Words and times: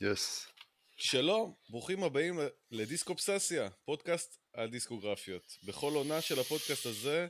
יס. 0.00 0.46
שלום, 0.96 1.54
ברוכים 1.68 2.04
הבאים 2.04 2.38
לדיסקופססיה, 2.70 3.68
פודקאסט 3.84 4.38
על 4.52 4.70
דיסקוגרפיות. 4.70 5.58
בכל 5.64 5.92
עונה 5.94 6.20
של 6.20 6.40
הפודקאסט 6.40 6.86
הזה 6.86 7.28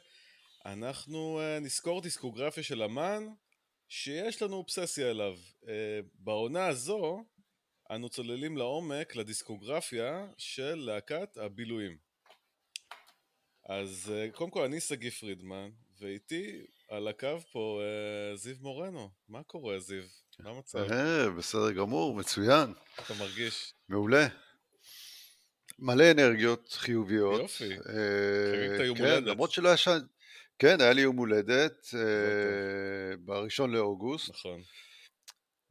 אנחנו 0.65 1.41
uh, 1.41 1.61
נזכור 1.61 2.03
דיסקוגרפיה 2.03 2.63
של 2.63 2.83
אמן 2.83 3.27
שיש 3.89 4.43
לנו 4.43 4.57
אובססיה 4.57 5.11
אליו. 5.11 5.39
Uh, 5.63 5.67
בעונה 6.15 6.67
הזו 6.67 7.25
אנו 7.91 8.09
צוללים 8.09 8.57
לעומק 8.57 9.17
לדיסקוגרפיה 9.17 10.27
של 10.39 10.75
להקת 10.75 11.37
הבילויים. 11.37 11.99
אז 13.65 14.13
uh, 14.13 14.37
קודם 14.37 14.51
כל 14.51 14.65
אני 14.65 14.81
שגיא 14.81 15.11
פרידמן, 15.11 15.71
ואיתי 16.01 16.67
על 16.89 17.09
הקו 17.09 17.41
פה 17.53 17.81
זיו 18.35 18.57
מורנו. 18.61 19.11
מה 19.29 19.43
קורה 19.43 19.79
זיו? 19.79 20.05
מה 20.39 20.51
המצב? 20.51 20.79
אה, 20.79 21.31
בסדר 21.31 21.73
גמור, 21.73 22.15
מצוין. 22.15 22.73
אתה 23.05 23.15
מרגיש? 23.15 23.75
מעולה. 23.89 24.27
מלא 25.79 26.11
אנרגיות 26.11 26.73
חיוביות. 26.73 27.41
יופי. 27.41 27.73
אה, 27.73 28.53
חגגת 28.53 28.87
יום 28.87 28.97
כן, 28.97 29.05
הולדת. 29.05 29.27
למרות 29.27 29.53
שלא 29.53 29.69
ישן... 29.69 29.99
כן, 30.59 30.81
היה 30.81 30.93
לי 30.93 31.01
יום 31.01 31.17
הולדת 31.17 31.87
אה, 31.95 33.17
בראשון 33.17 33.71
לאוגוסט. 33.71 34.31
נכון. 34.31 34.63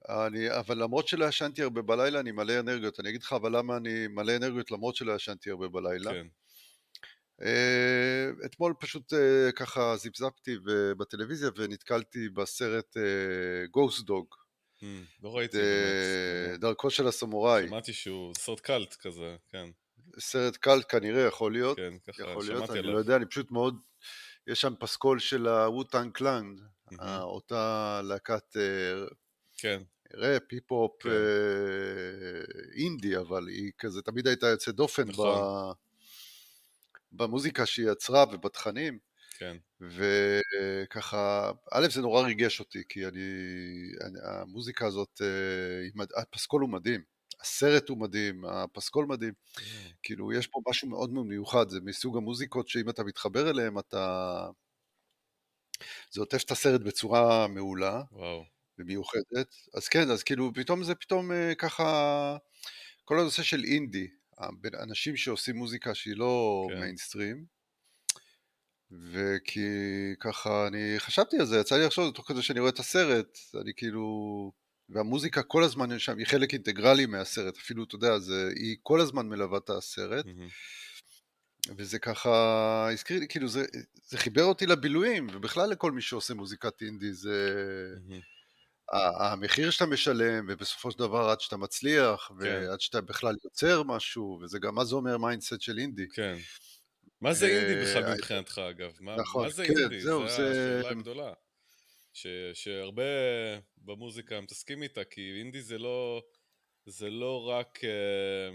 אני, 0.10 0.60
אבל 0.60 0.84
למרות 0.84 1.08
שלא 1.08 1.26
ישנתי 1.26 1.62
הרבה 1.64 1.82
בלילה, 1.82 2.20
אני 2.20 2.32
מלא 2.32 2.60
אנרגיות. 2.60 3.00
אני 3.00 3.10
אגיד 3.10 3.24
לך 3.24 3.34
אבל 3.34 3.58
למה 3.58 3.78
אני 3.78 4.08
מלא 4.08 4.36
אנרגיות 4.36 4.72
למרות 4.72 4.96
שלא 4.96 5.14
ישנתי 5.14 5.50
הרבה 5.50 5.68
בלילה. 5.68 6.12
כן. 6.12 6.28
אה, 7.42 8.30
אתמול 8.46 8.74
פשוט 8.80 9.14
אה, 9.14 9.52
ככה 9.52 9.96
זיפזפתי 9.98 10.58
בטלוויזיה 10.98 11.50
ונתקלתי 11.56 12.30
בסרט 12.30 12.98
גוסט 13.72 14.06
דוג, 14.06 14.36
Hmm, 14.36 14.45
לא 15.24 15.38
ראיתי. 15.38 15.58
דרכו 16.60 16.90
של 16.90 17.08
הסמוראי. 17.08 17.68
שמעתי 17.68 17.94
שהוא 17.94 18.34
סרט 18.38 18.60
קאלט 18.60 18.96
כזה, 18.96 19.36
כן. 19.52 19.66
סרט 20.20 20.58
קאלט 20.58 20.86
כנראה 20.90 21.28
יכול 21.28 21.52
להיות, 21.52 21.78
כן, 21.78 21.94
ככה 22.08 22.24
יכול 22.24 22.46
להיות, 22.46 22.70
אני. 22.70 22.82
לא 22.82 22.98
יודע, 22.98 23.16
אני 23.16 23.26
פשוט 23.26 23.52
מאוד, 23.52 23.76
יש 24.48 24.62
שם 24.62 24.74
פסקול 24.80 25.20
של 25.20 25.48
הוו-טאנג 25.48 26.12
קלאן, 26.12 26.62
מהמם. 26.92 27.22
אותה 27.22 28.02
להקת 28.04 28.58
אה, 28.58 29.06
כן, 29.58 29.82
ראפ, 30.14 30.42
היפ-הופ, 30.52 31.04
כן. 31.04 31.10
אינדי, 32.76 33.18
אבל 33.18 33.48
היא 33.48 33.72
כזה 33.78 34.02
תמיד 34.02 34.28
הייתה 34.28 34.48
יוצאת 34.48 34.76
דופן 34.76 35.06
ב- 35.06 35.10
נכון. 35.10 35.74
במוזיקה 37.12 37.66
שהיא 37.66 37.92
יצרה 37.92 38.26
ובתכנים. 38.32 39.00
כן. 39.40 39.58
וככה, 39.82 41.52
א' 41.72 41.88
זה 41.90 42.02
נורא 42.02 42.22
ריגש 42.22 42.60
אותי, 42.60 42.84
כי 42.90 43.08
אני, 43.08 43.20
אני 44.06 44.20
המוזיקה 44.24 44.86
הזאת, 44.88 45.22
אה, 45.22 46.22
הפסקול 46.22 46.62
הוא 46.62 46.70
מדהים, 46.70 47.02
הסרט 47.42 47.90
הוא 47.90 47.98
מדהים, 47.98 48.46
הפסקול 48.46 49.06
מדהים, 49.06 49.34
כאילו 50.04 50.34
יש 50.34 50.48
פה 50.48 50.60
משהו 50.70 50.90
מאוד 50.90 51.14
מיוחד, 51.14 51.70
זה 51.70 51.80
מסוג 51.82 52.18
המוזיקות 52.18 52.68
שאם 52.68 52.90
אתה 52.90 53.04
מתחבר 53.04 53.50
אליהן 53.50 53.80
אתה... 53.80 54.48
זה 56.12 56.22
עוטף 56.22 56.44
את 56.44 56.52
הסרט 56.52 56.82
בצורה 56.82 57.48
מעולה 57.48 58.02
וואו. 58.12 58.46
ומיוחדת, 58.80 59.56
אז 59.74 59.88
כן, 59.88 60.12
אז 60.12 60.24
כאילו 60.24 60.52
פתאום 60.54 60.84
זה 60.84 60.96
פתאום 60.96 61.32
אה, 61.32 61.56
ככה, 61.56 62.38
כל 63.06 63.20
הנושא 63.20 63.44
של 63.44 63.64
אינדי, 63.64 64.08
אנשים 64.82 65.18
שעושים 65.18 65.56
מוזיקה 65.56 65.96
שהיא 65.96 66.16
לא 66.16 66.68
כן. 66.70 66.80
מיינסטרים, 66.80 67.46
וכי 68.92 69.70
ככה 70.20 70.68
אני 70.68 70.96
חשבתי 70.98 71.38
על 71.40 71.46
זה, 71.46 71.60
יצא 71.60 71.78
לי 71.78 71.86
לחשוב 71.86 72.14
תוך 72.14 72.28
כדי 72.28 72.42
שאני 72.42 72.60
רואה 72.60 72.72
את 72.72 72.80
הסרט, 72.80 73.38
אני 73.62 73.72
כאילו, 73.76 74.52
והמוזיקה 74.90 75.44
כל 75.44 75.64
הזמן 75.64 76.00
שם, 76.00 76.18
היא 76.18 76.26
חלק 76.28 76.54
אינטגרלי 76.54 77.06
מהסרט, 77.06 77.58
אפילו 77.58 77.84
אתה 77.84 77.96
יודע, 77.96 78.20
זה, 78.20 78.50
היא 78.56 78.78
כל 78.84 79.02
הזמן 79.02 79.30
מלווה 79.30 79.58
את 79.58 79.70
הסרט, 79.70 80.26
מהמם. 80.26 80.48
וזה 81.78 82.00
ככה 82.00 82.90
הזכיר 82.94 83.20
לי, 83.20 83.28
כאילו 83.28 83.48
זה, 83.48 83.66
זה 84.08 84.18
חיבר 84.18 84.44
אותי 84.44 84.66
לבילויים, 84.66 85.28
ובכלל 85.34 85.70
לכל 85.70 85.92
מי 85.92 86.02
שעושה 86.02 86.34
מוזיקת 86.34 86.82
אינדי, 86.82 87.14
זה... 87.14 87.56
ה- 88.94 89.32
המחיר 89.32 89.72
שאתה 89.72 89.86
משלם, 89.86 90.46
ובסופו 90.50 90.92
של 90.92 91.00
דבר 91.00 91.30
עד 91.30 91.42
שאתה 91.42 91.58
מצליח, 91.58 92.28
כן. 92.28 92.36
ועד 92.40 92.82
שאתה 92.82 93.02
בכלל 93.02 93.36
יוצר 93.44 93.84
משהו, 93.84 94.40
וזה 94.42 94.60
גם, 94.60 94.76
מה 94.76 94.86
זה 94.86 94.96
אומר 94.96 95.18
mindset 95.18 95.62
של 95.62 95.78
אינדי? 95.78 96.08
כן. 96.14 96.36
מה 97.22 97.34
זה 97.34 97.48
אינדי 97.48 97.82
בכלל 97.82 98.04
אה, 98.04 98.16
מבחינתך 98.16 98.62
אגב? 98.70 98.98
מה 99.00 99.16
נכון, 99.16 99.50
זה 99.50 99.66
כן, 99.68 99.74
אינדי? 99.80 100.02
זו 100.02 100.26
השאלה 100.26 100.90
הגדולה. 100.90 101.34
ש- 102.14 102.28
שהרבה 102.54 103.04
במוזיקה 103.78 104.42
מתעסקים 104.42 104.84
איתה, 104.84 105.04
כי 105.04 105.40
אינדי 105.40 105.62
זה 105.62 105.78
לא, 105.78 106.24
זה 106.86 107.10
לא 107.10 107.44
רק 107.50 107.80
אה, 107.84 108.50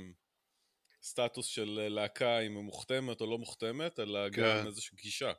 סטטוס 1.03 1.47
של 1.47 1.87
להקה 1.91 2.41
אם 2.41 2.57
היא 2.57 2.65
מוחתמת 2.65 3.21
או 3.21 3.27
לא 3.27 3.39
מוחתמת, 3.39 4.01
אלא 4.01 4.31
כן. 4.33 4.43
גם 4.43 4.67
איזושהי 4.67 4.97
גישה. 4.97 5.33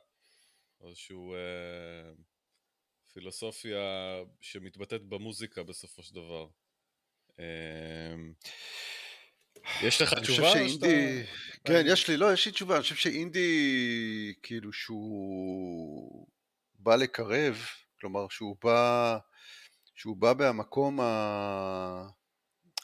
איזושהי 0.86 1.16
אה, 1.16 2.12
פילוסופיה 3.12 3.80
שמתבטאת 4.40 5.02
במוזיקה 5.02 5.62
בסופו 5.62 6.02
של 6.02 6.14
דבר. 6.14 6.46
אה, 7.38 8.14
יש 9.82 10.02
לך 10.02 10.12
אני 10.12 10.20
חושב 10.20 10.32
תשובה? 10.32 10.50
שאינדי, 10.52 11.22
שאתה- 11.52 11.58
כן, 11.64 11.82
יש 11.86 12.08
לי, 12.08 12.16
לא, 12.16 12.32
יש 12.32 12.46
לי 12.46 12.52
תשובה, 12.52 12.74
אני 12.74 12.82
חושב 12.82 12.94
שאינדי, 12.94 14.34
כאילו 14.42 14.72
שהוא 14.72 16.26
בא 16.78 16.96
לקרב, 16.96 17.58
כלומר 18.00 18.26
שהוא 18.30 18.56
בא, 18.64 19.18
שהוא 19.94 20.16
בא 20.16 20.32
מהמקום 20.38 21.00
ה... 21.00 22.06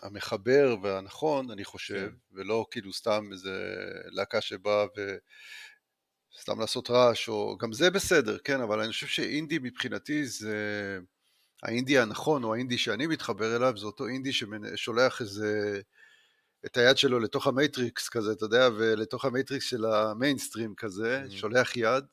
המחבר 0.03 0.77
והנכון, 0.83 1.51
אני 1.51 1.65
חושב, 1.65 2.09
כן. 2.11 2.17
ולא 2.33 2.67
כאילו 2.71 2.93
סתם 2.93 3.29
איזה 3.33 3.75
להקה 4.11 4.41
שבאה 4.41 4.85
וסתם 6.37 6.61
לעשות 6.61 6.91
רעש, 6.91 7.29
או 7.29 7.57
גם 7.61 7.73
זה 7.73 7.91
בסדר, 7.91 8.39
כן, 8.39 8.61
אבל 8.61 8.81
אני 8.81 8.93
חושב 8.93 9.07
שאינדי 9.07 9.59
מבחינתי 9.63 10.27
זה 10.27 10.99
האינדי 11.63 11.99
הנכון, 11.99 12.45
או 12.45 12.55
האינדי 12.55 12.79
שאני 12.79 13.07
מתחבר 13.07 13.57
אליו, 13.57 13.77
זה 13.77 13.87
אותו 13.87 14.07
אינדי 14.09 14.31
ששולח 14.33 15.21
איזה, 15.21 15.81
את 16.67 16.77
היד 16.77 16.99
שלו 16.99 17.19
לתוך 17.21 17.47
ה 17.47 17.56
matrix 17.56 18.09
כזה, 18.09 18.33
אתה 18.33 18.45
יודע, 18.45 18.69
ולתוך 18.79 19.25
ה 19.25 19.31
matrix 19.31 19.65
של 19.65 19.85
המיינסטרים 19.85 20.75
כזה, 20.75 21.23
Mhm. 21.27 21.31
שולח 21.31 21.77
יד, 21.77 22.05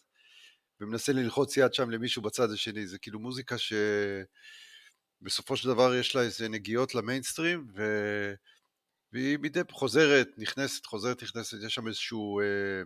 ומנסה 0.81 1.13
ללחוץ 1.13 1.57
יד 1.57 1.73
שם 1.73 1.89
למישהו 1.89 2.22
בצד 2.22 2.51
השני, 2.51 2.88
זה 2.88 2.97
כאילו 2.97 3.19
מוזיקה 3.19 3.57
ש... 3.57 3.73
בסופו 5.22 5.57
של 5.57 5.67
דבר 5.69 5.95
יש 5.95 6.16
לה 6.16 6.22
איזה 6.22 6.50
נגיעות 6.50 6.95
למיינסטרים, 6.95 7.67
ו... 7.75 7.83
והיא 9.13 9.38
מדי 9.41 9.59
חוזרת, 9.72 10.29
נכנסת, 10.38 10.85
חוזרת, 10.85 11.23
נכנסת, 11.23 11.57
יש 11.66 11.73
שם 11.73 11.88
איזשהו 11.88 12.39
אה, 12.39 12.81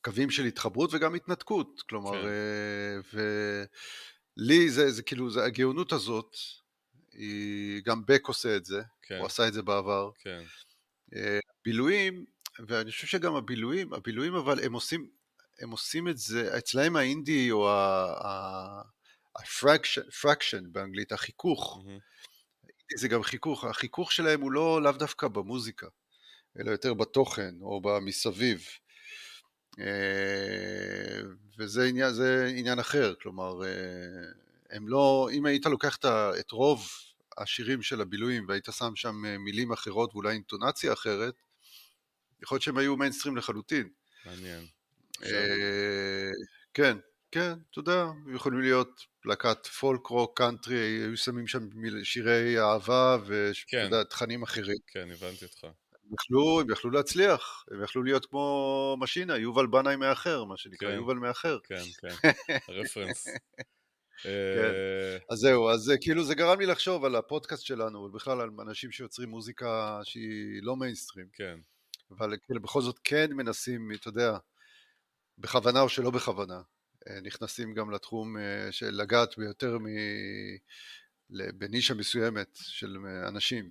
קווים 0.00 0.30
של 0.30 0.44
התחברות 0.44 0.90
וגם 0.94 1.14
התנתקות, 1.14 1.82
כלומר, 1.88 2.22
כן. 2.22 2.28
אה, 2.28 3.20
ולי 4.36 4.70
זה, 4.70 4.90
זה 4.90 5.02
כאילו, 5.02 5.30
זה, 5.30 5.44
הגאונות 5.44 5.92
הזאת, 5.92 6.36
גם 7.84 8.02
בק 8.06 8.26
עושה 8.26 8.56
את 8.56 8.64
זה, 8.64 8.82
כן, 9.02 9.16
הוא 9.18 9.26
עשה 9.26 9.48
את 9.48 9.52
זה 9.52 9.62
בעבר. 9.62 10.10
כן, 10.18 10.42
אה, 11.14 11.38
בילויים, 11.64 12.24
ואני 12.66 12.90
חושב 12.90 13.06
שגם 13.06 13.34
הבילויים, 13.34 13.92
הבילויים 13.92 14.34
אבל 14.34 14.64
הם 14.64 14.72
עושים, 14.72 15.10
הם 15.60 15.70
עושים 15.70 16.08
את 16.08 16.18
זה, 16.18 16.58
אצלהם 16.58 16.96
האינדי 16.96 17.50
או 17.50 17.70
ה-fraction 19.36 20.62
באנגלית, 20.72 21.12
החיכוך, 21.12 21.82
מהמם. 21.84 21.98
זה 22.96 23.08
גם 23.08 23.22
חיכוך, 23.22 23.64
החיכוך 23.64 24.12
שלהם 24.12 24.40
הוא 24.40 24.52
לא 24.52 24.82
לאו 24.82 24.92
דווקא 24.92 25.28
במוזיקה, 25.28 25.86
אלא 26.58 26.70
יותר 26.70 26.94
בתוכן 26.94 27.54
או 27.60 27.80
במסביב. 27.80 28.66
אה, 29.80 31.20
וזה 31.58 31.84
עניין, 31.84 32.12
עניין 32.56 32.78
אחר, 32.78 33.14
כלומר, 33.22 33.64
אה, 33.64 33.68
הם 34.70 34.88
לא, 34.88 35.28
אם 35.32 35.46
היית 35.46 35.66
לוקח 35.66 35.98
את 36.40 36.50
רוב 36.50 36.88
השירים 37.42 37.82
של 37.82 38.00
הבילויים 38.00 38.44
והיית 38.48 38.68
שם 38.70 38.96
שם 38.96 39.24
אה, 39.26 39.38
מילים 39.38 39.72
אחרות 39.72 40.14
ואולי 40.14 40.32
אינטונציה 40.32 40.92
אחרת, 40.92 41.34
יכול 42.42 42.56
להיות 42.56 42.62
שהם 42.62 42.78
היו 42.78 42.96
מיינסטרים 42.96 43.36
לחלוטין. 43.36 43.88
מעניין. 44.26 44.66
אה, 45.24 46.30
כן, 46.74 46.96
כן, 47.30 47.52
אתה 47.70 47.78
יודע, 47.78 48.06
יכולים 48.34 48.60
להיות 48.60 49.06
להקת 49.24 49.66
פולק 49.66 50.06
רוק, 50.06 50.38
קאנטרי, 50.38 50.76
היו 50.76 51.16
שמים 51.16 51.46
שם 51.46 51.68
שירי 52.02 52.60
אהבה 52.60 53.16
ואתה 53.26 53.58
כן. 53.66 53.90
אחרים. 54.42 54.76
כן, 54.86 55.10
הבנתי 55.10 55.44
אותך. 55.44 55.64
הם 55.64 56.14
יכלו, 56.14 56.60
הם 56.60 56.70
יכלו 56.70 56.90
להצליח, 56.90 57.64
הם 57.70 57.84
יכלו 57.84 58.02
להיות 58.02 58.26
כמו 58.26 58.96
משינה, 59.00 59.36
יובל 59.36 59.66
בנאי 59.66 59.96
מאחר, 59.96 60.44
מה 60.44 60.56
שנקרא, 60.56 60.88
כן. 60.88 60.94
יובל 60.94 61.14
מאחר. 61.14 61.58
כן, 61.64 61.82
כן, 62.00 62.30
הרפרנס. 62.68 63.28
אה, 64.26 65.18
אז 65.30 65.38
זהו, 65.38 65.70
אז 65.70 65.80
זה, 65.80 65.98
כאילו 66.00 66.24
זה 66.24 66.34
גרם 66.34 66.60
לי 66.60 66.66
לחשוב 66.66 67.04
על 67.04 67.16
הפודקאסט 67.16 67.62
שלנו, 67.62 67.98
ובכלל 67.98 68.40
על 68.40 68.50
אנשים 68.60 68.92
שיוצרים 68.92 69.28
מוזיקה 69.28 70.00
שהיא 70.04 70.62
לא 70.62 70.76
מיינסטרים, 70.76 71.26
כן, 71.32 71.58
אבל 72.10 72.36
כאילו 72.42 72.60
בכל 72.62 72.82
זאת 72.82 72.98
כן 73.04 73.32
מנסים, 73.32 73.92
אתה 73.92 74.08
יודע, 74.08 74.38
בכוונה 75.38 75.80
או 75.80 75.88
שלא 75.88 76.10
בכוונה, 76.10 76.60
אה, 77.08 77.20
נכנסים 77.20 77.74
גם 77.74 77.90
לתחום 77.90 78.38
אה, 78.38 78.72
של 78.72 78.90
לגעת 78.90 79.38
ביותר 79.38 79.78
מ... 79.78 79.86
בנישה 81.30 81.94
מסוימת 81.94 82.48
של 82.54 82.96
אנשים, 83.28 83.70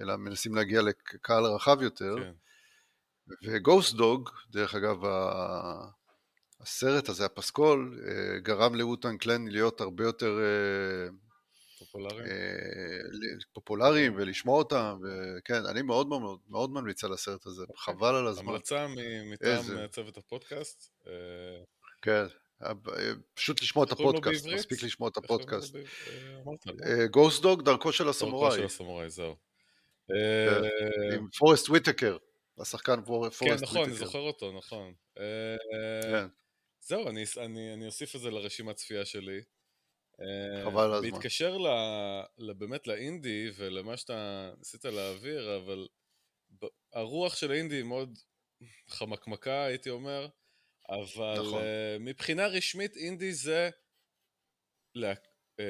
אלא 0.00 0.16
מנסים 0.16 0.54
להגיע 0.54 0.82
לקהל 0.82 1.44
רחב 1.44 1.82
יותר. 1.82 2.14
כן. 2.18 2.32
וגוסט 3.42 3.94
דוג, 3.94 4.30
דרך 4.50 4.74
אגב, 4.74 4.96
הסרט 6.62 7.08
הזה, 7.08 7.24
הפסקול, 7.24 8.00
אה, 8.06 8.38
גרם 8.38 8.74
לווטן 8.74 9.16
קלן 9.16 9.48
להיות 9.48 9.80
הרבה 9.80 10.04
יותר 10.04 10.38
אה, 10.40 11.08
פופולריים, 11.78 12.26
אה, 12.26 12.36
פופולריים 13.52 14.14
ולשמוע 14.16 14.58
אותם, 14.58 14.98
וכן, 15.02 15.66
אני 15.66 15.82
מאוד 15.82 16.08
מאוד 16.08 16.38
מאוד 16.48 16.70
ממליץ 16.70 17.04
על 17.04 17.12
הסרט 17.12 17.46
הזה. 17.46 17.62
אוקיי. 17.62 17.76
חבל 17.76 18.14
על 18.14 18.26
הזמן. 18.26 18.48
המלצה 18.48 18.86
מטעם 19.32 19.50
איזה... 19.50 19.86
צוות 19.90 20.16
הפודקאסט. 20.16 20.90
כן, 22.02 22.24
פשוט 23.34 23.62
לשמוע 23.62 23.84
את 23.84 23.92
הפודקאסט, 23.92 24.46
מספיק 24.46 24.82
לשמוע 24.82 25.08
את 25.08 25.16
הפודקאסט. 25.16 25.76
גוסט 27.10 27.42
דוג, 27.42 27.62
דרכו 27.62 27.92
של 27.92 28.08
הסמוראי. 28.08 28.50
דרכו 28.50 28.60
של 28.60 28.64
הסמוראי, 28.64 29.10
זהו. 29.10 29.36
כן, 30.08 30.62
עם 31.14 31.28
פורסט 31.38 31.68
וויטקר. 31.68 32.16
השחקן 32.58 33.04
פורסט 33.04 33.42
וויטקר. 33.42 33.56
כן, 33.56 33.64
נכון, 33.64 33.84
אני 33.84 33.94
זוכר 33.94 34.18
אותו, 34.18 34.52
נכון. 34.52 34.92
זהו, 36.84 37.08
אני, 37.08 37.24
אני, 37.36 37.74
אני 37.74 37.86
אוסיף 37.86 38.16
את 38.16 38.20
זה 38.20 38.30
לרשימת 38.30 38.76
צפייה 38.76 39.04
שלי. 39.04 39.42
חבל 40.64 40.84
על 40.84 40.94
הזמן. 40.94 41.10
בהתקשר 41.10 41.58
ל, 42.38 42.52
באמת 42.52 42.86
לאינדי 42.86 43.50
ולמה 43.56 43.96
שאתה 43.96 44.52
ניסית 44.58 44.84
להעביר, 44.84 45.56
אבל 45.56 45.88
הרוח 46.92 47.36
של 47.36 47.50
האינדי 47.50 47.74
היא 47.74 47.84
מאוד 47.84 48.18
חמקמקה, 48.88 49.64
הייתי 49.64 49.90
אומר, 49.90 50.28
אבל 50.88 51.40
נכון. 51.40 51.62
uh, 51.62 51.98
מבחינה 52.00 52.46
רשמית 52.46 52.96
אינדי 52.96 53.32
זה 53.32 53.70
לה, 54.94 55.12
uh, 55.12 55.64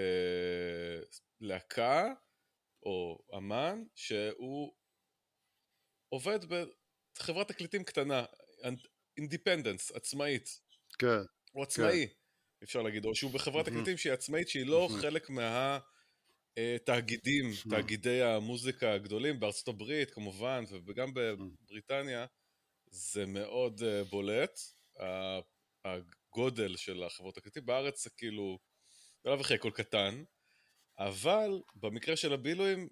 להקה 1.41 2.13
או 2.83 3.23
אמן 3.37 3.83
שהוא 3.95 4.75
עובד 6.09 6.39
בחברת 6.45 7.49
תקליטים 7.49 7.85
קטנה, 7.85 8.25
independence, 9.17 9.93
עצמאית. 9.93 10.62
כן. 10.99 11.23
הוא 11.53 11.63
עצמאי, 11.63 12.07
כן. 12.07 12.13
אפשר 12.63 12.83
להגיד, 12.83 13.05
או 13.05 13.15
שהוא 13.15 13.31
בחברת 13.31 13.67
תקליטים 13.67 13.97
שהיא 13.97 14.13
עצמאית, 14.13 14.49
שהיא 14.49 14.67
לא 14.67 14.89
חלק 15.01 15.31
מהתאגידים, 15.31 17.51
אה, 17.51 17.71
תאגידי 17.71 18.23
המוזיקה 18.23 18.93
הגדולים 18.93 19.41
בארצות 19.41 19.69
הברית 19.69 20.11
כמובן, 20.11 20.65
וגם 20.87 21.15
בבריטניה, 21.15 22.27
זה 22.87 23.27
מאוד 23.27 23.83
אה, 23.83 24.05
בולט, 24.05 24.61
הגודל 25.85 26.77
של 26.77 27.03
החברות 27.03 27.35
תקליטים. 27.35 27.67
בארץ 27.67 28.05
זה 28.05 28.11
כאילו, 28.17 28.59
בלאו 29.25 29.41
הכי 29.41 29.55
הכל 29.55 29.71
קטן, 29.71 30.23
אבל 30.99 31.61
במקרה 31.75 32.17
של 32.17 32.33
הבילויים, 32.33 32.89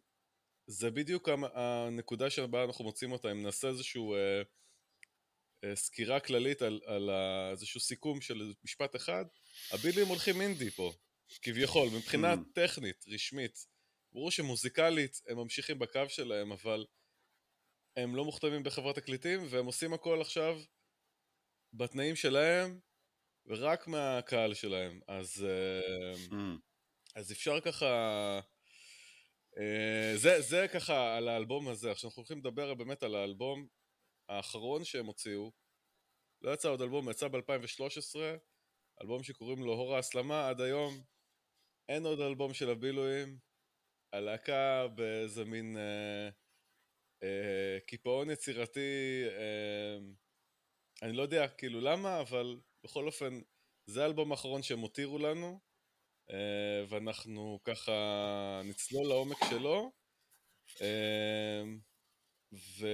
זה 0.66 0.90
בדיוק 0.90 1.28
הנקודה 1.54 2.30
שבה 2.30 2.64
אנחנו 2.64 2.84
מוצאים 2.84 3.12
אותה, 3.12 3.30
אם 3.30 3.42
נעשה 3.42 3.68
איזשהו... 3.68 4.14
אה, 4.14 4.42
סקירה 5.74 6.20
כללית 6.20 6.62
על, 6.62 6.80
על 6.86 7.10
איזשהו 7.50 7.80
סיכום 7.80 8.20
של 8.20 8.52
משפט 8.64 8.96
אחד, 8.96 9.24
הבילים 9.70 10.06
הולכים 10.06 10.40
אינדי 10.40 10.70
פה, 10.70 10.92
כביכול, 11.42 11.88
מבחינה 11.96 12.34
mm. 12.34 12.36
טכנית, 12.54 13.04
רשמית. 13.08 13.66
ברור 14.12 14.30
שמוזיקלית 14.30 15.20
הם 15.28 15.36
ממשיכים 15.36 15.78
בקו 15.78 16.08
שלהם, 16.08 16.52
אבל 16.52 16.86
הם 17.96 18.16
לא 18.16 18.24
מוכתמים 18.24 18.62
בחברת 18.62 18.94
תקליטים, 18.94 19.40
והם 19.50 19.66
עושים 19.66 19.92
הכל 19.92 20.20
עכשיו 20.20 20.60
בתנאים 21.72 22.16
שלהם, 22.16 22.80
ורק 23.46 23.86
מהקהל 23.86 24.54
שלהם. 24.54 25.00
אז, 25.08 25.46
mm. 26.30 26.34
אז 27.14 27.32
אפשר 27.32 27.60
ככה... 27.60 28.40
אה, 29.58 30.16
זה, 30.16 30.40
זה 30.40 30.66
ככה 30.72 31.16
על 31.16 31.28
האלבום 31.28 31.68
הזה. 31.68 31.90
עכשיו 31.90 32.08
אנחנו 32.08 32.20
הולכים 32.20 32.38
לדבר 32.38 32.74
באמת 32.74 33.02
על 33.02 33.14
האלבום 33.14 33.66
האחרון 34.30 34.84
שהם 34.84 35.06
הוציאו, 35.06 35.52
לא 36.42 36.50
יצא 36.50 36.68
עוד 36.68 36.82
אלבום, 36.82 37.10
יצא 37.10 37.28
ב-2013, 37.28 38.16
אלבום 39.02 39.22
שקוראים 39.22 39.64
לו 39.64 39.72
הור 39.72 39.96
ההסלמה, 39.96 40.48
עד 40.48 40.60
היום 40.60 41.02
אין 41.88 42.06
עוד 42.06 42.20
אלבום 42.20 42.54
של 42.54 42.70
הבילויים, 42.70 43.38
הלהקה 44.12 44.88
באיזה 44.94 45.44
מין 45.44 45.76
אה, 45.76 46.28
אה, 47.22 47.78
קיפאון 47.86 48.30
יצירתי, 48.30 49.22
אה, 49.28 49.98
אני 51.02 51.12
לא 51.12 51.22
יודע 51.22 51.48
כאילו 51.48 51.80
למה, 51.80 52.20
אבל 52.20 52.60
בכל 52.84 53.06
אופן 53.06 53.40
זה 53.86 54.02
האלבום 54.02 54.32
האחרון 54.32 54.62
שהם 54.62 54.78
הותירו 54.78 55.18
לנו, 55.18 55.60
אה, 56.30 56.84
ואנחנו 56.88 57.60
ככה 57.64 57.92
נצלול 58.64 59.08
לעומק 59.08 59.38
שלו. 59.50 59.92
אה, 60.82 61.62
ו... 62.52 62.86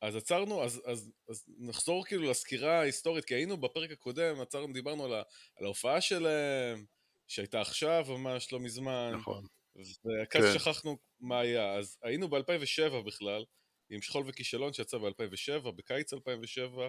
אז 0.00 0.16
עצרנו, 0.16 0.64
אז, 0.64 0.82
אז, 0.86 1.12
אז 1.28 1.44
נחזור 1.58 2.04
כאילו 2.06 2.30
לסקירה 2.30 2.80
ההיסטורית, 2.80 3.24
כי 3.24 3.34
היינו 3.34 3.56
בפרק 3.56 3.90
הקודם, 3.90 4.40
עצרנו, 4.40 4.72
דיברנו 4.72 5.04
על, 5.04 5.14
ה, 5.14 5.22
על 5.56 5.64
ההופעה 5.64 6.00
שלהם, 6.00 6.84
שהייתה 7.28 7.60
עכשיו 7.60 8.06
ממש 8.08 8.52
לא 8.52 8.60
מזמן. 8.60 9.12
נכון. 9.20 9.46
וכאז 9.76 10.44
כן. 10.44 10.58
שכחנו 10.58 10.98
מה 11.20 11.40
היה. 11.40 11.74
אז 11.74 11.98
היינו 12.02 12.28
ב-2007 12.28 13.02
בכלל, 13.06 13.44
עם 13.90 14.02
שכול 14.02 14.24
וכישלון 14.26 14.72
שיצא 14.72 14.98
ב-2007, 14.98 15.70
בקיץ 15.70 16.12
2007, 16.12 16.88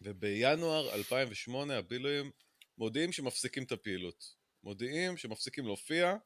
ובינואר 0.00 0.94
2008 0.94 1.78
הבילויים 1.78 2.30
מודיעים 2.78 3.12
שמפסיקים 3.12 3.62
את 3.62 3.72
הפעילות. 3.72 4.34
מודיעים 4.64 5.16
שמפסיקים 5.16 5.66
להופיע. 5.66 6.16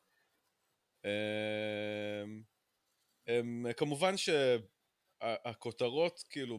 הם, 1.04 2.42
הם, 3.26 3.66
כמובן 3.76 4.16
ש... 4.16 4.28
הכותרות 5.20 6.24
כאילו 6.30 6.58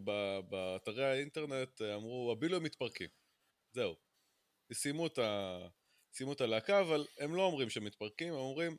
באתרי 0.49 1.05
האינטרנט 1.05 1.81
אה, 1.81 1.95
אמרו 1.95 2.31
הבילויים 2.31 2.63
מתפרקים, 2.63 3.09
זהו. 3.71 3.95
סיימו 4.73 5.07
את, 5.07 5.17
ה... 5.17 5.57
סיימו 6.13 6.33
את 6.33 6.41
הלהקה 6.41 6.81
אבל 6.81 7.05
הם 7.19 7.35
לא 7.35 7.41
אומרים 7.41 7.69
שהם 7.69 7.83
מתפרקים, 7.83 8.33
הם 8.33 8.39
אומרים 8.39 8.77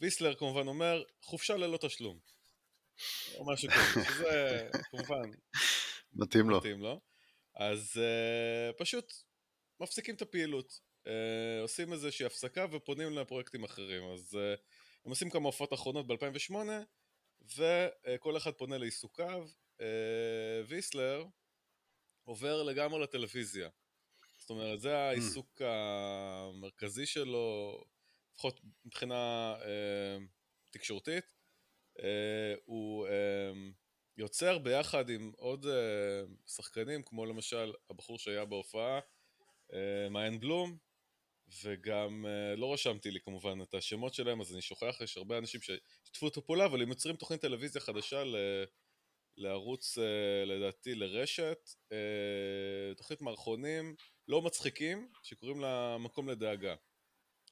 ויסלר 0.00 0.34
כמובן 0.34 0.68
אומר 0.68 1.02
חופשה 1.22 1.56
ללא 1.56 1.76
תשלום. 1.76 2.18
או 3.34 3.52
משהו 3.52 3.68
כזה, 3.70 4.04
שזה 4.08 4.68
כמובן 4.90 5.30
מתאים 6.12 6.50
לו. 6.50 6.58
מתאים 6.58 6.80
לו. 6.80 7.00
אז 7.54 7.96
uh, 7.96 8.78
פשוט 8.78 9.12
מפסיקים 9.80 10.14
את 10.14 10.22
הפעילות. 10.22 10.80
Uh, 11.06 11.10
עושים 11.62 11.92
איזושהי 11.92 12.26
הפסקה 12.26 12.66
ופונים 12.72 13.12
לפרויקטים 13.12 13.64
אחרים. 13.64 14.12
אז 14.12 14.34
uh, 14.34 14.60
הם 15.04 15.10
עושים 15.10 15.30
כמה 15.30 15.46
הופעות 15.46 15.72
אחרונות 15.72 16.06
ב-2008 16.06 16.54
וכל 17.42 18.36
אחד 18.36 18.50
פונה 18.50 18.78
לעיסוקיו, 18.78 19.48
אה, 19.80 20.62
ויסלר 20.66 21.24
עובר 22.24 22.62
לגמרי 22.62 23.02
לטלוויזיה. 23.02 23.68
זאת 24.38 24.50
אומרת, 24.50 24.80
זה 24.80 24.98
העיסוק 24.98 25.62
המרכזי 25.62 27.06
שלו, 27.06 27.78
לפחות 28.34 28.60
מבחינה 28.84 29.54
אה, 29.64 30.18
תקשורתית. 30.70 31.24
אה, 32.02 32.54
הוא 32.64 33.06
יוצר 34.16 34.58
ביחד 34.58 35.10
עם 35.10 35.32
עוד 35.36 35.66
שחקנים, 36.46 37.02
כמו 37.02 37.26
למשל 37.26 37.72
הבחור 37.90 38.18
שהיה 38.18 38.44
בהופעה, 38.44 39.00
מעיין 40.10 40.40
בלום, 40.40 40.78
וגם 41.62 42.26
uh, 42.26 42.56
לא 42.56 42.72
רשמתי 42.72 43.10
לי 43.10 43.20
כמובן 43.20 43.62
את 43.62 43.74
השמות 43.74 44.14
שלהם, 44.14 44.40
אז 44.40 44.52
אני 44.52 44.62
שוכח, 44.62 45.00
יש 45.00 45.16
הרבה 45.16 45.38
אנשים 45.38 45.60
ששיתפו 45.60 46.26
אותו 46.26 46.46
פעולה, 46.46 46.64
אבל 46.64 46.82
הם 46.82 46.88
יוצרים 46.88 47.16
תוכנית 47.16 47.40
טלוויזיה 47.40 47.80
חדשה 47.80 48.24
ל... 48.24 48.36
לערוץ, 49.36 49.98
uh, 49.98 50.00
לדעתי, 50.46 50.94
לרשת, 50.94 51.58
uh, 51.92 52.96
תוכנית 52.96 53.20
מערכונים 53.20 53.94
לא 54.28 54.42
מצחיקים, 54.42 55.08
שקוראים 55.22 55.60
לה 55.60 55.96
מקום 55.98 56.28
לדאגה. 56.28 56.74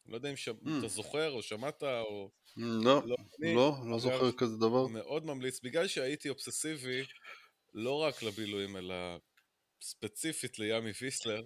לא 0.06 0.16
יודע 0.16 0.30
אם 0.30 0.36
ש... 0.36 0.48
mm. 0.48 0.52
אתה 0.78 0.88
זוכר 0.88 1.30
או 1.30 1.42
שמעת 1.42 1.82
או... 1.82 2.30
לא, 2.56 3.02
לא, 3.06 3.16
אני, 3.42 3.54
לא, 3.54 3.72
לא 3.90 3.98
זוכר 3.98 4.32
כזה 4.32 4.56
דבר. 4.56 4.86
מאוד 4.86 5.26
ממליץ, 5.26 5.60
בגלל 5.60 5.88
שהייתי 5.88 6.28
אובססיבי, 6.28 7.02
לא 7.74 7.92
רק 7.92 8.22
לבילויים, 8.22 8.76
אלא 8.76 8.94
ספציפית 9.82 10.58
לימי 10.58 10.90
ויסלר, 11.00 11.42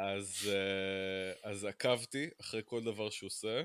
אז, 0.00 0.48
אה, 0.48 1.50
אז 1.50 1.64
עקבתי 1.64 2.30
אחרי 2.40 2.62
כל 2.64 2.84
דבר 2.84 3.10
שהוא 3.10 3.26
עושה, 3.26 3.62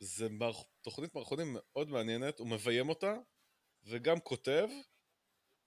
וזה 0.00 0.28
מערכ... 0.28 0.56
תוכנית 0.80 1.14
מערכונים 1.14 1.46
מאוד 1.52 1.90
מעניינת, 1.90 2.38
הוא 2.38 2.48
מביים 2.48 2.88
אותה, 2.88 3.14
וגם 3.84 4.20
כותב, 4.20 4.68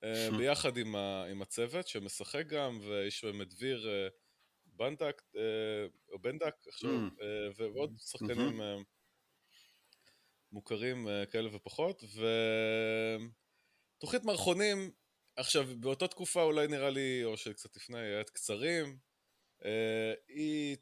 אה, 0.04 0.30
ביחד 0.38 0.78
עם, 0.78 0.96
ה... 0.96 1.26
עם 1.32 1.42
הצוות 1.42 1.88
שמשחק 1.88 2.48
גם, 2.48 2.80
ויש 2.82 3.20
שם 3.20 3.42
את 3.42 3.50
דביר 3.50 3.90
אה, 3.90 4.08
בנדק, 4.66 5.22
או 6.12 6.20
בנדק 6.20 6.56
עכשיו, 6.68 6.92
ועוד 7.56 7.96
שחקנים 7.98 8.62
מוכרים 10.52 11.08
כאלה 11.32 11.50
ופחות, 11.56 12.04
ותוכנית 13.98 14.24
מערכונים 14.24 14.92
עכשיו, 15.36 15.66
באותה 15.80 16.08
תקופה 16.08 16.44
אולי 16.44 16.68
נראה 16.68 16.90
לי, 16.90 17.24
או 17.24 17.38
שקצת 17.38 17.76
לפני, 17.76 18.00
היה 18.00 18.22
את 18.22 18.30
קצרים, 18.30 18.98
אה, 19.66 20.14
היא 20.28 20.78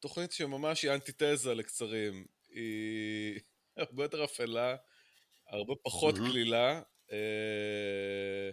תוכנית 0.00 0.32
שממש 0.32 0.82
היא 0.82 0.92
אנטיתזה 0.92 1.54
לקצרים. 1.54 2.26
היא 2.48 3.40
הרבה 3.76 4.04
יותר 4.04 4.24
אפלה, 4.24 4.76
הרבה 5.48 5.74
פחות. 5.84 6.14
קלילה, 6.14 6.82
אה, 7.12 8.50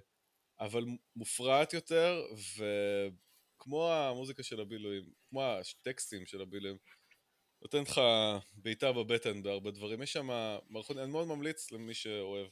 אבל 0.60 0.84
מופרעת 1.16 1.74
יותר, 1.74 2.22
וכמו 2.58 3.92
המוזיקה 3.92 4.44
של 4.44 4.62
הבילויים, 4.62 5.04
כמו 5.30 5.44
הטקסטים 5.44 6.26
של 6.26 6.42
הבילויים, 6.42 6.78
נותן 7.62 7.82
לך 7.82 8.02
בעיטה 8.54 8.92
בבטן 8.92 9.44
בהרבה 9.44 9.72
דברים. 9.72 10.02
יש 10.02 10.14
שם 10.14 10.28
מערכות, 10.70 10.98
אני 10.98 11.12
מאוד 11.12 11.28
ממליץ 11.28 11.72
למי 11.72 11.94
שאוהב. 11.94 12.48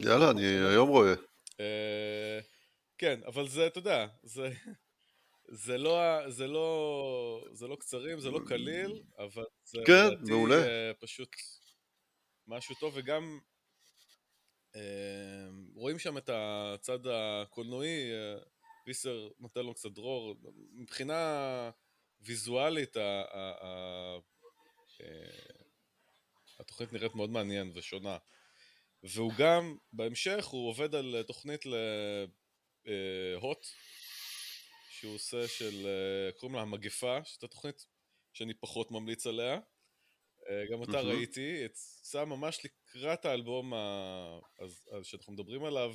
יאללה, 0.00 0.30
אני 0.30 0.46
היום 0.46 0.88
רואה. 0.88 1.14
אה, 1.60 2.40
כן, 2.98 3.20
אבל 3.26 3.48
זה, 3.48 3.66
אתה 3.66 3.78
יודע, 3.78 4.06
זה, 4.22 4.48
זה 5.48 5.78
לא, 5.78 6.00
ה- 6.00 6.30
זה 6.30 6.46
לא, 6.46 7.44
זה 7.52 7.68
לא 7.68 7.76
קצרים, 7.76 8.20
זה 8.20 8.30
לא 8.30 8.40
קליל, 8.48 9.02
אבל 9.18 9.44
זה 9.64 9.78
כן, 9.86 10.06
לדעתי, 10.06 10.30
מעולה. 10.30 10.66
אה, 10.66 10.92
פשוט 11.00 11.28
משהו 12.46 12.74
טוב, 12.80 12.92
וגם 12.96 13.40
אה, 14.76 15.48
רואים 15.74 15.98
שם 15.98 16.18
את 16.18 16.30
הצד 16.32 16.98
הקולנועי, 17.06 18.10
ויסר 18.86 19.28
נותן 19.38 19.60
לו 19.60 19.74
קצת 19.74 19.90
דרור, 19.90 20.34
מבחינה 20.72 21.70
ויזואלית, 22.20 22.96
ה- 22.96 23.24
ה- 23.32 23.66
ה- 23.66 24.18
אה, 25.00 25.60
התוכנית 26.60 26.92
נראית 26.92 27.14
מאוד 27.14 27.30
מעניין 27.30 27.72
ושונה. 27.74 28.18
והוא 29.02 29.32
גם, 29.38 29.76
בהמשך, 29.92 30.44
הוא 30.46 30.68
עובד 30.68 30.94
על 30.94 31.22
תוכנית 31.26 31.60
להוט, 32.86 33.66
שהוא 34.90 35.14
עושה 35.14 35.48
של, 35.48 35.86
אה, 35.86 36.32
קוראים 36.32 36.56
לה 36.56 36.62
המגפה, 36.62 37.24
שזו 37.24 37.46
תוכנית 37.46 37.86
שאני 38.32 38.54
פחות 38.54 38.90
ממליץ 38.90 39.26
עליה. 39.26 39.54
אה, 40.50 40.64
גם 40.72 40.80
אותה 40.80 40.92
מהמם. 40.92 41.08
ראיתי, 41.08 41.56
יצא 41.64 42.24
ממש 42.24 42.60
לקראת 42.64 43.24
האלבום 43.24 43.74
ה- 43.74 44.38
אז- 44.58 44.88
אז 44.92 45.06
שאנחנו 45.06 45.32
מדברים 45.32 45.64
עליו. 45.64 45.94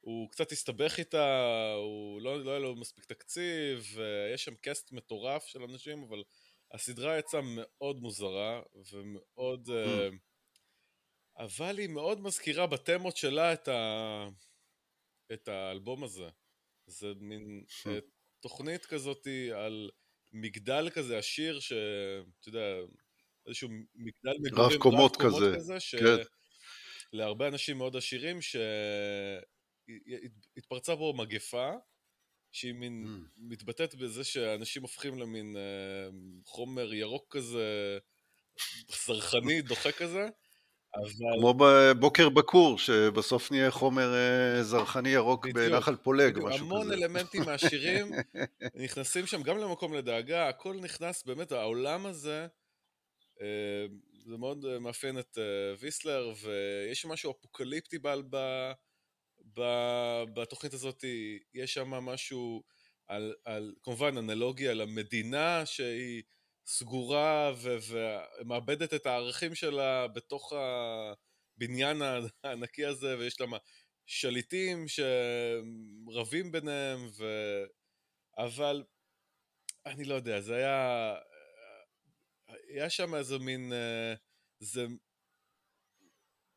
הוא 0.00 0.30
קצת 0.30 0.52
הסתבך 0.52 0.98
איתה, 0.98 1.72
הוא 1.76 2.22
לא, 2.22 2.44
לא 2.44 2.50
היה 2.50 2.58
לו 2.60 2.76
מספיק 2.76 3.04
תקציב, 3.04 3.96
אה, 4.00 4.34
יש 4.34 4.44
שם 4.44 4.54
קאסט 4.54 4.92
מטורף 4.92 5.46
של 5.46 5.62
אנשים, 5.62 6.02
אבל 6.02 6.22
הסדרה 6.72 7.18
יצאה 7.18 7.40
מאוד 7.44 7.96
מוזרה 8.00 8.62
ומאוד... 8.92 9.70
אה, 9.70 10.08
אבל 11.38 11.78
היא 11.78 11.88
מאוד 11.88 12.20
מזכירה 12.20 12.66
בתמות 12.66 13.16
שלה 13.16 13.52
את, 13.52 13.68
ה... 13.68 14.26
את 15.32 15.48
האלבום 15.48 16.04
הזה. 16.04 16.28
זה 16.86 17.06
מין 17.20 17.64
Hmm. 17.68 17.88
אה, 17.88 17.98
תוכנית 18.40 18.86
כזאת 18.86 19.26
על 19.54 19.90
מגדל 20.32 20.90
כזה 20.94 21.18
עשיר, 21.18 21.60
שאתה 21.60 22.48
יודע, 22.48 22.76
איזשהו 23.46 23.68
מגדל 23.94 24.34
מגורים 24.42 24.72
רב 24.72 24.82
קומות 24.82 25.16
כזה, 25.16 25.56
כזה, 25.56 25.76
כן. 25.98 26.16
שלהרבה 27.12 27.48
אנשים 27.48 27.78
מאוד 27.78 27.96
עשירים, 27.96 28.38
שהתפרצה 30.56 30.94
בו 30.94 31.14
מגפה, 31.14 31.70
שהיא 32.52 32.72
מין 32.74 33.06
Mm. 33.06 33.08
מתבטאת 33.36 33.94
בזה 33.94 34.24
שאנשים 34.24 34.82
הופכים 34.82 35.18
למין 35.18 35.56
אה, 35.56 36.08
חומר 36.44 36.94
ירוק 36.94 37.36
כזה, 37.36 37.98
זרחני, 39.06 39.62
דוחה 39.62 39.92
כזה, 39.92 40.28
אבל... 40.96 41.38
כמו 41.38 41.54
בבוקר 41.54 42.28
בכור, 42.28 42.78
שבסוף 42.78 43.50
נהיה 43.50 43.70
חומר 43.70 44.14
אה, 44.14 44.62
זרחני 44.62 45.08
ירוק 45.08 45.46
בדיוק, 45.46 45.72
בנחל 45.72 45.96
פולג, 45.96 46.32
בדיוק, 46.32 46.48
משהו 46.48 46.66
המון 46.66 46.84
כזה. 46.84 46.94
אלמנטים 46.94 47.42
מהשירים 47.42 48.12
נכנסים 48.84 49.26
שם 49.26 49.42
גם 49.42 49.58
למקום 49.58 49.94
לדאגה, 49.94 50.48
הכל 50.48 50.76
נכנס, 50.76 51.24
באמת, 51.24 51.52
העולם 51.52 52.06
הזה, 52.06 52.46
אה, 53.42 53.86
זה 54.26 54.36
מאוד 54.36 54.64
אה, 54.64 54.78
מאפיין 54.78 55.18
את 55.18 55.38
ויסלר, 55.78 56.32
ויש 56.42 57.00
שם 57.00 57.08
משהו 57.08 57.30
אפוקליפטי 57.30 57.98
ב, 57.98 58.08
ב, 58.30 58.36
ב, 59.58 59.62
בתוכנית 60.34 60.74
הזאת, 60.74 61.04
יש 61.54 61.74
שם 61.74 61.90
משהו 61.90 62.62
על, 63.08 63.34
על, 63.44 63.74
כמובן, 63.82 64.18
אנלוגיה 64.18 64.74
למדינה 64.74 65.66
שהיא 65.66 66.22
סגורה 66.66 67.52
ו- 67.56 67.76
ומאבדת 68.40 68.94
את 68.94 69.06
הערכים 69.06 69.54
שלה 69.54 70.08
בתוך 70.08 70.52
הבניין 70.52 72.02
הענקי 72.44 72.84
הזה, 72.84 73.18
ויש 73.18 73.40
לה 73.40 73.46
שליטים 74.06 74.84
שרבים 74.88 76.52
ביניהם, 76.52 77.06
ו... 77.18 77.24
אבל 78.38 78.84
אני 79.86 80.04
לא 80.04 80.14
יודע, 80.14 80.40
זה 80.40 80.56
היה... 80.56 81.14
היה 82.68 82.90
שם 82.90 83.14
איזה 83.14 83.38
מין... 83.38 83.72
זה 84.60 84.86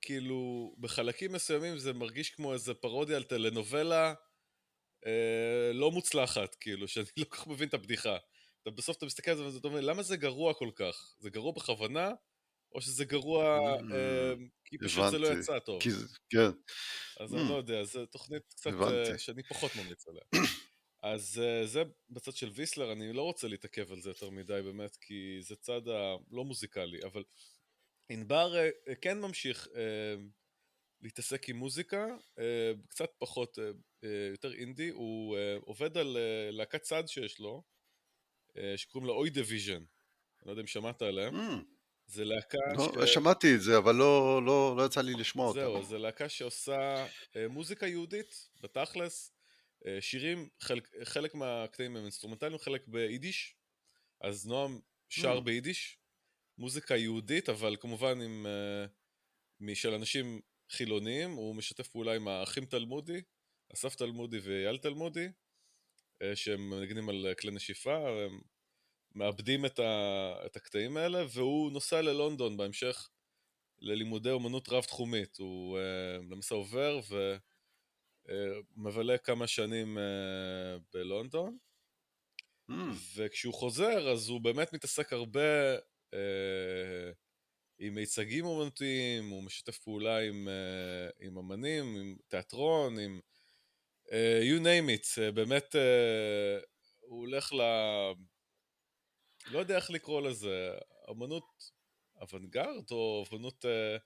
כאילו, 0.02 0.74
בחלקים 0.80 1.34
מסוימים 1.34 1.78
זה 1.78 1.94
מרגיש 1.94 2.30
כמו 2.30 2.54
איזה 2.54 2.74
פרודיה 2.74 3.18
על 3.18 3.24
טלנובלה 3.24 4.14
אה, 5.06 5.72
לא 5.74 5.92
מוצלחת, 5.92 6.56
כאילו, 6.56 6.88
שאני 6.88 7.06
לא 7.18 7.26
כל 7.26 7.38
כך 7.38 7.48
מבין 7.48 7.68
את 7.68 7.74
הבדיחה. 7.74 8.18
אתה 8.62 8.72
בסוף 8.72 8.98
אתה 8.98 9.06
מסתכל 9.06 9.32
על 9.32 9.38
זה 9.38 9.56
ואתה 9.56 9.68
אומר, 9.68 9.82
למה 9.82 10.04
זה 10.04 10.18
גרוע 10.18 10.54
כל 10.54 10.70
כך? 10.76 11.16
זה 11.20 11.30
גרוע 11.30 11.52
בכוונה, 11.52 12.12
או 12.72 12.82
שזה 12.82 13.06
גרוע 13.06 13.60
Mm, 13.80 13.94
אה, 13.94 14.34
כי 14.66 14.78
פשוט 14.78 15.04
זה 15.12 15.18
לא 15.18 15.28
הבנתי. 15.28 15.40
יצא 15.42 15.60
טוב? 15.60 15.82
כי 15.82 15.90
כן, 16.30 16.50
אז 17.20 17.34
Mm. 17.34 17.38
אני 17.38 17.50
לא 17.50 17.54
יודע, 17.54 17.84
זו 17.84 18.06
תוכנית 18.06 18.44
קצת 18.54 18.68
הבנתי. 18.74 19.12
אה, 19.12 19.18
שאני 19.18 19.44
פחות 19.44 19.72
ממליץ 19.76 20.08
עליה. 20.08 20.22
אז 21.04 21.42
אה, 21.44 21.68
זה 21.68 21.84
בצד 22.10 22.34
של 22.34 22.50
ויסלר, 22.50 22.92
אני 22.92 23.14
לא 23.14 23.22
רוצה 23.22 23.48
להתעכב 23.48 23.92
על 23.92 24.02
זה 24.02 24.10
יותר 24.10 24.30
מדי 24.30 24.62
באמת, 24.64 24.96
כי 25.02 25.38
זה 25.42 25.56
צד 25.56 25.88
הלא 25.88 26.44
מוזיקלי, 26.46 27.00
אבל 27.04 27.24
ענבר 28.10 28.56
אה, 28.58 28.96
כן 29.02 29.20
ממשיך 29.22 29.68
להתעסק 31.02 31.50
עם 31.50 31.56
מוזיקה, 31.56 32.06
קצת 32.90 33.10
פחות, 33.18 33.58
יותר 34.32 34.54
אינדי, 34.54 34.90
הוא 34.90 35.38
עובד 35.66 35.98
על 35.98 36.18
להקת 36.52 36.82
צד 36.82 37.04
שיש 37.08 37.40
לו, 37.40 37.64
שקוראים 38.76 39.08
לה 39.08 39.14
Oy 39.14 39.30
Division, 39.30 39.74
אני 39.74 39.86
לא 40.46 40.52
יודע 40.52 40.62
אם 40.62 40.68
שמעת 40.68 41.02
עליהם, 41.02 41.36
Mm, 41.36 41.64
זה 42.08 42.26
להקה 42.26 42.58
לא, 42.78 43.06
שמעתי 43.06 43.56
את 43.56 43.62
זה, 43.62 43.78
אבל 43.78 43.96
לא, 43.96 44.42
לא, 44.46 44.76
לא 44.78 44.86
יצא 44.86 45.02
לי 45.02 45.14
לשמוע 45.14 45.54
זהו, 45.54 45.74
אותה. 45.76 45.86
זו 45.86 45.98
להקה 45.98 46.30
שעושה 46.30 47.06
אה, 47.36 47.48
מוזיקה 47.48 47.88
יהודית, 47.88 48.50
בתכלס, 48.62 49.32
אה, 49.86 49.98
שירים, 50.02 50.50
חלק, 50.60 50.90
חלק 51.04 51.36
מהקטעים 51.36 51.96
הם 51.96 52.02
אינסטרומנטליים, 52.04 52.58
חלק 52.58 52.88
ביידיש, 52.88 53.56
אז 54.22 54.48
נועם 54.48 54.80
שר 55.10 55.38
Mm. 55.38 55.42
ביידיש, 55.42 55.98
מוזיקה 56.58 56.96
יהודית, 56.96 57.50
אבל 57.50 57.76
כמובן 57.80 58.22
עם, 58.22 58.46
אה, 58.48 58.86
משל 59.60 59.94
אנשים 59.94 60.42
חילוניים, 60.72 61.32
הוא 61.32 61.56
משתף 61.56 61.88
פעולה 61.88 62.16
עם 62.16 62.28
האחים 62.28 62.66
תלמודי, 62.66 63.22
אסף 63.74 63.96
תלמודי 63.96 64.40
ואייל 64.40 64.78
תלמודי, 64.78 65.26
אה, 65.26 65.30
שהם 66.36 66.70
מנגנים 66.70 67.10
על 67.10 67.28
כלי 67.40 67.52
נשיפה, 67.52 68.10
הם 68.10 68.42
מאבדים 69.16 69.66
את, 69.66 69.80
ה, 69.80 70.34
את 70.46 70.56
הקטעים 70.56 70.98
האלה, 70.98 71.26
והוא 71.34 71.72
נוסע 71.72 72.02
ללונדון 72.02 72.58
בהמשך 72.58 73.10
ללימודי 73.80 74.32
אומנות 74.32 74.70
רב-תחומית. 74.70 75.38
הוא 75.38 75.80
uh, 75.80 75.82
למעשה 76.32 76.56
עובר 76.56 77.00
ומבלה 78.78 79.18
כמה 79.18 79.48
שנים 79.48 79.98
uh, 79.98 80.02
בלונדון, 80.94 81.58
Mm, 82.70 82.74
וכשהוא 83.16 83.54
חוזר 83.54 84.12
אז 84.12 84.30
הוא 84.30 84.42
באמת 84.42 84.74
מתעסק 84.74 85.14
הרבה 85.14 85.78
uh, 86.12 86.18
עם 87.80 87.96
מיצגים 87.96 88.46
אומנותיים, 88.46 89.30
הוא 89.30 89.44
משתף 89.44 89.78
פעולה 89.78 90.20
עם, 90.20 90.48
uh, 90.48 91.26
עם 91.26 91.38
אמנים, 91.38 91.96
עם 91.96 92.16
תיאטרון, 92.28 93.00
עם 93.00 93.20
uh, 93.20 93.39
you 94.12 94.60
name 94.60 94.90
it, 94.90 95.06
uh, 95.06 95.32
באמת 95.32 95.76
uh, 95.76 96.66
הוא 97.00 97.20
הולך 97.20 97.54
ל... 97.54 97.62
לא 99.52 99.60
יודע 99.60 99.76
איך 99.76 99.90
לקרוא 99.90 100.22
לזה, 100.22 100.72
אמנות 101.10 101.44
אוונגרד 102.22 102.92
או 102.92 103.26
אמנות... 103.34 103.66
אה, 103.66 103.98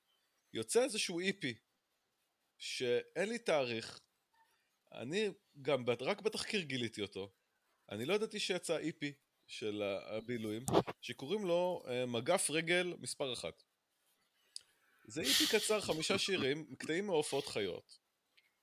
יוצא 0.53 0.83
איזשהו 0.83 1.19
איפי, 1.19 1.53
e 1.53 1.57
שאין 2.57 3.29
לי 3.29 3.39
תאריך, 3.39 4.01
אני 4.91 5.29
גם 5.61 5.85
רק 6.01 6.21
בתחקיר 6.21 6.61
גיליתי 6.61 7.01
אותו, 7.01 7.33
אני 7.89 8.05
לא 8.05 8.13
ידעתי 8.13 8.39
שיצא 8.39 8.77
איפי 8.77 9.09
e 9.09 9.13
של 9.47 9.83
הבילויים, 9.83 10.65
שקוראים 11.01 11.45
לו 11.45 11.83
אה, 11.87 12.05
מגף 12.05 12.49
רגל 12.49 12.93
מספר 12.99 13.33
אחת. 13.33 13.63
זה 15.05 15.21
איפי 15.21 15.43
e 15.43 15.59
קצר, 15.59 15.81
חמישה 15.81 16.17
שירים, 16.17 16.75
קטעים 16.75 17.05
מהופעות 17.05 17.47
חיות, 17.47 17.99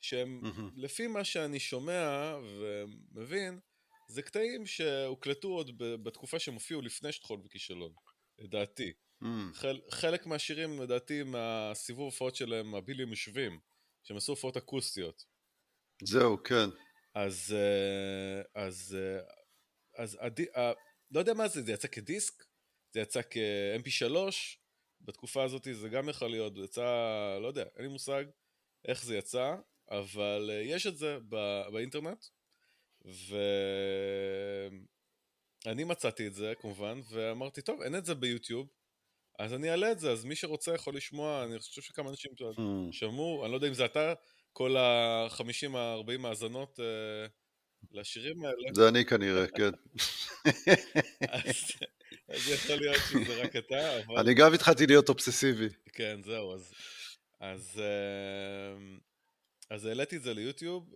שהם, 0.00 0.42
לפי 0.76 1.06
מה 1.06 1.24
שאני 1.24 1.60
שומע 1.60 2.36
ומבין, 2.58 3.60
זה 4.12 4.22
קטעים 4.22 4.66
שהוקלטו 4.66 5.48
עוד 5.48 5.78
בתקופה 5.78 6.38
שהם 6.38 6.54
הופיעו 6.54 6.82
לפני 6.82 7.12
שטחון 7.12 7.42
וכישלון, 7.44 7.92
לדעתי. 8.38 8.92
Mm. 9.22 9.26
חל, 9.54 9.80
חלק 9.90 10.26
מהשירים, 10.26 10.82
לדעתי, 10.82 11.22
מהסיבוב 11.22 12.04
הופעות 12.04 12.36
שלהם, 12.36 12.74
הביליים 12.74 13.08
יושבים, 13.08 13.58
שהם 14.02 14.16
עשו 14.16 14.32
הופעות 14.32 14.56
אקוסטיות. 14.56 15.24
זהו, 16.02 16.42
כן. 16.42 16.70
אז, 17.14 17.54
אה, 17.56 18.62
אז, 18.62 18.96
אה, 18.98 19.22
אז, 20.02 20.18
אז 20.20 20.32
אה, 20.56 20.72
לא 21.10 21.20
יודע 21.20 21.34
מה 21.34 21.48
זה, 21.48 21.62
זה 21.62 21.72
יצא 21.72 21.88
כדיסק? 21.88 22.44
זה 22.94 23.00
יצא 23.00 23.20
כ-MP3? 23.30 24.32
בתקופה 25.00 25.44
הזאת 25.44 25.68
זה 25.72 25.88
גם 25.88 26.08
יכול 26.08 26.30
להיות, 26.30 26.54
זה 26.54 26.64
יצא, 26.64 26.82
לא 27.42 27.46
יודע, 27.46 27.64
אין 27.76 27.84
לי 27.84 27.88
מושג 27.88 28.24
איך 28.88 29.04
זה 29.04 29.16
יצא, 29.16 29.54
אבל 29.90 30.50
יש 30.64 30.86
את 30.86 30.96
זה 30.96 31.18
בא, 31.20 31.70
באינטרנט, 31.72 32.24
ואני 35.64 35.84
מצאתי 35.84 36.26
את 36.26 36.34
זה 36.34 36.52
כמובן, 36.60 37.00
ואמרתי, 37.10 37.62
טוב, 37.62 37.82
אין 37.82 37.96
את 37.96 38.06
זה 38.06 38.14
ביוטיוב, 38.14 38.68
אז 39.38 39.54
אני 39.54 39.70
אעלה 39.70 39.92
את 39.92 39.98
זה, 39.98 40.10
אז 40.10 40.24
מי 40.24 40.36
שרוצה 40.36 40.74
יכול 40.74 40.96
לשמוע, 40.96 41.44
אני 41.44 41.58
חושב 41.58 41.82
שכמה 41.82 42.10
אנשים 42.10 42.32
mm. 42.32 42.62
שמעו, 42.92 43.42
אני 43.44 43.50
לא 43.50 43.56
יודע 43.56 43.68
אם 43.68 43.74
זה 43.74 43.84
אתה, 43.84 44.14
כל 44.52 44.76
ה-50-40 44.76 46.26
האזנות 46.26 46.78
uh, 46.78 46.82
לשירים 47.92 48.44
האלה. 48.44 48.74
זה 48.74 48.88
אני 48.88 49.04
כנראה, 49.04 49.46
כן. 49.58 49.70
אז, 51.28 51.54
אז 52.28 52.48
יכול 52.48 52.76
להיות 52.76 52.96
שזה 53.10 53.42
רק 53.42 53.56
אתה, 53.56 53.98
אבל... 53.98 54.18
אני 54.18 54.34
גם 54.34 54.54
התחלתי 54.54 54.86
להיות 54.86 55.08
אובססיבי. 55.08 55.68
כן, 55.92 56.20
זהו, 56.24 56.54
אז... 56.54 56.72
אז, 57.40 57.80
uh, 57.80 59.00
אז 59.70 59.86
העליתי 59.86 60.16
את 60.16 60.22
זה 60.22 60.34
ליוטיוב, 60.34 60.94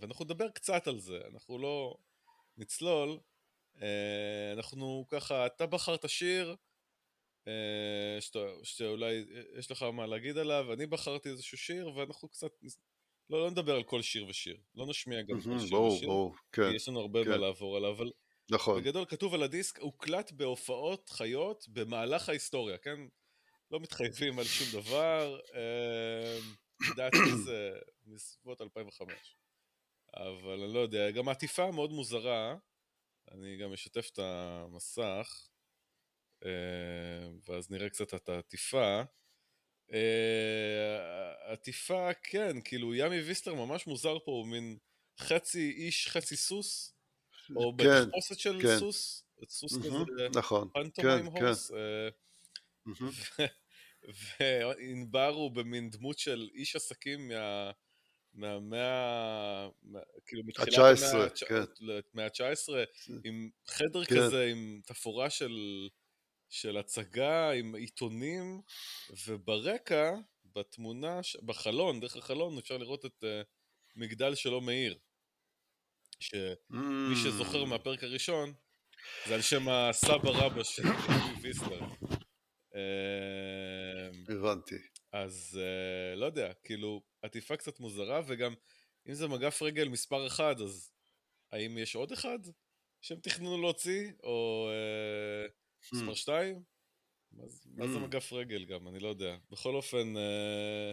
ואנחנו 0.00 0.24
נדבר 0.24 0.50
קצת 0.50 0.86
על 0.86 0.98
זה, 0.98 1.18
אנחנו 1.32 1.58
לא 1.58 1.96
נצלול, 2.56 3.18
uh, 3.76 3.80
אנחנו 4.52 5.04
ככה, 5.08 5.46
אתה 5.46 5.66
בחרת 5.66 6.08
שיר, 6.08 6.56
אה, 7.48 8.20
שאתה, 8.20 8.38
שאולי 8.62 9.24
יש 9.58 9.70
לך 9.70 9.82
מה 9.82 10.06
להגיד 10.06 10.38
עליו, 10.38 10.72
אני 10.72 10.86
בחרתי 10.86 11.28
איזשהו 11.28 11.58
שיר 11.58 11.88
ואנחנו 11.96 12.28
קצת, 12.28 12.50
לא, 13.30 13.40
לא 13.40 13.50
נדבר 13.50 13.76
על 13.76 13.82
כל 13.82 14.02
שיר 14.02 14.26
ושיר, 14.26 14.56
לא 14.74 14.86
נשמיע 14.86 15.22
גם 15.22 15.40
כל 15.40 15.58
שיר 15.58 15.70
ברור, 15.70 15.92
ושיר, 15.92 16.08
ברור, 16.08 16.34
כן, 16.52 16.70
כי 16.70 16.76
יש 16.76 16.88
לנו 16.88 17.00
הרבה 17.00 17.24
כן. 17.24 17.30
מה 17.30 17.36
לעבור 17.36 17.76
עליו, 17.76 17.90
אבל 17.90 18.10
נכון. 18.50 18.80
בגדול 18.82 19.04
כתוב 19.04 19.34
על 19.34 19.42
הדיסק, 19.42 19.78
הוקלט 19.78 20.32
בהופעות 20.32 21.08
חיות 21.08 21.64
במהלך 21.68 22.28
ההיסטוריה, 22.28 22.78
כן? 22.78 23.00
לא 23.70 23.80
מתחייבים 23.80 24.38
על 24.38 24.44
שום 24.44 24.82
דבר, 24.82 25.38
אה, 25.54 26.38
לדעתי 26.90 27.36
זה 27.44 27.72
מסביבות 28.06 28.60
2005, 28.60 29.36
אבל 30.14 30.62
אני 30.64 30.74
לא 30.74 30.78
יודע, 30.78 31.10
גם 31.10 31.28
העטיפה 31.28 31.70
מאוד 31.70 31.90
מוזרה, 31.90 32.56
אני 33.30 33.56
גם 33.56 33.72
אשתף 33.72 34.10
את 34.12 34.18
המסך. 34.18 35.48
אה, 36.44 37.28
ואז 37.48 37.70
נראה 37.70 37.88
קצת 37.88 38.14
את 38.14 38.28
העטיפה. 38.28 39.02
אה, 39.92 41.52
עטיפה, 41.52 42.10
כן, 42.22 42.60
כאילו 42.64 42.94
ימי 42.94 43.20
ויסלר 43.20 43.54
ממש 43.54 43.86
מוזר 43.86 44.18
פה, 44.24 44.30
הוא 44.30 44.46
מין 44.46 44.78
חצי 45.20 45.70
איש, 45.70 46.08
חצי 46.08 46.36
סוס, 46.36 46.94
או 47.56 47.72
כן, 47.78 47.84
בתחפושת 47.84 48.38
של 48.38 48.58
כן. 48.62 48.78
סוס, 48.78 49.24
סוס 49.48 49.78
כזה, 49.78 50.28
נכון, 50.34 50.68
פנטומיים 50.72 51.30
כן, 51.30 51.44
הורס. 51.44 51.70
וענבר 54.40 55.28
הוא 55.28 55.50
במין 55.50 55.90
דמות 55.90 56.18
של 56.18 56.48
איש 56.54 56.76
עסקים 56.76 57.28
מה... 57.28 57.70
מהמאה, 58.34 59.68
כאילו 60.26 60.42
מתחילת 60.46 60.78
המאה 60.78 62.26
ה-19, 62.26 62.86
כן. 63.06 63.12
עם 63.24 63.50
חדר 63.66 64.04
כן. 64.04 64.16
כזה, 64.16 64.46
עם 64.46 64.80
תפאורה 64.86 65.30
של 65.30 65.88
של 66.50 66.76
הצגה 66.76 67.50
עם 67.50 67.74
עיתונים, 67.74 68.60
וברקע, 69.26 70.14
בתמונה, 70.44 71.20
בחלון, 71.42 72.00
דרך 72.00 72.16
החלון 72.16 72.58
אפשר 72.58 72.76
לראות 72.76 73.04
את 73.04 73.24
uh, 73.24 73.26
מגדל 73.96 74.34
שלא 74.34 74.60
מאיר. 74.60 74.98
שמי 76.20 76.38
mm. 76.72 77.16
שזוכר 77.24 77.64
מהפרק 77.64 78.02
הראשון, 78.02 78.52
זה 79.26 79.34
על 79.34 79.42
שם 79.42 79.68
הסבא 79.68 80.30
רבא 80.30 80.62
של 80.62 80.82
ויסלר. 81.42 81.80
אמ, 81.80 83.67
הבנתי. 84.28 84.76
אז 85.12 85.60
uh, 85.60 86.16
לא 86.18 86.26
יודע, 86.26 86.52
כאילו, 86.64 87.02
עטיפה 87.22 87.56
קצת 87.56 87.80
מוזרה, 87.80 88.20
וגם 88.26 88.54
אם 89.08 89.14
זה 89.14 89.28
מגף 89.28 89.62
רגל 89.62 89.88
מספר 89.88 90.26
אחד, 90.26 90.60
אז 90.60 90.90
האם 91.52 91.78
יש 91.78 91.96
עוד 91.96 92.12
אחד 92.12 92.38
שהם 93.02 93.18
תכננו 93.20 93.60
להוציא, 93.60 94.10
או... 94.22 94.68
Uh, 94.70 95.52
מספר 95.92 96.14
2? 96.14 96.62
מה 97.76 97.86
זה 97.88 97.98
מגף 97.98 98.32
רגל 98.32 98.64
גם, 98.64 98.88
אני 98.88 98.98
לא 98.98 99.08
יודע. 99.08 99.36
בכל 99.50 99.74
אופן... 99.74 100.16
אה, 100.16 100.92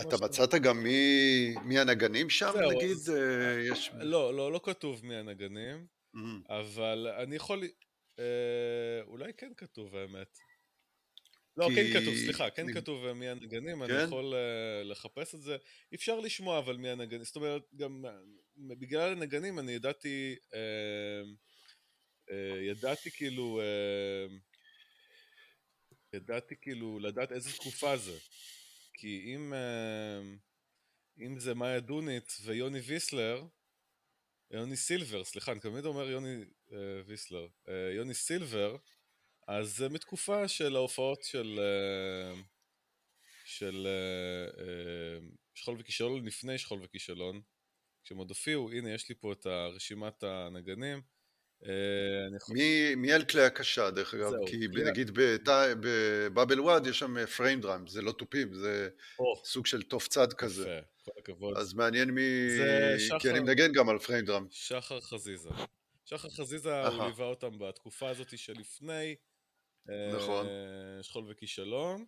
אתה 0.00 0.16
מצאת 0.24 0.54
גם 0.54 0.82
מי 1.64 1.78
הנגנים 1.78 2.30
שם, 2.30 2.52
נגיד? 2.76 2.96
אה, 3.14 4.04
לא, 4.04 4.34
לא, 4.34 4.52
לא 4.52 4.60
כתוב 4.64 5.06
מי 5.06 5.16
הנגנים, 5.16 5.86
אבל 6.48 7.08
אני 7.18 7.36
יכול... 7.36 7.62
אולי 9.06 9.32
כן 9.36 9.52
כתוב, 9.56 9.96
האמת. 9.96 10.38
לא, 11.56 11.68
כן 11.74 12.00
כתוב, 12.00 12.14
סליחה, 12.14 12.50
כן 12.50 12.72
כתוב 12.74 13.12
מי 13.12 13.28
הנגנים, 13.28 13.82
אני 13.82 13.92
כן? 13.92 14.04
יכול 14.04 14.34
לחפש 14.84 15.34
את 15.34 15.42
זה. 15.42 15.56
אפשר 15.94 16.20
לשמוע 16.20 16.58
אבל 16.58 16.76
מי 16.76 16.88
הנגנים, 16.88 17.24
זאת 17.24 17.36
אומרת, 17.36 17.62
גם 17.76 18.04
בגלל 18.56 19.12
הנגנים 19.12 19.58
אני 19.58 19.72
ידעתי... 19.72 20.36
אה, 22.30 22.62
ידעתי 22.62 23.10
כאילו, 23.10 23.60
אה, 23.60 24.36
ידעתי 26.12 26.54
כאילו 26.60 26.98
לדעת 26.98 27.32
איזה 27.32 27.52
תקופה 27.52 27.96
זה. 27.96 28.18
כי 28.94 29.34
אם, 29.34 29.54
אה, 29.54 30.20
אם 31.18 31.38
זה 31.38 31.54
מאיה 31.54 31.80
דונית 31.80 32.36
ויוני 32.44 32.78
ויסלר, 32.78 33.44
יוני 34.50 34.76
סילבר, 34.76 35.24
סליחה, 35.24 35.52
אני 35.52 35.60
תמיד 35.60 35.84
אומר 35.84 36.10
יוני 36.10 36.44
ויסלר, 37.06 37.48
יוני 37.96 38.14
סילבר, 38.14 38.76
אז 39.48 39.76
זה 39.76 39.88
מתקופה 39.88 40.48
של 40.48 40.76
ההופעות 40.76 41.22
של, 41.22 41.60
של 43.44 43.86
שכול 45.54 45.76
וכישלון 45.78 46.26
לפני 46.26 46.58
שכול 46.58 46.78
וכישלון, 46.82 47.40
כשהם 48.04 48.18
עוד 48.18 48.28
הופיעו, 48.28 48.70
הנה 48.72 48.94
יש 48.94 49.08
לי 49.08 49.14
פה 49.14 49.32
את 49.32 49.46
רשימת 49.46 50.22
הנגנים, 50.22 51.02
אה, 51.66 52.94
מי 52.96 53.12
על 53.12 53.24
כלי 53.24 53.42
הקשה 53.42 53.90
דרך 53.90 54.14
אגב? 54.14 54.32
כי 54.46 54.56
נגיד 54.84 55.10
בבאבל 55.80 56.60
וואד 56.60 56.86
יש 56.86 56.98
שם 56.98 57.26
פריים 57.26 57.58
אה, 57.58 57.62
דראם, 57.62 57.86
זה 57.86 58.02
לא 58.02 58.12
תופים, 58.12 58.54
זה 58.54 58.88
סוג 59.44 59.66
של 59.66 59.82
תוף 59.82 60.08
צד 60.08 60.32
כזה. 60.32 60.80
כל 61.04 61.10
הכבוד. 61.18 61.56
אז 61.56 61.74
מעניין 61.74 62.10
מי... 62.10 62.48
כי 63.20 63.30
אני 63.30 63.40
מנגן 63.40 63.72
גם 63.72 63.88
על 63.88 63.98
frame 63.98 64.24
drum. 64.24 64.46
שחר 64.50 65.00
חזיזה. 65.00 65.50
שחר 66.04 66.30
חזיזה, 66.30 66.86
הוא 66.86 67.04
ליווה 67.04 67.26
אותם 67.26 67.58
בתקופה 67.58 68.08
הזאת 68.08 68.38
שלפני 68.38 69.16
נכון. 69.86 70.46
אה, 70.46 71.02
שכול 71.02 71.24
וכישלון. 71.28 72.04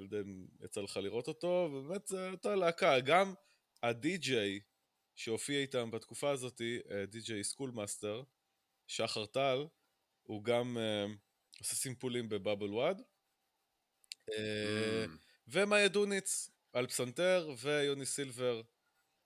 לא 0.00 0.04
יודע 0.04 0.20
אם 0.20 0.46
יצא 0.64 0.80
לך 0.80 0.96
לראות 0.96 1.28
אותו, 1.28 1.70
ובאמת 1.72 2.06
זו 2.06 2.30
אותה 2.30 2.54
להקה. 2.54 3.00
גם 3.00 3.34
הדי-ג'יי 3.82 4.60
שהופיע 5.16 5.60
איתם 5.60 5.90
בתקופה 5.90 6.30
הזאת, 6.30 6.60
DJ 7.08 7.44
Schoolmaster, 7.44 8.22
שחר 8.86 9.26
טל, 9.26 9.66
הוא 10.22 10.44
גם 10.44 10.76
עושה 11.58 11.74
סימפולים 11.74 12.28
בבאבל 12.28 12.70
וואד. 12.70 13.02
Mm. 14.30 14.32
ומאיה 15.48 15.88
דוניץ 15.88 16.50
על 16.72 16.86
פסנתר, 16.86 17.54
ויוני 17.58 18.06
סילבר 18.06 18.62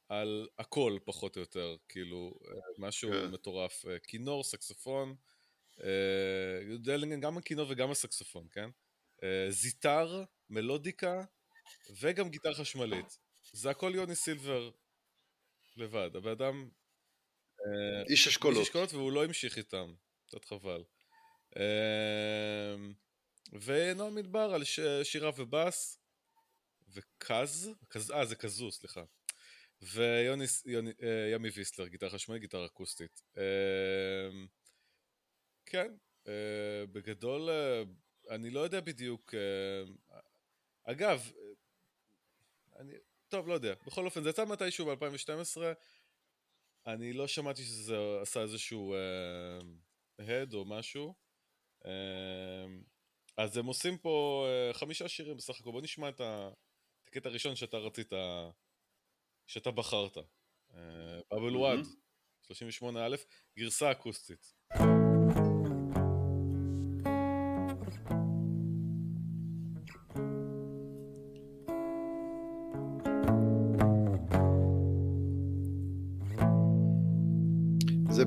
על 0.08 0.48
הכל, 0.58 0.98
פחות 1.04 1.36
או 1.36 1.40
יותר, 1.40 1.76
כאילו, 1.88 2.38
משהו. 2.78 3.10
כן. 3.10 3.30
מטורף. 3.30 3.84
כינור, 4.02 4.44
סקסופון, 4.44 5.14
יודע 6.66 6.96
uh, 6.96 7.20
גם 7.20 7.38
הכינור 7.38 7.66
וגם 7.70 7.90
הסקסופון, 7.90 8.46
כן? 8.52 8.68
Uh, 9.16 9.24
זיטר, 9.50 10.24
מלודיקה, 10.50 11.24
וגם 12.00 12.28
גיטר 12.28 12.54
חשמלית. 12.54 13.18
זה 13.52 13.70
הכל 13.70 13.92
יוני 13.94 14.14
סילבר 14.14 14.70
לבד. 15.76 16.16
הבן 16.16 16.30
אדם 16.30 16.68
איש 18.08 18.26
אשכולות. 18.26 18.58
איש 18.58 18.68
אשכולות 18.68 18.92
והוא 18.92 19.12
לא 19.12 19.24
המשיך 19.24 19.58
איתם, 19.58 19.94
קצת 20.26 20.44
חבל. 20.44 20.84
ונועם 23.52 24.14
מדבר 24.14 24.54
על 24.54 24.64
שירה 25.02 25.30
ובאס, 25.36 25.98
וקז, 26.88 27.70
אה 28.14 28.26
זה 28.26 28.36
קזו, 28.36 28.72
סליחה. 28.72 29.04
וימי 29.82 31.48
ויסלר, 31.54 31.86
גיטרה 31.86 32.10
חשמלית, 32.10 32.42
גיטרה 32.42 32.66
אקוסטית. 32.66 33.22
כן, 35.72 35.94
בגדול, 36.92 37.48
אני 38.30 38.50
לא 38.50 38.60
יודע 38.60 38.80
בדיוק, 38.80 39.34
אגב, 40.84 41.32
אני, 42.78 42.92
טוב, 43.28 43.48
לא 43.48 43.54
יודע. 43.54 43.74
בכל 43.86 44.04
אופן, 44.04 44.22
זה 44.22 44.30
יצא 44.30 44.44
מתישהו 44.44 44.86
ב-2012. 44.86 45.62
אני 46.86 47.12
לא 47.12 47.26
שמעתי 47.26 47.62
שזה 47.62 47.96
עשה 48.22 48.40
איזשהו 48.40 48.94
הד 50.18 50.52
uh, 50.52 50.56
או 50.56 50.64
משהו. 50.64 51.14
Uh, 51.82 51.86
אז 53.36 53.56
הם 53.56 53.66
עושים 53.66 53.98
פה 53.98 54.46
uh, 54.70 54.74
חמישה 54.76 55.08
שירים 55.08 55.36
בסך 55.36 55.60
הכל. 55.60 55.70
בוא 55.70 55.82
נשמע 55.82 56.08
את 56.08 56.20
הקטע 57.06 57.28
הראשון 57.28 57.56
שאתה 57.56 57.76
רצית, 57.76 58.12
שאתה 59.46 59.70
בחרת. 59.70 60.16
בבל 61.30 61.56
וואד, 61.56 61.78
38א, 62.46 63.16
גרסה 63.58 63.92
אקוסטית. 63.92 64.54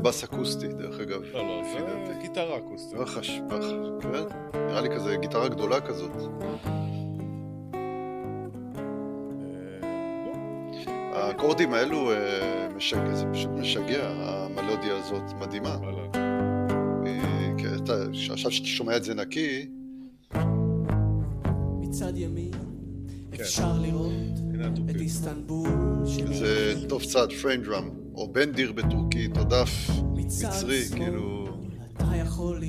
בס 0.06 0.24
אקוסטי, 0.24 0.68
דרך 0.68 1.00
אגב. 1.00 1.22
לא, 1.34 1.44
לא, 1.44 1.62
זה 2.08 2.14
גיטרה 2.22 2.58
אקוסטית. 2.58 3.00
רחש, 3.00 3.42
רחש, 3.50 3.74
כן? 4.02 4.60
נראה 4.68 4.82
לי 4.82 4.90
כזה 4.96 5.16
גיטרה 5.22 5.48
גדולה 5.48 5.82
כזאת. 5.82 6.12
אה, 10.88 11.28
האקורדים 11.28 11.74
האלו 11.74 12.12
אה, 12.12 12.68
משגע, 12.76 13.16
זה 13.16 13.26
פשוט 13.34 13.50
משגע, 13.50 14.10
המלודיה 14.10 14.98
הזאת 14.98 15.24
מדהימה. 15.40 15.78
עכשיו 18.32 18.52
שאתה 18.52 18.68
שומע 18.68 18.98
את 18.98 19.04
זה 19.04 19.14
נקי... 19.14 19.70
מצד 21.80 22.18
ימין 22.18 22.52
כן. 23.32 23.44
אפשר 23.44 23.74
לראות 23.82 24.14
את 24.90 24.96
איסטנבול 24.96 25.70
זה 26.32 26.74
טוב 26.90 27.04
צד, 27.04 27.28
פריין 27.42 27.64
או 28.16 28.34
בנדיר 28.34 28.72
בטורקית, 28.72 29.38
או 29.38 29.44
דף 29.44 29.90
מצרי, 30.14 30.82
כאילו... 30.96 31.46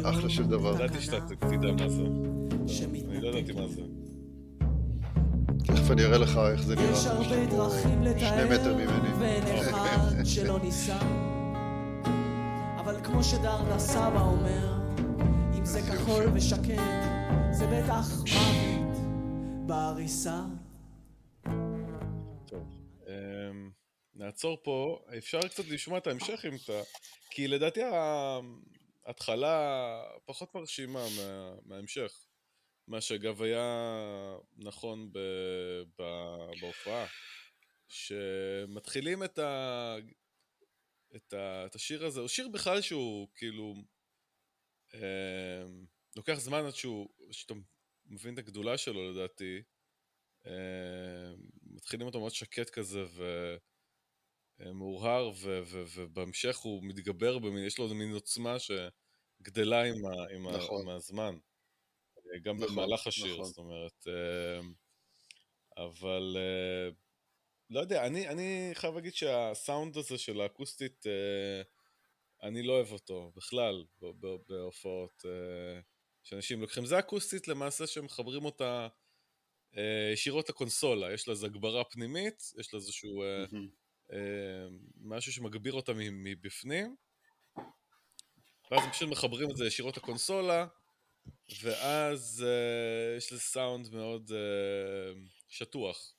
אחלה 0.04 0.28
של 0.28 0.46
דבר. 0.46 0.74
ידעתי 0.74 1.00
שאתה 1.00 1.36
תדע 1.36 1.72
מה 1.72 1.88
זה. 1.88 2.02
אני 2.02 3.20
לא 3.20 3.28
ידעתי 3.28 3.52
מה 3.52 3.68
זה. 3.68 3.82
תכף 5.58 5.90
אני 5.90 6.04
אראה 6.04 6.18
לך 6.18 6.40
איך 6.52 6.62
זה 6.62 6.74
נראה. 6.74 6.90
יש 6.90 7.06
הרבה 7.06 7.46
דרכים 7.46 8.02
לתאר, 8.02 8.28
שני 8.28 8.44
מטר 8.54 8.74
ממני. 8.74 9.08
ואין 9.18 9.42
אחד 9.42 10.24
שלא 10.24 10.58
ניסה. 10.62 10.98
אבל 12.78 12.96
כמו 13.04 13.24
שדרדה 13.24 13.78
סבא 13.78 14.22
אומר, 14.22 14.78
אם 15.58 15.64
זה 15.64 15.80
כחול 15.82 16.24
ושקט, 16.34 16.82
זה 17.50 17.66
בטח 17.66 18.10
מוות 18.18 18.98
בעריסה. 19.66 20.40
נעצור 24.16 24.58
פה, 24.62 25.04
אפשר 25.18 25.48
קצת 25.48 25.64
לשמוע 25.68 25.98
את 25.98 26.06
ההמשך 26.06 26.44
אם 26.44 26.56
אתה... 26.64 26.82
כי 27.30 27.48
לדעתי 27.48 27.80
ההתחלה 29.04 30.02
פחות 30.24 30.54
מרשימה 30.54 31.06
מה... 31.16 31.54
מההמשך. 31.64 32.26
מה 32.88 33.00
שאגב 33.00 33.42
היה 33.42 33.86
נכון 34.56 35.12
ב... 35.12 35.18
ב... 35.98 36.02
בהופעה. 36.60 37.06
שמתחילים 37.88 39.24
את, 39.24 39.38
ה... 39.38 39.96
את, 41.16 41.32
ה... 41.32 41.66
את 41.66 41.74
השיר 41.74 42.06
הזה, 42.06 42.20
הוא 42.20 42.28
שיר 42.28 42.48
בכלל 42.48 42.80
שהוא 42.80 43.28
כאילו... 43.34 43.74
אה... 44.94 45.64
לוקח 46.16 46.34
זמן 46.34 46.64
עד 46.64 46.74
שהוא... 46.74 47.08
שאתה 47.30 47.54
מבין 48.06 48.34
את 48.34 48.38
הגדולה 48.38 48.78
שלו 48.78 49.10
לדעתי. 49.10 49.62
אה... 50.46 51.32
מתחילים 51.62 52.06
אותו 52.06 52.20
מאוד 52.20 52.32
שקט 52.32 52.70
כזה 52.70 53.04
ו... 53.08 53.56
אה, 54.60 54.72
ו- 55.66 55.84
ובהמשך 55.94 56.56
הוא 56.56 56.82
מתגבר 56.84 57.38
במין, 57.38 57.64
יש 57.64 57.78
לו 57.78 57.94
מין 57.94 58.12
עוצמה 58.12 58.56
שגדלה 58.58 59.82
עם, 59.82 60.06
עם, 60.34 60.48
נכון. 60.48 60.82
עם 60.82 60.88
הזמן. 60.88 61.38
אה, 62.18 62.38
גם 62.38 62.56
נכון, 62.56 62.68
במהלך 62.68 63.06
השיר, 63.06 63.32
נכון. 63.32 63.44
זאת 63.44 63.58
אומרת. 63.58 64.06
אה, 64.08 64.60
אבל 65.84 66.36
לא 67.70 67.80
יודע, 67.80 68.06
אני, 68.06 68.28
אני 68.28 68.70
חייב 68.74 68.94
להגיד 68.94 69.14
שהסאונד 69.14 69.96
הזה 69.96 70.18
של 70.18 70.40
האקוסטית, 70.40 71.06
אני 72.42 72.62
לא 72.62 72.72
אוהב 72.72 72.92
אותו 72.92 73.32
בכלל 73.36 73.84
בהופעות 74.48 75.24
שאנשים 76.22 76.60
לוקחים. 76.60 76.86
זה 76.86 76.98
אקוסטית 76.98 77.48
למעשה 77.48 77.86
שמחברים 77.86 78.44
אותה 78.44 78.88
ישירות 80.12 80.48
לקונסולה, 80.48 81.12
יש 81.12 81.28
לה 81.28 81.32
איזו 81.32 81.46
הגברה 81.46 81.84
פנימית, 81.84 82.52
יש 82.58 82.74
לה 82.74 82.78
איזשהו... 82.78 83.22
Mm-hmm. 83.22 83.85
אה, 84.12 84.18
משהו 85.00 85.32
שמגביר 85.32 85.72
אותה 85.72 85.92
מבפנים, 85.94 86.96
ואז 88.70 88.84
הם 88.84 88.90
פשוט 88.90 89.08
מחברים 89.08 89.50
את 89.50 89.56
זה 89.56 89.66
ישירות 89.66 89.96
לקונסולה, 89.96 90.66
ואז 91.62 92.44
uh, 92.46 93.18
יש 93.18 93.32
לזה 93.32 93.42
סאונד 93.42 93.94
מאוד 93.94 94.30
uh, 94.30 95.18
שטוח, 95.48 96.14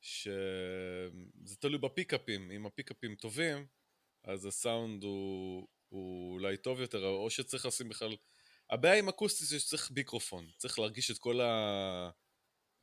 שזה 0.00 1.56
תלוי 1.60 1.78
בפיקאפים, 1.78 2.50
אם 2.50 2.66
הפיקאפים 2.66 3.14
טובים, 3.14 3.66
אז 4.24 4.46
הסאונד 4.46 5.02
הוא, 5.02 5.68
הוא 5.88 6.32
אולי 6.32 6.56
טוב 6.56 6.80
יותר, 6.80 7.06
או 7.06 7.30
שצריך 7.30 7.66
לשים 7.66 7.88
בכלל... 7.88 8.16
הבעיה 8.70 8.98
עם 8.98 9.08
אקוסטי 9.08 9.44
זה 9.44 9.60
שצריך 9.60 9.90
מיקרופון, 9.90 10.46
צריך 10.58 10.78
להרגיש 10.78 11.10
את 11.10 11.18
כל, 11.18 11.40
ה... 11.40 12.10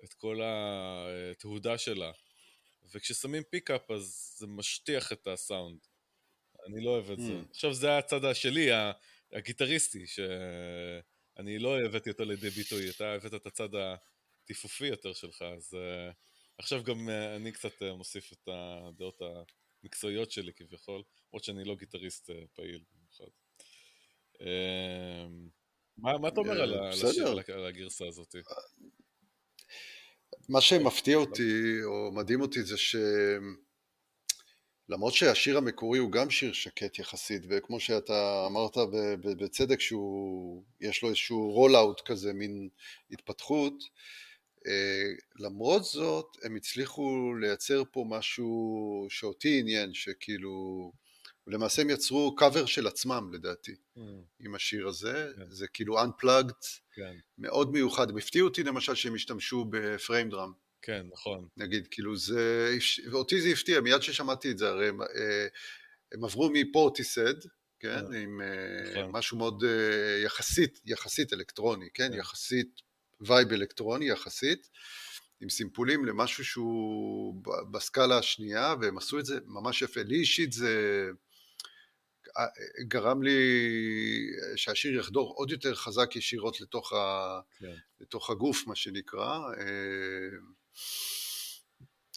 את 0.04 0.14
כל 0.14 0.42
התהודה 0.44 1.78
שלה. 1.78 2.12
וכששמים 2.94 3.44
פיקאפ 3.44 3.92
אז 3.92 4.36
זה 4.38 4.48
משטיח 4.48 5.12
את 5.12 5.28
הסאונד. 5.28 5.80
אני 6.66 6.82
לא 6.82 6.90
אוהב 6.90 7.12
את 7.12 7.20
זה. 7.20 7.34
Mm. 7.34 7.50
עכשיו 7.50 7.74
זה 7.74 7.98
הצד 7.98 8.26
השלי, 8.26 8.70
הגיטריסטי, 9.34 10.08
שאני 10.08 11.60
לא 11.60 11.80
הבאתי 11.80 12.10
אותו 12.10 12.26
לידי 12.26 12.50
ביטוי, 12.50 12.90
אתה 12.90 13.14
הבאת 13.14 13.34
את 13.34 13.46
הצד 13.46 13.70
הטיפופי 13.76 14.86
יותר 14.86 15.14
שלך, 15.14 15.42
אז 15.42 15.74
uh, 15.74 16.14
עכשיו 16.58 16.84
גם 16.84 17.10
uh, 17.10 17.12
אני 17.36 17.52
קצת 17.52 17.82
uh, 17.82 17.94
מוסיף 17.94 18.34
את 18.34 18.50
הדעות 18.52 19.22
המקצועיות 19.84 20.32
שלי 20.32 20.54
כביכול, 20.54 21.04
למרות 21.32 21.44
שאני 21.44 21.64
לא 21.64 21.76
גיטריסט 21.76 22.30
uh, 22.30 22.34
פעיל 22.54 22.84
במיוחד. 22.92 23.32
Uh, 24.34 24.40
מה, 25.98 26.18
מה 26.18 26.28
אתה 26.28 26.40
אומר 26.40 26.62
על, 26.62 26.90
השיר, 26.90 27.28
על 27.28 27.66
הגרסה 27.66 28.08
הזאת? 28.08 28.36
מה 30.50 30.62
שמפתיע 30.62 31.18
אותי, 31.18 31.84
או 31.84 32.12
מדהים 32.12 32.42
אותי, 32.42 32.64
זה 32.64 32.76
שלמרות 34.88 35.14
שהשיר 35.14 35.58
המקורי 35.58 36.00
הוא 36.00 36.12
גם 36.12 36.30
שיר 36.30 36.54
שקט 36.54 37.00
יחסית, 37.00 37.44
וכמו 37.50 37.80
שאתה 37.80 38.46
אמרת 38.48 38.78
בצדק, 39.22 39.80
שיש 39.80 41.04
לו 41.04 41.10
איזשהו 41.10 41.52
roll-out 41.52 42.02
כזה, 42.06 42.34
מין 42.34 42.70
התפתחות, 43.12 43.74
אה, 44.68 45.14
למרות 45.40 45.84
זאת, 45.84 46.38
הם 46.44 46.56
הצליחו 46.56 47.34
לייצר 47.42 47.84
פה 47.92 48.06
משהו 48.10 49.08
שאותי 49.10 49.60
עניין, 49.60 49.94
שכאילו... 49.94 50.92
ולמעשה 51.50 51.82
הם 51.82 51.90
יצרו 51.90 52.36
קאבר 52.36 52.66
של 52.66 52.88
עצמם 52.88 53.30
לדעתי 53.34 53.72
mm. 53.72 54.00
עם 54.40 54.56
השיר 54.56 54.88
הזה, 54.88 55.32
כן. 55.36 55.50
זה 55.50 55.68
כאילו 55.68 56.00
Unplugged, 56.00 56.66
כן. 56.94 57.16
מאוד 57.38 57.72
מיוחד, 57.72 58.10
הם 58.10 58.18
הפתיעו 58.18 58.48
אותי 58.48 58.64
למשל 58.64 58.96
שהם 58.96 59.16
השתמשו 59.16 59.66
בפריים 59.70 60.30
דראם. 60.30 60.52
כן, 60.82 61.06
נכון. 61.12 61.48
נגיד, 61.58 61.88
כאילו 61.92 62.16
זה, 62.18 62.76
ואותי 63.12 63.42
זה 63.42 63.50
הפתיע, 63.50 63.82
מיד 63.82 64.02
ששמעתי 64.02 64.52
את 64.52 64.58
זה, 64.58 64.70
הרי 64.70 64.88
הם, 64.88 65.02
אה, 65.02 65.48
הם 66.12 66.24
עברו 66.24 66.50
מפורטיסד, 66.54 67.42
כן, 67.80 68.06
כן, 68.10 68.14
עם 68.14 68.42
אה, 68.42 69.02
נכון. 69.02 69.12
משהו 69.12 69.38
מאוד 69.38 69.64
אה, 69.64 70.22
יחסית, 70.26 70.80
יחסית 70.86 71.34
אלקטרוני, 71.34 71.88
כן, 71.94 72.10
כן. 72.12 72.18
יחסית 72.18 72.82
וייב 73.22 73.52
אלקטרוני, 73.52 74.10
יחסית. 74.10 74.70
עם 75.42 75.50
סימפולים 75.50 76.06
למשהו 76.06 76.46
שהוא 76.46 77.44
בסקאלה 77.72 78.18
השנייה, 78.18 78.76
והם 78.82 78.98
עשו 78.98 79.20
את 79.20 79.26
זה 79.26 79.40
ממש 79.46 79.82
יפה. 79.82 80.02
לי 80.04 80.16
אישית 80.16 80.54
זה, 80.54 81.10
גרם 82.88 83.24
לי 83.24 83.40
שהשיר 84.56 85.00
יחדור 85.00 85.34
עוד 85.38 85.52
יותר 85.52 85.76
חזק 85.76 86.16
ישירות 86.16 86.62
לתוך, 86.62 86.94
ה... 86.94 87.40
כן. 87.60 87.76
לתוך 88.02 88.30
הגוף, 88.30 88.68
מה 88.68 88.76
שנקרא. 88.76 89.40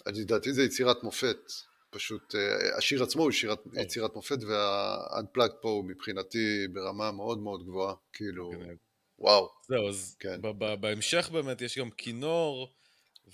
אז 0.07 0.17
אה, 0.19 0.23
לדעתי 0.23 0.53
זה 0.53 0.63
יצירת 0.63 1.03
מופת. 1.03 1.53
פשוט, 1.91 2.35
אה, 2.35 2.77
השיר 2.79 3.03
עצמו 3.03 3.23
הוא 3.23 3.31
שירת, 3.31 3.59
יצירת 3.75 4.15
מופת, 4.15 4.39
וה-unplugged 4.49 5.63
פה 5.63 5.69
הוא 5.69 5.85
מבחינתי 5.85 6.69
ברמה 6.73 7.13
מאוד 7.13 7.39
מאוד 7.39 7.65
גבוהה, 7.67 7.95
כאילו, 8.13 8.51
כן. 8.51 8.75
וואו. 9.19 9.49
זהו, 9.69 9.89
אז 9.89 10.17
כן. 10.21 10.41
בהמשך 10.81 11.31
באמת 11.33 11.63
יש 11.63 11.79
גם 11.79 11.91
כינור, 11.91 12.75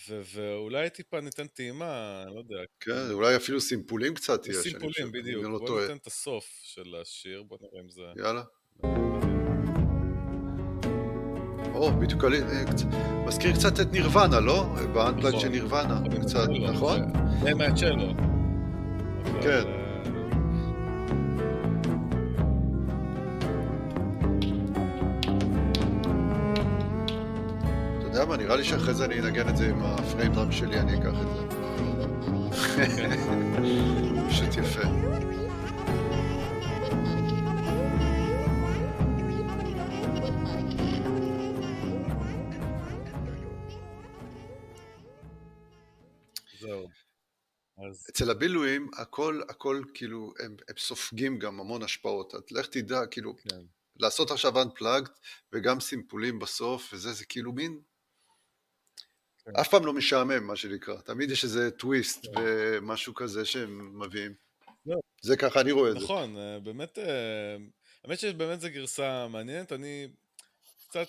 ו- 0.09 0.22
ואולי 0.35 0.90
טיפה 0.90 1.20
ניתן 1.20 1.46
טעימה, 1.46 2.22
אני 2.27 2.35
לא 2.35 2.38
יודע. 2.38 2.64
כן, 2.81 3.11
אולי 3.11 3.37
אפילו 3.37 3.61
סימפולים 3.61 4.14
קצת 4.14 4.46
יש. 4.46 4.57
סימפולים, 4.57 5.12
בדיוק. 5.12 5.44
לא 5.44 5.59
בוא 5.59 5.81
ניתן 5.81 5.96
את 5.96 6.07
הסוף 6.07 6.61
של 6.62 6.94
השיר, 7.03 7.42
בוא 7.42 7.59
נראה 7.61 7.85
אם 7.85 7.88
זה... 7.88 8.03
יאללה. 8.16 8.42
או, 11.74 11.92
בדיוק 12.01 12.24
עלי, 12.24 12.42
אה, 12.42 12.64
מזכיר 13.27 13.53
קצת 13.53 13.81
את 13.81 13.92
נירוונה, 13.92 14.40
לא? 14.40 14.64
באנפלד 14.94 15.27
נכון. 15.27 15.40
של 15.40 15.48
נירוונה, 15.48 16.01
קצת, 16.22 16.48
נכון? 16.72 17.01
זה 17.42 17.55
מהצ'לו. 17.55 18.14
כן. 19.42 19.88
יודע 28.21 28.31
מה, 28.31 28.37
נראה 28.37 28.57
לי 28.57 28.65
שאחרי 28.65 28.95
זה 28.95 29.05
אני 29.05 29.21
אנגן 29.21 29.49
את 29.49 29.57
זה 29.57 29.71
עם 29.71 29.83
הפריים 29.83 30.33
דראם 30.33 30.53
שלי, 30.53 30.81
אני 30.81 30.99
אקח 30.99 31.15
את 31.23 31.29
זה. 31.35 31.43
פשוט 34.29 34.57
יפה. 34.57 34.83
אז... 47.91 48.07
אצל 48.11 48.31
הבילויים 48.31 48.91
הכל, 48.97 49.41
הכל 49.49 49.83
כאילו, 49.95 50.33
הם, 50.41 50.57
הם 50.69 50.75
סופגים 50.79 51.39
גם 51.39 51.61
המון 51.61 51.83
השפעות. 51.83 52.35
אז 52.35 52.43
לך 52.51 52.67
תדע, 52.67 53.07
כאילו, 53.07 53.37
כן. 53.37 53.61
לעשות 53.97 54.31
עכשיו 54.31 54.63
unplugged 54.63 55.11
וגם 55.53 55.81
סימפולים 55.81 56.39
בסוף, 56.39 56.91
וזה, 56.93 57.13
זה 57.13 57.25
כאילו 57.25 57.53
מין... 57.53 57.81
כן. 59.55 59.61
אף 59.61 59.69
פעם 59.69 59.87
לא 59.87 59.93
משעמם, 59.93 60.47
מה 60.47 60.57
שנקרא. 60.57 61.01
תמיד 61.01 61.31
יש 61.31 61.45
איזה 61.45 61.71
טוויסט 61.71 62.27
כן. 62.27 62.33
ומשהו 62.37 63.15
כזה 63.15 63.45
שהם 63.45 64.03
מביאים. 64.03 64.35
לא. 64.87 64.97
זה 65.23 65.37
ככה 65.37 65.61
אני 65.61 65.73
רואה 65.73 65.91
את 65.91 65.95
זה. 65.95 66.05
נכון, 66.05 66.37
אה, 66.37 66.59
באמת, 66.59 66.99
אה, 66.99 67.57
האמת 68.05 68.19
שבאמת 68.19 68.61
זו 68.61 68.69
גרסה 68.71 69.29
מעניינת. 69.29 69.73
אני 69.73 70.09
קצת... 70.89 71.09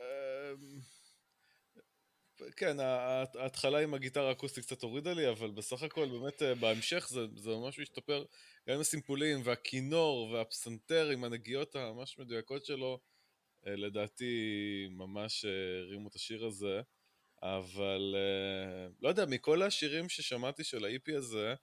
אה, 0.00 0.52
כן, 2.56 2.76
ההתחלה 2.80 3.78
עם 3.78 3.94
הגיטרה 3.94 4.28
האקוסטית 4.28 4.64
קצת 4.64 4.82
הורידה 4.82 5.12
לי, 5.12 5.28
אבל 5.30 5.50
בסך 5.50 5.82
הכל 5.82 6.08
באמת 6.08 6.42
בהמשך 6.60 7.06
זה, 7.10 7.20
זה 7.36 7.50
ממש 7.50 7.78
משתפר, 7.78 8.24
גם 8.68 8.74
עם 8.74 8.80
הסימפולים 8.80 9.40
והכינור 9.44 10.30
והפסנתר 10.30 11.08
עם 11.08 11.24
הנגיעות 11.24 11.76
הממש 11.76 12.18
מדויקות 12.18 12.64
שלו, 12.64 13.00
לדעתי 13.66 14.34
ממש 14.90 15.44
הרימו 15.84 16.08
את 16.08 16.14
השיר 16.14 16.46
הזה, 16.46 16.80
אבל 17.42 18.14
לא 19.00 19.08
יודע, 19.08 19.24
מכל 19.26 19.62
השירים 19.62 20.08
ששמעתי 20.08 20.64
של 20.64 20.84
ה-EP 20.84 21.16
הזה, 21.16 21.54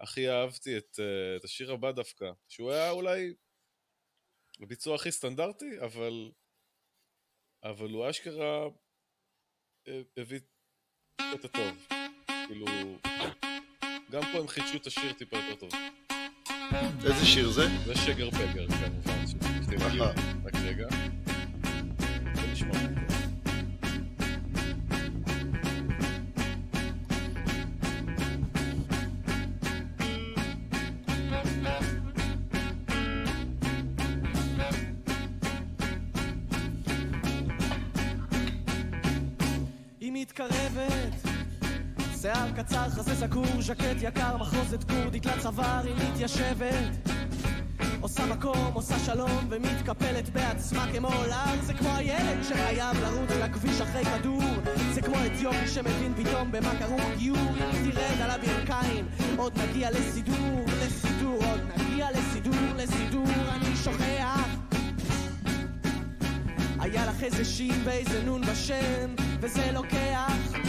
הכי 0.00 0.30
אהבתי 0.30 0.78
את, 0.78 1.00
את 1.36 1.44
השיר 1.44 1.72
הבא 1.72 1.92
דווקא, 1.92 2.30
שהוא 2.48 2.70
היה 2.70 2.90
אולי 2.90 3.34
הביצוע 4.60 4.94
הכי 4.94 5.12
סטנדרטי, 5.12 5.80
אבל, 5.80 6.30
אבל 7.62 7.90
הוא 7.90 8.10
אשכרה 8.10 8.66
הביא 10.16 10.40
את 11.34 11.44
הטוב. 11.44 11.88
כאילו, 12.46 12.66
גם 14.10 14.22
פה 14.32 14.38
הם 14.38 14.48
חידשו 14.48 14.76
את 14.76 14.86
השיר 14.86 15.12
טיפה 15.12 15.36
יותר 15.36 15.54
טוב. 15.54 15.70
איזה 17.06 17.26
שיר 17.26 17.50
זה? 17.50 17.62
זה 17.86 17.94
שגר 17.94 18.30
בגר, 18.30 18.66
כמובן. 18.68 20.14
רק 20.44 20.54
רגע. 20.64 21.17
קצר, 42.68 42.90
חזה 42.90 43.14
סגור, 43.14 43.46
ז'קט 43.60 43.96
יקר, 44.00 44.36
מחרוזת 44.36 44.84
כורדית 44.84 45.26
לצוואר, 45.26 45.80
היא 45.84 45.94
מתיישבת. 45.94 47.08
עושה 48.00 48.26
מקום, 48.26 48.70
עושה 48.72 48.98
שלום, 48.98 49.46
ומתקפלת 49.48 50.28
בעצמה 50.28 50.86
כמו 50.92 51.08
עולם 51.08 51.56
זה 51.62 51.74
כמו 51.74 51.88
הילד 51.96 52.42
שחייב 52.42 52.96
לרוץ 53.02 53.30
לכביש 53.30 53.80
אחרי 53.80 54.04
כדור. 54.04 54.42
זה 54.92 55.02
כמו 55.02 55.14
אתיופי 55.26 55.68
שמבין 55.68 56.14
פתאום 56.16 56.52
במה 56.52 56.74
קרו 56.78 56.96
גיור 57.16 57.52
תרד 57.84 58.20
על 58.22 58.30
הברכיים 58.30 59.06
עוד 59.36 59.52
נגיע 59.58 59.90
לסידור, 59.90 60.64
לסידור, 60.82 61.44
עוד 61.44 61.60
נגיע 61.76 62.08
לסידור, 62.10 62.74
לסידור, 62.76 63.26
אני 63.54 63.76
שוכח. 63.76 64.48
היה 66.78 67.06
לך 67.06 67.22
איזה 67.22 67.44
שין 67.44 67.82
ואיזה 67.84 68.22
נון 68.24 68.42
בשם 68.42 69.14
וזה 69.40 69.70
לוקח 69.72 70.67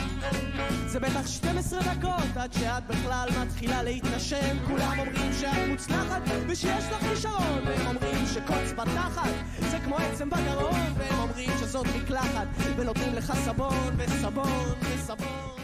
זה 0.91 0.99
בטח 0.99 1.28
12 1.28 1.80
דקות 1.80 2.38
עד 2.38 2.54
שאת 2.54 2.88
בכלל 2.88 3.30
מתחילה 3.41 3.84
להתנשם. 3.84 4.58
כולם 4.67 4.99
אומרים 4.99 5.34
שאת 5.41 5.69
מוצלחת 5.69 6.21
ושיש 6.49 6.86
לך 6.91 7.02
כישרון. 7.10 7.63
והם 7.65 7.88
אומרים 7.88 8.25
שקוץ 8.34 8.71
בתחת 8.71 9.30
זה 9.71 9.78
כמו 9.86 9.97
עצם 9.97 10.30
בגרון. 10.30 10.93
והם 10.97 11.19
אומרים 11.19 11.49
שזאת 11.60 11.86
מקלחת 11.95 12.47
ונותנים 12.78 13.13
לך 13.13 13.34
סבון 13.45 13.95
וסבון 13.97 14.80
וסבון 14.82 15.60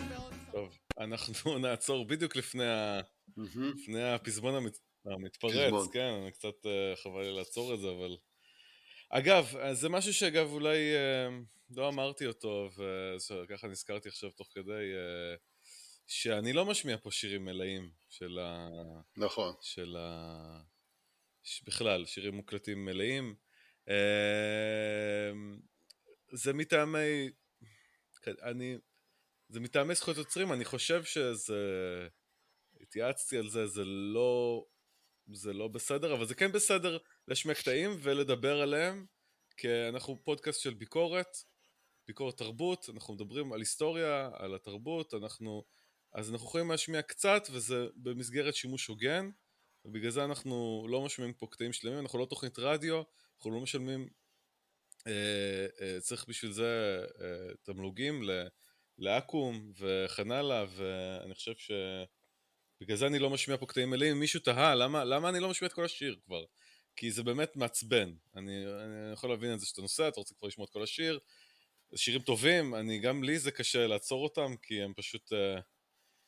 טוב, 0.51 0.77
אנחנו 0.99 1.57
נעצור 1.67 2.07
בדיוק 2.07 2.35
לפני, 2.35 2.65
ה... 2.65 3.01
לפני 3.75 4.13
הפזמון 4.13 4.55
המת... 4.55 4.77
המתפרץ, 5.05 5.87
כן, 5.93 6.13
אני 6.21 6.31
קצת 6.31 6.65
אה, 6.65 6.95
חבל 7.03 7.21
לי 7.21 7.37
לעצור 7.37 7.73
את 7.73 7.79
זה, 7.79 7.87
אבל... 7.87 8.17
אגב, 9.09 9.53
זה 9.71 9.89
משהו 9.89 10.13
שאגב 10.13 10.51
אולי... 10.51 10.77
לא 11.69 11.89
אמרתי 11.89 12.27
אותו, 12.27 12.69
וככה 13.43 13.67
נזכרתי 13.67 14.09
עכשיו 14.09 14.31
תוך 14.31 14.47
כדי, 14.53 14.93
אה, 14.95 15.35
שאני 16.07 16.53
לא 16.53 16.65
משמיע 16.65 16.97
פה 16.97 17.11
שירים 17.11 17.45
מלאים 17.45 17.91
של 18.09 18.39
ה... 18.39 18.69
נכון. 19.17 19.53
של 19.61 19.95
ה... 19.99 20.61
בכלל, 21.63 22.05
שירים 22.05 22.33
מוקלטים 22.35 22.85
מלאים. 22.85 23.35
אה, 23.89 25.31
זה 26.31 26.53
מטעמי... 26.53 27.29
אני... 28.27 28.77
זה 29.49 29.59
מטעמי 29.59 29.95
זכויות 29.95 30.17
יוצרים, 30.17 30.53
אני 30.53 30.65
חושב 30.65 31.03
שזה... 31.03 31.57
התייעצתי 32.81 33.37
על 33.37 33.49
זה, 33.49 33.67
זה 33.67 33.83
לא... 33.85 34.65
זה 35.33 35.53
לא 35.53 35.67
בסדר, 35.67 36.13
אבל 36.13 36.25
זה 36.25 36.35
כן 36.35 36.51
בסדר 36.51 36.97
להשמיע 37.27 37.55
קטעים 37.55 37.91
ולדבר 38.01 38.61
עליהם, 38.61 39.05
כי 39.57 39.67
אנחנו 39.89 40.21
פודקאסט 40.23 40.61
של 40.61 40.73
ביקורת, 40.73 41.27
ביקורת 42.07 42.37
תרבות, 42.37 42.89
אנחנו 42.93 43.13
מדברים 43.13 43.53
על 43.53 43.59
היסטוריה, 43.59 44.29
על 44.33 44.55
התרבות, 44.55 45.13
אנחנו... 45.13 45.63
אז 46.13 46.31
אנחנו 46.31 46.47
יכולים 46.47 46.71
להשמיע 46.71 47.01
קצת, 47.01 47.47
וזה 47.51 47.87
במסגרת 47.95 48.55
שימוש 48.55 48.87
הוגן, 48.87 49.29
ובגלל 49.85 50.11
זה 50.11 50.25
אנחנו 50.25 50.85
לא 50.89 51.01
משמיעים 51.01 51.33
פה 51.33 51.47
קטעים 51.51 51.73
שלמים, 51.73 51.99
אנחנו 51.99 52.19
לא 52.19 52.25
תוכנית 52.25 52.59
רדיו, 52.59 53.01
אנחנו 53.37 53.51
לא 53.51 53.61
משלמים, 53.61 54.09
אה, 55.07 55.67
אה, 55.81 55.99
צריך 55.99 56.25
בשביל 56.27 56.51
זה 56.51 57.01
אה, 57.21 57.55
תמלוגים 57.63 58.23
לאקו"ם 58.97 59.71
וכן 59.79 60.31
הלאה, 60.31 60.65
ואני 60.75 61.33
חושב 61.33 61.55
ש... 61.55 61.71
בגלל 62.81 62.97
זה 62.97 63.07
אני 63.07 63.19
לא 63.19 63.29
משמיע 63.29 63.57
פה 63.57 63.65
קטעים 63.65 63.89
מלאים, 63.89 64.19
מישהו 64.19 64.39
תהה 64.39 64.75
למה, 64.75 65.03
למה 65.03 65.29
אני 65.29 65.39
לא 65.39 65.49
משמיע 65.49 65.67
את 65.67 65.73
כל 65.73 65.85
השיר 65.85 66.15
כבר, 66.25 66.45
כי 66.95 67.11
זה 67.11 67.23
באמת 67.23 67.55
מעצבן, 67.55 68.13
אני, 68.35 68.65
אני 68.65 69.13
יכול 69.13 69.29
להבין 69.29 69.53
את 69.53 69.59
זה 69.59 69.65
שאתה 69.65 69.81
נוסע, 69.81 70.07
אתה 70.07 70.19
רוצה 70.19 70.35
כבר 70.35 70.47
לשמוע 70.47 70.65
את 70.65 70.73
כל 70.73 70.83
השיר, 70.83 71.19
שירים 71.95 72.21
טובים, 72.21 72.75
אני, 72.75 72.99
גם 72.99 73.23
לי 73.23 73.39
זה 73.39 73.51
קשה 73.51 73.87
לעצור 73.87 74.23
אותם, 74.23 74.55
כי 74.61 74.81
הם 74.81 74.93
פשוט 74.93 75.33
uh, 75.33 75.61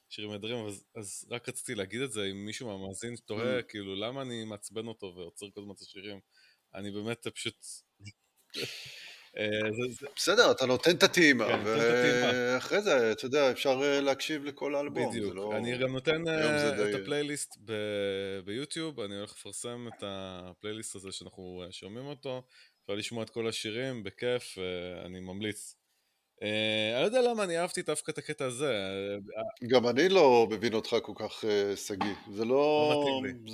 שירים 0.10 0.32
נהדרים, 0.32 0.66
אז, 0.66 0.84
אז 0.96 1.28
רק 1.32 1.50
רציתי 1.50 1.76
להגיד 1.76 2.02
את 2.02 2.12
זה, 2.12 2.26
אם 2.32 2.46
מישהו 2.46 2.68
מהמאזין 2.68 3.16
תוהה, 3.26 3.60
mm. 3.60 3.64
כאילו, 3.64 3.96
למה 3.96 4.22
אני 4.22 4.46
מעצבן 4.46 4.88
אותו 4.88 5.14
ועוצר 5.16 5.46
כל 5.54 5.62
הזמן 5.62 5.74
את 5.74 5.82
השירים? 5.82 6.20
אני 6.76 6.92
באמת 6.92 7.28
פשוט... 7.28 7.66
אה, 9.38 9.70
בסדר, 10.16 10.52
אתה 10.52 10.66
נותן 10.66 10.96
את 10.96 11.04
הטעימה, 11.04 11.48
כן, 11.48 11.60
ואחרי 11.66 12.82
זה, 12.82 13.12
אתה 13.12 13.26
יודע, 13.26 13.52
אפשר 13.52 13.80
אה, 13.84 14.02
להקשיב 14.02 14.44
לכל 14.44 14.76
האלבום. 14.76 15.10
בדיוק, 15.10 15.36
לא- 15.36 15.58
אני 15.58 15.78
גם 15.78 15.92
נותן 15.92 16.24
את 16.90 17.02
הפלייליסט 17.02 17.58
ביוטיוב, 18.46 19.00
אני 19.00 19.16
הולך 19.16 19.32
לפרסם 19.32 19.88
את 19.88 20.04
הפלייליסט 20.04 20.96
הזה 20.96 21.12
שאנחנו 21.12 21.64
שומעים 21.72 22.06
אותו, 22.06 22.44
אפשר 22.88 22.96
לשמוע 22.96 23.24
את 23.24 23.30
כל 23.30 23.48
השירים 23.48 24.04
בכיף, 24.04 24.58
אני 25.06 25.20
ממליץ. 25.20 25.76
אה, 26.44 26.92
אני 26.94 27.02
לא 27.02 27.06
יודע 27.06 27.22
למה 27.22 27.44
אני 27.44 27.60
אהבתי 27.60 27.82
דווקא 27.82 28.12
את 28.12 28.18
הקטע 28.18 28.46
הזה. 28.46 28.74
גם 29.68 29.88
אני 29.88 30.10
לא 30.10 30.48
מבין 30.52 30.74
אותך 30.74 30.96
כל 31.04 31.14
כך, 31.16 31.46
אה, 31.46 31.76
שגיא. 31.76 32.14
זה 32.34 32.46
לא... 32.46 32.90
לא 32.94 33.02
מתאים 33.02 33.46
לי. 33.46 33.52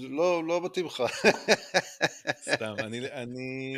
זה 0.00 0.08
לא 0.08 0.44
לא 0.44 0.60
מתאים 0.64 0.86
לך. 0.86 1.02
סתם, 2.54 2.74
אני, 2.78 2.98
אני 3.12 3.76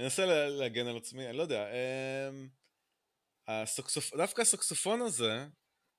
אנסה 0.00 0.26
לה- 0.26 0.48
להגן 0.48 0.86
על 0.86 0.96
עצמי, 0.96 1.28
אני 1.28 1.36
לא 1.36 1.42
יודע. 1.42 1.66
אמ. 1.72 2.48
דווקא 4.16 4.40
הסוקסופון 4.42 5.00
הזה, 5.02 5.46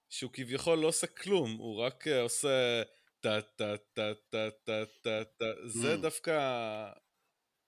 שהוא 0.09 0.31
כביכול 0.33 0.77
לא 0.79 0.87
עושה 0.87 1.07
כלום, 1.07 1.51
הוא 1.57 1.77
רק 1.81 2.07
אה, 2.07 2.21
עושה 2.21 2.83
טה 3.19 3.39
טה 3.55 3.75
טה 3.93 4.11
טה 4.29 4.49
טה 4.65 4.85
טה 5.03 5.23
טה, 5.37 5.45
זה 5.65 5.93
Mm. 5.95 5.97
דווקא... 5.97 6.31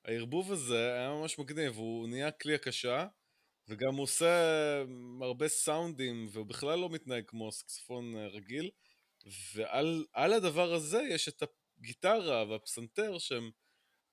הערבוב 0.06 0.52
הזה 0.52 0.94
היה 0.94 1.10
ממש 1.10 1.40
מגניב, 1.40 1.78
הוא 1.78 2.08
נהיה 2.08 2.32
כלי 2.32 2.56
הקשה, 2.56 3.08
וגם 3.68 3.96
הוא 3.96 4.04
עושה 4.04 4.34
הרבה 5.22 5.48
סאונדים, 5.48 6.28
והוא 6.32 6.46
בכלל 6.46 6.80
לא 6.80 6.90
מתנהג 6.90 7.24
כמו 7.28 7.52
סקסופון 7.52 8.16
אה, 8.16 8.28
רגיל, 8.28 8.70
ועל 9.56 10.06
על 10.14 10.34
הדבר 10.34 10.74
הזה 10.74 11.02
יש 11.10 11.28
את 11.28 11.44
הגיטרה 11.80 12.46
והפסנתר 12.50 13.18
שהם 13.18 13.52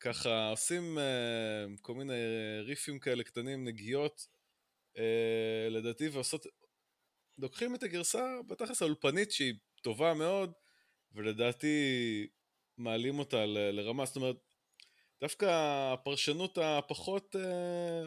ככה 0.00 0.50
עושים 0.50 0.98
אה, 0.98 1.64
כל 1.82 1.94
מיני 1.94 2.14
ריפים 2.60 2.98
כאלה 2.98 3.24
קטנים, 3.24 3.64
נגיעות, 3.64 4.26
אה, 4.98 5.68
לדעתי, 5.70 6.08
ועושות... 6.08 6.46
לוקחים 7.38 7.74
את 7.74 7.82
הגרסה, 7.82 8.38
בתכלס 8.46 8.82
האולפנית 8.82 9.32
שהיא 9.32 9.54
טובה 9.82 10.14
מאוד, 10.14 10.52
ולדעתי 11.12 12.26
מעלים 12.76 13.18
אותה 13.18 13.46
ל- 13.46 13.70
לרמה, 13.70 14.06
זאת 14.06 14.16
אומרת, 14.16 14.36
דווקא 15.20 15.46
הפרשנות 15.92 16.58
הפחות... 16.58 17.36
אה, 17.36 18.02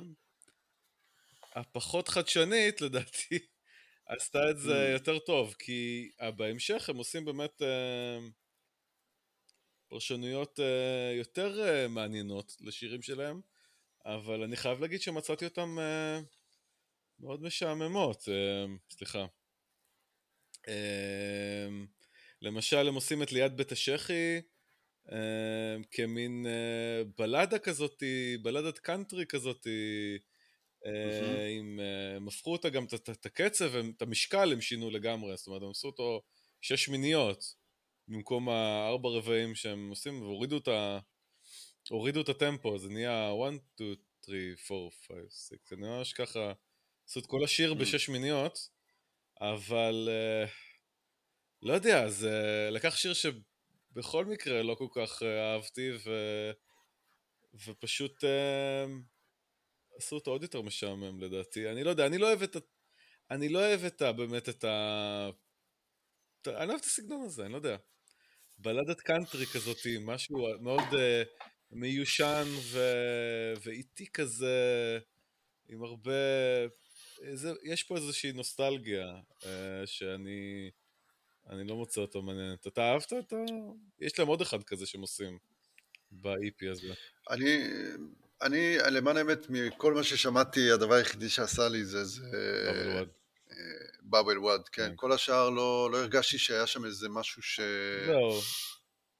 הפחות 1.56 2.08
חדשנית, 2.08 2.82
לדעתי, 2.82 3.39
עשתה 4.06 4.50
את 4.50 4.60
זה 4.60 4.88
Mm. 4.88 4.93
יותר 4.93 5.19
טוב, 5.19 5.56
כי 5.60 6.12
אה, 6.21 6.32
בהמשך 6.32 6.89
הם 6.89 6.97
עושים 6.97 7.26
באמת 7.26 7.62
אה, 7.62 8.19
פרשנויות 9.88 10.60
יותר 11.17 11.88
מעניינות 11.89 12.58
לשירים 12.62 13.02
שלהם, 13.02 13.41
אבל 14.06 14.43
אני 14.43 14.56
חייב 14.56 14.82
להגיד 14.82 15.02
שמצאתי 15.02 15.45
אותם 15.45 15.78
מאוד 17.19 17.41
משעממות, 17.41 18.28
סליחה. 18.91 19.26
למשל, 22.41 22.88
הם 22.88 22.95
עושים 22.95 23.24
את 23.24 23.32
ליד 23.32 23.58
בית 23.58 23.71
השחי 23.71 24.41
כמין 25.91 26.45
אה, 26.47 27.04
בלדה 27.17 27.60
כזאתי, 27.60 28.38
בלדת 28.41 28.80
קאנטרי 28.80 29.26
כזאתי, 29.26 30.17
אה. 30.86 31.47
עם, 31.47 31.80
אה, 31.80 32.15
הם 32.15 32.28
הפכו 32.28 32.52
אותה 32.52 32.69
גם, 32.69 32.86
את- 33.10 33.26
הקצב, 33.26 33.71
את 33.76 34.02
המשקל 34.02 34.52
הם 34.52 34.62
שינו 34.62 34.89
לגמרי, 34.89 35.38
זאת 35.38 35.47
אומרת, 35.47 35.62
הם 35.62 35.69
עשו 35.69 35.88
אותו 35.88 36.21
שש 36.62 36.89
מיניות 36.89 37.56
במקום 38.08 38.50
הארבע 38.50 39.10
רבעים 39.10 39.56
שהם 39.56 39.89
עושים, 39.89 40.21
והורידו 40.21 40.58
את 40.58 40.67
ה... 40.67 41.00
הורידו 41.89 42.21
את 42.21 42.30
הטמפו, 42.30 42.78
זה 42.78 42.89
נהיה 42.89 43.32
1, 43.47 43.54
2, 44.24 44.56
3, 44.58 44.71
4, 44.71 44.89
5, 45.08 45.17
6, 45.30 45.54
זה 45.69 45.76
ממש 45.76 46.13
ככה, 46.13 46.54
עשו 47.08 47.19
את 47.19 47.26
כל 47.26 47.43
השיר. 47.43 47.74
בשש 47.74 48.10
מיניות, 48.10 48.69
אבל 49.41 50.10
אה, 50.12 50.45
לא 51.62 51.74
יודע, 51.74 52.10
זה 52.10 52.67
לקח 52.71 52.95
שיר 52.95 53.13
שבכל 53.91 54.25
מקרה 54.25 54.63
לא 54.63 54.75
כל 54.75 54.88
כך 54.95 55.23
אה, 55.23 55.54
אהבתי, 55.54 55.91
ו... 56.06 56.12
ופשוט 57.65 58.23
אה, 58.23 58.86
עשו 59.97 60.15
אותו 60.15 60.32
עוד 60.32 60.43
יותר 60.43 60.62
משעמם 60.62 61.21
לדעתי. 61.21 61.69
אני 61.69 61.84
לא 61.84 61.89
יודע, 61.89 62.06
אני 62.06 62.17
לא 62.17 62.27
אוהב 62.27 62.41
את 62.41 62.56
ה... 62.56 62.60
אני 63.32 63.49
לא 63.49 63.60
אוהב 63.60 63.84
את 63.84 64.01
ה... 64.01 64.12
באמת 64.12 64.49
את 64.49 64.63
ה... 64.63 65.30
אני 66.47 66.69
אוהב 66.69 66.80
את 66.80 66.86
הסגנון 66.86 67.21
הזה, 67.21 67.43
אני 67.45 67.51
לא 67.51 67.58
יודע. 67.58 67.77
בלדת 68.58 69.01
קאנטרי 69.01 69.45
כזאתי, 69.45 69.97
משהו 70.01 70.38
מאוד 70.62 70.84
uh, 70.91 71.43
מיושן 71.71 72.43
ו... 72.71 72.80
ואיטי 73.63 74.12
כזה, 74.12 74.99
עם 75.69 75.84
הרבה... 75.84 76.12
איזה... 77.21 77.51
יש 77.63 77.84
פה 77.84 77.95
איזושהי 77.95 78.32
נוסטלגיה 78.32 79.19
uh, 79.41 79.45
שאני 79.86 80.71
אני 81.49 81.67
לא 81.67 81.75
מוצא 81.75 82.01
אותו 82.01 82.21
מעניינת. 82.21 82.67
אתה 82.67 82.82
אהבת 82.82 83.13
אותו? 83.13 83.45
יש 83.99 84.19
להם 84.19 84.27
עוד 84.27 84.41
אחד 84.41 84.63
כזה 84.63 84.86
שהם 84.86 85.01
עושים 85.01 85.38
ב-EP 86.12 86.71
הזה. 86.71 86.93
אני, 87.30 87.63
אני, 88.41 88.77
למען 88.91 89.17
האמת, 89.17 89.49
מכל 89.49 89.93
מה 89.93 90.04
ששמעתי, 90.04 90.71
הדבר 90.71 90.93
היחידי 90.93 91.30
שעשה 91.30 91.67
לי 91.67 91.86
זה... 91.86 92.04
זה 92.04 92.21
וואד. 92.93 93.08
בבל 94.01 94.38
וואד, 94.38 94.69
כן. 94.69 94.88
כן. 94.88 94.93
כל 94.95 95.12
השאר 95.12 95.49
לא, 95.49 95.89
לא 95.91 95.97
הרגשתי 95.97 96.38
שהיה 96.38 96.67
שם 96.67 96.86
איזה 96.86 97.10
משהו 97.10 97.41
ש... 97.41 97.60
זהו, 98.06 98.39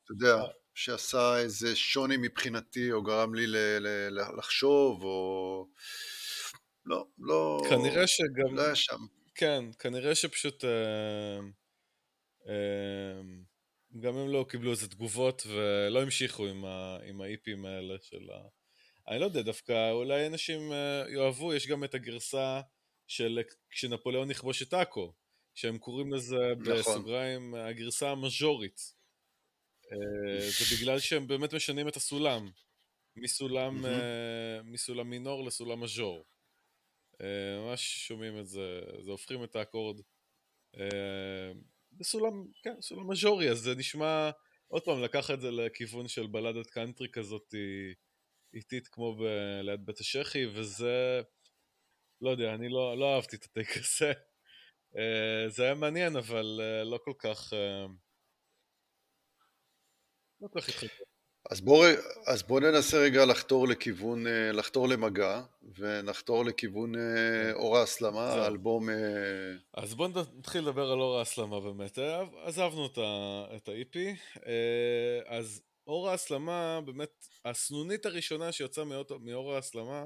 אתה 0.04 0.12
יודע, 0.12 0.44
שעשה 0.76 1.38
איזה 1.38 1.76
שוני 1.76 2.18
מבחינתי, 2.18 2.92
או 2.92 3.04
גרם 3.04 3.36
לי 3.36 3.48
ל, 3.48 3.58
ל, 3.80 4.38
לחשוב, 4.38 5.04
או... 5.04 5.68
לא, 6.86 7.06
לא... 7.20 7.62
כנראה 7.70 8.08
שגם... 8.08 8.56
לא 8.56 8.62
היה 8.62 8.76
שם. 8.76 9.00
כן, 9.36 9.64
כנראה 9.80 10.16
שפשוט... 10.16 10.66
אה, 10.66 10.70
אה, 10.70 11.40
גם 14.00 14.18
הם 14.18 14.30
לא 14.30 14.46
קיבלו 14.50 14.72
איזה 14.72 14.90
תגובות 14.90 15.44
ולא 15.48 16.02
המשיכו 16.02 16.48
עם, 16.48 16.66
ה, 16.66 16.98
עם 17.06 17.22
האיפים 17.22 17.66
האלה 17.66 17.96
של 18.02 18.30
ה... 18.32 18.48
אני 19.08 19.20
לא 19.20 19.26
יודע, 19.26 19.42
דווקא 19.42 19.92
אולי 19.92 20.28
אנשים 20.28 20.72
אה, 20.72 21.04
יאהבו, 21.10 21.54
יש 21.54 21.68
גם 21.68 21.84
את 21.84 21.94
הגרסה 21.94 22.62
של 23.08 23.40
כשנפוליאון 23.70 24.32
יכבוש 24.32 24.62
את 24.62 24.74
עכו, 24.74 25.14
שהם 25.56 25.78
קוראים 25.78 26.14
לזה 26.14 26.36
נכון. 26.60 26.74
בסוגריים 26.74 27.56
הגרסה 27.56 28.10
המז'ורית. 28.12 28.80
אה, 29.92 30.40
זה 30.40 30.76
בגלל 30.76 31.00
שהם 31.00 31.28
באמת 31.28 31.54
משנים 31.54 31.88
את 31.88 31.96
הסולם, 31.96 32.52
מסולם. 33.16 33.86
אה, 33.86 34.62
מסולם 34.64 35.10
מינור 35.10 35.46
לסולם 35.46 35.82
מז'ור. 35.82 36.26
ממש 37.60 38.08
שומעים 38.08 38.40
את 38.40 38.48
זה, 38.48 38.82
זה 39.00 39.12
הופכים 39.12 39.44
את 39.44 39.56
האקורד 39.56 40.02
בסולם, 42.02 42.46
כן, 42.64 42.82
סולם 42.82 43.12
מז'ורי, 43.12 43.50
אז 43.52 43.58
זה 43.58 43.76
נשמע, 43.76 44.32
עוד 44.68 44.84
פעם, 44.86 45.02
לקח 45.04 45.32
את 45.32 45.42
זה 45.42 45.52
לכיוון 45.52 46.08
של 46.08 46.28
בלדת 46.28 46.70
קאנטרי 46.70 47.08
כזאת 47.12 47.56
איטית 48.54 48.88
כמו 48.88 49.16
ב- 49.16 49.62
ליד 49.64 49.86
בית 49.86 50.00
השחי, 50.00 50.46
וזה, 50.46 51.22
לא 52.22 52.30
יודע, 52.30 52.54
אני 52.54 52.70
לא, 52.70 52.98
לא 52.98 53.16
אהבתי 53.16 53.36
את 53.36 53.44
הטייק 53.44 53.70
הזה. 53.78 54.12
אה, 54.98 55.50
זה 55.50 55.64
היה 55.64 55.74
מעניין, 55.74 56.16
אבל 56.16 56.60
אה, 56.62 56.84
לא 56.84 57.00
כל 57.04 57.14
כך, 57.20 57.54
אה, 57.54 57.86
לא 60.42 60.48
כל 60.48 60.62
כך 60.62 60.70
התחלתי. 60.70 61.11
אז 61.50 61.62
בואו 61.62 61.90
אז 62.28 62.44
בוא 62.44 62.60
ננסה 62.60 62.98
רגע 62.98 63.26
לחתור 63.26 63.68
לכיוון, 63.68 64.28
אה, 64.28 64.52
לחתור 64.52 64.88
למגע, 64.88 65.42
ונחתור 65.78 66.46
לכיוון 66.46 66.96
אה, 66.96 67.54
אור 67.54 67.78
ההסלמה. 67.78 68.34
האלבום... 68.34 68.90
אה, 68.90 68.96
אז 69.74 69.94
בואו 69.94 70.10
נתחיל 70.38 70.62
לדבר 70.62 70.92
על 70.92 71.00
אור 71.00 71.18
ההסלמה 71.18 71.60
באמת. 71.60 71.98
עזבנו 72.44 72.86
את 72.86 72.98
ה- 72.98 73.56
את 73.56 73.68
ה-EP. 73.70 73.98
אז 75.26 75.62
אור 75.88 76.10
ההסלמה, 76.10 76.82
באמת, 76.86 77.28
הסנונית 77.46 78.06
הראשונה 78.06 78.52
שיצאה 78.52 78.84
מאור 79.20 79.54
ההסלמה, 79.56 80.06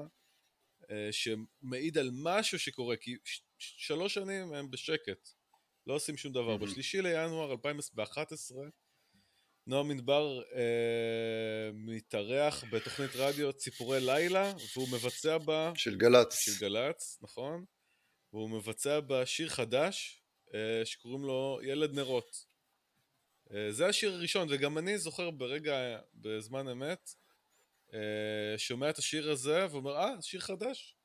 שמעיד 1.10 1.98
על 1.98 2.10
משהו 2.12 2.58
שקורה, 2.58 2.96
כי 2.96 3.16
שלוש 3.58 4.14
שנים 4.14 4.52
הם 4.52 4.70
בשקט, 4.70 5.28
לא 5.86 5.94
עושים 5.94 6.16
שום 6.16 6.32
דבר. 6.32 6.56
בשלישי 6.56 7.02
לינואר 7.02 7.52
2011, 7.52 8.58
נועם 9.66 9.88
מדבר 9.88 10.42
אה, 10.54 11.70
מתארח 11.74 12.64
בתוכנית 12.70 13.10
רדיו 13.14 13.52
ציפורי 13.52 14.00
לילה, 14.00 14.52
והוא 14.76 14.88
מבצע 14.88 15.38
בה... 15.38 15.72
של 15.74 15.96
גל"צ. 15.96 16.34
של 16.34 16.52
גל"צ, 16.60 17.18
נכון? 17.22 17.64
והוא 18.32 18.50
מבצע 18.50 19.00
בה 19.00 19.26
שיר 19.26 19.48
חדש 19.48 20.22
אה, 20.54 20.84
שקוראים 20.84 21.24
לו 21.24 21.60
ילד 21.62 21.94
נרות. 21.94 22.46
אה, 23.54 23.72
זה 23.72 23.86
השיר 23.86 24.12
הראשון, 24.12 24.48
וגם 24.50 24.78
אני 24.78 24.98
זוכר 24.98 25.30
ברגע, 25.30 25.98
בזמן 26.14 26.68
אמת, 26.68 27.10
אה, 27.94 28.58
שומע 28.58 28.90
את 28.90 28.98
השיר 28.98 29.30
הזה 29.30 29.66
ואומר, 29.70 29.96
אה, 29.96 30.22
שיר 30.22 30.40
חדש 30.40 30.96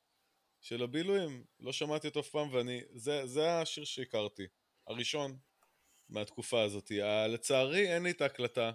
של 0.61 0.83
הבילויים, 0.83 1.43
לא 1.59 1.73
שמעתי 1.73 2.07
אותו 2.07 2.19
אף 2.19 2.29
פעם, 2.29 2.53
ואני, 2.53 2.81
זה, 2.93 3.27
זה 3.27 3.59
השיר 3.59 3.83
שהכרתי, 3.83 4.43
הראשון 4.87 5.37
מהתקופה 6.11 6.61
הזאת. 6.63 6.91
אה, 6.91 7.27
לצערי 7.27 7.93
אין 7.93 8.03
לי 8.03 8.11
את 8.11 8.21
ההקלטה, 8.21 8.71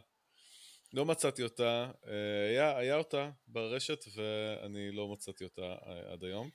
לא 0.93 1.05
מצאתי 1.05 1.43
אותה, 1.43 1.91
אה, 2.07 2.49
היה, 2.49 2.78
היה 2.78 2.97
אותה 2.97 3.30
ברשת 3.47 4.05
ואני 4.14 4.93
לא 4.93 5.09
מצאתי 5.09 5.45
אותה 5.45 5.62
אה, 5.87 6.12
עד 6.12 6.24
היום. 6.24 6.51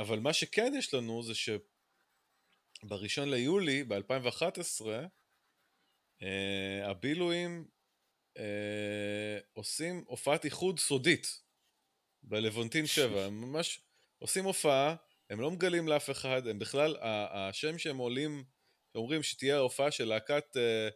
אבל 0.00 0.18
מה 0.18 0.32
שכן 0.32 0.72
יש 0.78 0.94
לנו 0.94 1.22
זה 1.22 1.32
שבראשון 2.84 3.30
ליולי 3.30 3.84
ב-2011 3.84 4.86
אה, 6.22 6.90
הבילויים 6.90 7.68
עושים 9.52 10.04
הופעת 10.06 10.44
איחוד 10.44 10.78
סודית 10.78 11.42
בלוונטין 12.22 12.86
7, 12.86 13.24
הם 13.24 13.40
ממש 13.40 13.80
עושים 14.18 14.44
הופעה, 14.44 14.94
הם 15.30 15.40
לא 15.40 15.50
מגלים 15.50 15.88
לאף 15.88 16.10
אחד, 16.10 16.46
הם 16.46 16.58
בכלל, 16.58 16.96
השם 17.00 17.78
שהם 17.78 17.96
עולים, 17.96 18.44
אומרים 18.94 19.22
שתהיה 19.22 19.56
ההופעה 19.56 19.90
של 19.90 20.04
להקת 20.04 20.56
אה, 20.56 20.88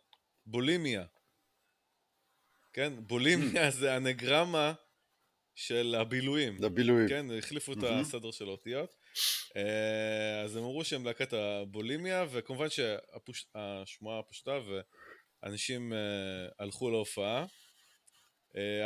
בולימיה. 0.46 1.04
כן, 2.72 2.92
בולימיה 3.06 3.70
זה 3.70 3.94
הנגרמה 3.94 4.72
של 5.54 5.94
הבילויים. 5.98 6.64
הבילויים. 6.64 7.08
כן, 7.08 7.26
החליפו 7.38 7.72
את 7.72 7.78
הסדר 7.82 8.30
של 8.30 8.44
האותיות. 8.44 8.96
אה, 9.56 10.40
אז 10.44 10.56
הם 10.56 10.62
אמרו 10.62 10.84
שהם 10.84 11.04
להקת 11.04 11.32
הבולימיה, 11.32 12.26
וכמובן 12.30 12.66
שהשמועה 12.70 14.22
פשטה 14.22 14.58
ואנשים 15.42 15.92
אה, 15.92 15.98
הלכו 16.58 16.90
להופעה. 16.90 17.46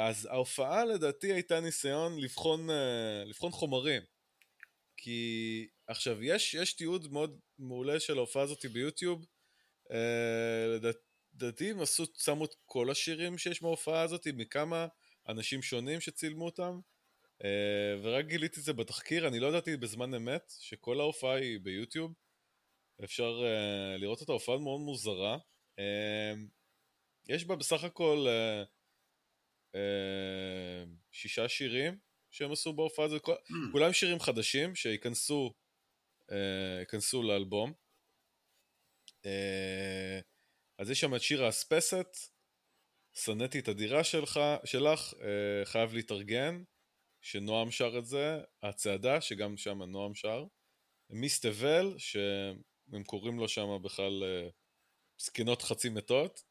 אז 0.01 0.29
ההופעה 0.31 0.85
לדעתי 0.85 1.33
הייתה 1.33 1.61
ניסיון 1.61 2.21
לבחון, 2.21 2.69
לבחון 3.27 3.51
חומרים. 3.51 4.03
כי 4.97 5.69
עכשיו, 5.87 6.23
יש, 6.23 6.55
יש 6.55 6.73
תיעוד 6.73 7.13
מאוד 7.13 7.41
מעולה 7.61 8.01
של 8.01 8.19
ההופעה 8.19 8.43
הזאת 8.43 8.67
ביוטיוב. 8.67 9.27
לדעתי 11.35 11.71
הם 11.71 11.81
עשו, 11.81 12.05
שמו 12.19 12.45
את 12.45 12.55
כל 12.67 12.91
השירים 12.91 13.39
שיש 13.39 13.63
בהופעה 13.63 14.03
הזאת 14.03 14.27
מכמה 14.27 14.87
אנשים 15.29 15.63
שונים 15.63 16.01
שצילמו 16.01 16.45
אותם. 16.45 16.81
אה, 17.45 18.01
ורק 18.03 18.25
גיליתי 18.25 18.61
את 18.61 18.65
זה 18.65 18.73
בתחקיר, 18.73 19.29
אני 19.29 19.41
לא 19.41 19.47
ידעתי 19.47 19.77
בזמן 19.77 20.15
אמת 20.15 20.53
שכל 20.59 21.01
ההופעה 21.01 21.35
היא 21.35 21.61
ביוטיוב. 21.63 22.15
אפשר 23.05 23.43
uh, 23.43 24.01
לראות 24.01 24.21
אותה, 24.21 24.33
הופעה 24.33 24.59
מאוד 24.59 24.81
מוזרה. 24.81 25.39
יש 27.29 27.45
בה 27.45 27.57
בסך 27.57 27.85
הכל 27.85 28.27
שישה 31.13 31.49
שירים 31.49 31.99
שהם 32.31 32.53
עשו 32.53 32.73
בהופעה 32.73 33.05
הזאת, 33.05 33.25
mm. 33.25 33.53
כולם 33.73 33.93
שירים 33.93 34.21
חדשים 34.21 34.75
שייכנסו 34.75 35.55
uh, 36.31 37.17
לאלבום. 37.23 37.73
Uh, 39.27 40.23
אז 40.79 40.91
יש 40.91 41.01
שם 41.01 41.15
את 41.15 41.23
שיר 41.23 41.45
האספסת, 41.45 42.17
שנאתי 43.13 43.59
את 43.59 43.69
הדירה 43.69 44.05
שלך, 44.05 44.41
שלך, 44.65 45.13
uh, 45.13 45.17
חייב 45.65 45.95
להתארגן. 45.95 46.63
שנועם 47.23 47.71
שר 47.71 47.99
את 47.99 48.07
זה, 48.07 48.39
הצעדה, 48.63 49.21
שגם 49.21 49.57
שם 49.57 49.83
נועם 49.83 50.15
שר, 50.15 50.45
מיס 51.11 51.41
תבל, 51.41 51.95
שהם 51.99 53.05
קוראים 53.07 53.39
לו 53.39 53.49
שם 53.49 53.83
בכלל 53.83 54.23
זקנות 55.19 55.63
חצי 55.63 55.89
מתות, 55.89 56.43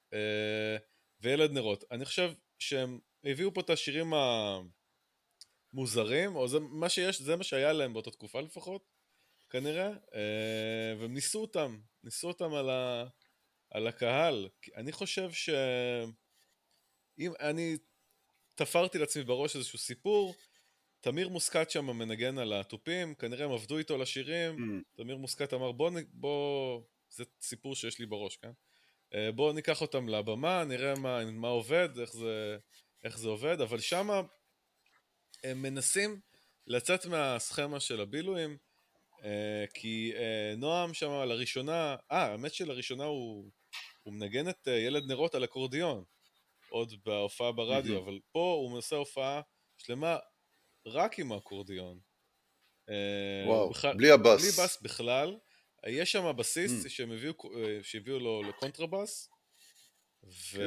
וילד 1.22 1.52
נרות. 1.52 1.84
אני 1.92 2.06
חושב 2.06 2.32
שהם 2.60 3.00
הביאו 3.24 3.54
פה 3.54 3.62
את 3.62 3.70
השירים 3.70 4.14
המוזרים, 5.74 6.36
או 6.36 6.48
זה 6.48 6.60
מה 6.60 6.90
שיש, 6.90 7.22
זה 7.22 7.36
מה 7.36 7.44
שהיה 7.44 7.74
להם 7.74 7.94
באותה 7.94 8.12
תקופה 8.12 8.42
לפחות, 8.42 8.88
כנראה, 9.50 9.90
uh, 9.90 10.16
והם 11.00 11.14
ניסו 11.14 11.42
אותם, 11.42 11.80
ניסו 12.04 12.28
אותם 12.28 12.54
על, 12.54 12.70
ה, 12.70 13.06
על 13.70 13.88
הקהל. 13.88 14.50
אני 14.76 14.92
חושב 14.92 15.32
ש... 15.32 15.50
אם 17.20 17.32
אני 17.40 17.78
תפרתי 18.56 18.98
לעצמי 18.98 19.24
בראש 19.24 19.56
איזשהו 19.56 19.80
סיפור, 19.80 20.36
תמיר 21.02 21.30
מוסקת 21.30 21.72
שם 21.72 21.86
מנגן 21.86 22.38
על 22.38 22.54
התופים, 22.54 23.16
כנראה 23.16 23.46
הם 23.46 23.52
עבדו 23.52 23.78
איתו 23.78 23.98
לשירים, 23.98 24.56
mm. 24.56 24.98
תמיר 24.98 25.18
מוסקת 25.18 25.54
אמר 25.54 25.72
בוא, 25.72 25.92
בוא, 26.14 26.82
זה 27.10 27.24
סיפור 27.42 27.76
שיש 27.76 28.00
לי 28.00 28.06
בראש, 28.06 28.38
כן? 28.38 28.52
אה, 29.14 29.32
בואו 29.32 29.54
ניקח 29.54 29.82
אותם 29.82 30.10
לבמה, 30.10 30.64
נראה 30.64 30.96
מה, 30.96 31.32
מה 31.32 31.48
עובד, 31.48 31.90
איך 32.00 32.14
זה, 32.14 32.58
איך 33.04 33.18
זה 33.18 33.30
עובד, 33.30 33.62
אבל 33.62 33.80
שמה 33.80 34.22
הם 35.44 35.62
מנסים 35.62 36.20
לצאת 36.68 37.06
מהסכמה 37.06 37.80
של 37.80 38.02
הבילויים, 38.02 38.52
אה, 38.52 38.69
כי 39.74 40.12
אה, 40.16 40.54
נועם 40.58 40.94
שם 40.94 41.12
לראשונה, 41.12 41.96
אה, 42.12 42.26
האמת 42.26 42.54
שלראשונה 42.54 43.04
הוא, 43.04 43.52
הוא 44.04 44.14
מנגן 44.14 44.50
את 44.50 44.68
ילד 44.68 45.12
נרות 45.12 45.36
על 45.36 45.44
אקורדיון, 45.44 46.04
עוד 46.70 46.94
בהופעה 47.06 47.52
ברדיו, 47.52 47.98
mm-hmm. 47.98 48.02
אבל 48.04 48.20
פה 48.32 48.58
הוא 48.62 48.72
מנסה 48.72 48.96
הופעה 48.96 49.42
שלמה 49.78 50.18
רק 50.86 51.20
עם 51.20 51.32
האקורדיון. 51.32 52.00
אה, 52.90 53.48
וואו, 53.48 53.70
בכלל, 53.70 53.98
בלי 53.98 54.12
הבאס. 54.12 54.42
בלי 54.42 54.66
בס 54.66 54.82
בכלל. 54.82 55.38
יש 55.88 56.12
שם 56.12 56.32
בסיס 56.38 56.86
mm. 56.86 56.90
שהם 56.90 57.12
הביאו, 57.12 57.34
אה, 57.56 57.80
שהביאו 57.84 58.20
לו 58.20 58.44
לקונטרבאס, 58.44 59.30
ו... 60.24 60.62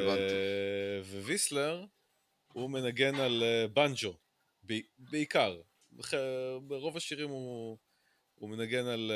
וויסלר 1.02 1.84
הוא 2.52 2.70
מנגן 2.70 3.14
על 3.14 3.42
אה, 3.42 3.68
בנג'ו, 3.68 4.16
בעיקר. 4.98 5.60
ברוב 6.62 6.96
השירים 6.96 7.28
הוא, 7.28 7.78
הוא 8.42 8.50
מנגן 8.50 8.86
על, 8.86 9.12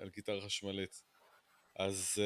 על 0.00 0.10
גיטרה 0.10 0.40
חשמלית. 0.40 1.02
אז, 1.76 2.22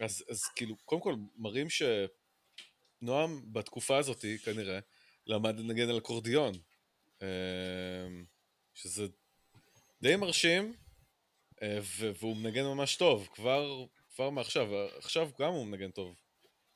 אז, 0.00 0.24
אז 0.30 0.44
כאילו, 0.44 0.76
קודם 0.84 1.00
כל 1.00 1.14
מראים 1.36 1.66
שנועם 1.70 3.52
בתקופה 3.52 3.96
הזאת 3.96 4.24
כנראה 4.44 4.78
למד 5.26 5.58
לנגן 5.58 5.88
על 5.88 5.98
אקורדיון. 5.98 6.52
אמ, 7.22 8.24
שזה 8.74 9.06
די 10.02 10.16
מרשים, 10.16 10.74
אה, 11.62 11.78
והוא 11.82 12.36
מנגן 12.36 12.64
ממש 12.64 12.96
טוב, 12.96 13.28
כבר, 13.34 13.86
כבר 14.14 14.30
מעכשיו, 14.30 14.66
עכשיו 14.98 15.30
גם 15.38 15.52
הוא 15.52 15.66
מנגן 15.66 15.90
טוב, 15.90 16.14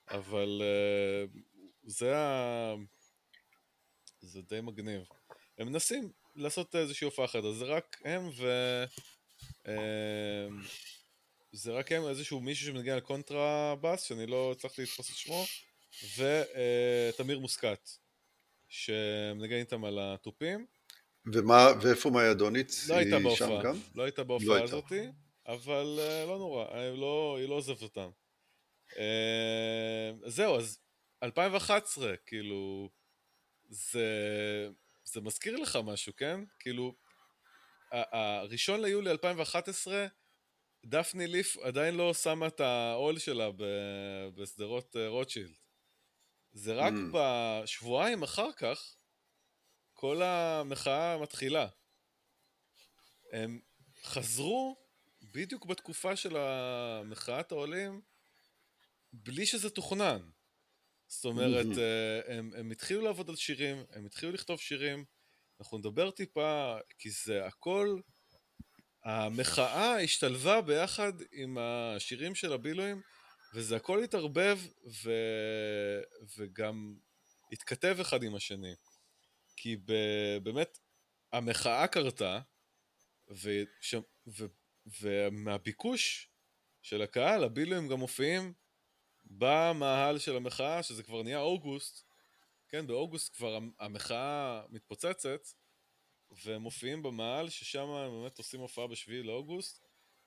אבל 0.08 0.62
אה, 0.62 1.40
זה 1.82 2.16
ה... 2.16 2.74
זה 4.20 4.42
די 4.42 4.60
מגניב. 4.60 5.02
הם 5.58 5.66
מנסים 5.66 6.12
לעשות 6.36 6.74
איזושהי 6.74 7.04
הופעה 7.04 7.24
אחרת, 7.24 7.44
אז 7.44 7.54
זה 7.54 7.64
רק 7.64 8.00
הם 8.04 8.30
ו... 8.36 8.48
אמ, 9.68 9.72
זה 11.52 11.72
רק 11.72 11.92
הם, 11.92 12.08
איזשהו 12.08 12.40
מישהו 12.40 12.66
שמנגן 12.66 12.92
על 12.92 13.00
קונטרה 13.00 13.74
בס, 13.80 14.02
שאני 14.02 14.26
לא 14.26 14.52
הצלחתי 14.52 14.82
לתפוס 14.82 15.10
את 15.10 15.16
שמו, 15.16 15.44
ותמיר 16.16 17.36
אה, 17.36 17.40
מוסקת. 17.40 17.90
שמנגן 18.68 19.56
איתם 19.56 19.84
על 19.84 19.98
התופים. 20.00 20.66
ומה, 21.34 21.66
ואיפה 21.82 22.10
מאיה 22.10 22.34
דוניץ? 22.34 22.88
לא 22.88 22.96
הייתה 22.96 23.18
בהופעה, 23.18 23.72
לא 23.94 24.02
הייתה 24.02 24.24
בהופעה 24.24 24.58
לא 24.58 24.64
הזאתי, 24.64 25.00
אבל 25.46 25.98
uh, 25.98 26.28
לא 26.28 26.38
נורא, 26.38 26.76
היא 26.76 26.98
לא, 26.98 27.36
היא 27.38 27.48
לא 27.48 27.54
עוזבת 27.54 27.82
אותם. 27.82 28.10
זהו, 30.26 30.56
אז 30.56 30.78
2011, 31.22 32.14
כאילו, 32.26 32.90
זה, 33.68 34.08
זה 35.04 35.20
מזכיר 35.20 35.56
לך 35.56 35.78
משהו, 35.84 36.16
כן? 36.16 36.40
כאילו, 36.58 36.94
הראשון 37.92 38.80
ליולי 38.80 39.10
2011, 39.10 40.06
דפני 40.84 41.26
ליף 41.26 41.56
עדיין 41.56 41.94
לא 41.94 42.14
שמה 42.14 42.46
את 42.46 42.60
העול 42.60 43.18
שלה 43.18 43.48
בשדרות 44.34 44.96
רוטשילד. 45.08 45.54
זה 46.52 46.74
רק 46.74 46.92
mm. 46.92 46.96
בשבועיים 47.12 48.22
אחר 48.22 48.52
כך, 48.52 48.96
כל 49.92 50.22
המחאה 50.22 51.18
מתחילה. 51.18 51.68
הם 53.32 53.60
חזרו 54.02 54.76
בדיוק 55.22 55.66
בתקופה 55.66 56.16
של 56.16 56.36
המחאת 56.36 57.52
העולים, 57.52 58.00
בלי 59.12 59.46
שזה 59.46 59.70
תוכנן. 59.70 60.30
זאת 61.14 61.24
אומרת, 61.24 61.66
mm-hmm. 61.66 62.32
הם, 62.32 62.50
הם 62.56 62.70
התחילו 62.70 63.00
לעבוד 63.00 63.30
על 63.30 63.36
שירים, 63.36 63.84
הם 63.90 64.06
התחילו 64.06 64.32
לכתוב 64.32 64.60
שירים, 64.60 65.04
אנחנו 65.60 65.78
נדבר 65.78 66.10
טיפה, 66.10 66.76
כי 66.98 67.10
זה 67.10 67.46
הכל, 67.46 68.00
המחאה 69.04 70.00
השתלבה 70.00 70.60
ביחד 70.60 71.12
עם 71.32 71.58
השירים 71.60 72.34
של 72.34 72.52
הבילויים, 72.52 73.00
וזה 73.54 73.76
הכל 73.76 74.04
התערבב 74.04 74.58
ו... 75.04 75.12
וגם 76.36 76.94
התכתב 77.52 77.96
אחד 78.00 78.22
עם 78.22 78.34
השני. 78.34 78.74
כי 79.56 79.76
ב... 79.76 79.92
באמת 80.42 80.78
המחאה 81.32 81.86
קרתה, 81.86 82.40
וש... 83.30 83.94
ו... 84.26 84.44
ומהביקוש 85.00 86.30
של 86.82 87.02
הקהל, 87.02 87.44
הבילויים 87.44 87.88
גם 87.88 87.98
מופיעים 87.98 88.52
במאהל 89.38 90.18
של 90.18 90.36
המחאה, 90.36 90.82
שזה 90.82 91.02
כבר 91.02 91.22
נהיה 91.22 91.40
אוגוסט, 91.40 92.04
כן, 92.68 92.86
באוגוסט 92.86 93.36
כבר 93.36 93.58
המחאה 93.78 94.62
מתפוצצת, 94.70 95.48
והם 96.30 96.62
מופיעים 96.62 97.02
במאהל, 97.02 97.48
ששם 97.48 97.88
הם 97.88 98.10
באמת 98.10 98.38
עושים 98.38 98.60
הופעה 98.60 98.86
בשביעי 98.86 99.22
לאוגוסט, 99.22 99.86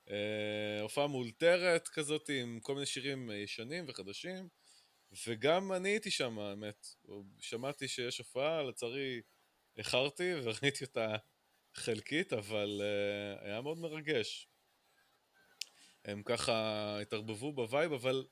אה, 0.10 0.82
הופעה 0.82 1.08
מאולתרת 1.08 1.88
כזאת 1.88 2.30
עם 2.30 2.60
כל 2.60 2.74
מיני 2.74 2.86
שירים 2.86 3.32
ישנים 3.32 3.86
וחדשים 3.88 4.50
וגם 5.28 5.74
אני 5.74 5.90
הייתי 5.90 6.12
שם, 6.12 6.40
האמת. 6.40 6.88
שמעתי 7.40 7.88
שיש 7.88 8.18
הופעה, 8.18 8.64
לצערי 8.64 9.22
איחרתי 9.78 10.34
וראיתי 10.44 10.84
אותה 10.86 11.16
חלקית, 11.74 12.34
אבל 12.34 12.82
uh, 12.82 13.46
היה 13.46 13.62
מאוד 13.62 13.78
מרגש. 13.78 14.48
הם 16.06 16.24
ככה 16.24 17.00
התערבבו 17.02 17.54
בווייב, 17.54 17.94
אבל 17.94 18.26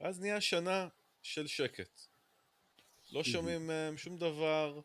אז 0.00 0.20
נהיה 0.20 0.40
שנה 0.40 0.88
של 1.22 1.46
שקט. 1.46 2.00
לא 3.12 3.24
שומעים 3.24 3.66
מהם 3.66 3.98
שום 3.98 4.18
דבר, 4.18 4.80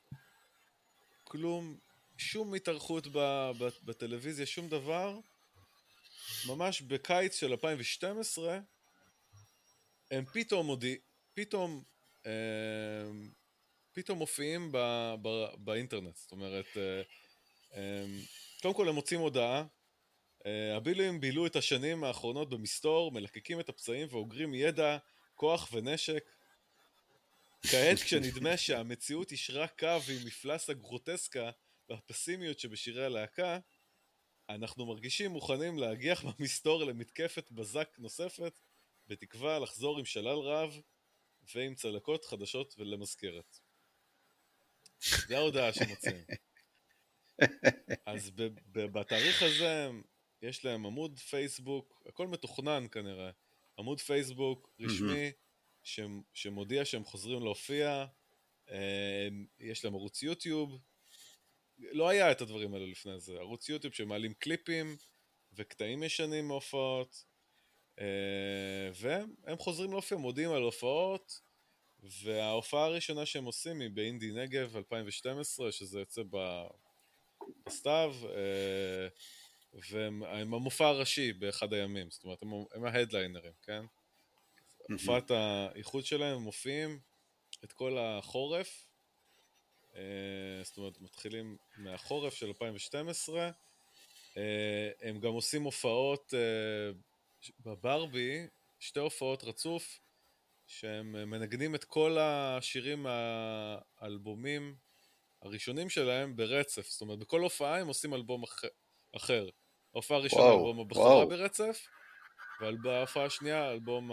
כלום, 1.23 1.77
שום 2.17 2.53
התארכות 2.53 3.07
בטלוויזיה, 3.83 4.45
שום 4.45 4.69
דבר. 4.69 5.19
ממש 6.47 6.81
בקיץ 6.81 7.39
של 7.39 7.51
2012, 7.51 8.59
הם 10.11 10.25
פתאום 10.25 10.65
מודיע... 10.65 10.95
פתאום... 11.33 11.83
אה, 12.25 13.11
פתאום 13.93 14.17
מופיעים 14.17 14.71
ב, 14.71 14.77
ב, 15.21 15.45
באינטרנט. 15.57 16.15
זאת 16.15 16.31
אומרת, 16.31 16.65
אה, 16.77 17.01
אה, 17.75 18.05
קודם 18.61 18.73
כל 18.73 18.89
הם 18.89 18.95
מוצאים 18.95 19.19
הודעה. 19.19 19.65
אה, 20.45 20.75
הבילויים 20.75 21.21
בילו 21.21 21.45
את 21.45 21.55
השנים 21.55 22.03
האחרונות 22.03 22.49
במסתור, 22.49 23.11
מלקקים 23.11 23.59
את 23.59 23.69
הפצעים 23.69 24.07
ואוגרים 24.11 24.53
ידע, 24.53 24.97
כוח 25.35 25.69
ונשק. 25.71 26.29
כעת 27.61 27.97
כשנדמה 27.97 28.57
שהמציאות 28.67 29.31
ישרה 29.31 29.67
קו 29.67 29.87
עם 29.87 30.25
מפלס 30.25 30.69
הגרוטסקה 30.69 31.49
והפסימיות 31.89 32.59
שבשירי 32.59 33.05
הלהקה, 33.05 33.59
אנחנו 34.49 34.85
מרגישים 34.85 35.31
מוכנים 35.31 35.77
להגיח 35.77 36.23
במסתור 36.25 36.83
למתקפת 36.83 37.51
בזק 37.51 37.95
נוספת, 37.97 38.59
בתקווה 39.07 39.59
לחזור 39.59 39.99
עם 39.99 40.05
שלל 40.05 40.37
רב 40.37 40.81
ועם 41.55 41.75
צלקות 41.75 42.25
חדשות 42.25 42.75
ולמזכרת. 42.77 43.59
זה 45.27 45.37
ההודעה 45.37 45.73
שמוצאים. 45.73 46.23
אז 48.05 48.31
בתאריך 48.71 49.43
הזה 49.43 49.89
יש 50.41 50.65
להם 50.65 50.85
עמוד 50.85 51.19
פייסבוק, 51.19 52.03
הכל 52.05 52.27
מתוכנן 52.27 52.85
כנראה, 52.91 53.31
עמוד 53.79 53.99
פייסבוק 53.99 54.69
רשמי 54.79 55.31
שמודיע 56.33 56.85
שהם 56.85 57.03
חוזרים 57.03 57.43
להופיע, 57.43 58.05
יש 59.59 59.85
להם 59.85 59.95
ערוץ 59.95 60.23
יוטיוב, 60.23 60.79
לא 61.79 62.09
היה 62.09 62.31
את 62.31 62.41
הדברים 62.41 62.73
האלה 62.73 62.85
לפני 62.85 63.19
זה, 63.19 63.33
ערוץ 63.33 63.69
יוטיוב 63.69 63.93
שמעלים 63.93 64.33
קליפים 64.33 64.97
וקטעים 65.53 66.03
ישנים 66.03 66.47
מהופעות, 66.47 67.25
והם 68.93 69.57
חוזרים 69.57 69.91
להופיע, 69.91 70.17
מודיעים 70.17 70.51
על 70.51 70.61
הופעות, 70.61 71.41
וההופעה 72.23 72.85
הראשונה 72.85 73.25
שהם 73.25 73.45
עושים 73.45 73.81
היא 73.81 73.89
באינדי 73.89 74.31
נגב 74.31 74.77
2012, 74.77 75.71
שזה 75.71 75.99
יוצא 75.99 76.21
בסתיו, 77.67 78.15
והם 79.73 80.53
המופע 80.53 80.87
הראשי 80.87 81.33
באחד 81.33 81.73
הימים, 81.73 82.11
זאת 82.11 82.23
אומרת, 82.23 82.41
הם, 82.41 82.49
הם 82.73 82.85
ההדליינרים, 82.85 83.53
כן? 83.61 83.85
הופעת 84.77 85.31
האיחוד 85.31 86.05
שלהם, 86.05 86.35
הם 86.35 86.41
מופיעים 86.41 86.99
את 87.63 87.73
כל 87.73 87.97
החורף, 87.97 88.85
זאת 90.63 90.77
אומרת, 90.77 91.01
מתחילים 91.01 91.57
מהחורף 91.77 92.33
של 92.33 92.45
2012, 92.45 93.51
הם 95.01 95.19
גם 95.19 95.31
עושים 95.31 95.63
הופעות 95.63 96.33
בברבי, 97.59 98.47
שתי 98.79 98.99
הופעות 98.99 99.43
רצוף, 99.43 99.99
שהם 100.67 101.29
מנגנים 101.29 101.75
את 101.75 101.83
כל 101.83 102.17
השירים 102.19 103.03
מהאלבומים 103.03 104.75
הראשונים 105.41 105.89
שלהם 105.89 106.35
ברצף. 106.35 106.89
זאת 106.89 107.01
אומרת, 107.01 107.19
בכל 107.19 107.41
הופעה 107.41 107.79
הם 107.79 107.87
עושים 107.87 108.13
אלבום 108.13 108.43
אחר. 108.43 108.67
ההופעה 109.13 110.17
הראשונה, 110.17 110.51
אלבום 110.51 110.79
הבכורה 110.79 111.25
ברצף, 111.25 111.87
ובהופעה 112.61 113.25
השנייה, 113.25 113.71
אלבום 113.71 114.11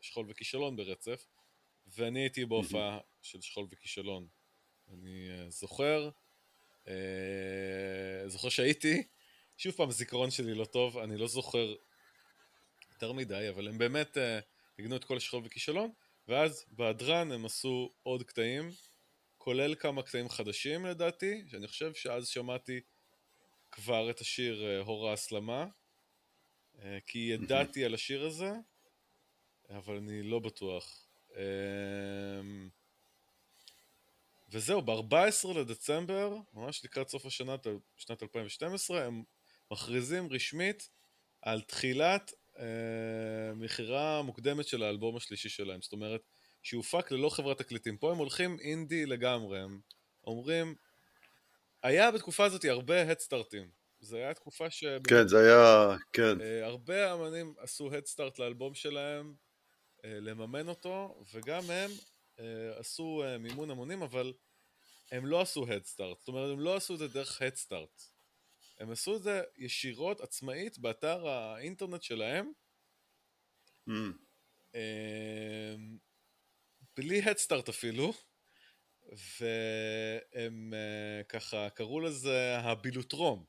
השכול 0.00 0.26
וכישלון 0.28 0.76
ברצף. 0.76 1.26
ואני 1.86 2.20
הייתי 2.20 2.44
בהופעה 2.44 2.98
של 3.22 3.40
שכול 3.40 3.66
וכישלון. 3.70 4.26
אני 4.92 5.28
זוכר, 5.48 6.10
זוכר 8.26 8.48
שהייתי, 8.48 9.02
שוב 9.56 9.72
פעם, 9.72 9.88
הזיכרון 9.88 10.30
שלי 10.30 10.54
לא 10.54 10.64
טוב, 10.64 10.98
אני 10.98 11.16
לא 11.16 11.26
זוכר 11.26 11.74
יותר 12.92 13.12
מדי, 13.12 13.48
אבל 13.48 13.68
הם 13.68 13.78
באמת... 13.78 14.18
ניגנו 14.78 14.96
את 14.96 15.04
כל 15.04 15.18
שכול 15.18 15.42
וכישלון, 15.44 15.90
ואז 16.28 16.64
בהדרן 16.68 17.32
הם 17.32 17.44
עשו 17.44 17.94
עוד 18.02 18.22
קטעים, 18.22 18.70
כולל 19.38 19.74
כמה 19.74 20.02
קטעים 20.02 20.28
חדשים 20.28 20.86
לדעתי, 20.86 21.44
שאני 21.48 21.68
חושב 21.68 21.94
שאז 21.94 22.28
שמעתי 22.28 22.80
כבר 23.74 24.10
את 24.10 24.20
השיר 24.20 24.64
אה, 24.64 24.78
הור 24.78 25.10
ההסלמה, 25.10 25.66
אה, 26.82 26.98
כי 27.06 27.18
ידעתי 27.18 27.84
על 27.84 27.94
השיר 27.94 28.26
הזה, 28.26 28.52
אבל 29.70 29.96
אני 29.96 30.22
לא 30.22 30.38
בטוח. 30.38 31.06
אמ, 31.36 32.68
וזהו, 34.48 34.82
ב-14 34.82 35.58
לדצמבר, 35.58 36.36
ממש 36.52 36.84
לקראת 36.84 37.08
סוף 37.08 37.26
השנה, 37.26 37.56
שנת 37.96 38.22
2012, 38.22 39.04
הם 39.04 39.22
מכריזים 39.70 40.32
רשמית 40.32 40.88
על 41.42 41.60
תחילת 41.60 42.32
אה, 42.58 43.54
מכירה 43.54 44.22
מוקדמת 44.22 44.66
של 44.66 44.82
האלבום 44.82 45.16
השלישי 45.16 45.48
שלהם, 45.48 45.82
זאת 45.82 45.92
אומרת, 45.92 46.20
שהופק 46.62 47.10
ללא 47.10 47.28
חברת 47.28 47.58
תקליטים. 47.58 47.96
פה 47.96 48.12
הם 48.12 48.18
הולכים 48.18 48.56
אינדי 48.60 49.06
לגמרי, 49.06 49.60
הם 49.60 49.80
אומרים, 50.26 50.74
היה 51.84 52.10
בתקופה 52.10 52.44
הזאת 52.44 52.64
הרבה 52.64 53.10
הדסטארטים. 53.10 53.70
זה 54.00 54.16
היה 54.16 54.34
תקופה 54.34 54.70
ש... 54.70 54.84
כן, 55.08 55.28
זה 55.28 55.38
היה, 55.38 55.96
כן. 56.12 56.40
אה, 56.40 56.66
הרבה 56.66 57.14
אמנים 57.14 57.54
עשו 57.58 57.94
הדסטארט 57.94 58.38
לאלבום 58.38 58.74
שלהם, 58.74 59.34
אה, 60.04 60.20
לממן 60.20 60.68
אותו, 60.68 61.24
וגם 61.32 61.70
הם 61.70 61.90
עשו 62.76 63.22
מימון 63.40 63.70
המונים, 63.70 64.02
אבל 64.02 64.32
הם 65.12 65.26
לא 65.26 65.40
עשו 65.40 65.66
הדסטארט. 65.68 66.18
זאת 66.18 66.28
אומרת, 66.28 66.50
הם 66.52 66.60
לא 66.60 66.76
עשו 66.76 66.94
את 66.94 66.98
זה 66.98 67.08
דרך 67.08 67.42
הדסטארט. 67.42 68.02
הם 68.78 68.90
עשו 68.90 69.16
את 69.16 69.22
זה 69.22 69.42
ישירות, 69.56 70.20
עצמאית, 70.20 70.78
באתר 70.78 71.28
האינטרנט 71.28 72.02
שלהם. 72.02 72.52
Mm. 73.88 73.92
בלי 76.96 77.22
הדסטארט 77.22 77.68
אפילו. 77.68 78.12
והם 79.14 80.74
אה, 80.74 81.22
ככה 81.28 81.70
קראו 81.70 82.00
לזה 82.00 82.58
הבילוטרום. 82.58 83.44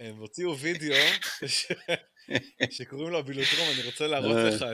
הם 0.00 0.16
הוציאו 0.16 0.58
וידאו 0.58 0.96
ש... 1.46 1.72
שקוראים 2.70 3.10
לו 3.10 3.18
הבילוטרום, 3.18 3.68
אני 3.74 3.86
רוצה 3.86 4.06
להראות 4.06 4.36
אה. 4.36 4.48
לך 4.50 4.64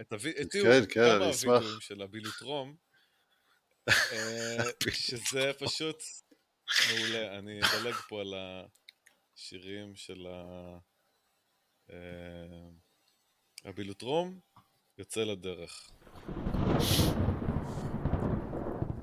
את 0.00 0.12
הוידאו, 0.12 0.62
כן, 0.62 0.84
כן, 0.90 0.94
כמה 0.94 1.24
הוידאוים 1.24 1.80
של 1.80 2.02
הבילוטרום. 2.02 2.76
אה, 3.88 4.56
שזה 4.90 5.52
פשוט 5.58 6.02
מעולה. 6.88 7.38
אני 7.38 7.60
אדלג 7.60 7.94
פה 7.94 8.20
על 8.20 8.34
השירים 9.36 9.96
של 9.96 10.26
ה... 10.26 10.78
הבילוטרום, 13.64 14.40
יוצא 14.98 15.24
לדרך. 15.24 15.90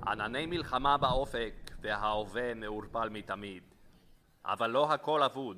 ענני 0.07 0.45
מלחמה 0.45 0.97
באופק 0.97 1.53
וההווה 1.81 2.53
מעורפל 2.53 3.09
מתמיד, 3.09 3.63
אבל 4.45 4.69
לא 4.69 4.93
הכל 4.93 5.23
אבוד. 5.23 5.57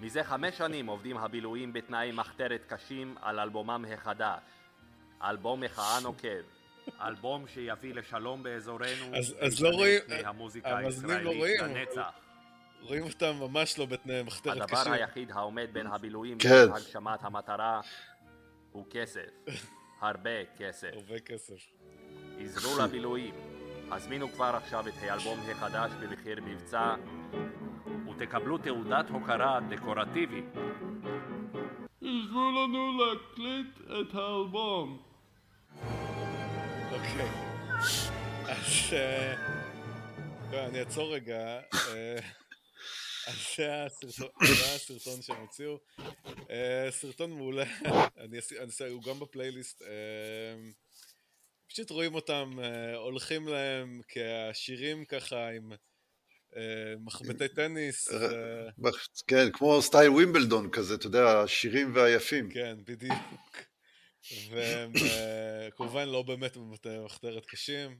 מזה 0.00 0.24
חמש 0.24 0.58
שנים 0.58 0.86
עובדים 0.86 1.16
הבילויים 1.16 1.72
בתנאי 1.72 2.12
מחתרת 2.12 2.64
קשים 2.68 3.14
על 3.22 3.40
אלבומם 3.40 3.84
החדש, 3.94 4.40
אלבום 5.22 5.60
מחאה 5.60 6.00
נוקב. 6.02 6.42
אלבום 7.00 7.46
שיביא 7.46 7.94
לשלום 7.94 8.42
באזורנו, 8.42 9.16
אז, 9.16 9.34
אז 9.40 9.62
לא 9.62 9.68
רואים, 9.68 10.00
המאזינים 10.64 11.24
לא 11.24 11.30
רואים, 11.30 11.60
לנצח. 11.64 12.10
רואים 12.80 13.02
אותם 13.02 13.32
ממש 13.40 13.78
לא 13.78 13.86
בתנאי 13.86 14.22
מחתרת 14.22 14.62
קשים. 14.62 14.78
הדבר 14.78 14.92
היחיד 14.92 15.30
העומד 15.30 15.68
בין 15.72 15.86
הבילויים 15.86 16.38
כן. 16.38 16.68
להגשמת 16.68 17.22
המטרה 17.24 17.80
הוא 18.72 18.86
כסף, 18.90 19.28
הרבה 20.00 20.44
כסף. 20.58 20.90
הרבה 20.92 21.18
כסף. 21.18 21.54
עזרו 22.40 22.82
לבילויים, 22.82 23.34
הזמינו 23.90 24.28
כבר 24.28 24.54
עכשיו 24.62 24.88
את 24.88 24.92
האלבום 25.02 25.38
החדש 25.50 25.90
במחיר 26.00 26.40
מבצע 26.44 26.94
ותקבלו 28.10 28.58
תעודת 28.58 29.10
הוקרה 29.10 29.60
דקורטיבית. 29.68 30.44
עזרו 32.02 32.50
לנו 32.50 32.98
להקליט 32.98 33.80
את 33.80 34.14
האלבום. 34.14 35.02
אוקיי. 36.92 37.30
אז... 38.44 38.92
אה, 38.92 39.34
אני 40.66 40.80
אעצור 40.80 41.14
רגע. 41.14 41.60
אה, 43.28 43.84
אז 43.84 43.98
זה 44.58 44.74
הסרטון 44.74 45.22
שהם 45.22 45.40
הוציאו. 45.40 45.78
אה, 46.50 46.88
סרטון 46.90 47.30
מעולה, 47.30 47.64
אני 48.24 48.38
אעשה, 48.60 48.88
הוא 48.88 49.02
גם 49.02 49.20
בפלייליסט. 49.20 49.82
פשוט 51.68 51.90
רואים 51.90 52.14
אותם 52.14 52.50
הולכים 52.96 53.48
להם 53.48 54.00
כהשירים 54.08 55.04
ככה 55.04 55.48
עם 55.48 55.72
מחבטי 56.98 57.48
טניס. 57.48 58.08
כן, 59.26 59.52
כמו 59.52 59.82
סטייל 59.82 60.10
ווימבלדון 60.10 60.70
כזה, 60.70 60.94
אתה 60.94 61.06
יודע, 61.06 61.40
השירים 61.40 61.94
והיפים. 61.94 62.50
כן, 62.50 62.76
בדיוק. 62.84 63.18
והם 64.50 64.92
כמובן 65.76 66.08
לא 66.08 66.22
באמת 66.22 66.56
במחתרת 66.56 67.46
קשים. 67.46 67.98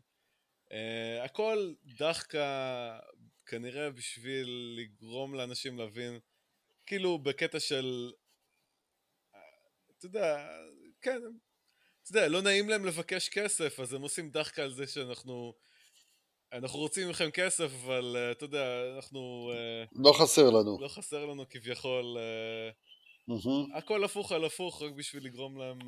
Uh, 0.69 1.25
הכל 1.25 1.73
דחקה 1.99 2.99
כנראה 3.49 3.91
בשביל 3.91 4.77
לגרום 4.79 5.35
לאנשים 5.35 5.79
להבין, 5.79 6.19
כאילו 6.87 7.19
בקטע 7.19 7.61
של, 7.61 8.13
אתה 9.99 10.07
יודע, 10.07 10.49
כן, 11.01 11.21
אתה 12.03 12.11
יודע, 12.11 12.29
לא 12.29 12.43
נעים 12.43 12.69
להם 12.69 12.85
לבקש 12.85 13.29
כסף, 13.29 13.81
אז 13.81 13.93
הם 13.93 14.03
עושים 14.03 14.31
דחקה 14.31 14.63
על 14.63 14.73
זה 14.73 14.87
שאנחנו, 14.87 15.55
אנחנו 16.53 16.79
רוצים 16.79 17.09
מכם 17.09 17.31
כסף, 17.31 17.71
אבל 17.85 18.17
uh, 18.17 18.37
אתה 18.37 18.45
יודע, 18.45 18.95
אנחנו... 18.97 19.53
Uh, 19.53 19.89
לא 20.05 20.13
חסר 20.13 20.51
לנו. 20.51 20.79
לא 20.81 20.89
חסר 20.89 21.27
לנו 21.27 21.49
כביכול, 21.49 22.17
uh, 22.17 23.31
mm-hmm. 23.31 23.77
הכל 23.77 24.05
הפוך 24.05 24.33
על 24.33 24.45
הפוך, 24.45 24.83
רק 24.83 24.93
בשביל 24.93 25.25
לגרום 25.25 25.59
להם 25.59 25.79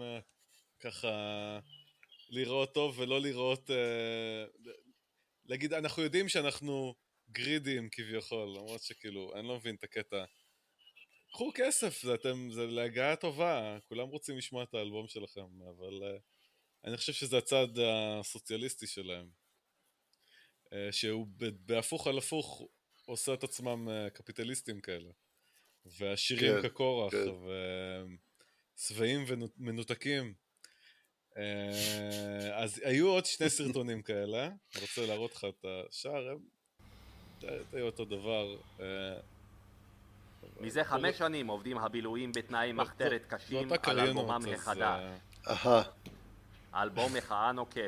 ככה 0.80 1.08
לראות 2.30 2.74
טוב 2.74 2.98
ולא 2.98 3.20
לראות, 3.20 3.70
uh, 3.70 4.68
להגיד, 5.44 5.72
אנחנו 5.72 6.02
יודעים 6.02 6.28
שאנחנו 6.28 6.94
גרידים 7.32 7.88
כביכול, 7.92 8.48
למרות 8.56 8.82
שכאילו, 8.82 9.32
אני 9.34 9.48
לא 9.48 9.56
מבין 9.56 9.74
את 9.74 9.84
הקטע. 9.84 10.24
קחו 11.32 11.50
כסף, 11.54 12.02
זה, 12.02 12.14
אתם, 12.14 12.50
זה 12.50 12.66
להגעה 12.66 13.16
טובה, 13.16 13.78
כולם 13.88 14.08
רוצים 14.08 14.38
לשמוע 14.38 14.62
את 14.62 14.74
האלבום 14.74 15.08
שלכם, 15.08 15.62
אבל 15.62 16.02
uh, 16.02 16.20
אני 16.84 16.96
חושב 16.96 17.12
שזה 17.12 17.38
הצד 17.38 17.68
הסוציאליסטי 17.78 18.86
שלהם. 18.86 19.30
Uh, 20.64 20.72
שהוא 20.90 21.26
בהפוך 21.66 22.06
על 22.06 22.18
הפוך 22.18 22.62
עושה 23.06 23.34
את 23.34 23.44
עצמם 23.44 23.88
uh, 23.88 24.10
קפיטליסטים 24.10 24.80
כאלה. 24.80 25.10
ועשירים 25.84 26.62
כן, 26.62 26.68
כקורח, 26.68 27.12
כן. 27.12 27.28
ושבעים 28.78 29.24
ומנותקים. 29.26 30.34
אז 32.52 32.80
היו 32.84 33.08
עוד 33.08 33.26
שני 33.26 33.50
סרטונים 33.50 34.02
כאלה, 34.02 34.46
אני 34.46 34.82
רוצה 34.82 35.06
להראות 35.06 35.34
לך 35.34 35.46
את 35.48 35.64
השער, 35.64 36.28
הם 36.28 36.38
די 37.40 37.80
אותו 37.80 38.04
דבר. 38.04 38.56
Uh, 38.78 38.82
מזה 40.60 40.84
חמש 40.84 41.18
שנים 41.18 41.46
עובדים 41.46 41.78
הבילויים 41.78 42.32
בתנאי 42.32 42.72
מחתרת 42.72 43.24
קשים 43.28 43.68
על 43.82 44.00
אלבומם 44.00 44.40
החדש. 44.54 45.02
אלבום 46.74 47.14
מחאה 47.14 47.52
נוקב. 47.52 47.80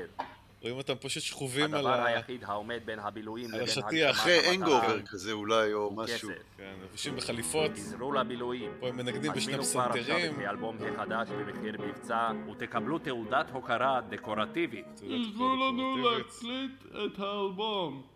רואים 0.62 0.76
אותם 0.76 0.94
פשוט 0.94 1.22
שכובים 1.22 1.74
על 1.74 1.86
ה... 1.86 1.94
הדבר 1.94 2.06
היחיד 2.06 2.44
העומד 2.44 2.80
בין 2.84 2.98
הבילויים 2.98 3.48
לבין 3.48 3.60
הגשמת 3.60 3.84
המטרה. 3.84 4.10
אחרי 4.10 4.50
אנגובר 4.50 5.02
כזה 5.06 5.32
אולי, 5.32 5.72
או 5.72 5.90
משהו. 5.94 6.30
כן, 6.56 6.74
לבושים 6.84 7.16
בחליפות. 7.16 7.70
תזרו 7.70 8.12
לבילויים. 8.12 8.70
פה 8.80 8.88
הם 8.88 8.96
מנגנים 8.96 9.32
בשני 9.32 9.58
פסנתרים. 9.58 10.02
הזמינו 10.02 10.12
כבר 10.12 10.20
עכשיו 10.20 10.40
את 10.40 10.46
האלבום 10.46 10.76
החדש 10.94 11.28
במחיר 11.28 11.80
מבצע, 11.80 12.30
ותקבלו 12.50 12.98
תעודת 12.98 13.50
הוקרה 13.50 14.00
דקורטיבית. 14.08 14.86
תעזרו 14.94 15.56
לנו 15.56 15.96
להקליט 15.96 16.72
את 16.86 17.18
האלבום. 17.18 18.11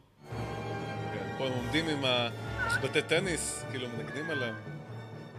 כן, 1.37 1.43
פה 1.43 1.47
הם 1.47 1.53
עומדים 1.53 1.89
עם 1.89 2.05
המחבטי 2.05 3.03
טניס, 3.03 3.65
כאילו 3.71 3.89
מנגנים 3.89 4.31
עליהם. 4.31 4.55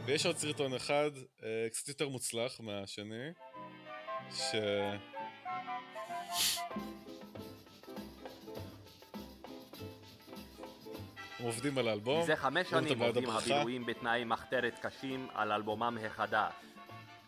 ויש 0.06 0.26
עוד 0.26 0.38
סרטון 0.38 0.74
אחד, 0.74 1.12
אה, 1.44 1.68
קצת 1.72 1.88
יותר 1.88 2.10
מוצלח 2.10 2.60
מהשני, 2.60 3.30
ש... 4.32 4.56
עובדים 11.44 11.78
על 11.78 11.88
האלבום. 11.88 12.22
מזה 12.22 12.36
חמש 12.36 12.70
שנים 12.70 13.02
עובדים 13.02 13.30
הבילויים 13.30 13.86
בתנאי 13.86 14.24
מחתרת 14.24 14.80
קשים 14.82 15.28
על 15.34 15.52
אלבומם 15.52 15.98
החדש. 16.06 16.54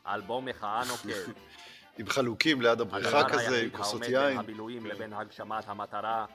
אלבום 0.08 0.46
מחאה 0.46 0.84
נוקב. 0.88 1.32
עם 2.00 2.08
חלוקים 2.08 2.62
ליד 2.62 2.82
הבריכה 2.82 3.30
כזה, 3.30 3.62
עם 3.62 3.70
כוסות 3.70 4.02
יין. 4.02 4.16
הדבר 4.16 4.16
היחיד 4.16 4.16
העומד 4.16 4.30
בין 4.30 4.40
הבילויים 4.40 4.86
לבין 4.86 5.14
הגשמת 5.14 5.64
המטרה 5.70 6.26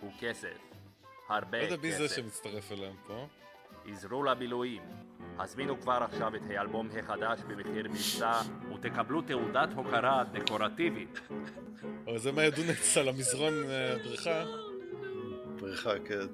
הוא 0.00 0.12
כסף. 0.20 0.71
הרבה 1.34 1.58
כסף. 1.60 1.68
לא 1.68 1.74
יודע 1.74 1.88
מי 1.88 1.92
זה 1.92 2.14
שמצטרף 2.14 2.72
אליהם 2.72 2.96
פה. 3.06 3.26
עזרו 3.86 4.22
לבילויים. 4.22 4.82
הזמינו 5.38 5.80
כבר 5.80 5.98
עכשיו 6.02 6.36
את 6.36 6.42
האלבום 6.50 6.88
החדש 6.98 7.40
במחיר 7.40 7.88
מבצע 7.88 8.40
ותקבלו 8.74 9.22
תעודת 9.22 9.68
הוקרה 9.74 10.24
דקורטיבית. 10.24 11.20
אבל 12.06 12.18
זה 12.18 12.32
מה 12.32 12.44
ידונץ 12.44 12.96
על 12.96 13.08
המזרון 13.08 13.54
אה, 13.70 13.98
בריכה? 13.98 14.44
בריכה, 15.60 15.90
כן. 16.08 16.26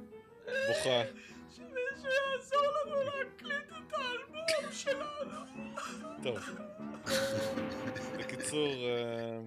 בוכה. 0.47 1.03
שמישהו 1.51 2.11
יעזור 2.33 2.63
לנו 2.87 3.03
להקליט 3.03 3.69
את 3.69 3.93
האלבום 3.93 4.73
שלנו. 4.73 5.41
טוב. 6.23 6.39
בקיצור, 8.19 8.75
אה, 8.75 9.41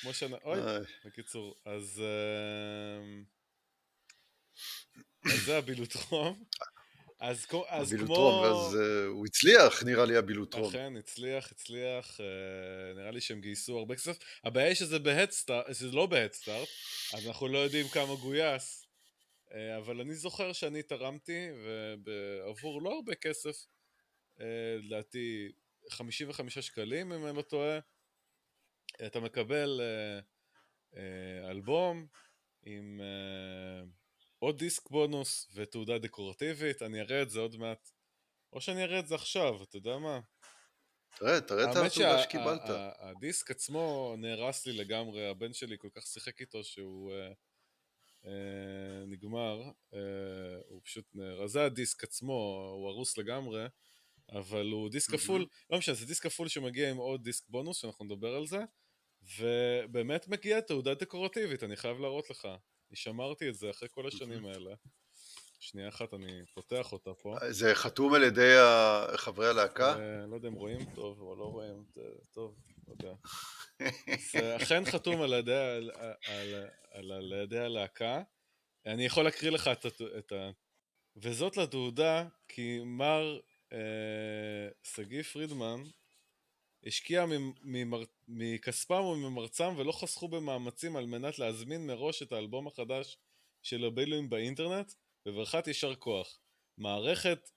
כמו 0.00 0.14
ש... 0.14 0.22
אוי, 0.44 0.60
בקיצור, 1.04 1.54
אז... 1.64 2.02
אז 5.32 5.44
זה 5.44 5.58
הבילוטרום. 5.58 6.44
אז, 7.20 7.46
אז 7.68 7.92
הבילוטרום, 7.92 8.44
כמו... 8.44 8.68
אז 8.68 8.74
uh, 8.74 8.78
הוא 9.08 9.26
הצליח, 9.26 9.82
נראה 9.82 10.04
לי 10.04 10.16
הבילוטרום. 10.16 10.68
אכן, 10.68 10.96
הצליח, 10.96 11.52
הצליח, 11.52 12.20
uh, 12.20 12.96
נראה 12.96 13.10
לי 13.10 13.20
שהם 13.20 13.40
גייסו 13.40 13.78
הרבה 13.78 13.94
כסף. 13.94 14.18
הבעיה 14.44 14.66
היא 14.66 14.74
שזה 14.74 14.98
בהדסטארט, 14.98 15.74
שזה 15.74 15.92
לא 15.92 16.06
בהדסטארט, 16.06 16.68
אז 17.14 17.26
אנחנו 17.26 17.48
לא 17.48 17.58
יודעים 17.58 17.88
כמה 17.88 18.14
גויס, 18.14 18.86
uh, 19.48 19.52
אבל 19.78 20.00
אני 20.00 20.14
זוכר 20.14 20.52
שאני 20.52 20.82
תרמתי, 20.82 21.48
ועבור 22.04 22.82
לא 22.82 22.94
הרבה 22.94 23.14
כסף, 23.14 23.66
לדעתי 24.82 25.48
uh, 25.86 25.90
55 25.90 26.58
שקלים, 26.58 27.12
אם 27.12 27.26
אני 27.26 27.36
לא 27.36 27.42
טועה, 27.42 27.78
אתה 29.06 29.20
מקבל 29.20 29.80
אלבום 31.50 32.06
עם... 32.62 33.00
עוד 34.44 34.58
דיסק 34.58 34.90
בונוס 34.90 35.48
ותעודה 35.54 35.98
דקורטיבית, 35.98 36.82
אני 36.82 37.00
אראה 37.00 37.22
את 37.22 37.30
זה 37.30 37.40
עוד 37.40 37.56
מעט. 37.56 37.90
או 38.52 38.60
שאני 38.60 38.84
אראה 38.84 38.98
את 38.98 39.06
זה 39.06 39.14
עכשיו, 39.14 39.62
אתה 39.62 39.76
יודע 39.76 39.98
מה? 39.98 40.20
תראה, 41.18 41.40
תראה 41.40 41.64
את 41.64 41.76
התעודה 41.76 42.22
שקיבלת. 42.22 42.60
הדיסק 42.98 43.50
עצמו 43.50 44.14
נהרס 44.18 44.66
לי 44.66 44.72
לגמרי, 44.72 45.28
הבן 45.28 45.52
שלי 45.52 45.76
כל 45.78 45.88
כך 45.94 46.06
שיחק 46.06 46.40
איתו 46.40 46.64
שהוא 46.64 47.12
אה, 47.12 47.32
אה, 48.26 49.04
נגמר, 49.06 49.62
אה, 49.94 49.98
הוא 50.68 50.80
פשוט 50.84 51.04
נהרס. 51.14 51.50
זה 51.50 51.64
הדיסק 51.64 52.04
עצמו, 52.04 52.68
הוא 52.76 52.88
הרוס 52.88 53.18
לגמרי, 53.18 53.66
אבל 54.32 54.70
הוא 54.70 54.90
דיסק 54.90 55.12
כפול, 55.12 55.46
לא 55.70 55.78
משנה, 55.78 55.94
זה 55.94 56.06
דיסק 56.06 56.22
כפול 56.22 56.48
שמגיע 56.48 56.90
עם 56.90 56.96
עוד 56.96 57.24
דיסק 57.24 57.44
בונוס, 57.48 57.76
שאנחנו 57.76 58.04
נדבר 58.04 58.34
על 58.34 58.46
זה, 58.46 58.58
ובאמת 59.38 60.28
מגיעה 60.28 60.60
תעודה 60.60 60.94
דקורטיבית, 60.94 61.62
אני 61.62 61.76
חייב 61.76 61.98
להראות 61.98 62.30
לך. 62.30 62.48
אני 62.90 62.96
שמרתי 62.96 63.48
את 63.48 63.54
זה 63.54 63.70
אחרי 63.70 63.88
כל 63.90 64.08
השנים 64.08 64.46
האלה. 64.46 64.74
שנייה 65.60 65.88
אחת, 65.88 66.14
אני 66.14 66.46
פותח 66.54 66.92
אותה 66.92 67.14
פה. 67.14 67.36
זה 67.50 67.74
חתום 67.74 68.14
על 68.14 68.22
ידי 68.22 68.54
חברי 69.16 69.48
הלהקה? 69.48 69.96
לא 70.28 70.34
יודע 70.34 70.48
אם 70.48 70.54
רואים 70.54 70.94
טוב 70.94 71.20
או 71.20 71.36
לא 71.36 71.44
רואים 71.44 71.84
טוב, 72.30 72.56
לא 72.88 72.92
יודע. 72.92 73.14
זה 74.32 74.56
אכן 74.56 74.84
חתום 74.84 75.22
על 75.22 75.32
ידי, 75.32 75.54
על, 75.54 75.90
על, 76.26 76.66
על, 76.90 77.12
על 77.12 77.32
ידי 77.42 77.58
הלהקה. 77.58 78.22
אני 78.86 79.06
יכול 79.06 79.24
להקריא 79.24 79.50
לך 79.50 79.68
את, 79.68 79.86
את 80.18 80.32
ה... 80.32 80.50
וזאת 81.16 81.56
לתעודה 81.56 82.24
כי 82.48 82.80
מר 82.84 83.40
אה, 83.72 84.68
שגיא 84.82 85.22
פרידמן 85.22 85.82
השקיע 86.86 87.24
מכספם 88.28 89.02
וממרצם 89.04 89.74
ולא 89.76 89.92
חסכו 89.92 90.28
במאמצים 90.28 90.96
על 90.96 91.06
מנת 91.06 91.38
להזמין 91.38 91.86
מראש 91.86 92.22
את 92.22 92.32
האלבום 92.32 92.66
החדש 92.66 93.18
של 93.62 93.84
הבילויים 93.84 94.30
באינטרנט, 94.30 94.92
בברכת 95.26 95.66
יישר 95.66 95.94
כוח. 95.94 96.38
מערכת 96.78 97.50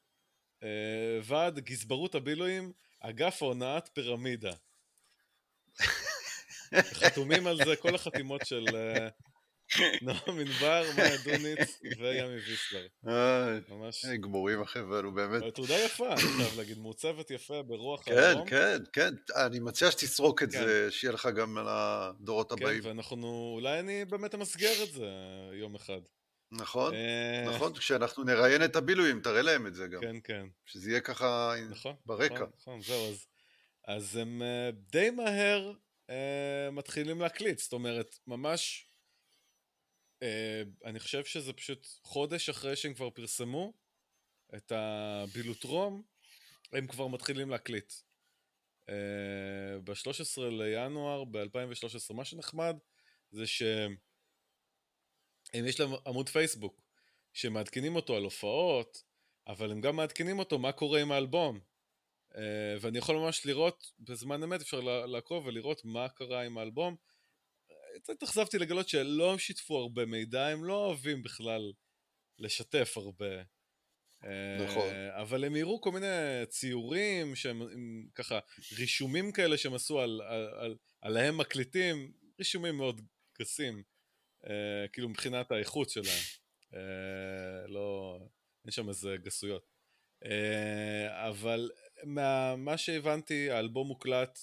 אה, 0.64 1.20
ועד 1.24 1.60
גזברות 1.60 2.16
הבילויים, 2.16 2.74
אגף 3.00 3.44
הונאת 3.44 3.90
פירמידה. 3.94 4.54
חתומים 7.00 7.48
על 7.48 7.58
זה 7.66 7.76
כל 7.76 7.96
החתימות 7.96 8.46
של 8.46 8.66
אה, 8.76 9.08
נועם 10.02 10.40
ענבר, 10.40 10.84
מאיה 10.98 11.18
דוניץ 11.24 11.80
וימי 12.00 12.40
ויסלר. 12.48 12.88
ממש. 13.70 14.06
גמורים 14.06 14.62
החבר'ה 14.62 14.96
האלו 14.96 15.12
באמת. 15.12 15.56
תעודה 15.56 15.80
יפה, 15.80 16.14
אני 16.14 16.22
חייב 16.22 16.58
להגיד, 16.58 16.78
מעוצבת 16.78 17.32
יפה 17.32 17.64
ברוח 17.64 18.08
היום. 18.08 18.46
כן, 18.46 18.78
כן, 18.94 19.14
כן. 19.28 19.44
אני 19.46 19.60
מציע 19.60 19.92
שתסרוק 19.92 20.44
את 20.44 20.52
כן. 20.52 20.60
זה, 20.60 20.92
שיהיה 20.92 21.14
לך 21.14 21.30
גם 21.36 21.58
על 21.58 21.66
הדורות 21.70 22.52
כן, 22.52 22.64
הבאים. 22.64 22.82
כן, 22.82 22.88
ואנחנו, 22.88 23.54
אולי 23.56 23.80
אני 23.80 24.06
באמת 24.06 24.36
אמסגר 24.36 24.84
את 24.84 24.92
זה 24.92 25.10
יום 25.54 25.76
אחד. 25.76 26.02
נכון, 26.52 26.94
אה, 26.94 27.46
נכון, 27.48 27.74
כשאנחנו 27.74 28.24
נראיין 28.24 28.64
את 28.64 28.76
הבילויים, 28.76 29.22
תראה 29.22 29.42
להם 29.42 29.68
את 29.68 29.76
זה 29.76 29.88
גם. 29.88 30.02
כן, 30.02 30.16
כן. 30.24 30.46
שזה 30.66 30.90
יהיה 30.90 31.00
ככה 31.00 31.54
נכון, 31.70 31.96
ברקע. 32.06 32.34
נכון, 32.34 32.50
נכון, 32.60 32.82
זהו, 32.82 33.10
אז, 33.10 33.26
אז 33.88 34.16
הם 34.16 34.42
אה, 34.42 34.70
די 34.92 35.10
מהר 35.10 35.72
מתחילים 36.72 37.22
להקליט, 37.22 37.60
זאת 37.60 37.74
אומרת, 37.74 38.20
ממש 38.28 38.87
אני 40.86 41.00
חושב 41.00 41.26
שזה 41.26 41.54
פשוט 41.54 41.88
חודש 42.02 42.50
אחרי 42.50 42.76
שהם 42.76 42.94
כבר 42.94 43.10
פרסמו 43.10 43.74
את 44.56 44.72
הבילוטרום, 44.72 46.04
הם 46.74 46.88
כבר 46.88 47.08
מתחילים 47.08 47.50
להקליט. 47.50 47.94
Uh, 48.88 48.90
ב-13 49.84 50.42
לינואר 50.42 51.24
ב-2013. 51.24 52.14
מה 52.14 52.26
שנחמד 52.26 52.78
זה 53.32 53.44
הם 55.54 55.66
יש 55.66 55.80
להם 55.80 55.90
עמוד 56.08 56.30
פייסבוק, 56.30 56.82
שמעדכנים 57.34 57.96
אותו 57.96 58.16
על 58.16 58.24
הופעות, 58.24 59.04
אבל 59.48 59.72
הם 59.72 59.82
גם 59.82 59.96
מעדכנים 59.96 60.40
אותו 60.40 60.60
מה 60.60 60.72
קורה 60.72 61.02
עם 61.02 61.12
האלבום. 61.12 61.60
Uh, 62.34 62.38
ואני 62.82 62.98
יכול 62.98 63.16
ממש 63.16 63.46
לראות, 63.46 63.92
בזמן 64.00 64.44
אמת 64.44 64.62
אפשר 64.62 64.80
לעקוב 65.06 65.46
ולראות 65.46 65.86
מה 65.86 66.10
קרה 66.10 66.46
עם 66.46 66.58
האלבום. 66.58 66.96
התאכזבתי 68.10 68.60
לגלות 68.60 68.90
שלא 68.90 69.38
שיתפו 69.38 69.78
הרבה 69.78 70.06
מידע, 70.06 70.48
הם 70.48 70.64
לא 70.64 70.86
אוהבים 70.86 71.24
בכלל 71.24 71.74
לשתף 72.40 72.94
הרבה. 72.98 73.44
נכון. 74.60 74.90
Uh, 74.90 75.22
אבל 75.22 75.44
הם 75.44 75.56
הראו 75.56 75.82
כל 75.82 75.92
מיני 75.92 76.46
ציורים 76.50 77.36
שהם 77.36 77.62
ככה, 78.16 78.40
רישומים 78.78 79.32
כאלה 79.32 79.58
שהם 79.58 79.74
עשו 79.74 80.00
על, 80.00 80.22
על, 80.22 80.48
על, 80.58 80.76
עליהם 81.02 81.38
מקליטים, 81.38 82.12
רישומים 82.40 82.78
מאוד 82.78 83.02
גסים, 83.40 83.84
uh, 84.44 84.48
כאילו 84.94 85.10
מבחינת 85.10 85.52
האיכות 85.52 85.90
שלהם. 85.90 86.24
Uh, 86.72 86.76
לא, 87.68 88.18
אין 88.66 88.72
שם 88.72 88.90
איזה 88.90 89.16
גסויות. 89.24 89.66
Uh, 90.24 90.28
אבל 91.12 91.70
מה 92.58 92.78
שהבנתי, 92.78 93.52
האלבום 93.52 93.88
מוקלט 93.88 94.40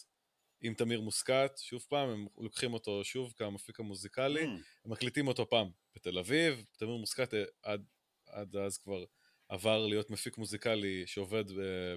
עם 0.65 0.75
תמיר 0.75 1.01
מוסקת, 1.01 1.53
שוב 1.62 1.87
פעם, 1.89 2.09
הם 2.09 2.27
לוקחים 2.39 2.75
אותו 2.75 3.05
שוב 3.05 3.33
כמפיק 3.37 3.81
המוזיקלי, 3.81 4.45
mm. 4.45 4.49
הם 4.85 4.91
מקליטים 4.91 5.29
אותו 5.29 5.51
פעם 5.51 5.71
בתל 5.95 6.19
אביב, 6.19 6.65
תמיר 6.77 6.97
מוסקת 6.97 7.35
עד, 7.62 7.85
עד 8.27 8.57
אז 8.57 8.79
כבר 8.79 9.05
עבר 9.49 9.87
להיות 9.87 10.11
מפיק 10.11 10.39
מוזיקלי 10.39 11.07
שעובד 11.07 11.45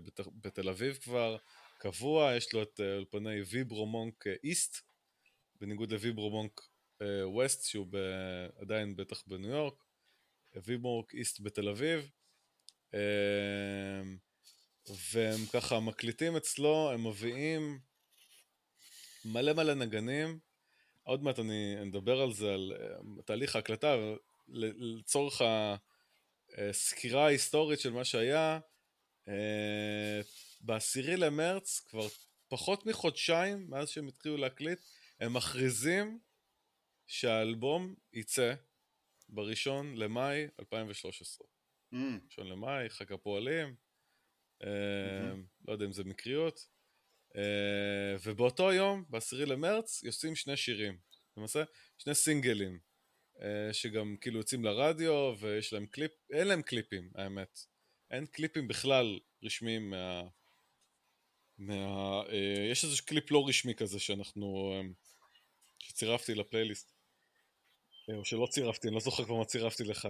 בת, 0.05 0.19
בתל 0.41 0.69
אביב 0.69 0.97
כבר, 0.97 1.37
קבוע, 1.79 2.35
יש 2.35 2.53
לו 2.53 2.63
את 2.63 2.79
אולפני 2.79 3.41
ויברומונק 3.41 4.23
איסט, 4.43 4.77
בניגוד 5.55 5.91
לויברומונק 5.91 6.61
ווסט, 7.23 7.63
שהוא 7.63 7.87
ב, 7.89 7.97
עדיין 8.57 8.95
בטח 8.95 9.23
בניו 9.27 9.49
יורק, 9.49 9.83
ויברומונק 10.55 11.13
איסט 11.13 11.39
בתל 11.39 11.69
אביב. 11.69 12.09
והם 15.13 15.45
ככה 15.53 15.79
מקליטים 15.79 16.35
אצלו, 16.35 16.91
הם 16.91 17.07
מביאים 17.07 17.79
מלא 19.27 19.53
מלא 19.53 19.73
נגנים. 19.73 20.39
עוד 21.03 21.23
מעט 21.23 21.39
אני 21.39 21.75
אדבר 21.89 22.21
על 22.21 22.33
זה, 22.33 22.53
על 22.53 22.73
uh, 22.75 23.21
תהליך 23.21 23.55
ההקלטה, 23.55 23.95
לצורך 24.49 25.41
הסקירה 26.57 27.25
ההיסטורית 27.25 27.79
של 27.79 27.91
מה 27.91 28.05
שהיה. 28.05 28.59
Uh, 29.25 29.29
בעשירי 30.61 31.17
למרץ, 31.17 31.79
כבר 31.79 32.07
פחות 32.47 32.85
מחודשיים 32.85 33.65
מאז 33.69 33.89
שהם 33.89 34.07
התחילו 34.07 34.37
להקליט, 34.37 34.79
הם 35.19 35.33
מכריזים 35.33 36.19
שהאלבום 37.07 37.95
יצא 38.13 38.53
בראשון 39.29 39.95
למאי 39.95 40.47
2013. 40.59 41.47
Mm. 41.93 41.95
ראשון 42.25 42.47
למאי, 42.47 42.89
חג 42.89 43.13
הפועלים, 43.13 43.75
mm-hmm. 44.61 44.65
לא 45.67 45.73
יודע 45.73 45.85
אם 45.85 45.91
זה 45.91 46.03
מקריות. 46.03 46.67
אה, 47.37 48.15
ובאותו 48.23 48.73
יום, 48.73 49.05
ב-10 49.09 49.45
למרץ, 49.45 50.03
יוצאים 50.03 50.35
שני 50.35 50.57
שירים. 50.57 50.97
למעשה, 51.37 51.63
שני 51.97 52.15
סינגלים, 52.15 52.79
אה, 53.41 53.73
שגם 53.73 54.15
כאילו 54.21 54.37
יוצאים 54.37 54.65
לרדיו, 54.65 55.35
ויש 55.39 55.73
להם 55.73 55.85
קליפ, 55.85 56.11
אין 56.33 56.47
להם 56.47 56.61
קליפים, 56.61 57.09
האמת. 57.15 57.59
אין 58.11 58.25
קליפים 58.25 58.67
בכלל 58.67 59.19
רשמיים 59.43 59.89
מה... 59.89 60.23
מה... 61.57 62.21
יש 62.71 62.83
איזה 62.83 63.01
קליפ 63.05 63.31
לא 63.31 63.47
רשמי 63.47 63.75
כזה 63.75 63.99
שאנחנו... 63.99 64.73
שצירפתי 65.79 66.35
לפלייליסט. 66.35 66.91
או 68.17 68.25
שלא 68.25 68.47
צירפתי, 68.51 68.87
אני 68.87 68.95
לא 68.95 69.01
זוכר 69.01 69.25
כבר 69.25 69.35
מה 69.35 69.45
צירפתי 69.45 69.83
לך. 69.83 70.07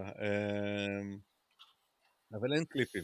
אבל 2.31 2.53
אין 2.53 2.65
קליפים. 2.65 3.03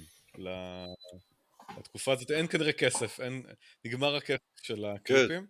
בתקופה 1.78 2.14
הזאת 2.14 2.32
אין 2.32 2.48
כנראה 2.48 2.74
כסף, 2.74 3.20
אין, 3.20 3.44
נגמר 3.86 4.16
הכסף 4.16 4.40
של 4.62 4.86
הקליפים. 4.86 5.28
כן. 5.28 5.46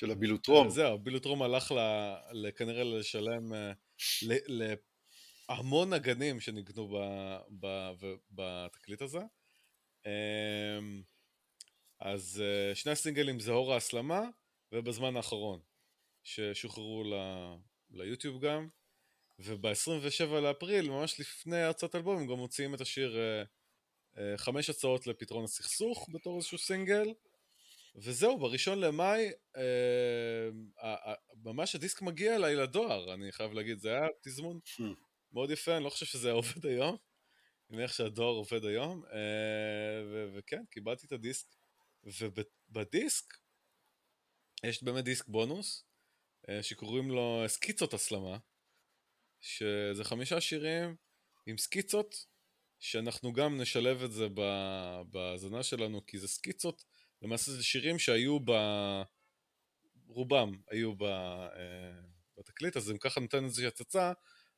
של 0.00 0.10
הבילוטרום. 0.10 0.70
זהו, 0.70 0.94
הבילוטרום 0.94 1.42
הלך 1.42 1.72
ל, 2.32 2.50
כנראה 2.50 2.84
לשלם 2.84 3.54
אה, 3.54 3.72
להמון 5.48 5.94
נגנים 5.94 6.40
שניגנו 6.40 6.98
בתקליט 8.30 9.02
הזה. 9.02 9.20
אמ, 10.06 11.02
אז 12.00 12.42
אה, 12.44 12.74
שני 12.74 12.92
הסינגלים 12.92 13.40
זה 13.40 13.52
אור 13.52 13.74
ההסלמה, 13.74 14.22
ובזמן 14.72 15.16
האחרון, 15.16 15.60
ששוחררו 16.24 17.04
ליוטיוב 17.90 18.44
גם, 18.44 18.68
וב-27 19.38 20.40
לאפריל, 20.42 20.90
ממש 20.90 21.20
לפני 21.20 21.62
הרצאת 21.62 21.94
אלבום, 21.94 22.16
הם 22.16 22.26
גם 22.26 22.36
מוציאים 22.36 22.74
את 22.74 22.80
השיר 22.80 23.16
uh, 23.16 23.57
חמש 24.36 24.70
הצעות 24.70 25.06
לפתרון 25.06 25.44
הסכסוך 25.44 26.08
בתור 26.12 26.36
איזשהו 26.36 26.58
סינגל, 26.58 27.12
וזהו, 27.94 28.38
בראשון 28.38 28.80
למאי, 28.80 29.30
uh, 29.56 29.60
ממש 31.44 31.74
הדיסק 31.74 32.02
מגיע 32.02 32.36
אליי 32.36 32.56
לדואר, 32.56 33.14
אני 33.14 33.32
חייב 33.32 33.52
להגיד, 33.52 33.78
זה 33.78 33.88
היה 33.88 34.06
תזמון. 34.22 34.60
מאוד 35.32 35.50
יפה, 35.50 35.76
אני 35.76 35.84
לא 35.84 35.90
חושב 35.90 36.06
שזה 36.06 36.28
היה 36.28 36.34
עובד 36.34 36.66
היום, 36.66 36.96
אני 37.70 37.76
מניח 37.76 37.92
שהדואר 37.92 38.34
עובד 38.34 38.64
היום, 38.64 39.02
ו- 40.10 40.28
וכן, 40.34 40.64
קיבלתי 40.70 41.06
את 41.06 41.12
הדיסק, 41.12 41.46
ובדיסק, 42.04 43.34
יש 44.64 44.82
באמת 44.82 45.04
דיסק 45.04 45.28
בונוס, 45.28 45.84
uh, 46.46 46.62
שקוראים 46.62 47.10
לו 47.10 47.44
סקיצות 47.46 47.94
הסלמה, 47.94 48.38
שזה 49.40 50.04
חמישה 50.04 50.40
שירים 50.40 50.96
עם 51.46 51.58
סקיצות, 51.58 52.26
שאנחנו 52.78 53.32
גם 53.32 53.60
נשלב 53.60 54.02
את 54.02 54.12
זה 54.12 54.26
בהאזנה 55.10 55.62
שלנו, 55.62 56.06
כי 56.06 56.18
זה 56.18 56.28
סקיצות, 56.28 56.84
למעשה 57.22 57.52
זה 57.52 57.64
שירים 57.64 57.98
שהיו 57.98 58.38
ב... 58.44 58.50
רובם 60.06 60.52
היו 60.70 60.94
ב... 60.96 61.02
אה, 61.02 62.00
בתקליט, 62.38 62.76
אז 62.76 62.90
אם 62.90 62.98
ככה 62.98 63.20
ניתן 63.20 63.44
איזושהי 63.44 63.66
הצצה 63.66 64.12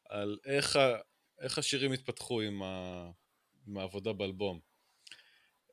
על 0.08 0.38
איך, 0.44 0.76
ה... 0.76 0.98
איך 1.40 1.58
השירים 1.58 1.92
התפתחו 1.92 2.40
עם, 2.40 2.62
ה... 2.62 3.10
עם 3.66 3.78
העבודה 3.78 4.12
באלבום. 4.12 4.60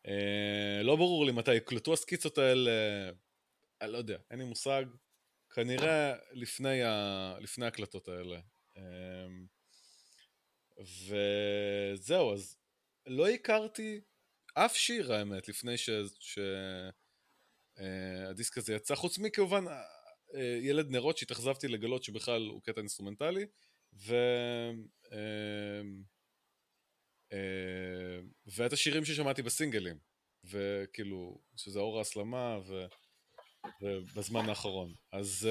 אה, 0.07 0.83
לא 0.83 0.95
ברור 0.95 1.25
לי 1.25 1.31
מתי 1.31 1.55
הוקלטו 1.55 1.93
הסקיצות 1.93 2.37
האלה, 2.37 2.71
אני 3.81 3.91
לא 3.91 3.97
יודע, 3.97 4.17
אין 4.31 4.39
לי 4.39 4.45
מושג. 4.45 4.85
כנראה 5.49 6.15
לפני, 6.31 6.83
ה... 6.83 7.35
לפני 7.39 7.65
ההקלטות 7.65 8.07
האלה. 8.07 8.39
אמ, 8.77 9.45
וזהו, 10.79 12.33
אז 12.33 12.57
לא 13.07 13.29
הכרתי 13.29 14.01
אף 14.53 14.75
שיר 14.75 15.13
האמת 15.13 15.47
לפני 15.47 15.77
שהדיסק 15.77 16.47
אה, 18.57 18.61
הזה 18.61 18.73
יצא, 18.73 18.95
חוץ 18.95 19.17
מכמובן 19.17 19.67
אה, 19.67 19.83
אה, 20.35 20.59
ילד 20.61 20.89
נרות 20.89 21.17
שהתאכזבתי 21.17 21.67
לגלות 21.67 22.03
שבכלל 22.03 22.41
הוא 22.41 22.61
קטע 22.61 22.79
אינסטרומנטלי, 22.79 23.45
ו... 23.93 24.15
ואת 28.45 28.73
השירים 28.73 29.05
ששמעתי 29.05 29.41
בסינגלים, 29.41 29.97
וכאילו, 30.43 31.41
שזה 31.55 31.79
אור 31.79 31.97
ההסלמה, 31.97 32.59
ו... 32.67 32.85
ובזמן 33.81 34.49
האחרון. 34.49 34.93
אז, 35.11 35.49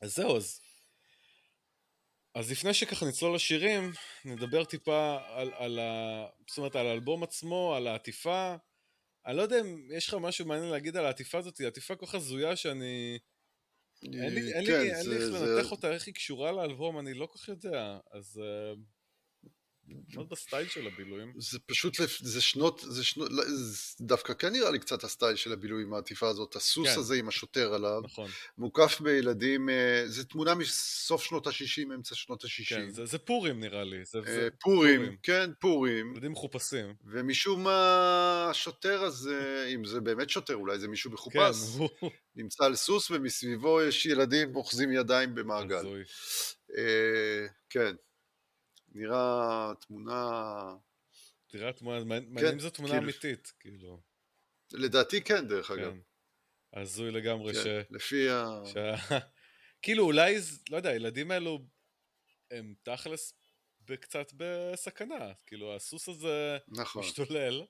אז 0.00 0.14
זהו, 0.14 0.36
אז 0.36 0.60
אז 2.34 2.50
לפני 2.50 2.74
שככה 2.74 3.06
נצלול 3.06 3.34
לשירים, 3.34 3.92
נדבר 4.24 4.64
טיפה 4.64 5.18
על, 5.28 5.50
על, 5.56 5.78
ה... 5.78 6.26
זאת 6.48 6.58
אומרת, 6.58 6.76
על 6.76 6.86
האלבום 6.86 7.22
עצמו, 7.22 7.74
על 7.76 7.86
העטיפה. 7.86 8.56
אני 9.26 9.36
לא 9.36 9.42
יודע 9.42 9.60
אם 9.60 9.88
יש 9.90 10.08
לך 10.08 10.14
משהו 10.14 10.46
מעניין 10.46 10.70
להגיד 10.70 10.96
על 10.96 11.06
העטיפה 11.06 11.38
הזאת, 11.38 11.58
היא 11.58 11.66
עטיפה 11.66 11.96
כל 11.96 12.06
כך 12.06 12.14
הזויה 12.14 12.56
שאני... 12.56 13.18
אין 14.02 14.34
לי, 14.34 14.52
כן, 14.66 14.82
איך 14.90 15.32
לנתח 15.32 15.70
אותה, 15.70 15.92
איך 15.92 16.06
היא 16.06 16.14
קשורה 16.14 16.52
לאלבום, 16.52 16.98
אני 16.98 17.14
לא 17.14 17.26
כל 17.26 17.38
כך 17.38 17.48
יודע. 17.48 17.98
אז... 18.10 18.40
מאוד 20.14 20.28
בסטייל 20.28 20.68
של 20.68 20.86
הבילויים. 20.86 21.32
זה 21.38 21.58
פשוט, 21.66 21.96
זה 22.20 22.42
שנות, 22.42 22.84
זה 22.88 23.04
שנות, 23.04 23.28
לא, 23.32 23.44
דווקא 24.00 24.34
כן 24.34 24.52
נראה 24.52 24.70
לי 24.70 24.78
קצת 24.78 25.04
הסטייל 25.04 25.36
של 25.36 25.52
הבילויים, 25.52 25.94
העטיפה 25.94 26.28
הזאת, 26.28 26.56
הסוס 26.56 26.88
כן. 26.88 26.98
הזה 26.98 27.14
עם 27.14 27.28
השוטר 27.28 27.74
עליו, 27.74 28.00
נכון. 28.04 28.30
מוקף 28.58 29.00
בילדים, 29.00 29.68
אה, 29.68 30.02
זה 30.06 30.24
תמונה 30.24 30.54
מסוף 30.54 31.24
שנות 31.24 31.46
ה-60, 31.46 31.94
אמצע 31.94 32.14
שנות 32.14 32.44
ה-60. 32.44 32.68
כן, 32.68 32.90
זה, 32.90 33.06
זה 33.06 33.18
פורים 33.18 33.60
נראה 33.60 33.84
לי. 33.84 34.04
זה, 34.04 34.20
זה 34.26 34.48
פורים, 34.60 35.00
פורים, 35.00 35.16
כן, 35.22 35.50
פורים. 35.58 36.12
ילדים 36.12 36.32
מחופשים. 36.32 36.94
ומשום 37.04 37.64
מה 37.64 38.46
השוטר 38.50 39.02
הזה, 39.02 39.70
אם 39.74 39.84
זה 39.84 40.00
באמת 40.00 40.30
שוטר, 40.30 40.54
אולי 40.54 40.78
זה 40.78 40.88
מישהו 40.88 41.10
מחופש, 41.10 41.56
כן, 41.78 42.06
נמצא 42.36 42.64
על 42.64 42.74
סוס 42.74 43.10
ומסביבו 43.10 43.82
יש 43.82 44.06
ילדים 44.06 44.56
אוחזים 44.56 44.92
ידיים 44.92 45.34
במעגל. 45.34 45.86
אה, 46.78 47.46
כן. 47.70 47.94
נראה 48.94 49.72
תמונה... 49.80 50.74
תראה 51.46 51.72
תמונה, 51.72 52.04
מעניין 52.04 52.38
כן, 52.38 52.52
אם 52.52 52.60
זו 52.60 52.70
תמונה 52.70 52.92
כאילו... 52.92 53.04
אמיתית, 53.04 53.52
כאילו. 53.60 54.00
לדעתי 54.72 55.20
כן, 55.20 55.48
דרך 55.48 55.66
כן. 55.66 55.74
אגב. 55.74 55.96
הזוי 56.72 57.10
לגמרי 57.10 57.54
כן, 57.54 57.62
ש... 57.62 57.66
לפי 57.90 58.30
ה... 58.30 58.60
שה... 58.72 58.94
כאילו 59.82 60.04
אולי, 60.04 60.36
לא 60.70 60.76
יודע, 60.76 60.90
הילדים 60.90 61.30
האלו 61.30 61.58
הם 62.50 62.74
תכלס 62.82 63.34
קצת 64.00 64.32
בסכנה, 64.36 65.32
כאילו 65.46 65.76
הסוס 65.76 66.08
הזה 66.08 66.58
נכון. 66.68 67.02
משתולל, 67.02 67.62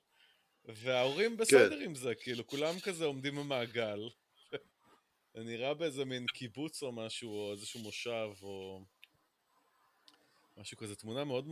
וההורים 0.64 1.37
בסדר 1.37 1.79
כן. 1.79 1.85
עם 1.85 1.95
זה, 1.95 2.14
כאילו 2.14 2.47
כולם 2.47 2.81
כזה 2.81 3.05
עומדים 3.05 3.37
במעגל, 3.37 4.09
זה 5.35 5.43
נראה 5.43 5.75
באיזה 5.75 6.05
מין 6.05 6.27
קיבוץ 6.27 6.83
או 6.83 6.93
משהו, 6.93 7.31
או 7.31 7.53
איזשהו 7.53 7.81
מושב, 7.81 8.29
או 8.43 8.85
משהו 10.57 10.77
כזה, 10.77 10.97
תמונה 10.97 11.25
מאוד 11.25 11.49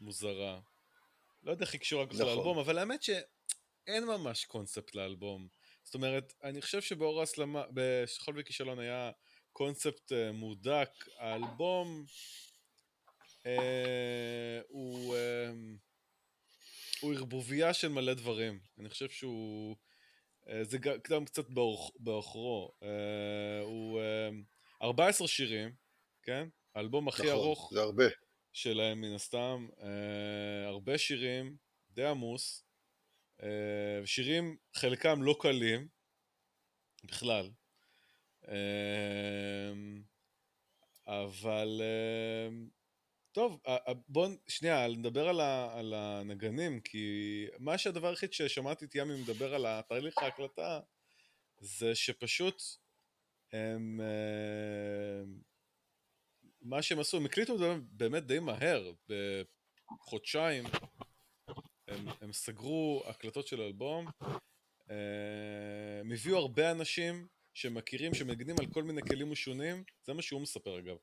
מוזרה. 0.00 0.60
לא 1.42 1.50
יודע 1.50 1.64
איך 1.64 1.72
היא 1.72 1.80
קשורה 1.80 2.04
נכון. 2.04 2.26
לאלבום, 2.26 2.58
אבל 2.58 2.78
האמת 2.78 3.02
שאין 3.02 4.04
ממש 4.04 4.44
קונספט 4.44 4.94
לאלבום. 4.94 5.48
זאת 5.84 5.94
אומרת, 5.94 6.34
אני 6.44 6.62
חושב 6.62 6.80
שבאור 6.80 7.20
ההסלמה, 7.20 7.64
בשכול 7.72 8.34
וכישלון 8.38 8.78
היה 8.78 9.10
קונספט 9.52 10.12
uh, 10.12 10.32
מודק, 10.32 10.90
האלבום 11.18 12.04
uh, 13.42 13.46
הוא, 14.68 15.16
uh, 15.16 15.18
הוא 17.00 17.14
ערבוביה 17.14 17.74
של 17.74 17.88
מלא 17.88 18.14
דברים. 18.14 18.60
אני 18.78 18.88
חושב 18.88 19.08
שהוא... 19.08 19.76
Uh, 20.44 20.50
זה 20.62 20.78
גם 21.08 21.24
קצת 21.24 21.44
בעוכרו. 21.98 22.72
Uh, 22.80 22.84
הוא 23.62 24.00
uh, 24.00 24.82
14 24.82 25.28
שירים, 25.28 25.74
כן? 26.22 26.48
האלבום 26.74 27.08
הכי 27.08 27.22
נכון, 27.22 27.34
ארוך 27.34 27.70
זה 27.74 27.80
הרבה. 27.80 28.04
שלהם 28.52 29.00
מן 29.00 29.14
הסתם. 29.14 29.68
Uh, 29.78 29.82
הרבה 30.66 30.98
שירים, 30.98 31.56
די 31.90 32.04
עמוס. 32.04 32.64
Uh, 33.40 33.44
שירים, 34.04 34.56
חלקם 34.74 35.22
לא 35.22 35.36
קלים 35.40 35.88
בכלל. 37.04 37.50
אמ, 38.48 40.02
אבל 41.06 41.80
אמ, 42.48 42.68
טוב, 43.32 43.60
בואו 44.08 44.30
שנייה, 44.48 44.88
נדבר 44.88 45.28
על, 45.28 45.40
ה, 45.40 45.78
על 45.78 45.94
הנגנים, 45.94 46.80
כי 46.80 47.46
מה 47.58 47.78
שהדבר 47.78 48.08
היחיד 48.08 48.32
ששמעתי 48.32 48.84
את 48.84 48.94
ימי 48.94 49.22
מדבר 49.22 49.54
על 49.54 49.66
התהליך 49.66 50.18
ההקלטה, 50.18 50.80
זה 51.58 51.94
שפשוט 51.94 52.62
הם, 53.52 54.00
אמ, 54.00 55.40
מה 56.62 56.82
שהם 56.82 56.98
עשו, 56.98 57.16
הם 57.16 57.26
הקליטו 57.26 57.54
את 57.54 57.58
זה 57.58 57.74
באמת 57.90 58.26
די 58.26 58.38
מהר, 58.38 58.92
בחודשיים, 59.88 60.64
הם, 61.88 62.06
הם 62.20 62.32
סגרו 62.32 63.02
הקלטות 63.06 63.46
של 63.46 63.60
האלבום, 63.60 64.06
הם 66.00 66.12
הביאו 66.12 66.38
הרבה 66.38 66.70
אנשים, 66.70 67.26
שמכירים, 67.54 68.14
שמנגנים 68.14 68.56
על 68.60 68.66
כל 68.66 68.82
מיני 68.82 69.02
כלים 69.02 69.30
משונים, 69.30 69.84
זה 70.04 70.12
מה 70.12 70.22
שהוא 70.22 70.40
מספר 70.40 70.78
אגב. 70.78 70.96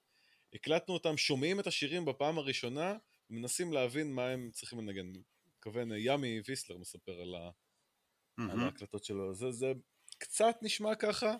הקלטנו 0.53 0.93
אותם, 0.93 1.17
שומעים 1.17 1.59
את 1.59 1.67
השירים 1.67 2.05
בפעם 2.05 2.37
הראשונה, 2.37 2.97
ומנסים 3.29 3.73
להבין 3.73 4.13
מה 4.13 4.27
הם 4.27 4.49
צריכים 4.53 4.79
לנגן. 4.79 5.11
מתכוון, 5.47 5.91
ימי 5.97 6.41
ויסלר 6.47 6.77
מספר 6.77 7.21
על, 7.21 7.35
ה... 7.35 7.49
mm-hmm. 7.49 8.51
על 8.51 8.59
ההקלטות 8.59 9.03
שלו. 9.03 9.33
זה, 9.33 9.51
זה 9.51 9.71
קצת 10.17 10.55
נשמע 10.61 10.95
ככה, 10.95 11.35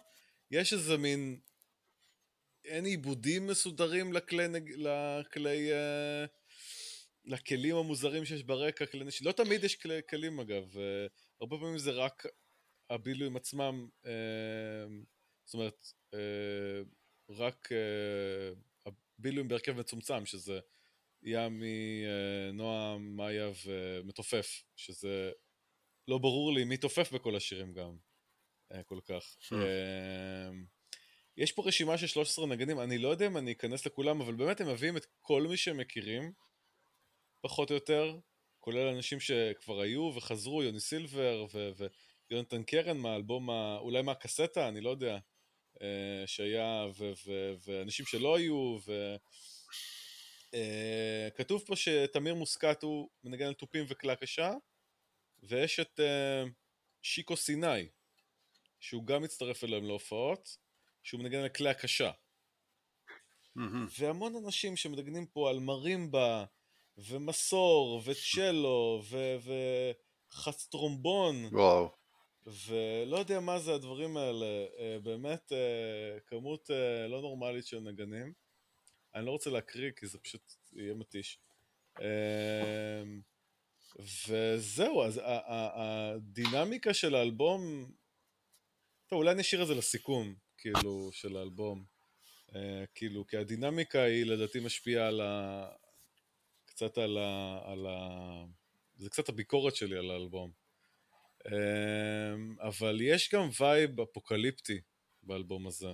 יש 0.52 0.74
איזה 0.74 0.98
מין... 0.98 1.40
אין 2.66 2.86
עיבודים 2.86 3.48
מסודרים 3.48 4.14
לכלי... 4.14 4.44
לכלי 4.78 5.72
uh, 5.72 6.28
לכלים 7.26 7.76
המוזרים 7.76 8.26
שיש 8.26 8.44
ברקע, 8.44 8.86
כלי 8.86 9.04
נשי... 9.04 9.24
לא 9.24 9.32
תמיד 9.32 9.64
יש 9.64 9.76
כלי, 9.76 10.00
כלים 10.10 10.40
אגב, 10.40 10.74
uh, 10.74 11.12
הרבה 11.40 11.58
פעמים 11.58 11.78
זה 11.78 11.92
רק 11.92 12.26
הבילויים 12.90 13.36
עצמם, 13.36 13.88
אה, 14.06 14.12
זאת 15.46 15.54
אומרת, 15.54 15.92
אה, 16.14 16.20
רק 17.30 17.70
אה, 17.72 18.52
הבילויים 18.86 19.48
בהרכב 19.48 19.72
מצומצם, 19.72 20.26
שזה 20.26 20.60
ימי, 21.24 22.04
נועם, 22.54 23.16
מאיה 23.16 23.52
ומתופף, 23.66 24.64
שזה 24.76 25.32
לא 26.08 26.18
ברור 26.18 26.54
לי 26.54 26.64
מי 26.64 26.78
תופף 26.78 27.14
בכל 27.14 27.36
השירים 27.36 27.74
גם, 27.74 27.98
כל 28.86 29.00
כך. 29.06 29.38
יש 31.38 31.52
פה 31.52 31.64
רשימה 31.66 31.98
של 31.98 32.08
13 32.08 32.46
נגנים, 32.46 32.80
אני 32.80 32.98
לא 32.98 33.10
יודע 33.10 33.28
אם 33.28 33.38
אני 33.38 33.52
אכנס 33.52 33.86
לכולם, 33.86 34.22
אבל 34.22 34.34
באמת 34.34 34.62
הם 34.62 34.70
מביאים 34.70 34.98
את 34.98 35.06
כל 35.22 35.42
מי 35.42 35.58
שהם 35.58 35.78
מכירים, 35.78 36.32
פחות 37.42 37.70
או 37.70 37.76
יותר, 37.76 38.18
כולל 38.60 38.88
אנשים 38.88 39.20
שכבר 39.20 39.82
היו 39.82 40.12
וחזרו, 40.16 40.64
יוני 40.64 40.80
סילבר 40.80 41.46
ו- 41.54 41.86
יונתן 42.30 42.64
קרן 42.64 42.98
מהאלבום, 42.98 43.50
אולי 43.80 44.02
מהקסטה, 44.02 44.68
אני 44.68 44.82
לא 44.82 44.90
יודע, 44.90 45.18
אה, 45.82 46.24
שהיה, 46.26 46.86
ואנשים 47.66 48.06
שלא 48.06 48.36
היו, 48.36 48.78
ו... 48.88 49.16
Uh, 50.56 51.32
כתוב 51.36 51.64
פה 51.66 51.76
שתמיר 51.76 52.36
מוסקת 52.36 52.84
הוא 52.84 53.10
מנגן 53.24 53.46
על 53.46 53.54
תופים 53.54 53.86
וכלה 53.88 54.16
קשה, 54.16 54.52
ויש 55.44 55.80
את 55.80 56.00
uh, 56.00 56.50
שיקו 57.02 57.38
סיני, 57.38 57.88
שהוא 58.80 59.06
גם 59.06 59.22
מצטרף 59.22 59.64
אליהם 59.64 59.86
להופעות, 59.86 60.58
שהוא 61.06 61.22
מנגן 61.22 61.40
על 61.40 61.50
כלי 61.50 61.70
הקשה. 61.70 62.12
Mm-hmm. 63.58 64.00
והמון 64.00 64.36
אנשים 64.36 64.76
שמנגנים 64.76 65.26
פה 65.26 65.50
על 65.50 65.60
מרימבה, 65.60 66.46
ומסור, 66.98 68.02
וצ'לו, 68.06 69.02
וחסטרומבון. 70.32 71.36
וואו. 71.52 71.90
ולא 72.46 73.18
יודע 73.18 73.40
מה 73.40 73.60
זה 73.60 73.74
הדברים 73.74 74.18
האלה, 74.18 74.66
אה, 74.80 74.98
באמת 75.04 75.52
אה, 75.52 76.20
כמות 76.28 76.72
אה, 76.72 77.08
לא 77.08 77.22
נורמלית 77.22 77.66
של 77.66 77.80
נגנים. 77.80 78.34
אני 79.16 79.26
לא 79.26 79.32
רוצה 79.32 79.50
להקריא 79.50 79.92
כי 79.96 80.08
זה 80.08 80.20
פשוט 80.20 80.54
יהיה 80.74 80.94
מתיש. 80.94 81.40
וזהו, 84.28 85.04
אז 85.04 85.22
הדינמיקה 85.76 86.94
של 86.94 87.16
האלבום, 87.16 87.92
טוב, 89.08 89.18
אולי 89.18 89.36
נשאיר 89.36 89.62
את 89.62 89.68
זה 89.68 89.76
לסיכום, 89.76 90.36
כאילו, 90.66 91.10
של 91.12 91.38
האלבום. 91.38 91.84
כאילו, 92.96 93.28
כי 93.28 93.38
הדינמיקה 93.38 94.02
היא 94.02 94.26
לדעתי 94.26 94.60
משפיעה 94.60 95.08
על 95.08 95.22
ה... 95.22 95.68
קצת 96.66 96.98
על 96.98 97.18
ה... 97.18 97.60
על 97.66 97.88
ה... 97.88 98.46
זה 98.96 99.10
קצת 99.10 99.30
הביקורת 99.30 99.76
שלי 99.76 99.98
על 99.98 100.12
האלבום. 100.12 100.52
אמ, 101.46 102.56
אבל 102.60 103.02
יש 103.02 103.34
גם 103.34 103.50
וייב 103.60 104.02
אפוקליפטי 104.02 104.82
באלבום 105.24 105.68
הזה. 105.68 105.94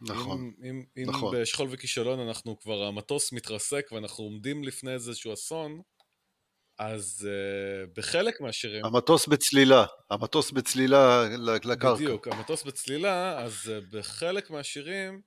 נכון, 0.00 0.52
אם, 0.62 0.84
אם, 0.96 1.04
נכון. 1.08 1.36
אם 1.36 1.42
בשכול 1.42 1.68
וכישלון 1.70 2.20
אנחנו 2.20 2.58
כבר, 2.58 2.82
המטוס 2.84 3.32
מתרסק 3.32 3.88
ואנחנו 3.92 4.24
עומדים 4.24 4.64
לפני 4.64 4.92
איזשהו 4.92 5.32
אסון, 5.32 5.82
אז 6.82 7.28
uh, 7.28 7.90
בחלק 7.96 8.40
מהשירים... 8.40 8.84
המטוס 8.84 9.28
בצלילה, 9.28 9.86
המטוס 10.10 10.50
בצלילה 10.50 11.28
לקרקע. 11.38 11.94
בדיוק, 11.94 12.28
המטוס 12.28 12.62
בצלילה, 12.62 13.38
אז 13.38 13.52
uh, 13.52 13.96
בחלק 13.96 14.50
מהשירים, 14.50 15.20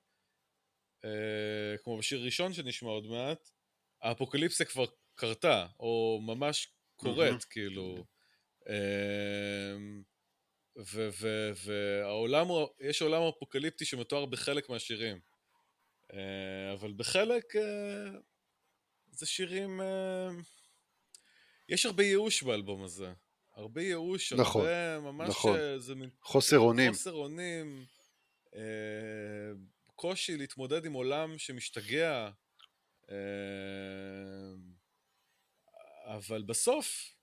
uh, 1.06 1.08
כמו 1.84 1.98
בשיר 1.98 2.24
ראשון 2.24 2.54
שנשמע 2.54 2.90
עוד 2.90 3.08
מעט, 3.08 3.50
האפוקליפסיה 4.02 4.66
כבר 4.66 4.86
קרתה, 5.16 5.66
או 5.80 6.20
ממש 6.24 6.68
קורית, 6.96 7.42
mm-hmm. 7.42 7.50
כאילו. 7.50 8.06
אמ, 8.70 10.04
והעולם, 11.66 12.48
יש 12.80 13.02
עולם 13.02 13.22
אפוקליפטי 13.22 13.86
שמתואר 13.86 14.26
בחלק 14.26 14.70
מהשירים. 14.70 15.20
אה, 16.14 16.74
אבל 16.74 16.94
בחלק 16.94 17.56
אה, 17.56 18.20
זה 19.12 19.26
שירים... 19.26 19.82
אה, 19.82 20.30
יש 21.70 21.86
הרבה 21.86 22.04
ייאוש 22.04 22.44
באלבום 22.44 22.84
הזה. 22.84 23.14
הרבה 23.54 23.82
ייאוש, 23.82 24.34
נכון, 24.34 24.62
הרבה 24.62 25.00
ממש... 25.00 25.30
נכון. 25.30 25.60
זה 25.78 25.96
מין... 25.96 26.10
חוסר 26.22 26.60
אונים. 26.60 26.92
חוסר 26.92 27.14
אונים. 27.14 27.86
קושי 29.96 30.38
להתמודד 30.38 30.86
עם 30.86 30.94
עולם 30.94 31.38
שמשתגע. 31.38 32.30
אבל 36.06 36.44
בסוף, 36.44 37.16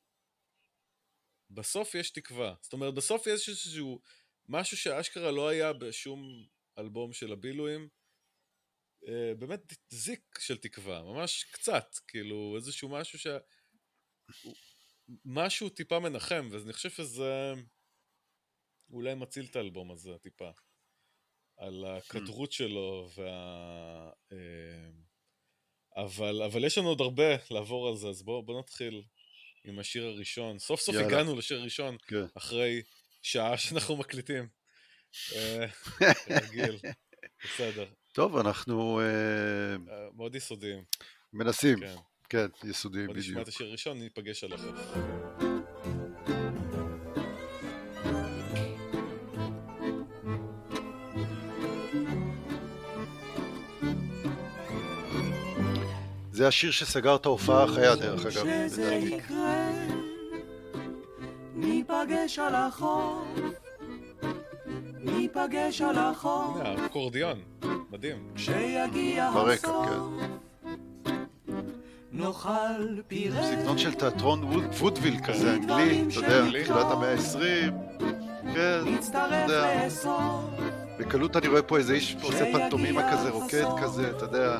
בסוף 1.50 1.94
יש 1.94 2.10
תקווה. 2.10 2.54
זאת 2.60 2.72
אומרת, 2.72 2.94
בסוף 2.94 3.26
יש 3.26 3.48
איזשהו 3.48 4.00
משהו 4.48 4.76
שאשכרה 4.76 5.30
לא 5.30 5.48
היה 5.48 5.72
בשום 5.72 6.46
אלבום 6.78 7.12
של 7.12 7.32
הבילויים. 7.32 7.88
אה, 9.08 9.34
באמת 9.38 9.72
זיק 9.88 10.38
של 10.38 10.58
תקווה, 10.58 11.02
ממש 11.02 11.44
קצת, 11.44 11.86
כאילו 12.08 12.54
איזשהו 12.56 12.88
משהו 12.88 13.18
ש... 13.18 13.26
משהו 15.24 15.68
טיפה 15.68 15.98
מנחם, 15.98 16.48
ואני 16.50 16.72
חושב 16.72 16.90
שזה 16.90 17.52
אולי 18.90 19.14
מציל 19.14 19.46
את 19.50 19.56
האלבום 19.56 19.90
הזה 19.90 20.18
טיפה. 20.22 20.50
על 21.56 21.84
הכדרות 21.84 22.52
שלו 22.52 23.10
וה... 23.16 24.10
אה, 24.32 24.90
אבל, 25.96 26.42
אבל 26.42 26.64
יש 26.64 26.78
לנו 26.78 26.88
עוד 26.88 27.00
הרבה 27.00 27.36
לעבור 27.50 27.88
על 27.88 27.96
זה, 27.96 28.08
אז 28.08 28.22
בואו 28.22 28.42
בוא 28.42 28.60
נתחיל. 28.60 29.02
עם 29.64 29.78
השיר 29.78 30.06
הראשון. 30.06 30.58
סוף 30.58 30.80
סוף 30.80 30.94
יאללה. 30.94 31.08
הגענו 31.08 31.36
לשיר 31.36 31.60
הראשון, 31.60 31.96
כן. 32.06 32.24
אחרי 32.34 32.82
שעה 33.22 33.58
שאנחנו 33.58 33.96
מקליטים. 33.96 34.48
אה, 35.34 35.66
רגיל. 36.42 36.78
בסדר. 37.44 37.86
טוב, 38.12 38.36
אנחנו 38.36 39.00
אה, 39.00 39.76
מאוד 40.16 40.34
יסודיים. 40.34 40.84
מנסים. 41.32 41.80
כן. 41.80 41.96
כן, 42.32 42.46
יסודיים 42.64 43.06
בוא 43.06 43.14
נשמע 43.14 43.32
בדיוק. 43.32 43.42
את 43.42 43.48
השיר 43.48 43.66
הראשון, 43.66 43.98
ניפגש 43.98 44.44
על 44.44 44.52
החוף. 44.52 44.94
זה 56.32 56.48
השיר 56.48 56.70
שסגר 56.70 57.16
את 57.16 57.26
ההופעה 57.26 57.64
החיה, 57.64 57.96
דרך 57.96 58.20
אגב, 58.20 58.30
שזה 58.30 59.00
לדעתי. 59.02 59.14
יקרה, 59.14 59.70
ניפגש 61.54 62.38
על 62.38 62.54
החוף, 62.54 63.38
ניפגש 64.98 65.80
על 65.80 65.98
החוף, 65.98 66.56
הנה, 66.56 66.86
אקורדיון, 66.86 67.42
מדהים. 67.90 68.32
כשיגיע 68.34 69.30
ברקע, 69.34 69.52
הסוף. 69.52 69.86
כן. 70.20 70.51
נאכל 72.12 73.00
פירה, 73.08 73.42
סגנון 73.42 73.78
של 73.78 73.94
תיאטרון 73.94 74.44
ווד- 74.44 74.74
וודוויל 74.80 75.16
כזה, 75.24 75.54
אנגלי, 75.54 76.04
אתה 76.08 76.18
יודע, 76.18 76.40
אנגלי. 76.40 76.62
תחילת 76.64 76.86
המאה 76.90 77.12
ה-20. 77.12 77.72
כן, 78.54 78.80
נצטרף 78.86 79.48
יודע. 79.50 79.88
בקלות 80.98 81.36
אני 81.36 81.48
רואה 81.48 81.62
פה 81.62 81.76
איזה 81.78 81.92
איש 81.94 82.16
עושה 82.22 82.52
פנטומימה 82.52 83.12
כזה, 83.12 83.30
רוקד. 83.30 83.64
כזה, 83.82 84.10
אתה 84.10 84.24
יודע. 84.24 84.58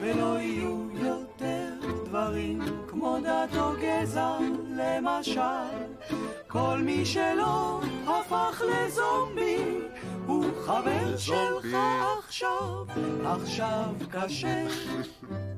ולא 0.00 0.38
יהיו 0.40 0.86
יותר 0.94 1.68
דברים 2.04 2.62
כמו 2.88 3.18
דת 3.22 3.56
או 3.56 3.70
גזע, 3.82 4.30
למשל. 4.76 5.40
כל 6.48 6.80
מי 6.84 7.04
שלא 7.06 7.80
הפך 8.06 8.62
לזומבי, 8.68 9.56
הוא 10.26 10.44
חבר. 10.66 11.16
שלך 11.16 11.76
עכשיו, 12.18 12.84
עכשיו 13.24 13.84
קשה. 14.10 14.64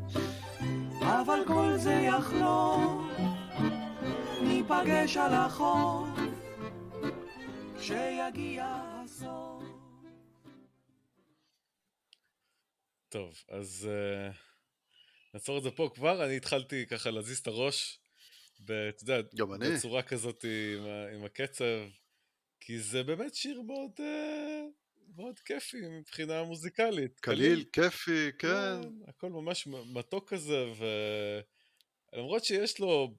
אבל 1.08 1.38
כל 1.46 1.72
זה 1.76 1.92
יחלום, 1.92 3.10
ניפגש 4.42 5.16
על 5.16 5.34
החוף, 5.34 6.08
כשיגיע 7.78 8.66
הסוף. 8.68 9.62
טוב, 13.08 13.34
אז 13.48 13.88
uh, 13.90 14.36
נעצור 15.34 15.58
את 15.58 15.62
זה 15.62 15.70
פה 15.70 15.90
כבר. 15.94 16.24
אני 16.24 16.36
התחלתי 16.36 16.86
ככה 16.86 17.10
להזיז 17.10 17.38
את 17.38 17.46
הראש, 17.46 18.00
אתה 18.64 18.72
יודע. 19.02 19.20
בצורה 19.58 20.02
כזאת 20.02 20.44
עם, 20.44 20.86
עם 21.14 21.24
הקצב, 21.24 21.88
כי 22.60 22.78
זה 22.78 23.02
באמת 23.02 23.34
שיר 23.34 23.62
מאוד, 23.62 23.90
uh, 23.98 24.02
מאוד 25.16 25.38
כיפי 25.38 25.80
מבחינה 25.88 26.42
מוזיקלית. 26.42 27.20
קליל, 27.20 27.64
כיפי, 27.72 28.30
כן. 28.38 28.48
כן, 28.48 28.80
הכל 29.08 29.30
ממש 29.30 29.66
מתוק 29.66 30.28
כזה, 30.28 30.64
ולמרות 32.12 32.44
שיש 32.44 32.80
לו 32.80 33.14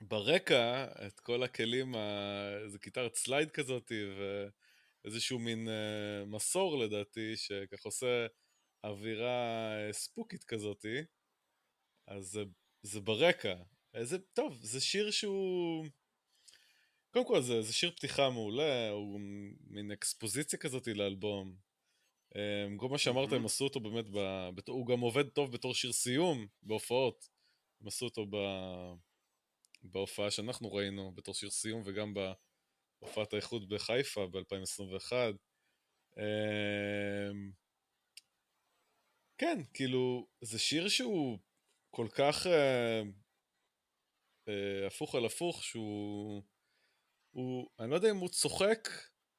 ברקע 0.00 0.86
את 1.06 1.20
כל 1.20 1.42
הכלים, 1.42 1.94
איזה 2.64 2.78
גיטרת 2.78 3.14
סלייד 3.14 3.50
כזאת, 3.50 3.92
ואיזשהו 5.04 5.38
מין 5.38 5.68
אה, 5.68 6.24
מסור 6.26 6.78
לדעתי, 6.78 7.36
שככה 7.36 7.82
עושה 7.84 8.26
אווירה 8.84 9.72
אה, 9.86 9.92
ספוקית 9.92 10.44
כזאתי, 10.44 10.98
אז 12.06 12.24
זה, 12.24 12.42
זה 12.82 13.00
ברקע. 13.00 13.54
זה, 14.02 14.18
טוב, 14.18 14.58
זה 14.62 14.80
שיר 14.80 15.10
שהוא... 15.10 15.86
קודם 17.12 17.26
כל 17.26 17.40
זה, 17.40 17.62
זה 17.62 17.72
שיר 17.72 17.90
פתיחה 17.90 18.30
מעולה, 18.30 18.90
הוא 18.90 19.20
מין 19.66 19.90
אקספוזיציה 19.90 20.58
כזאת 20.58 20.86
לאלבום. 20.86 21.56
אמ, 22.34 22.78
כל 22.78 22.88
מה 22.88 22.98
שאמרת, 22.98 23.32
הם 23.32 23.44
עשו 23.44 23.64
אותו 23.64 23.80
באמת, 23.80 24.04
ב... 24.08 24.18
הוא 24.68 24.86
גם 24.86 25.00
עובד 25.00 25.28
טוב 25.28 25.52
בתור 25.52 25.74
שיר 25.74 25.92
סיום 25.92 26.46
בהופעות. 26.62 27.28
הם 27.80 27.88
עשו 27.88 28.04
אותו 28.04 28.26
ב... 28.26 28.36
בהופעה 29.82 30.30
שאנחנו 30.30 30.72
ראינו 30.72 31.12
בתור 31.14 31.34
שיר 31.34 31.50
סיום, 31.50 31.82
וגם 31.84 32.14
בהופעת 33.00 33.32
האיחוד 33.32 33.68
בחיפה 33.68 34.26
ב-2021. 34.26 35.12
כן, 39.38 39.58
כאילו, 39.74 40.26
זה 40.40 40.58
שיר 40.58 40.88
שהוא 40.88 41.38
כל 41.90 42.06
כך 42.14 42.46
אה, 42.46 43.02
אה, 44.48 44.86
הפוך 44.86 45.14
על 45.14 45.26
הפוך, 45.26 45.64
שהוא... 45.64 46.42
הוא, 47.32 47.68
אני 47.78 47.90
לא 47.90 47.94
יודע 47.94 48.10
אם 48.10 48.16
הוא 48.16 48.28
צוחק 48.28 48.88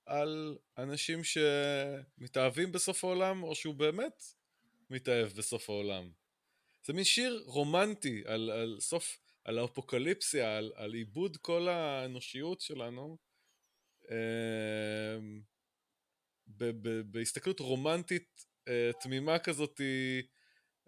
על 0.05 0.57
אנשים 0.77 1.19
שמתאהבים 1.23 2.71
בסוף 2.71 3.03
העולם, 3.03 3.43
או 3.43 3.55
שהוא 3.55 3.75
באמת 3.75 4.23
מתאהב 4.89 5.27
בסוף 5.27 5.69
העולם. 5.69 6.11
זה 6.85 6.93
מין 6.93 7.03
שיר 7.03 7.43
רומנטי 7.45 8.23
על, 8.25 8.49
על 8.49 8.77
סוף, 8.79 9.17
על 9.43 9.59
האפוקליפסיה, 9.59 10.57
על, 10.57 10.71
על 10.75 10.93
עיבוד 10.93 11.37
כל 11.37 11.67
האנושיות 11.67 12.61
שלנו, 12.61 13.17
אה, 14.11 15.17
ב, 16.47 16.63
ב, 16.63 17.01
בהסתכלות 17.11 17.59
רומנטית 17.59 18.45
אה, 18.67 18.91
תמימה 19.01 19.39
כזאתי, 19.39 20.21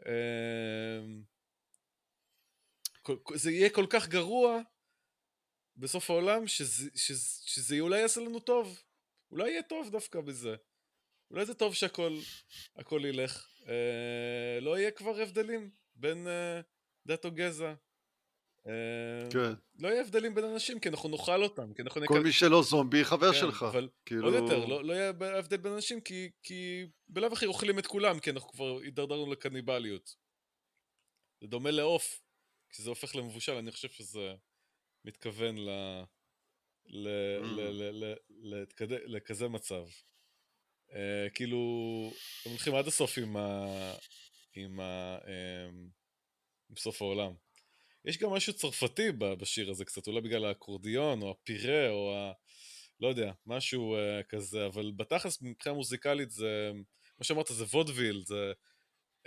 אה, 0.05 1.01
זה 3.35 3.51
יהיה 3.51 3.69
כל 3.69 3.85
כך 3.89 4.07
גרוע 4.07 4.61
בסוף 5.77 6.09
העולם, 6.09 6.47
שזה, 6.47 6.89
שזה, 6.95 7.41
שזה 7.45 7.79
אולי 7.79 7.99
יעשה 7.99 8.21
לנו 8.21 8.39
טוב. 8.39 8.81
אולי 9.31 9.49
יהיה 9.49 9.63
טוב 9.63 9.89
דווקא 9.91 10.21
בזה. 10.21 10.55
אולי 11.31 11.45
זה 11.45 11.53
טוב 11.53 11.73
שהכל 11.73 12.17
הכל 12.75 13.01
ילך. 13.05 13.47
אה, 13.67 14.59
לא 14.61 14.77
יהיה 14.77 14.91
כבר 14.91 15.19
הבדלים 15.19 15.71
בין 15.95 16.27
אה, 16.27 16.61
דת 17.07 17.25
או 17.25 17.31
גזע. 17.31 17.73
אה, 18.67 19.29
כן. 19.31 19.53
לא 19.79 19.87
יהיה 19.87 20.01
הבדלים 20.01 20.35
בין 20.35 20.45
אנשים, 20.45 20.79
כי 20.79 20.89
אנחנו 20.89 21.09
נאכל 21.09 21.43
אותם, 21.43 21.73
כי 21.73 21.81
אנחנו 21.81 22.01
כל 22.07 22.19
מי 22.19 22.31
שלא 22.31 22.63
זומבי, 22.63 23.03
חבר 23.05 23.33
כן, 23.33 23.39
שלך. 23.39 23.63
אבל 23.63 23.89
כאילו... 24.05 24.25
עוד 24.25 24.33
יותר, 24.33 24.65
לא, 24.65 24.83
לא 24.83 24.93
יהיה 24.93 25.09
הבדל 25.37 25.57
בין 25.57 25.73
אנשים, 25.73 26.01
כי, 26.01 26.29
כי 26.43 26.85
בלאו 27.07 27.33
הכי 27.33 27.45
אוכלים 27.45 27.79
את 27.79 27.87
כולם, 27.87 28.19
כי 28.19 28.29
אנחנו 28.29 28.49
כבר 28.49 28.79
הידרדרנו 28.79 29.31
לקניבליות. 29.31 30.15
זה 31.41 31.47
דומה 31.47 31.71
לעוף, 31.71 32.21
כשזה 32.69 32.89
הופך 32.89 33.15
למבושל, 33.15 33.53
אני 33.53 33.71
חושב 33.71 33.89
שזה 33.89 34.33
מתכוון 35.05 35.57
ל... 35.57 35.69
ל... 36.87 37.07
Mm. 37.41 37.45
ל... 37.45 37.61
ל... 37.61 38.15
ל... 38.29 38.63
לכזה, 39.05 39.47
מצב. 39.47 39.85
Uh, 40.89 40.95
כאילו, 41.33 41.57
הם 42.45 42.51
הולכים 42.51 42.75
עד 42.75 42.87
הסוף 42.87 43.17
עם 43.17 43.37
ה... 43.37 43.65
עם 44.55 44.79
ה... 44.79 45.17
אמ, 45.27 45.89
עם 46.69 46.75
סוף 46.75 47.01
העולם. 47.01 47.33
יש 48.05 48.17
גם 48.17 48.29
משהו 48.29 48.53
צרפתי 48.53 49.11
בשיר 49.11 49.71
הזה 49.71 49.85
קצת, 49.85 50.07
אולי 50.07 50.21
בגלל 50.21 50.45
האקורדיון, 50.45 51.21
או 51.21 51.31
הפירה, 51.31 51.89
או 51.89 52.15
ה... 52.15 52.31
לא 52.99 53.07
יודע, 53.07 53.31
משהו 53.45 53.95
uh, 53.97 54.23
כזה, 54.23 54.65
אבל 54.65 54.91
בתכלס 54.95 55.41
מבחינה 55.41 55.75
מוזיקלית 55.75 56.31
זה, 56.31 56.71
כמו 57.15 57.23
שאמרת, 57.23 57.47
זה 57.51 57.63
וודוויל, 57.63 58.23
זה... 58.25 58.53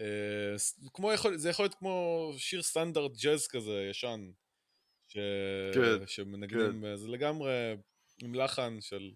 Uh, 0.00 0.90
כמו 0.94 1.12
יכול, 1.12 1.36
זה 1.36 1.50
יכול 1.50 1.64
להיות 1.64 1.74
כמו 1.74 2.32
שיר 2.38 2.62
סטנדרט 2.62 3.12
ג'אז 3.22 3.46
כזה, 3.46 3.88
ישן. 3.90 4.30
ש... 5.08 5.16
כן, 5.74 6.06
שמנגנים, 6.06 6.82
כן. 6.82 6.96
זה 6.96 7.08
לגמרי 7.08 7.76
עם 8.22 8.34
לחן 8.34 8.80
של, 8.80 9.10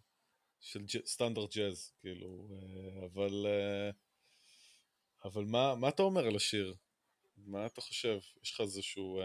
של 0.61 0.83
ג'... 0.83 1.07
סטנדרט 1.07 1.57
ג'אז, 1.57 1.93
כאילו, 2.01 2.49
uh, 2.51 3.05
אבל... 3.05 3.47
Uh, 3.47 3.95
אבל 5.25 5.45
מה, 5.45 5.75
מה 5.75 5.89
אתה 5.89 6.03
אומר 6.03 6.27
על 6.27 6.37
השיר? 6.37 6.75
מה 7.37 7.67
אתה 7.67 7.81
חושב? 7.81 8.19
יש 8.43 8.53
לך 8.53 8.61
איזשהו... 8.61 9.21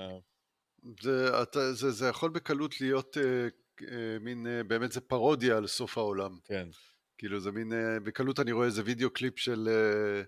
זה, 1.01 1.41
אתה, 1.43 1.73
זה, 1.73 1.91
זה 1.91 2.07
יכול 2.07 2.29
בקלות 2.29 2.81
להיות 2.81 3.17
אה, 3.17 3.47
אה, 3.91 4.19
מין, 4.19 4.47
אה, 4.47 4.63
באמת 4.63 4.91
זה 4.91 5.01
פרודיה 5.01 5.57
על 5.57 5.67
סוף 5.67 5.97
העולם. 5.97 6.37
כן, 6.45 6.69
כאילו 7.17 7.39
זה 7.39 7.51
מין, 7.51 7.73
אה, 7.73 7.99
בקלות 7.99 8.39
אני 8.39 8.51
רואה 8.51 8.65
איזה 8.65 8.81
וידאו 8.85 9.09
קליפ 9.09 9.39
של, 9.39 9.69
אה, 9.71 10.23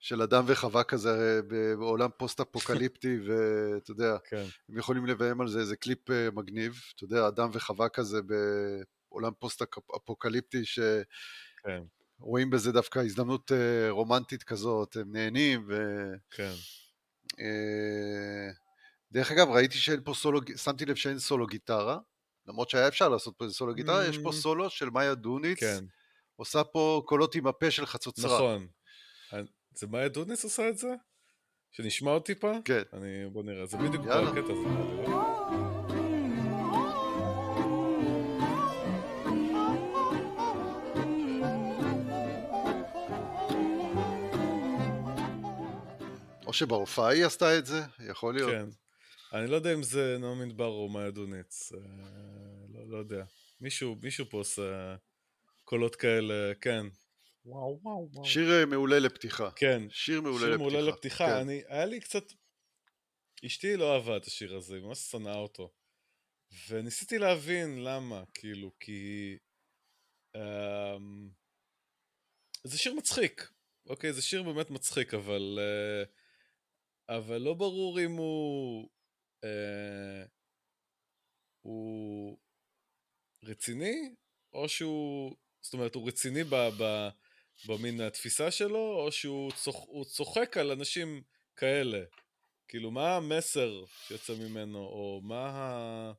של 0.00 0.22
אדם 0.22 0.44
וחווה 0.46 0.84
כזה 0.84 1.10
אה, 1.10 1.42
בעולם 1.78 2.10
פוסט 2.16 2.40
אפוקליפטי, 2.40 3.18
ואתה 3.26 3.90
יודע, 3.90 4.16
כן, 4.30 4.44
הם 4.68 4.78
יכולים 4.78 5.06
לביים 5.06 5.40
על 5.40 5.48
זה 5.48 5.60
איזה 5.60 5.76
קליפ 5.76 6.10
אה, 6.10 6.28
מגניב, 6.32 6.80
אתה 6.94 7.04
יודע, 7.04 7.28
אדם 7.28 7.50
וחווה 7.52 7.88
כזה 7.88 8.20
בעולם 8.22 9.32
פוסט 9.38 9.62
אפוקליפטי, 9.96 10.62
שרואים 10.64 12.50
כן, 12.50 12.50
בזה 12.50 12.72
דווקא 12.72 12.98
הזדמנות 12.98 13.52
אה, 13.52 13.90
רומנטית 13.90 14.42
כזאת, 14.42 14.96
הם 14.96 15.12
נהנים, 15.12 15.64
ו... 15.68 15.76
כן. 16.30 16.52
דרך 19.12 19.30
אגב, 19.30 19.48
ראיתי 19.50 19.78
שאין 19.78 20.00
פה 20.04 20.14
סולו, 20.14 20.40
שמתי 20.56 20.84
לב 20.84 20.94
שאין 20.94 21.18
סולו 21.18 21.46
גיטרה, 21.46 21.98
למרות 22.46 22.70
שהיה 22.70 22.88
אפשר 22.88 23.08
לעשות 23.08 23.34
פה 23.36 23.48
סולו 23.48 23.74
גיטרה, 23.74 24.06
יש 24.06 24.18
פה 24.18 24.30
Mm. 24.30 24.32
סולו 24.32 24.70
של 24.70 24.90
מאיה 24.90 25.14
דוניץ, 25.14 25.60
כן, 25.60 25.84
עושה 26.36 26.64
פה 26.64 27.02
קולות 27.06 27.34
עם 27.34 27.46
הפה 27.46 27.70
של 27.70 27.86
חצוצרה. 27.86 28.36
נכון. 28.36 28.66
זה 29.74 29.86
מאיה 29.86 30.08
דודניס 30.08 30.44
עושה 30.44 30.68
את 30.68 30.78
זה? 30.78 30.88
שנשמע 31.72 32.10
עוד 32.10 32.22
טיפה? 32.22 32.52
כן. 32.64 32.82
אני, 32.92 33.30
בוא 33.32 33.42
נראה, 33.42 33.66
זה 33.66 33.76
בדיוק 33.76 34.04
כל 34.04 34.26
הקטע 34.26 34.52
הזה. 34.52 34.90
או 46.46 46.52
שבהופעה 46.52 47.08
היא 47.08 47.24
עשתה 47.24 47.58
את 47.58 47.66
זה, 47.66 47.82
יכול 48.10 48.34
להיות. 48.34 48.50
כן. 48.50 48.66
אני 49.32 49.50
לא 49.50 49.56
יודע 49.56 49.74
אם 49.74 49.82
זה 49.82 50.16
נעמי 50.20 50.52
דבר 50.52 50.66
או 50.66 50.88
מאיה 50.88 51.10
דוניץ, 51.10 51.72
אה, 51.72 51.78
לא, 52.68 52.90
לא 52.90 52.96
יודע. 52.96 53.24
מישהו, 53.60 53.96
מישהו 54.02 54.26
פה 54.30 54.38
עושה 54.38 54.96
קולות 55.64 55.96
כאלה, 55.96 56.54
כן, 56.60 56.86
וואו, 57.44 57.80
וואו, 57.82 58.08
וואו. 58.12 58.24
שיר 58.26 58.50
אה, 58.50 58.66
מעולה 58.66 58.98
לפתיחה. 58.98 59.50
כן, 59.50 59.82
שיר 59.90 60.20
מעולה 60.20 60.38
שיר 60.38 60.48
לפתיחה. 60.48 60.62
מעולה 60.62 60.80
לפתיחה. 60.80 61.26
כן. 61.26 61.32
אני, 61.32 61.62
היה 61.68 61.86
לי 61.86 62.00
קצת... 62.00 62.24
אשתי 63.46 63.76
לא 63.76 63.94
אהבה 63.94 64.16
את 64.16 64.24
השיר 64.24 64.56
הזה, 64.56 64.74
היא 64.74 64.82
ממש 64.82 64.98
שנאה 64.98 65.36
אותו. 65.36 65.72
וניסיתי 66.68 67.18
להבין 67.18 67.84
למה, 67.84 68.24
כאילו, 68.34 68.70
כי... 68.80 69.38
אמ, 70.36 71.30
זה 72.64 72.78
שיר 72.78 72.94
מצחיק, 72.94 73.50
אוקיי? 73.86 74.12
זה 74.12 74.22
שיר 74.22 74.42
באמת 74.42 74.70
מצחיק, 74.70 75.14
אבל... 75.14 75.58
אה, 75.58 76.04
אבל 77.16 77.38
לא 77.38 77.54
ברור 77.54 78.00
אם 78.00 78.12
הוא... 78.12 78.90
אה, 79.44 80.24
הוא 81.60 82.38
רציני, 83.44 84.14
או 84.52 84.68
שהוא... 84.68 85.36
זאת 85.60 85.74
אומרת, 85.74 85.94
הוא 85.94 86.08
רציני 86.08 86.44
ב, 86.44 86.54
ב, 86.54 87.08
במין 87.66 88.00
התפיסה 88.00 88.50
שלו, 88.50 89.04
או 89.04 89.12
שהוא 89.12 89.52
צוח, 89.52 89.76
צוחק 90.06 90.56
על 90.56 90.70
אנשים 90.70 91.22
כאלה. 91.56 92.00
כאילו, 92.68 92.90
מה 92.90 93.16
המסר 93.16 93.84
שיוצא 94.06 94.34
ממנו, 94.34 94.78
או 94.78 95.20
מה 95.24 95.46
ה... 95.48 96.12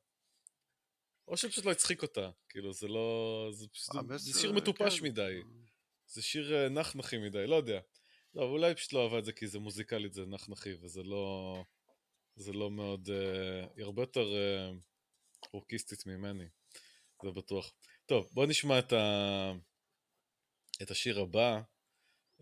או 1.27 1.37
שפשוט 1.37 1.65
לא 1.65 1.71
הצחיק 1.71 2.01
אותה. 2.01 2.29
כאילו, 2.49 2.73
זה 2.73 2.87
לא... 2.87 3.47
זה, 3.51 3.67
פשוט, 3.67 3.93
זה 3.93 3.99
המסר, 3.99 4.39
שיר 4.39 4.51
מטופש 4.51 4.99
כן. 4.99 5.05
מדי. 5.05 5.41
זה 6.07 6.21
שיר 6.21 6.55
אה, 6.55 6.69
נחנחי 6.69 7.17
מדי, 7.17 7.47
לא 7.47 7.55
יודע. 7.55 7.79
לא, 8.33 8.43
אולי 8.43 8.75
פשוט 8.75 8.93
לא 8.93 9.03
אהבה 9.03 9.19
את 9.19 9.25
זה 9.25 9.33
כי 9.33 9.47
זה 9.47 9.59
מוזיקלית, 9.59 10.13
זה 10.13 10.25
נחנחי, 10.25 10.73
וזה 10.81 11.03
לא... 11.03 11.55
זה 12.35 12.53
לא 12.53 12.71
מאוד... 12.71 13.09
אה, 13.09 13.67
היא 13.75 13.85
הרבה 13.85 14.01
יותר 14.01 14.35
אה, 14.35 14.71
רוקיסטית 15.53 16.05
ממני, 16.05 16.45
זה 17.23 17.31
בטוח. 17.31 17.73
טוב, 18.05 18.29
בוא 18.31 18.45
נשמע 18.45 18.79
את, 18.79 18.93
ה... 18.93 19.51
את 20.81 20.91
השיר 20.91 21.19
הבא, 21.19 21.61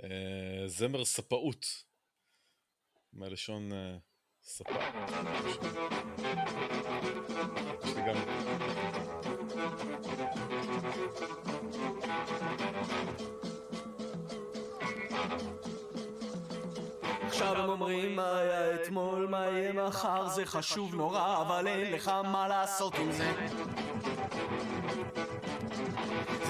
אה, 0.03 0.67
זמר 0.67 1.05
ספאות, 1.05 1.65
מהלשון 3.13 3.73
אה, 3.73 3.97
ספה. 4.43 4.79
יש 7.83 7.95
לי 7.95 8.01
גם... 8.07 8.15
עכשיו 17.27 17.55
הם 17.55 17.69
אומרים 17.69 18.15
מה 18.15 18.39
היה 18.39 18.75
אתמול, 18.75 19.27
מה 19.27 19.45
יהיה 19.45 19.73
מחר, 19.73 20.29
זה 20.29 20.45
חשוב 20.45 20.95
נורא, 20.95 21.41
אבל 21.41 21.67
אין 21.67 21.93
לך 21.93 22.07
מה 22.07 22.47
לעשות 22.47 22.95
עם 22.95 23.11
זה. 23.11 23.31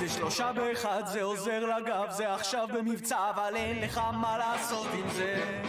שלושה 0.09 0.51
באחד, 0.53 1.03
זה 1.05 1.23
עוזר 1.23 1.65
לגב, 1.77 2.05
זה 2.09 2.33
עכשיו 2.33 2.67
במבצע, 2.73 3.29
אבל 3.29 3.55
אין 3.55 3.81
לך 3.81 4.01
מה 4.13 4.37
לעשות 4.37 4.87
עם 4.93 5.09
זה. 5.09 5.61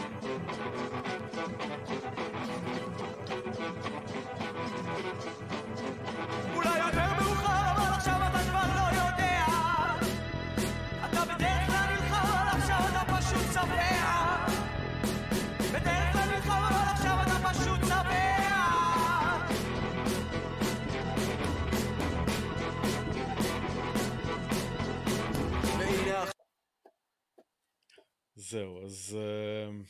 זהו, 28.51 28.85
אז 28.85 29.19
uh, 29.19 29.87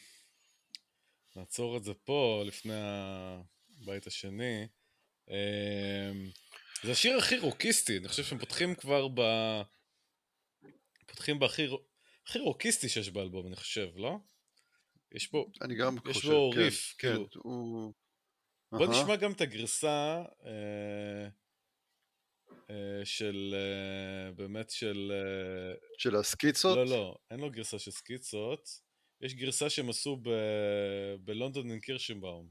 נעצור 1.37 1.77
את 1.77 1.85
זה 1.85 1.95
פה 1.95 2.43
לפני 2.47 2.75
הבית 2.77 4.07
השני. 4.07 4.67
Uh, 5.29 5.33
זה 6.83 6.93
השיר 6.93 7.19
הכי 7.19 7.39
רוקיסטי, 7.39 7.99
אני 7.99 8.09
חושב 8.09 8.25
שהם 8.25 8.39
פותחים 8.39 8.75
כבר 8.75 9.09
ב... 9.09 9.21
פותחים 11.07 11.39
בהכי 11.39 11.67
הכי 12.27 12.39
רוקיסטי 12.39 12.89
שיש 12.89 13.11
באלבום, 13.11 13.47
אני 13.47 13.57
חושב, 13.57 13.89
לא? 13.97 14.17
יש 15.13 15.27
פה... 15.27 15.47
אני 15.61 15.75
גם 15.75 15.97
יש 16.11 16.17
חושב, 16.17 16.29
בו 16.29 16.51
כן, 16.55 16.61
ריף, 16.61 16.95
כן, 16.99 17.09
כאילו. 17.09 17.29
הוא... 17.35 17.93
בוא 18.73 18.87
אהה. 18.87 19.03
נשמע 19.03 19.17
גם 19.17 19.33
את 19.33 19.41
הגרסה 19.41 20.23
אה, 20.47 21.29
של... 23.05 23.55
אה, 23.55 24.33
באמת 24.33 24.71
של... 24.71 25.13
אה, 25.15 25.75
של 25.99 26.17
הסקיצות? 26.17 26.77
לא, 26.77 26.87
לא, 26.87 27.17
אין 27.31 27.41
לו 27.41 27.51
גרסה 27.51 27.79
של 27.79 27.91
סקיצות. 27.91 28.69
יש 29.21 29.35
גרסה 29.35 29.71
שהם 29.71 29.89
עשו 29.91 30.17
ב... 30.17 30.29
בלונדון 31.25 31.71
עם 31.71 31.81
קירשנבאום. 31.81 32.47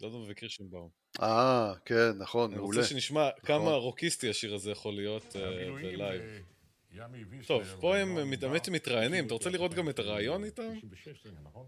לונדון 0.00 0.24
וקירשנבאום. 0.28 0.88
אה, 1.22 1.72
כן, 1.84 2.10
נכון, 2.18 2.50
אני 2.50 2.60
מעולה. 2.60 2.76
רוצה 2.76 2.88
שנשמע 2.88 3.28
כמה 3.42 3.58
נכון. 3.58 3.72
רוקיסטי 3.74 4.30
השיר 4.30 4.54
הזה 4.54 4.70
יכול 4.70 4.94
להיות 4.94 5.36
אה, 5.36 5.70
בלייב. 5.82 6.22
אה, 6.22 7.04
טוב, 7.46 7.62
פה 7.80 7.96
הם 7.96 8.14
בר, 8.40 8.52
מתראיינים, 8.70 9.26
אתה 9.26 9.34
רוצה 9.34 9.50
לראות 9.50 9.74
גם 9.74 9.88
את 9.88 9.98
הרעיון 9.98 10.44
איתם? 10.44 10.80
96, 10.80 11.26
נכון? 11.44 11.66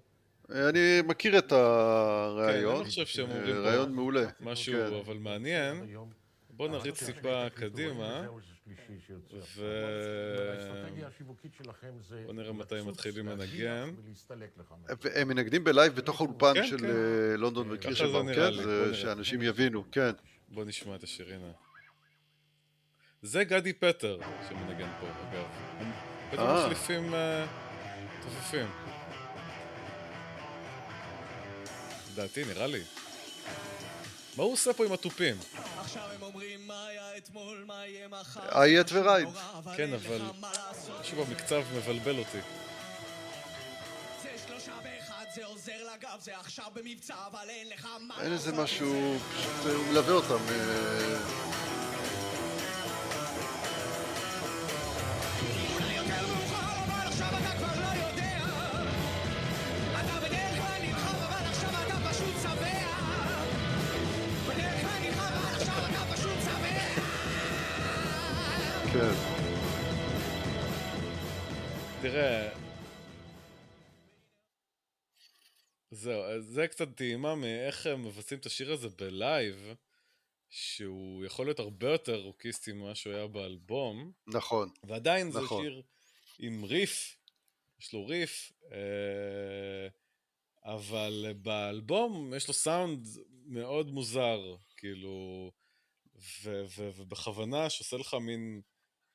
אני 0.51 1.03
מכיר 1.07 1.38
את 1.38 1.51
כן, 1.51 1.57
אני 1.57 1.62
הרעיון. 1.62 2.78
לא 2.78 2.84
חושב 2.84 3.07
שהם 3.07 3.30
אה, 3.30 3.36
אומרים 3.36 3.55
פה 3.55 3.61
רעיון 3.61 3.92
מעולה. 3.92 4.26
משהו 4.40 4.74
כן. 4.74 4.94
אבל 4.94 5.16
מעניין. 5.16 5.97
בוא 6.57 6.68
נריץ 6.68 7.02
טיפה 7.02 7.46
הקריטריונים, 7.46 7.94
קדימה. 7.94 8.28
ו- 9.57 10.32
בוא 12.26 12.34
נראה 12.34 12.52
מתי 12.52 12.74
לצוץ, 12.74 12.88
מתחילים 12.88 13.28
לנגן. 13.28 13.94
הם 15.14 15.28
מנגנים 15.28 15.64
בלייב 15.64 15.94
בתוך 15.94 16.20
האולפן 16.20 16.54
כן, 16.54 16.66
של 16.66 16.78
כן. 16.78 16.84
אה, 16.84 17.36
לונדון 17.36 17.72
וקירשנבאום, 17.72 18.34
כן? 18.34 18.50
שאנשים 18.94 19.42
יבינו, 19.42 19.84
כן. 19.92 20.11
בוא 20.48 20.64
נשמע 20.64 20.94
את 20.94 21.02
השיר, 21.02 21.34
הנה. 21.34 21.52
זה 23.22 23.44
גדי 23.44 23.72
פטר 23.72 24.18
שמנגן 24.48 24.90
פה, 25.00 25.07
אגב. 25.07 25.46
הם 25.78 25.90
פתאום 26.30 26.48
אה. 26.48 26.64
מחליפים 26.64 27.14
אה, 27.14 27.47
תופפים. 28.22 28.66
לדעתי, 32.12 32.44
נראה 32.44 32.66
לי. 32.66 32.82
מה 34.36 34.42
הוא 34.44 34.52
עושה 34.52 34.72
פה 34.72 34.84
עם 34.84 34.92
התופים? 34.92 35.36
עכשיו 35.78 36.02
הם 36.14 36.22
אומרים 36.22 36.66
מה 36.66 36.86
היה 36.86 37.16
אתמול, 37.16 37.64
מה 37.66 37.86
יהיה 37.86 38.08
מחר. 38.08 38.40
Yet 38.48 38.90
ורייד. 38.92 39.28
כן, 39.76 39.92
אבל 39.92 40.20
משהו 41.00 41.24
במקצב 41.24 41.62
מבלבל 41.76 42.18
אותי. 42.18 42.38
זה 44.22 44.28
שלושה 44.46 44.72
באחד, 44.82 45.24
זה 45.34 45.44
עוזר 45.44 45.72
לגב, 45.94 46.18
זה 46.20 46.38
עכשיו 46.38 46.64
במבצע, 46.74 47.14
אבל 47.26 47.48
אין 47.48 47.68
לך 47.68 47.88
מה 48.00 48.22
אין 48.22 48.32
איזה. 48.32 48.52
משהו, 48.52 49.16
פשוט 49.38 49.66
אה, 49.66 49.72
הוא 49.72 49.86
מלווה 49.86 50.12
אותם. 50.14 50.44
תראה... 72.11 72.55
זהו, 75.91 76.41
זה 76.41 76.69
קצת 76.69 76.89
טעימה 76.97 77.35
מאיך 77.35 77.87
הם 77.87 78.03
מבצעים 78.03 78.41
את 78.41 78.47
השיר 78.47 78.73
הזה 78.73 78.89
ב 78.89 79.03
live, 79.03 79.74
שהוא 80.49 81.24
יכול 81.24 81.47
להיות 81.47 81.59
הרבה 81.59 81.93
יותר 81.93 82.20
רוקיסטי 82.20 82.73
ממה 82.73 82.95
שהוא 82.95 83.12
היה 83.12 83.27
באלבום, 83.27 84.12
נכון. 84.27 84.70
ועדיין 84.85 85.31
זה 85.31 85.41
נכון. 85.41 85.65
שיר 85.65 85.83
עם 86.39 86.65
ריף, 86.65 87.16
יש 87.81 87.93
לו 87.93 88.07
ריף, 88.07 88.53
אה, 88.73 89.89
אבל 90.65 91.27
באלבום 91.43 92.35
יש 92.37 92.49
לו 92.49 92.55
סאונד 92.55 93.07
מאוד 93.47 93.91
מוזר, 93.91 94.57
כאילו, 94.77 95.51
ובכוונה 96.77 97.70
שעושה 97.70 97.97
לך 97.97 98.15
מין 98.15 98.61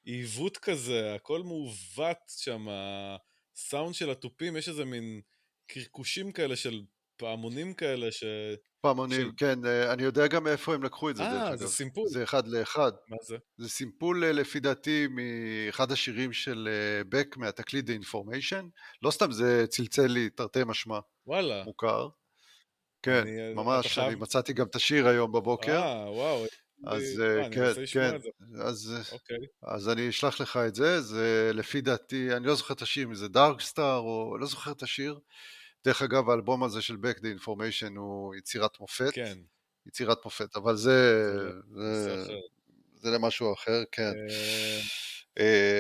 עיוות 0.04 0.58
כזה, 0.58 1.14
הכל 1.16 1.44
מעוות 1.44 2.18
שם, 2.28 2.68
הסאונד 3.56 3.96
של 3.96 4.10
התופים, 4.10 4.58
יש 4.58 4.70
איזה 4.70 4.86
מין 4.86 5.22
קרקושים 5.68 6.32
כאלה 6.32 6.56
של 6.56 6.82
פעמונים 7.18 7.74
כאלה 7.74 8.12
ש... 8.12 8.24
פעמונים, 8.82 9.22
של- 9.22 9.32
כן, 9.38 9.66
אה, 9.66 9.94
אני 9.94 10.04
יודע 10.04 10.28
גם 10.28 10.44
מאיפה 10.44 10.74
הם 10.74 10.84
לקחו 10.84 11.10
את 11.10 11.16
זה, 11.16 11.24
אה. 11.24 11.56
זה 11.56 11.68
סימפול. 11.68 12.08
זה 12.10 12.24
אחד 12.24 12.48
לאחד. 12.48 12.92
מה 13.10 13.18
זה? 13.22 13.38
זה 13.58 13.70
סימפול 13.70 14.24
אה, 14.24 14.32
לפי 14.32 14.60
דעתי 14.60 15.08
מאחד 15.10 15.92
השירים 15.92 16.34
של 16.34 16.70
אה, 16.72 17.04
בק 17.10 17.38
מהתקליט 17.38 17.90
The 17.90 18.06
Information. 18.06 18.64
לא 19.02 19.12
סתם 19.12 19.32
זה 19.32 19.66
צלצל 19.68 20.08
לי 20.08 20.30
תרתי 20.30 20.60
משמע, 20.66 21.00
וואלה. 21.28 21.64
מוכר. 21.64 22.08
כן, 23.04 23.12
אני- 23.22 23.54
ממש, 23.54 23.88
חייב- 23.88 24.08
אני 24.08 24.16
מצאתי 24.16 24.54
גם 24.54 24.66
את 24.68 24.76
השיר 24.76 25.08
היום 25.08 25.32
בבוקר. 25.32 25.82
אה, 25.82 26.12
וואו. 26.12 26.46
אז 26.88 27.22
אה, 27.22 27.44
אה, 27.44 27.50
כן, 27.50 27.86
כן, 27.94 28.18
זה. 28.20 28.64
אז, 28.64 28.94
אה, 28.96 29.14
אוקיי. 29.16 29.38
אז 29.64 29.90
אני 29.90 30.10
אשלח 30.10 30.42
לך 30.42 30.58
את 30.58 30.76
זה, 30.76 31.02
זה 31.02 31.52
לפי 31.54 31.82
דעתי, 31.82 32.34
אני 32.34 32.48
לא 32.48 32.56
זוכר 32.56 32.74
את 32.74 32.82
השיר, 32.82 33.08
אם 33.08 33.16
זה 33.16 33.28
דארק 33.28 33.62
סטאר 33.62 33.98
או 33.98 34.38
לא 34.38 34.46
זוכר 34.46 34.72
את 34.72 34.84
השיר. 34.84 35.20
דרך 35.86 36.02
אגב, 36.02 36.30
האלבום 36.30 36.64
הזה 36.64 36.82
של 36.82 36.96
Back 36.96 37.18
the 37.18 37.42
Information 37.42 37.98
הוא 37.98 38.36
יצירת 38.36 38.80
מופת, 38.80 39.12
כן. 39.14 39.38
יצירת 39.88 40.18
מופת, 40.26 40.56
אבל 40.56 40.76
זה, 40.76 41.32
נושא 41.68 42.16
זה, 42.16 42.24
אחר. 42.24 42.40
זה 42.96 43.10
למשהו 43.10 43.54
אחר, 43.54 43.84
כן. 43.92 44.14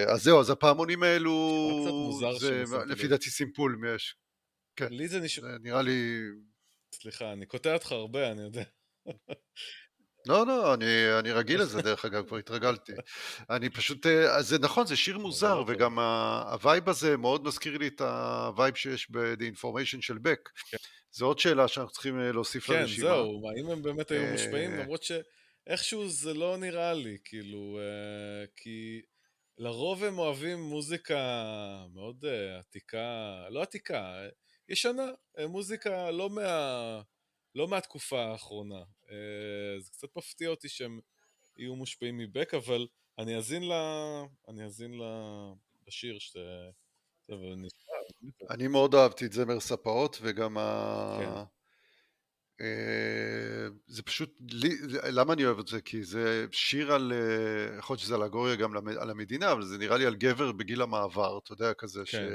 אז 0.07 0.23
זהו, 0.23 0.39
אז 0.39 0.49
הפעמונים 0.49 1.03
האלו, 1.03 1.67
נשמע 1.69 1.81
קצת 1.81 1.91
מוזר 1.91 2.37
זה 2.37 2.63
לפי. 2.85 3.07
דעתי 3.07 3.29
סימפול, 3.29 3.81
יש, 3.95 4.15
כן. 4.75 4.87
לי 4.91 5.07
זה 5.07 5.19
נשמע... 5.19 5.47
זה 5.47 5.57
נראה 5.61 5.81
לי, 5.81 6.21
סליחה, 6.95 7.33
אני 7.33 7.45
קוטע 7.45 7.73
אותך 7.73 7.91
הרבה, 7.91 8.31
אני 8.31 8.41
יודע. 8.41 8.63
לא, 10.27 10.47
לא, 10.47 10.73
אני, 10.73 11.19
אני 11.19 11.31
רגיל 11.31 11.61
לזה 11.61 11.81
דרך 11.91 12.05
אגב, 12.05 12.27
כבר 12.27 12.37
התרגלתי. 12.37 12.91
אני 13.49 13.69
פשוט, 13.69 14.05
אה, 14.05 14.41
זה 14.41 14.59
נכון, 14.59 14.87
זה 14.87 14.95
שיר 14.95 15.17
מוזר, 15.17 15.55
לא 15.55 15.59
טוב. 15.59 15.69
וגם 15.69 15.99
ה 15.99 16.17
vibe 16.17 16.89
הזה 16.89 17.17
מאוד 17.17 17.43
מזכיר 17.45 17.77
לי 17.77 17.87
את 17.87 18.01
ה 18.01 18.16
vibe 18.16 18.75
שיש 18.75 19.11
ב-The 19.11 19.57
Information 19.57 20.01
של 20.01 20.17
בק. 20.17 20.49
כן. 20.69 20.77
זו 21.11 21.25
עוד 21.25 21.39
שאלה 21.39 21.67
שאנחנו 21.67 21.91
צריכים 21.91 22.19
אה, 22.19 22.31
להוסיף 22.31 22.67
כן, 22.67 22.73
לרשימה. 22.73 23.07
זהו, 23.07 23.49
האם 23.49 23.69
הם 23.69 23.81
באמת 23.83 24.11
היו 24.11 24.23
אה, 24.23 24.31
מושפעים? 24.31 24.77
למרות 24.77 25.03
שאיכשהו 25.03 26.09
זה 26.09 26.33
לא 26.33 26.57
נראה 26.57 26.93
לי, 26.93 27.17
כאילו, 27.23 27.79
אה, 27.79 28.45
כי 28.55 29.01
לרוב 29.57 30.03
הם 30.03 30.19
אוהבים 30.19 30.61
מוזיקה 30.61 31.17
מאוד 31.93 32.25
אה, 32.25 32.59
עתיקה, 32.59 33.35
לא 33.49 33.61
עתיקה, 33.61 33.95
אה, 33.95 34.29
ישנה, 34.69 35.05
אה, 35.39 35.47
מוזיקה 35.47 36.11
לא 36.11 36.29
מה... 36.29 37.01
לא 37.55 37.67
מהתקופה 37.67 38.21
האחרונה. 38.21 38.83
אה, 39.09 39.79
זה 39.79 39.91
קצת 39.91 40.07
מפתיע 40.17 40.49
אותי 40.49 40.69
שהם 40.69 40.99
יהיו 41.57 41.75
מושפעים 41.75 42.17
מבק, 42.17 42.53
אבל 42.53 42.87
אני 43.17 43.37
אאזין 43.37 43.67
ל... 43.67 43.71
אני 44.47 44.63
אאזין 44.63 44.93
ל... 44.93 45.03
לשיר 45.87 46.19
ש... 46.19 46.37
אני 48.49 48.67
מאוד 48.67 48.95
אהבתי 48.95 49.25
את 49.25 49.33
זמר 49.33 49.59
ספאות, 49.59 50.17
וגם 50.21 50.57
ה... 50.57 51.17
כן. 51.19 51.43
אה, 52.61 53.67
זה 53.87 54.03
פשוט, 54.03 54.41
למה 55.03 55.33
אני 55.33 55.45
אוהב 55.45 55.59
את 55.59 55.67
זה? 55.67 55.81
כי 55.81 56.03
זה 56.03 56.45
שיר 56.51 56.93
על, 56.93 57.13
אה, 57.13 57.77
יכול 57.77 57.93
להיות 57.93 58.03
שזה 58.03 58.15
אלגוריה 58.15 58.55
גם 58.55 58.77
על 58.77 59.09
המדינה, 59.09 59.51
אבל 59.51 59.65
זה 59.65 59.77
נראה 59.77 59.97
לי 59.97 60.05
על 60.05 60.15
גבר 60.15 60.51
בגיל 60.51 60.81
המעבר, 60.81 61.37
אתה 61.37 61.53
יודע, 61.53 61.73
כזה. 61.73 62.01
כן. 62.05 62.27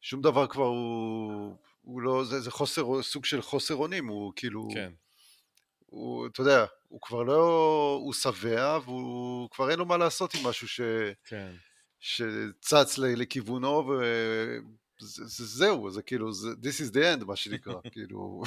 שום 0.00 0.22
דבר 0.22 0.46
כבר 0.46 0.64
הוא, 0.64 1.56
הוא 1.82 2.02
לא, 2.02 2.24
זה, 2.24 2.40
זה 2.40 2.50
חוסר, 2.50 3.02
סוג 3.02 3.24
של 3.24 3.42
חוסר 3.42 3.74
אונים, 3.74 4.06
הוא 4.06 4.32
כאילו, 4.36 4.68
כן, 4.74 4.92
הוא, 5.86 6.26
אתה 6.26 6.40
יודע, 6.40 6.64
הוא 6.88 7.00
כבר 7.00 7.22
לא, 7.22 7.98
הוא 8.02 8.12
שבע, 8.14 8.78
והוא 8.84 9.50
כבר 9.50 9.70
אין 9.70 9.78
לו 9.78 9.86
מה 9.86 9.96
לעשות 9.96 10.34
עם 10.34 10.46
משהו 10.46 10.68
ש... 10.68 10.80
כן. 11.24 11.52
שצץ 12.02 12.98
לכיוונו 12.98 13.92
וזהו, 15.00 15.90
זה 15.90 16.02
כאילו, 16.02 16.32
זה, 16.32 16.48
this 16.48 16.90
is 16.90 16.94
the 16.94 17.20
end, 17.20 17.24
מה 17.24 17.36
שנקרא, 17.36 17.74
כאילו, 17.92 18.42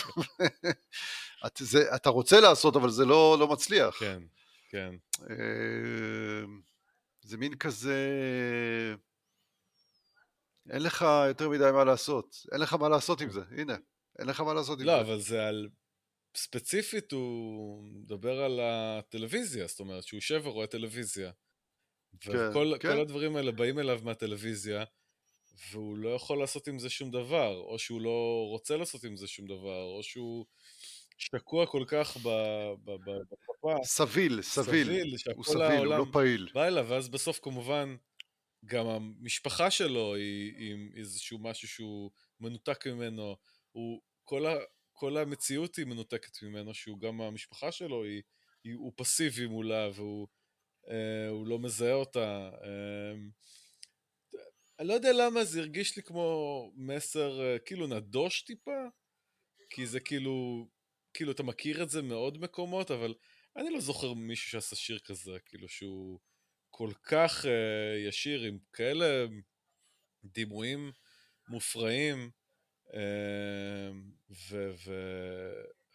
את, 1.45 1.57
זה, 1.59 1.95
אתה 1.95 2.09
רוצה 2.09 2.39
לעשות, 2.39 2.75
אבל 2.75 2.89
זה 2.89 3.05
לא, 3.05 3.37
לא 3.39 3.47
מצליח. 3.47 3.99
כן, 3.99 4.23
כן. 4.69 4.95
אה, 5.29 6.45
זה 7.21 7.37
מין 7.37 7.55
כזה, 7.55 7.95
אין 10.69 10.81
לך 10.83 11.05
יותר 11.27 11.49
מדי 11.49 11.71
מה 11.73 11.83
לעשות, 11.83 12.45
אין 12.51 12.61
לך 12.61 12.73
מה 12.73 12.89
לעשות 12.89 13.21
עם 13.21 13.29
זה, 13.29 13.41
הנה, 13.51 13.77
אין 14.19 14.27
לך 14.27 14.41
מה 14.41 14.53
לעשות 14.53 14.79
עם 14.79 14.85
לא, 14.85 14.93
זה. 14.93 15.01
אבל 15.01 15.19
זה 15.19 15.47
על... 15.47 15.69
ספציפית 16.35 17.11
הוא 17.11 17.83
מדבר 17.83 18.41
על 18.41 18.59
הטלוויזיה, 18.63 19.67
זאת 19.67 19.79
אומרת 19.79 20.03
שהוא 20.03 20.17
יושב 20.17 20.41
ורואה 20.43 20.67
טלוויזיה. 20.67 21.31
וכל 22.25 22.73
כן. 22.79 22.91
כל 22.91 23.01
הדברים 23.01 23.35
האלה 23.35 23.51
באים 23.51 23.79
אליו 23.79 23.99
מהטלוויזיה, 24.03 24.83
והוא 25.71 25.97
לא 25.97 26.09
יכול 26.09 26.39
לעשות 26.39 26.67
עם 26.67 26.79
זה 26.79 26.89
שום 26.89 27.11
דבר, 27.11 27.57
או 27.57 27.79
שהוא 27.79 28.01
לא 28.01 28.45
רוצה 28.49 28.77
לעשות 28.77 29.03
עם 29.03 29.15
זה 29.15 29.27
שום 29.27 29.45
דבר, 29.45 29.83
או 29.83 30.03
שהוא 30.03 30.45
שקוע 31.17 31.65
כל 31.65 31.83
כך 31.87 32.17
בכפה, 32.17 33.75
סביל, 33.83 34.41
סביל, 34.41 34.87
סביל, 34.87 35.15
הוא 35.35 35.45
סביל, 35.45 35.57
הוא 35.57 35.85
לא 35.85 35.93
העולם 35.93 36.11
פעיל. 36.11 36.49
בא 36.53 36.67
אליו, 36.67 36.85
ואז 36.89 37.09
בסוף 37.09 37.39
כמובן 37.41 37.95
גם 38.65 38.87
המשפחה 38.87 39.71
שלו 39.71 40.15
היא 40.15 40.53
עם 40.71 40.89
איזשהו 40.95 41.39
משהו 41.39 41.67
שהוא 41.67 42.11
מנותק 42.39 42.87
ממנו, 42.87 43.35
הוא, 43.71 44.01
כל, 44.23 44.45
ה, 44.45 44.55
כל 44.93 45.17
המציאות 45.17 45.75
היא 45.75 45.85
מנותקת 45.85 46.43
ממנו, 46.43 46.73
שהוא 46.73 46.99
גם 46.99 47.21
המשפחה 47.21 47.71
שלו, 47.71 48.03
היא, 48.03 48.21
היא, 48.63 48.75
הוא 48.75 48.93
פסיבי 48.95 49.47
מולה 49.47 49.89
והוא 49.93 50.27
אה, 50.89 51.45
לא 51.45 51.59
מזהה 51.59 51.93
אותה. 51.93 52.49
אה, 52.63 53.13
אני 54.79 54.87
לא 54.87 54.93
יודע 54.93 55.13
למה 55.13 55.43
זה 55.43 55.59
הרגיש 55.59 55.97
לי 55.97 56.03
כמו 56.03 56.71
מסר 56.75 57.41
אה, 57.41 57.59
כאילו 57.59 57.87
נדוש 57.87 58.41
טיפה, 58.41 58.85
כי 59.69 59.87
זה 59.87 59.99
כאילו, 59.99 60.67
כאילו 61.13 61.31
אתה 61.31 61.43
מכיר 61.43 61.83
את 61.83 61.89
זה 61.89 62.01
מעוד 62.01 62.37
מקומות, 62.37 62.91
אבל 62.91 63.13
אני 63.57 63.69
לא 63.69 63.79
זוכר 63.79 64.13
מישהו 64.13 64.49
שעשה 64.49 64.75
שיר 64.75 64.99
כזה, 64.99 65.31
כאילו 65.45 65.69
שהוא 65.69 66.19
כל 66.77 66.91
כך 67.03 67.45
uh, 67.45 68.07
ישיר 68.07 68.41
עם 68.41 68.57
כאלה 68.73 69.25
דימויים 70.23 70.91
מופרעים, 71.49 72.29
uh, 72.87 72.93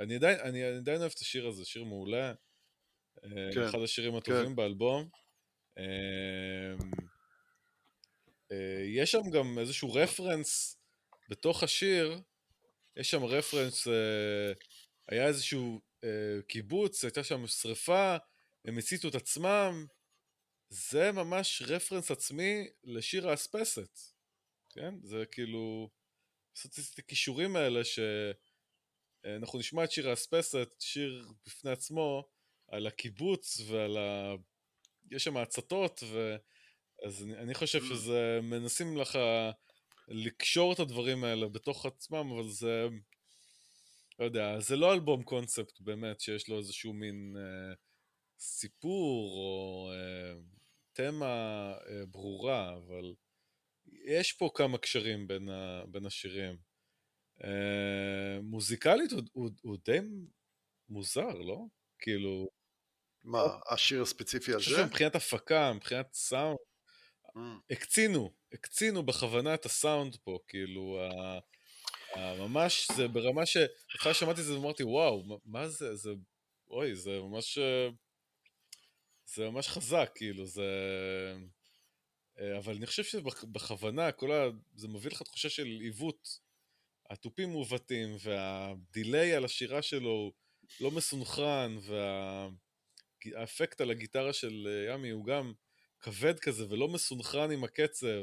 ואני 0.01 0.15
עדיין, 0.15 0.41
אני, 0.41 0.69
אני 0.69 0.77
עדיין 0.77 1.01
אוהב 1.01 1.13
את 1.15 1.19
השיר 1.19 1.47
הזה, 1.47 1.65
שיר 1.65 1.85
מעולה, 1.85 2.33
uh, 3.17 3.29
כן, 3.55 3.63
אחד 3.63 3.79
השירים 3.79 4.17
הטובים 4.17 4.47
כן. 4.47 4.57
באלבום. 4.57 5.09
Uh, 5.79 5.83
uh, 8.53 8.55
יש 8.87 9.13
שם 9.13 9.31
גם 9.33 9.59
איזשהו 9.59 9.93
רפרנס 9.93 10.81
בתוך 11.29 11.63
השיר, 11.63 12.21
יש 12.97 13.11
שם 13.11 13.25
רפרנס, 13.25 13.87
uh, 13.87 13.91
היה 15.09 15.27
איזשהו 15.27 15.81
uh, 16.05 16.07
קיבוץ, 16.49 17.05
הייתה 17.05 17.25
שם 17.25 17.47
שריפה, 17.47 18.17
הם 18.65 18.79
הציתו 18.79 19.09
את 19.09 19.15
עצמם, 19.15 19.87
זה 20.71 21.13
ממש 21.13 21.63
רפרנס 21.67 22.11
עצמי 22.11 22.67
לשיר 22.85 23.29
האספסת, 23.29 23.99
כן? 24.71 24.95
זה 25.03 25.25
כאילו, 25.33 25.91
לעשות 26.57 26.73
את 26.95 26.99
הכישורים 26.99 27.57
האלה 27.57 27.81
שאנחנו 27.85 29.59
נשמע 29.59 29.85
את 29.85 29.93
שיר 29.93 30.11
האספסת, 30.11 30.69
שיר 30.79 31.29
בפני 31.47 31.71
עצמו, 31.71 32.29
על 32.69 32.87
הקיבוץ 32.87 33.61
ועל 33.61 33.97
ה... 33.97 34.35
יש 35.11 35.25
שם 35.25 35.37
הצתות, 35.37 36.03
ו... 36.03 36.37
אז 37.07 37.23
אני, 37.23 37.37
אני 37.37 37.55
חושב 37.55 37.85
שזה, 37.85 38.41
מנסים 38.43 38.97
לך 38.97 39.19
לקשור 40.09 40.73
את 40.73 40.79
הדברים 40.79 41.25
האלה 41.25 41.49
בתוך 41.49 41.87
עצמם, 41.87 42.33
אבל 42.35 42.49
זה, 42.49 42.87
לא 44.19 44.25
יודע, 44.25 44.61
זה 44.61 44.77
לא 44.77 44.95
אלבום 44.95 45.23
קונספט 45.23 45.81
באמת, 45.81 46.21
שיש 46.21 46.49
לו 46.49 46.59
איזשהו 46.59 46.93
מין 46.93 47.35
אה, 47.37 47.75
סיפור 48.39 49.33
או 49.33 49.91
אה, 49.93 50.35
תמה 50.93 51.73
אה, 51.89 52.07
ברורה, 52.07 52.77
אבל 52.77 53.15
יש 54.05 54.33
פה 54.33 54.51
כמה 54.55 54.79
קשרים 54.79 55.29
בין, 55.29 55.49
ה, 55.49 55.83
בין 55.89 56.07
השירים. 56.07 56.57
אה, 57.45 58.41
מוזיקלית 58.43 59.13
הוא, 59.13 59.23
הוא, 59.33 59.51
הוא 59.63 59.77
די 59.85 59.99
מוזר, 60.89 61.33
לא? 61.33 61.59
כאילו, 61.99 62.49
מה, 63.25 63.41
השיר 63.71 64.03
הספציפי 64.03 64.53
אני 64.53 64.59
חושב 64.59 64.73
הזה? 64.73 64.83
שמבחינת 64.83 65.15
הפקה, 65.15 65.73
מבחינת 65.73 66.13
סאונד, 66.13 66.59
Mm. 67.37 67.41
הקצינו, 67.71 68.33
הקצינו 68.53 69.03
בכוונה 69.03 69.55
את 69.55 69.65
הסאונד 69.65 70.17
פה, 70.17 70.39
כאילו, 70.49 71.01
ה, 71.01 71.39
ה, 72.19 72.35
ממש, 72.39 72.91
זה 72.97 73.09
ברמה 73.09 73.47
ש... 73.47 73.57
אחרי 73.97 74.15
שמעתי 74.15 74.41
את 74.41 74.47
זה 74.47 74.55
ואמרתי, 74.59 74.83
וואו, 74.83 75.25
מה, 75.25 75.35
מה 75.45 75.69
זה, 75.69 75.95
זה, 75.95 76.11
אוי, 76.71 76.95
זה 76.95 77.11
ממש, 77.11 77.59
אה, 77.59 77.89
זה 79.35 79.51
ממש 79.51 79.69
חזק, 79.69 80.13
כאילו, 80.15 80.47
זה... 80.47 80.71
אה, 82.39 82.59
אבל 82.59 82.77
אני 82.77 82.87
חושב 82.87 83.05
שבכוונה, 83.05 84.13
כל 84.13 84.33
ה... 84.33 84.49
זה 84.75 84.89
מביא 84.89 85.11
לך 85.11 85.23
תחושה 85.23 85.49
של 85.49 85.67
עיוות. 85.81 86.41
התופים 87.11 87.51
מעוותים, 87.51 88.17
והדיליי 88.21 89.35
על 89.35 89.45
השירה 89.45 89.83
שלו 89.83 90.11
הוא 90.11 90.33
לא 90.81 90.91
מסונכרן, 90.91 91.79
והאפקט 93.25 93.81
על 93.81 93.91
הגיטרה 93.91 94.33
של 94.33 94.69
אה, 94.71 94.95
ימי 94.95 95.11
הוא 95.11 95.25
גם 95.25 95.53
כבד 96.01 96.41
כזה 96.41 96.67
ולא 96.69 96.89
מסונכרן 96.89 97.51
עם 97.51 97.65
הקצב, 97.65 98.23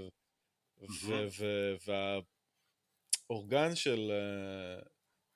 ו- 0.80 1.28
ו- 1.40 1.76
וה... 1.88 2.20
האורגן 3.30 3.76
של 3.76 4.12
אה, 4.12 4.84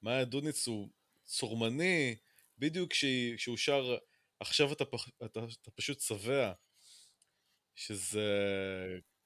מאיה 0.02 0.26
דוניץ 0.26 0.68
הוא 0.68 0.90
צורמני, 1.26 2.16
בדיוק 2.58 2.92
כשהוא 3.38 3.58
שר 3.58 3.98
עכשיו 4.42 4.74
אתה, 4.74 4.86
פח- 4.86 5.10
אתה, 5.26 5.40
אתה 5.62 5.72
פשוט 5.72 6.00
שבע, 6.00 6.54
שזה 7.76 8.30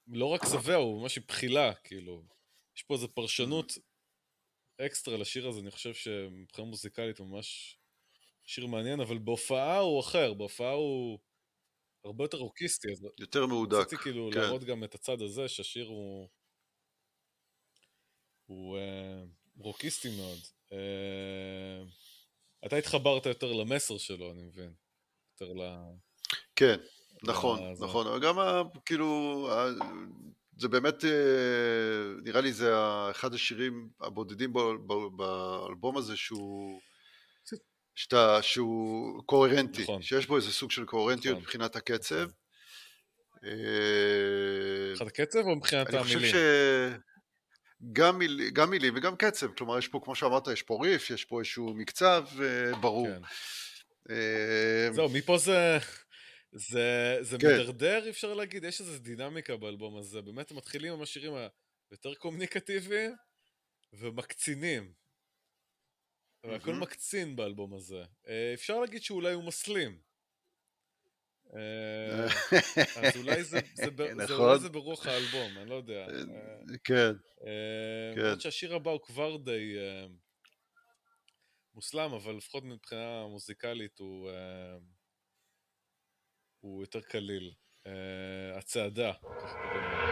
לא 0.08 0.26
רק 0.26 0.42
שבע, 0.46 0.76
הוא 0.76 1.02
ממש 1.02 1.18
בחילה, 1.18 1.74
כאילו. 1.74 2.24
יש 2.78 2.84
פה 2.84 2.94
איזו 2.94 3.08
פרשנות 3.14 3.74
אקסטרה 4.78 5.18
לשיר 5.18 5.48
הזה, 5.48 5.60
אני 5.60 5.72
חושב 5.72 5.94
שמבחינה 5.94 6.68
מוזיקלית 6.68 7.20
הוא 7.20 7.28
ממש 7.28 7.78
שיר 8.44 8.68
מעניין, 8.68 9.00
אבל 9.00 9.18
בהופעה 9.18 9.78
הוא 9.78 10.00
אחר, 10.00 10.34
בהופעה 10.34 10.72
הוא 10.72 11.20
הרבה 12.06 12.24
יותר 12.24 12.38
רוקיסטי, 12.38 12.88
יותר 13.20 13.46
מהודק. 13.46 13.78
רציתי 13.78 14.02
כאילו 14.02 14.30
כן. 14.34 14.40
להראות 14.40 14.64
גם 14.64 14.84
את 14.84 14.96
הצד 14.96 15.22
הזה, 15.22 15.48
שהשיר 15.48 15.88
הוא... 15.88 16.30
הוא 18.46 18.78
אה, 18.78 19.24
רוקיסטי 19.58 20.18
מאוד. 20.18 20.40
אה, 20.72 21.84
אתה 22.66 22.76
התחברת 22.76 23.26
יותר 23.26 23.52
למסר 23.54 23.98
שלו, 23.98 24.32
אני 24.32 24.44
מבין. 24.44 24.85
יותר 25.42 25.54
ל... 25.54 25.62
כן, 26.56 26.76
נכון, 27.24 27.74
נכון. 27.80 28.08
אבל 28.08 28.20
גם 28.20 28.36
כאילו, 28.86 29.50
זה 30.58 30.68
באמת, 30.68 31.06
אה, 31.06 31.10
נראה 32.24 32.42
לי 32.42 32.54
זה 32.54 32.74
אחד 33.12 33.34
השירים 33.34 33.90
הבודדים 34.02 34.54
ב- 34.54 34.60
ב- 34.60 35.18
באלבום 35.18 35.98
הזה 35.98 36.18
שהוא... 36.18 36.82
שאתה, 37.96 38.42
שהוא 38.42 39.24
קוהרנטי, 39.26 39.84
נכון. 39.84 40.02
שיש 40.02 40.28
בו 40.28 40.36
איזה 40.38 40.52
סוג 40.52 40.72
של 40.72 40.86
קוהרנטיות 40.86 41.32
נכון. 41.32 41.42
מבחינת 41.42 41.76
הקצב. 41.76 42.30
אה, 43.44 43.50
מבחינת 44.92 45.12
הקצב 45.12 45.40
או 45.40 45.56
מבחינת 45.56 45.90
אני 45.90 46.04
חושב 46.04 46.18
המילים? 46.18 46.34
ש... 46.34 46.38
גם, 47.94 48.20
מיל... 48.20 48.50
גם 48.54 48.70
מילים 48.70 48.94
וגם 48.98 49.16
קצב, 49.16 49.48
כלומר 49.58 49.78
יש 49.78 49.88
פה, 49.88 50.00
כמו 50.04 50.16
שאמרת, 50.16 50.48
יש 50.48 50.62
פה 50.62 50.80
ריף, 50.82 51.10
יש 51.10 51.26
פה 51.26 51.40
איזשהו 51.40 51.74
מקצב 51.74 52.26
אה, 52.42 52.76
ברור. 52.76 53.08
כן. 53.08 53.22
אה, 54.10 54.94
זהו, 54.94 55.10
מפה 55.10 55.38
זה... 55.38 55.78
זה, 56.52 57.18
זה 57.22 57.38
כן. 57.38 57.48
מדרדר, 57.48 58.10
אפשר 58.10 58.34
להגיד, 58.34 58.64
יש 58.64 58.82
איזו 58.82 59.00
דינמיקה 59.00 59.58
באלבום 59.58 59.98
הזה. 59.98 60.22
באמת 60.22 60.52
מתחילים 60.52 60.94
עם 60.94 61.02
השירים 61.02 61.34
היותר 61.92 62.14
קומוניקטיביים 62.14 63.16
ומקצינים. 63.94 64.94
והכל 66.44 66.72
מהמם. 66.72 66.84
מקצין 66.84 67.36
באלבום 67.36 67.74
הזה. 67.74 68.04
אה, 68.28 68.52
אפשר 68.54 68.80
להגיד 68.80 69.04
שאולי 69.04 69.34
הוא 69.34 69.44
מסלים. 69.44 70.00
אה, 71.56 72.26
אז 73.08 73.18
אולי 73.18 73.44
זה, 73.44 73.60
זה, 73.74 73.92
ב- 73.92 73.98
זה, 73.98 74.14
נכון. 74.14 74.36
אולי 74.36 74.60
זה 74.60 74.70
ברוח 74.70 75.08
האלבום, 75.08 75.58
אני 75.58 75.70
לא 75.70 75.76
יודע. 75.76 76.08
אה, 76.08 76.78
כן, 76.84 77.12
כן. 78.16 78.22
למרות 78.22 78.42
שהשיר 78.42 78.76
הבא 78.76 78.92
הוא 78.92 79.02
כבר 79.02 79.38
די 79.38 79.76
מוסלם, 81.76 82.14
אבל 82.14 82.34
לפחות 82.34 82.64
מבחינה 82.64 83.28
מוזיקלית 83.30 84.00
הוא, 84.00 84.30
אה, 84.30 84.78
הוא 86.60 86.84
יותר 86.84 87.02
קליל. 87.02 87.52
אה, 87.88 88.58
הצעדה, 88.58 89.12
ככה 89.14 89.58
קוראים. 89.62 90.06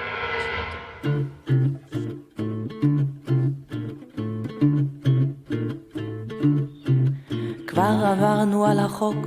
כבר 7.67 8.05
עברנו 8.05 8.65
על 8.65 8.79
החוק, 8.79 9.17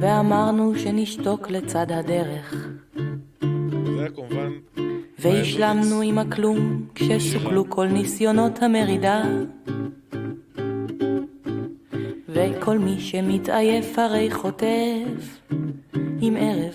ואמרנו 0.00 0.78
שנשתוק 0.78 1.50
לצד 1.50 1.92
הדרך. 1.92 2.54
זה 3.96 4.06
כמובן, 4.14 4.52
והשלמנו 5.18 6.00
עם 6.00 6.18
הכלום, 6.18 6.88
כשסוכלו 6.94 7.70
כל 7.70 7.86
ניסיונות 7.86 8.62
המרידה. 8.62 9.22
וכל 12.62 12.78
מי 12.78 13.00
שמתעייף 13.00 13.98
הרי 13.98 14.30
חוטף 14.30 15.40
עם 16.20 16.36
ערב. 16.36 16.74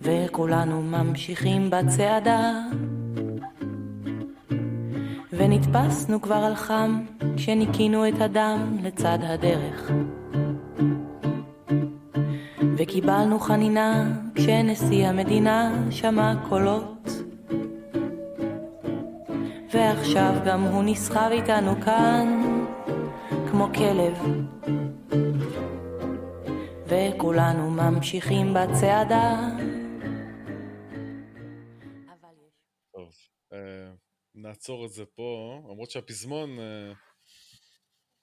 וכולנו 0.00 0.82
ממשיכים 0.82 1.70
בצעדה. 1.70 2.52
ונתפסנו 5.32 6.22
כבר 6.22 6.34
על 6.34 6.54
חם, 6.54 7.00
כשניקינו 7.36 8.08
את 8.08 8.20
הדם 8.20 8.76
לצד 8.82 9.18
הדרך. 9.22 9.90
וקיבלנו 12.76 13.38
חנינה, 13.38 14.12
כשנשיא 14.34 15.06
המדינה 15.06 15.74
שמע 15.90 16.34
קולות. 16.48 17.08
ועכשיו 19.74 20.34
גם 20.46 20.62
הוא 20.62 20.82
נסחב 20.84 21.28
איתנו 21.32 21.80
כאן, 21.80 22.53
כמו 23.54 23.68
כלב. 23.74 24.14
וכולנו 26.86 27.70
ממשיכים 27.70 28.54
בצעדה. 28.54 29.48
טוב, 32.92 33.12
אה, 33.52 33.58
נעצור 34.34 34.86
את 34.86 34.92
זה 34.92 35.04
פה, 35.06 35.60
למרות 35.70 35.90
שהפזמון, 35.90 36.58
אה, 36.58 36.92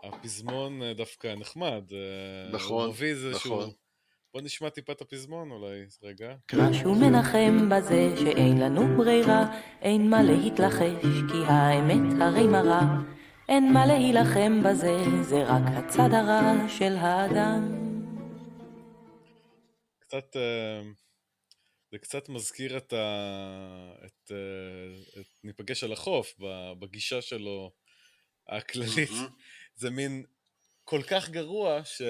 הפזמון 0.03 0.83
אה, 0.83 0.93
דווקא 0.93 1.35
נחמד. 1.37 1.83
נכון, 2.53 2.89
מביא 2.89 3.09
איזשהו... 3.09 3.55
נכון. 3.59 3.69
בוא 4.33 4.41
נשמע 4.41 4.69
טיפה 4.69 4.93
את 4.93 5.01
הפזמון 5.01 5.51
אולי, 5.51 5.85
רגע. 6.03 6.35
משהו 6.53 6.95
מנחם 6.95 7.69
בזה 7.69 8.13
שאין 8.17 8.57
לנו 8.57 8.97
ברירה, 8.97 9.59
אין 9.81 10.09
מה 10.09 10.23
להתלחש, 10.23 11.03
כי 11.31 11.37
האמת 11.47 12.21
הרי 12.21 12.47
מרה. 12.47 13.01
אין 13.51 13.73
מה 13.73 13.85
להילחם 13.85 14.63
בזה, 14.63 15.23
זה 15.23 15.43
רק 15.43 15.63
הצד 15.75 16.09
הרע 16.13 16.69
של 16.69 16.95
האדם. 16.97 17.71
קצת, 19.99 20.35
אה, 20.35 20.81
זה 21.91 21.97
קצת 21.97 22.29
מזכיר 22.29 22.77
את 22.77 22.93
ה... 22.93 23.05
את, 24.05 24.31
אה, 24.31 25.21
את 25.21 25.25
ניפגש 25.43 25.83
על 25.83 25.93
החוף, 25.93 26.33
בגישה 26.79 27.21
שלו 27.21 27.71
הכללית. 28.47 29.09
מהמם. 29.11 29.27
זה 29.75 29.89
מין 29.89 30.25
כל 30.83 31.01
כך 31.03 31.29
גרוע 31.29 31.85
ש... 31.85 32.01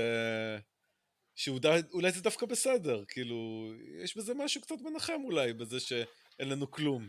שאולי 1.35 2.11
זה 2.11 2.21
דווקא 2.21 2.45
בסדר, 2.45 3.03
כאילו, 3.07 3.71
יש 4.03 4.17
בזה 4.17 4.33
משהו 4.33 4.61
קצת 4.61 4.75
מנחם 4.81 5.21
אולי, 5.23 5.53
בזה 5.53 5.79
שאין 5.79 6.49
לנו 6.49 6.71
כלום. 6.71 7.07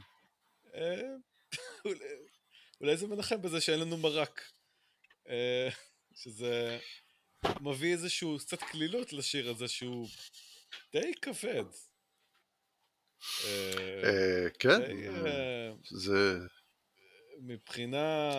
אולי- 2.83 2.97
זה 2.97 3.07
מנחם 3.07 3.43
בזה 3.43 3.61
שאין 3.61 3.81
לנו 3.81 3.97
מרק. 3.97 4.51
אה, 5.29 5.69
שזה 6.15 6.79
מביא 7.61 7.93
איזשהו 7.93 8.39
קצת 8.39 8.63
קלילות 8.63 9.13
לשיר 9.13 9.51
הזה 9.51 9.69
שהוא 9.69 10.09
די 10.93 11.13
כבד. 11.23 11.65
אה, 13.45 14.05
אה, 14.05 14.51
כן, 14.59 14.81
זה... 15.91 16.39
מבחינה... 17.39 18.31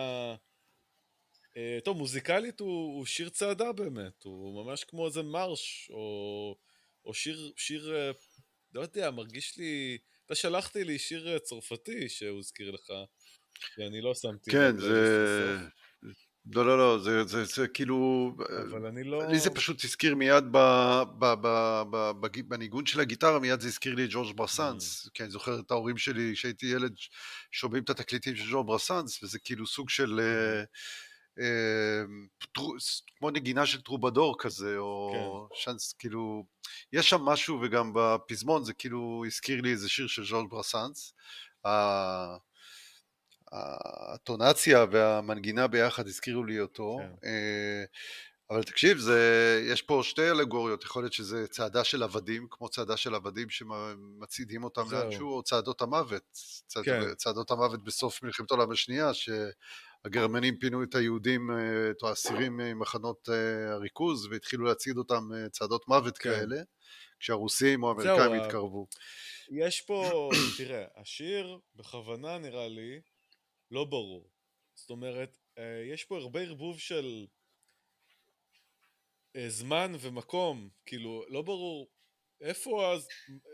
טוב, 1.84 1.96
מוזיקלית 1.96 2.60
הוא, 2.60 2.96
הוא 2.96 3.06
שיר 3.06 3.28
צעדה 3.28 3.72
באמת, 3.72 4.22
הוא 4.24 4.64
ממש 4.64 4.84
כמו 4.84 5.06
איזה 5.06 5.22
מרש, 5.22 5.88
או, 5.90 6.58
או 7.04 7.14
שיר, 7.14 7.52
שיר, 7.56 7.94
לא 8.72 8.80
יודע, 8.80 9.10
מרגיש 9.10 9.56
לי... 9.56 9.98
אתה 10.26 10.34
שלחתי 10.34 10.84
לי 10.84 10.98
שיר 10.98 11.38
צרפתי 11.38 12.08
שהוא 12.08 12.38
הזכיר 12.38 12.70
לך, 12.70 12.92
ואני 13.78 14.00
לא 14.00 14.14
שמתי... 14.14 14.50
כן, 14.50 14.78
זה... 14.78 15.58
לא, 16.52 16.66
לא, 16.66 16.78
לא, 16.78 16.98
זה, 16.98 17.24
זה, 17.24 17.44
זה 17.44 17.68
כאילו... 17.68 18.30
אבל 18.70 18.86
אני 18.86 19.04
לא... 19.04 19.26
לי 19.26 19.38
זה 19.38 19.50
פשוט 19.50 19.84
הזכיר 19.84 20.14
מיד 20.14 20.44
ב, 20.50 20.58
ב, 21.18 21.34
ב, 21.40 21.82
ב, 21.90 22.10
בג- 22.20 22.48
בניגון 22.48 22.86
של 22.86 23.00
הגיטרה, 23.00 23.38
מיד 23.38 23.60
זה 23.60 23.68
הזכיר 23.68 23.94
לי 23.94 24.04
את 24.04 24.08
ג'ורג' 24.12 24.36
ברסנס, 24.36 25.08
כי 25.14 25.22
אני 25.22 25.30
זוכר 25.30 25.60
את 25.60 25.70
ההורים 25.70 25.96
שלי, 25.98 26.32
כשהייתי 26.34 26.66
ילד, 26.66 26.94
שומעים 27.50 27.82
את 27.82 27.90
התקליטים 27.90 28.36
של 28.36 28.50
ג'ורג' 28.50 28.66
ברסנס, 28.66 29.22
וזה 29.22 29.38
כאילו 29.38 29.66
סוג 29.66 29.90
של... 29.90 30.20
אה, 30.20 30.62
אה, 31.40 32.02
טרו- 32.52 32.76
כמו 33.18 33.30
נגינה 33.30 33.66
של 33.66 33.80
טרובדור 33.82 34.36
כזה, 34.38 34.76
או 34.78 35.48
שאנס, 35.54 35.92
כאילו, 35.98 36.44
יש 36.92 37.10
שם 37.10 37.20
משהו, 37.20 37.60
וגם 37.62 37.92
בפזמון 37.94 38.64
זה 38.64 38.72
כאילו 38.72 39.24
הזכיר 39.26 39.60
לי 39.60 39.70
איזה 39.70 39.88
שיר 39.88 40.06
של 40.06 40.24
ז'ורג' 40.24 40.50
ברסנס. 40.50 41.14
ה- 41.66 42.36
הטונציה 43.52 44.84
והמנגינה 44.90 45.66
ביחד 45.66 46.06
הזכירו 46.06 46.44
לי 46.44 46.60
אותו. 46.60 46.96
כן. 46.98 47.28
אה, 47.28 47.84
אבל 48.50 48.62
תקשיב, 48.62 48.98
זה, 48.98 49.62
יש 49.70 49.82
פה 49.82 50.00
שתי 50.04 50.30
אלגוריות, 50.30 50.84
יכול 50.84 51.02
להיות 51.02 51.12
שזה 51.12 51.46
צעדה 51.46 51.84
של 51.84 52.02
עבדים, 52.02 52.46
כמו 52.50 52.68
צעדה 52.68 52.96
של 52.96 53.14
עבדים 53.14 53.50
שמצעידים 53.50 54.64
אותם. 54.64 54.82
לאנשהו, 54.92 55.36
או 55.36 55.42
צעדות 55.42 55.82
המוות, 55.82 56.22
צעד, 56.66 56.84
כן. 56.84 57.14
צעדות 57.14 57.50
המוות 57.50 57.84
בסוף 57.84 58.22
מלחמת 58.22 58.50
העולם 58.50 58.70
השנייה, 58.70 59.10
שהגרמנים 59.14 60.56
פינו 60.58 60.82
את 60.82 60.94
היהודים, 60.94 61.50
אה, 61.50 61.90
את 61.90 62.02
האסירים 62.02 62.56
ממחנות 62.56 63.28
אה, 63.32 63.72
הריכוז, 63.72 64.26
והתחילו 64.26 64.64
להצעיד 64.64 64.96
אותם 64.96 65.30
צעדות 65.50 65.88
מוות 65.88 66.18
כן. 66.18 66.30
כאלה, 66.30 66.56
כשהרוסים 67.20 67.82
או 67.82 67.88
האמריקאים 67.88 68.32
התקרבו. 68.32 68.86
יש 69.50 69.80
פה, 69.80 70.30
תראה, 70.58 70.84
השיר 70.96 71.58
בכוונה 71.74 72.38
נראה 72.38 72.68
לי, 72.68 73.00
לא 73.74 73.84
ברור. 73.84 74.30
זאת 74.74 74.90
אומרת, 74.90 75.38
אה, 75.58 75.82
יש 75.92 76.04
פה 76.04 76.18
הרבה 76.18 76.40
ערבוב 76.40 76.80
של 76.80 77.26
אה, 79.36 79.50
זמן 79.50 79.92
ומקום, 80.00 80.68
כאילו, 80.86 81.24
לא 81.28 81.42
ברור 81.42 81.90
איפה, 82.40 82.92
הז... 82.92 83.08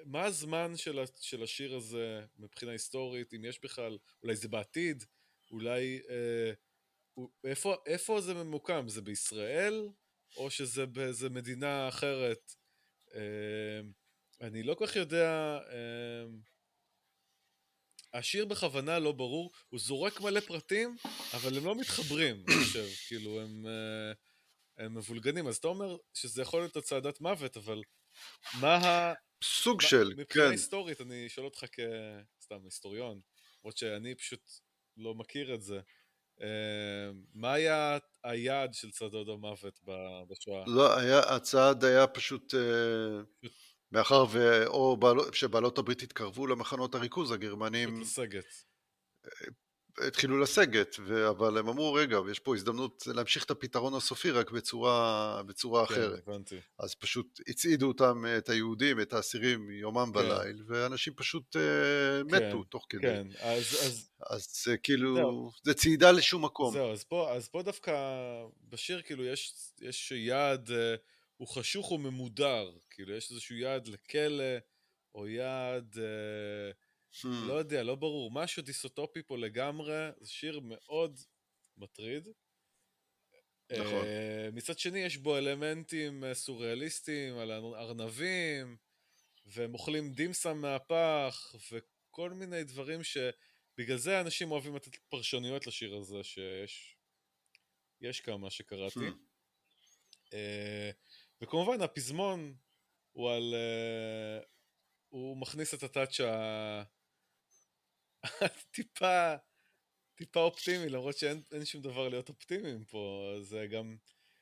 מה 0.04 0.24
הזמן 0.24 0.76
של, 0.76 0.98
ה... 0.98 1.04
של 1.20 1.42
השיר 1.42 1.76
הזה 1.76 2.26
מבחינה 2.38 2.72
היסטורית, 2.72 3.34
אם 3.34 3.44
יש 3.44 3.60
בכלל, 3.62 3.98
אולי 4.22 4.36
זה 4.36 4.48
בעתיד, 4.48 5.04
אולי, 5.50 6.00
אה, 6.08 6.52
איפה, 7.44 7.74
איפה 7.86 8.20
זה 8.20 8.34
ממוקם? 8.34 8.88
זה 8.88 9.02
בישראל, 9.02 9.88
או 10.36 10.50
שזה 10.50 10.86
באיזה 10.86 11.30
מדינה 11.30 11.88
אחרת? 11.88 12.54
אה, 13.14 13.80
אני 14.40 14.62
לא 14.62 14.74
כל 14.74 14.86
כך 14.86 14.96
יודע, 14.96 15.58
אה, 15.72 16.24
השיר 18.14 18.44
בכוונה 18.44 18.98
לא 18.98 19.12
ברור, 19.12 19.50
הוא 19.68 19.80
זורק 19.80 20.20
מלא 20.20 20.40
פרטים, 20.40 20.96
אבל 21.34 21.56
הם 21.56 21.64
לא 21.64 21.74
מתחברים, 21.74 22.44
אני 22.48 22.64
חושב, 22.64 22.86
כאילו, 23.08 23.40
הם, 23.40 23.66
אה, 23.66 24.12
הם 24.84 24.94
מבולגנים. 24.94 25.46
אז 25.46 25.56
אתה 25.56 25.68
אומר 25.68 25.96
שזה 26.14 26.42
יכול 26.42 26.60
להיות 26.60 26.76
הצעדת 26.76 27.20
מוות, 27.20 27.56
אבל 27.56 27.82
מה 28.60 28.76
ה... 28.76 29.14
סוג 29.44 29.82
מה- 29.82 29.88
של, 29.88 30.14
מבחינה 30.16 30.44
כן. 30.44 30.50
היסטורית, 30.50 31.00
אני 31.00 31.28
שואל 31.28 31.46
אותך 31.46 31.64
כסתם 32.38 32.64
היסטוריון, 32.64 33.20
למרות 33.62 33.76
שאני 33.76 34.14
פשוט 34.14 34.50
לא 34.96 35.14
מכיר 35.14 35.54
את 35.54 35.62
זה. 35.62 35.80
אה, 36.42 37.10
מה 37.34 37.52
היה 37.52 37.98
היעד 38.24 38.74
של 38.74 38.90
צעדות 38.90 39.28
המוות 39.28 39.80
בשואה? 40.28 40.64
לא, 40.66 40.98
היה, 40.98 41.18
הצעד 41.18 41.84
היה 41.84 42.06
פשוט, 42.06 42.54
אה, 42.54 43.48
מאחר 43.92 44.24
ו... 44.30 44.66
או 44.66 44.96
בעלו- 44.96 45.32
שבעלות 45.32 45.78
הברית 45.78 46.02
התקרבו 46.02 46.46
למחנות 46.46 46.94
הריכוז, 46.94 47.30
הגרמנים 47.32 48.00
לסגת. 48.00 48.44
התחילו 50.06 50.38
לסגת, 50.40 50.96
ו... 51.06 51.28
אבל 51.28 51.58
הם 51.58 51.68
אמרו, 51.68 51.92
רגע, 51.92 52.18
יש 52.30 52.38
פה 52.38 52.54
הזדמנות 52.54 53.04
להמשיך 53.06 53.44
את 53.44 53.50
הפתרון 53.50 53.94
הסופי 53.94 54.30
רק 54.30 54.50
בצורה, 54.50 55.42
בצורה 55.46 55.86
כן, 55.86 55.94
אחרת. 55.94 56.28
הבנתי. 56.28 56.56
אז 56.78 56.94
פשוט 56.94 57.40
הצעידו 57.48 57.88
אותם, 57.88 58.24
את 58.38 58.48
היהודים, 58.48 59.00
את 59.00 59.12
האסירים, 59.12 59.70
יומם 59.70 60.12
כן. 60.14 60.18
וליל, 60.18 60.62
ואנשים 60.66 61.12
פשוט 61.16 61.56
אה, 61.56 62.22
מתו 62.24 62.64
תוך 62.64 62.86
כדי. 62.88 63.02
כן, 63.02 63.26
אז, 63.40 63.64
אז 63.64 64.10
אז 64.26 64.48
זה 64.64 64.76
כאילו, 64.76 65.14
זהו. 65.14 65.50
זה 65.62 65.74
צעידה 65.74 66.12
לשום 66.12 66.44
מקום. 66.44 66.72
זהו, 66.72 66.92
אז 66.92 67.04
פה, 67.04 67.32
אז 67.32 67.48
פה 67.48 67.62
דווקא 67.62 67.92
בשיר 68.68 69.02
כאילו 69.02 69.24
יש, 69.24 69.54
יש 69.80 70.12
יעד, 70.12 70.70
אה, 70.70 70.94
הוא 71.40 71.48
חשוך 71.48 71.92
וממודר, 71.92 72.70
כאילו 72.90 73.14
יש 73.14 73.30
איזשהו 73.30 73.56
יעד 73.56 73.88
לכלא, 73.88 74.44
או 75.14 75.28
יעד, 75.28 75.98
אה, 75.98 76.70
Hmm. 77.12 77.26
לא 77.48 77.52
יודע, 77.52 77.82
לא 77.82 77.94
ברור, 77.94 78.30
משהו 78.30 78.62
דיסוטופי 78.62 79.22
פה 79.22 79.38
לגמרי, 79.38 80.08
זה 80.20 80.30
שיר 80.30 80.60
מאוד 80.60 81.20
מטריד. 81.76 82.28
נכון. 83.72 84.04
אה, 84.04 84.48
מצד 84.52 84.78
שני 84.78 84.98
יש 84.98 85.16
בו 85.16 85.38
אלמנטים 85.38 86.24
אה, 86.24 86.34
סוריאליסטיים 86.34 87.38
על 87.38 87.50
ארנבים, 87.52 88.76
והם 89.46 89.74
אוכלים 89.74 90.12
דימסם 90.12 90.56
מהפח, 90.56 91.54
וכל 91.72 92.30
מיני 92.30 92.64
דברים 92.64 93.04
ש... 93.04 93.16
בגלל 93.78 93.96
זה 93.96 94.20
אנשים 94.20 94.50
אוהבים 94.50 94.76
לתת 94.76 94.96
פרשנויות 94.96 95.66
לשיר 95.66 95.96
הזה, 95.96 96.24
שיש 96.24 96.96
יש 98.00 98.20
כמה 98.20 98.50
שקראתי. 98.50 99.08
Hmm. 99.08 99.30
אה, 100.32 100.90
וכמובן 101.42 101.82
הפזמון 101.82 102.54
הוא 103.12 103.30
על... 103.30 103.54
אה, 103.54 104.40
הוא 105.08 105.36
מכניס 105.36 105.74
את 105.74 105.82
הטאץ' 105.82 106.20
ה... 106.20 106.82
טיפה, 108.70 109.36
אופטימי, 110.36 110.88
למרות 110.88 111.18
שאין 111.18 111.42
אין 111.52 111.64
שום 111.64 111.82
דבר 111.82 112.08
להיות 112.08 112.28
אופטימיים 112.28 112.84
פה, 112.84 113.34
זה 113.40 113.66
גם... 113.70 113.96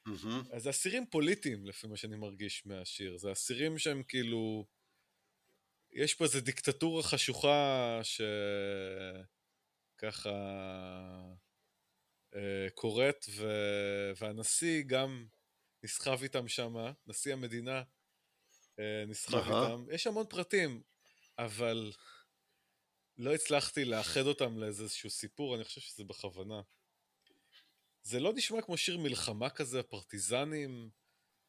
מהמם. 0.06 0.42
אז 0.52 0.62
זה 0.62 0.70
אסירים 0.70 1.06
פוליטיים, 1.10 1.66
לפי 1.66 1.86
מה 1.86 1.96
שאני 1.96 2.16
מרגיש 2.16 2.66
מהשיר. 2.66 3.16
זה 3.16 3.32
אסירים 3.32 3.78
שהם 3.78 4.02
כאילו... 4.02 4.66
יש 5.90 6.14
פה 6.14 6.24
איזו 6.24 6.40
דיקטטורה 6.40 7.02
חשוכה 7.02 8.00
שככה 9.96 10.30
אה, 12.34 12.66
קורית, 12.74 13.26
ו... 13.30 13.46
והנשיא 14.16 14.82
גם 14.86 15.26
נסחב 15.82 16.22
איתם 16.22 16.48
שם, 16.48 16.74
נשיא 17.06 17.32
המדינה 17.32 17.82
אה, 18.78 19.04
נסחב. 19.06 19.36
איתם. 19.36 19.84
יש 19.92 20.06
המון 20.06 20.26
פרטים, 20.26 20.82
אבל 21.38 21.92
לא 23.18 23.34
הצלחתי 23.34 23.84
לאחד 23.84 24.26
אותם 24.26 24.58
לאיזשהו 24.58 25.10
סיפור, 25.10 25.54
אני 25.54 25.64
חושב 25.64 25.80
שזה 25.80 26.04
בכוונה. 26.04 26.60
זה 28.02 28.20
לא 28.20 28.32
נשמע 28.32 28.62
כמו 28.62 28.76
שיר 28.76 28.98
מלחמה 28.98 29.50
כזה, 29.50 29.82
פרטיזנים, 29.82 30.90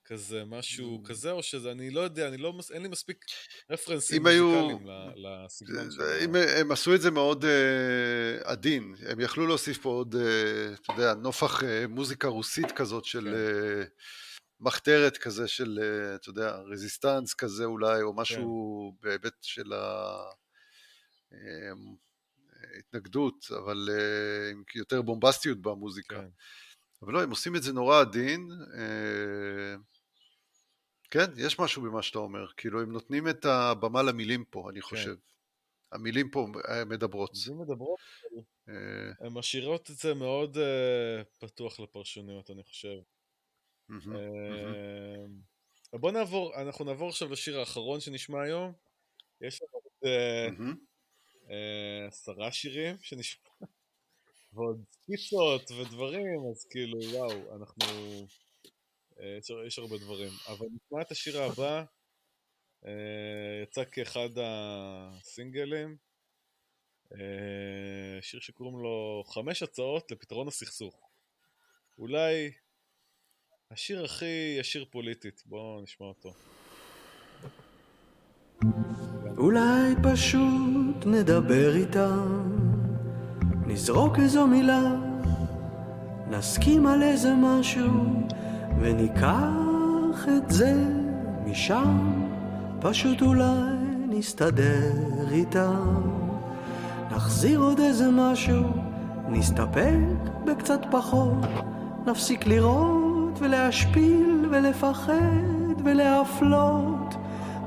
כזה, 0.10 0.44
משהו 0.45 1.03
כזה, 1.03 1.31
או 1.31 1.44
שזה, 1.44 1.72
אני 1.72 1.90
לא 1.90 2.02
יודע, 2.02 2.27
אני 2.27 2.38
לא, 2.38 2.53
אין 2.73 2.81
לי 2.81 2.88
מספיק 2.88 3.26
רפרנסים 3.69 4.22
מוזיקליים 4.22 4.88
לסגנון 5.15 5.91
של 5.91 6.02
אם. 6.23 6.36
הם 6.36 6.72
עשו 6.72 6.95
את 6.95 7.02
זה 7.02 7.11
מאוד 7.11 7.45
אה, 7.45 8.52
עדין, 8.52 8.95
הם 9.07 9.19
יכלו 9.19 9.48
להוסיף 9.48 9.77
פה 9.77 9.90
עוד, 9.90 10.15
אה, 10.15 10.73
אתה 10.73 10.94
יודע, 10.94 11.14
נופח 11.14 11.64
אה, 11.64 11.88
מוזיקה 11.88 12.27
רוסית 12.27 12.72
כזאת 12.72 13.06
של 13.06 13.23
כן. 13.23 14.03
מחתרת 14.60 15.18
כזה 15.18 15.48
של, 15.48 15.80
אה, 15.81 16.15
אתה 16.15 16.30
יודע, 16.30 16.56
רזיסטנס 16.56 17.34
כזה 17.34 17.65
אולי, 17.65 18.02
או 18.02 18.14
משהו 18.14 18.94
כן. 19.02 19.07
בהיבט 19.07 19.38
של 19.41 19.73
ההתנגדות, 22.76 23.45
אבל 23.57 23.90
אה, 23.91 24.52
עם 24.52 24.64
יותר 24.76 25.02
בומבסטיות 25.02 25.61
במוזיקה. 25.61 26.15
כן. 26.15 26.27
אבל 27.02 27.14
לא, 27.14 27.23
הם 27.23 27.30
עושים 27.30 27.56
את 27.56 27.64
זה 27.64 27.73
נורא 27.73 28.02
עדין. 28.02 28.49
כן, 31.11 31.26
יש 31.38 31.60
משהו 31.60 31.81
במה 31.81 32.02
שאתה 32.02 32.19
אומר. 32.19 32.48
כאילו, 32.57 32.81
הם 32.81 32.91
נותנים 32.91 33.30
את 33.30 33.45
הבמה 33.45 34.03
למילים 34.03 34.45
פה, 34.45 34.69
אני 34.69 34.81
חושב. 34.81 35.15
המילים 35.91 36.30
פה 36.30 36.48
אה, 36.69 36.86
מדברות. 36.86 37.36
זה 37.36 37.53
מדברות, 37.53 37.99
אה, 38.69 38.73
הן 39.26 39.34
משאירות 39.34 39.91
את 39.91 39.95
זה 39.95 40.14
מאוד 40.14 40.57
אה, 40.57 41.23
פתוח 41.40 41.80
לפרשנויות, 41.80 42.52
אני 42.52 42.64
חושב. 42.64 42.98
אבל 45.94 45.99
בוא 45.99 46.11
נעבור, 46.11 46.61
אנחנו 46.61 46.86
נעבור 46.86 47.10
עכשיו 47.10 47.30
לשיר 47.30 47.60
האחרון 47.60 47.99
שנשמע 47.99 48.44
היום. 48.44 48.73
יש 49.41 49.61
לנו 49.61 49.72
עוד 49.73 50.14
עשרה 52.07 52.52
שירים 52.52 52.95
שנשמע, 53.02 53.49
ועוד 54.53 54.84
סקיצות 54.91 55.72
ודברים, 55.72 56.40
אז 56.52 56.65
כאילו, 56.69 56.99
וואו, 57.14 57.56
אנחנו... 57.56 57.86
אה, 59.20 59.38
יש, 59.68 59.80
הרבה 59.80 59.98
דברים. 59.98 60.32
אבל 60.48 60.68
נשמע 60.72 61.02
את 61.02 61.12
השיר 61.12 61.41
הבא, 61.41 61.84
אה, 62.86 63.64
יצא 63.64 63.84
כאחד 63.91 64.30
הסינגלים, 64.38 65.98
אה, 67.14 68.22
שיר 68.22 68.40
שקוראים 68.40 68.80
לו 68.80 69.24
חמש 69.28 69.64
הצעות 69.64 70.12
לפתרון 70.12 70.48
הסכסוך. 70.48 71.10
אולי 71.98 72.52
השיר 73.72 74.06
הכי 74.06 74.56
ישיר 74.60 74.86
פוליטית, 74.91 75.44
בואו 75.46 75.82
נשמע 75.82 76.08
אותו. 76.08 76.34
אולי 79.38 79.94
פשוט 80.04 81.06
נדבר 81.06 81.76
איתם, 81.76 82.58
נזרוק 83.68 84.20
איזו 84.24 84.48
מילה, 84.48 84.82
נסכים 86.30 86.88
על 86.88 87.04
איזה 87.04 87.30
משהו, 87.38 87.90
וניקח 88.81 90.27
את 90.38 90.51
זה 90.51 90.84
משם, 91.45 92.23
פשוט 92.80 93.22
אולי 93.22 93.76
נסתדר 94.07 94.91
איתם. 95.31 96.01
נחזיר 97.11 97.60
עוד 97.60 97.80
איזה 97.80 98.11
משהו, 98.11 98.64
נסתפק 99.30 99.99
בקצת 100.45 100.80
פחות, 100.91 101.45
נפסיק 102.07 102.47
לראות 102.47 103.39
ולהשפיל 103.39 104.45
ולפחד 104.51 105.84
ולהפלות. 105.84 107.15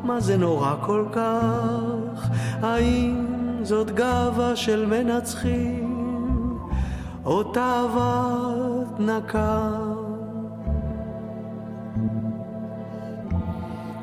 מה 0.04 0.20
זה 0.20 0.36
נורא 0.36 0.74
כל 0.80 1.04
כך? 1.12 2.28
האם 2.62 3.26
זאת 3.62 3.90
גאווה 3.90 4.56
של 4.56 4.86
מנצחים, 4.86 6.58
או 7.24 7.42
תאוות 7.42 9.00
נקם? 9.00 9.91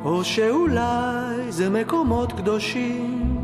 או 0.10 0.26
שאולי 0.26 1.52
זה 1.52 1.70
מקומות 1.70 2.32
קדושים, 2.32 3.36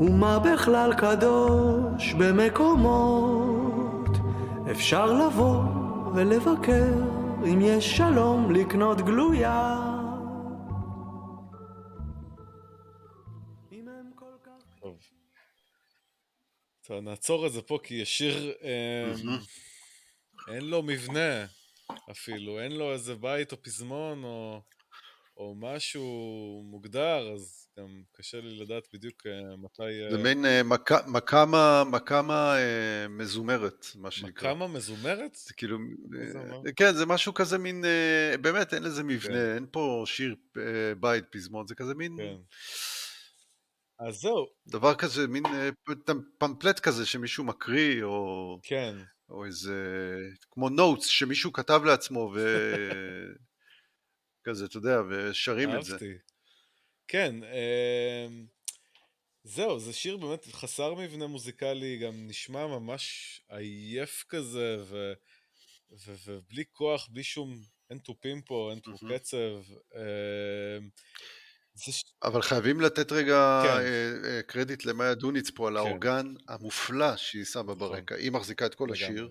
ומה 0.00 0.38
בכלל 0.38 0.94
קדוש 0.98 2.12
במקומות? 2.18 3.70
אפשר 4.70 5.12
לבוא 5.12 5.62
ולבקר, 6.14 6.92
אם 7.44 7.58
יש 7.62 7.96
שלום 7.96 8.50
לקנות 8.50 9.00
גלויה. 9.00 9.76
טוב. 14.80 14.98
טוב, 16.86 17.00
נעצור 17.00 17.46
את 17.46 17.52
זה 17.52 17.62
פה, 17.62 17.78
כי 17.82 18.02
השיר, 18.02 18.52
אה, 18.62 19.12
מהמם. 19.24 19.38
אין 20.48 20.64
לו 20.64 20.82
מבנה 20.82 21.46
אפילו, 22.10 22.60
אין 22.60 22.72
לו 22.72 22.92
איזה 22.92 23.14
בית 23.14 23.52
או 23.52 23.62
פזמון 23.62 24.24
או, 24.24 24.60
או 25.40 25.54
משהו 25.58 26.04
מוגדר, 26.64 27.32
אז 27.34 27.68
גם 27.78 28.02
קשה 28.12 28.40
לי 28.40 28.58
לדעת 28.58 28.88
בדיוק 28.92 29.26
אה, 29.26 29.56
מתי... 29.56 30.04
אה, 30.04 30.10
זה 30.10 30.18
מין 30.18 30.44
אה, 30.44 30.62
מכמה, 31.86 32.56
אה, 32.56 33.08
מזומרת, 33.08 33.86
מה 33.94 34.10
שנקרא. 34.10 34.54
כמה 34.54 34.68
מזומרת? 34.68 35.34
זה 35.34 35.54
כאילו? 35.54 35.78
כן, 36.76 36.94
זה 36.94 37.06
משהו 37.06 37.34
כזה 37.34 37.58
מין, 37.58 37.84
באמת, 38.40 38.74
אין 38.74 38.82
לזה 38.82 39.02
כן. 39.02 39.08
מבנה, 39.08 39.54
אין 39.54 39.66
פה 39.70 40.02
שיר 40.06 40.34
בית, 41.00 41.24
פזמון, 41.30 41.66
זה 41.66 41.74
כזה 41.74 41.94
מין 41.94 42.16
כן. 42.16 42.36
אז 44.06 44.14
זהו, 44.14 44.46
דבר 44.66 44.94
כזה, 44.94 45.26
מין 45.26 45.42
פמפלט 46.38 46.80
כזה 46.80 47.06
שמישהו 47.06 47.44
מקריא, 47.44 48.04
או, 48.04 48.58
כן. 48.62 48.94
או 49.30 49.44
איזה, 49.44 49.74
כמו 50.50 50.68
נוטס 50.68 51.06
שמישהו 51.06 51.52
כתב 51.52 51.80
לעצמו, 51.84 52.34
וכזה, 54.40 54.64
אתה 54.64 54.76
יודע, 54.76 55.00
ושרים 55.10 55.78
את 55.78 55.84
זה. 55.84 55.92
אהבתי. 55.92 56.12
כן, 57.08 57.34
אמ, 57.44 58.46
זהו, 59.44 59.80
זה 59.80 59.92
שיר 59.92 60.16
באמת 60.16 60.44
חסר 60.52 60.94
מבנה 60.94 61.26
מוזיקלי, 61.26 61.98
גם 61.98 62.26
נשמע 62.26 62.66
ממש 62.66 63.40
עייף 63.48 64.24
כזה, 64.28 64.76
ו, 64.80 65.12
ו, 66.06 66.14
ובלי 66.26 66.64
כוח, 66.72 67.08
בלי 67.12 67.22
שום, 67.22 67.60
אין 67.90 67.98
תופים 67.98 68.42
פה, 68.42 68.70
אין 68.70 68.80
פה. 68.80 69.18
קצב. 69.18 69.72
אמ, 69.94 70.88
זה. 71.74 71.92
אבל 72.22 72.42
חייבים 72.42 72.80
לתת 72.80 73.12
רגע 73.12 73.62
כן. 73.64 73.68
אה, 73.68 74.30
אה, 74.30 74.42
קרדיט 74.42 74.84
למאיה 74.84 75.14
דוניץ 75.14 75.50
פה 75.50 75.68
על 75.68 75.74
כן. 75.74 75.78
האורגן 75.78 76.34
המופלא 76.48 77.16
שהיא 77.16 77.44
שמה 77.44 77.62
נכון. 77.62 77.78
ברקע. 77.78 78.14
היא 78.14 78.30
מחזיקה 78.30 78.66
את 78.66 78.74
כל 78.74 78.84
לגמרי. 78.84 79.04
השיר, 79.04 79.30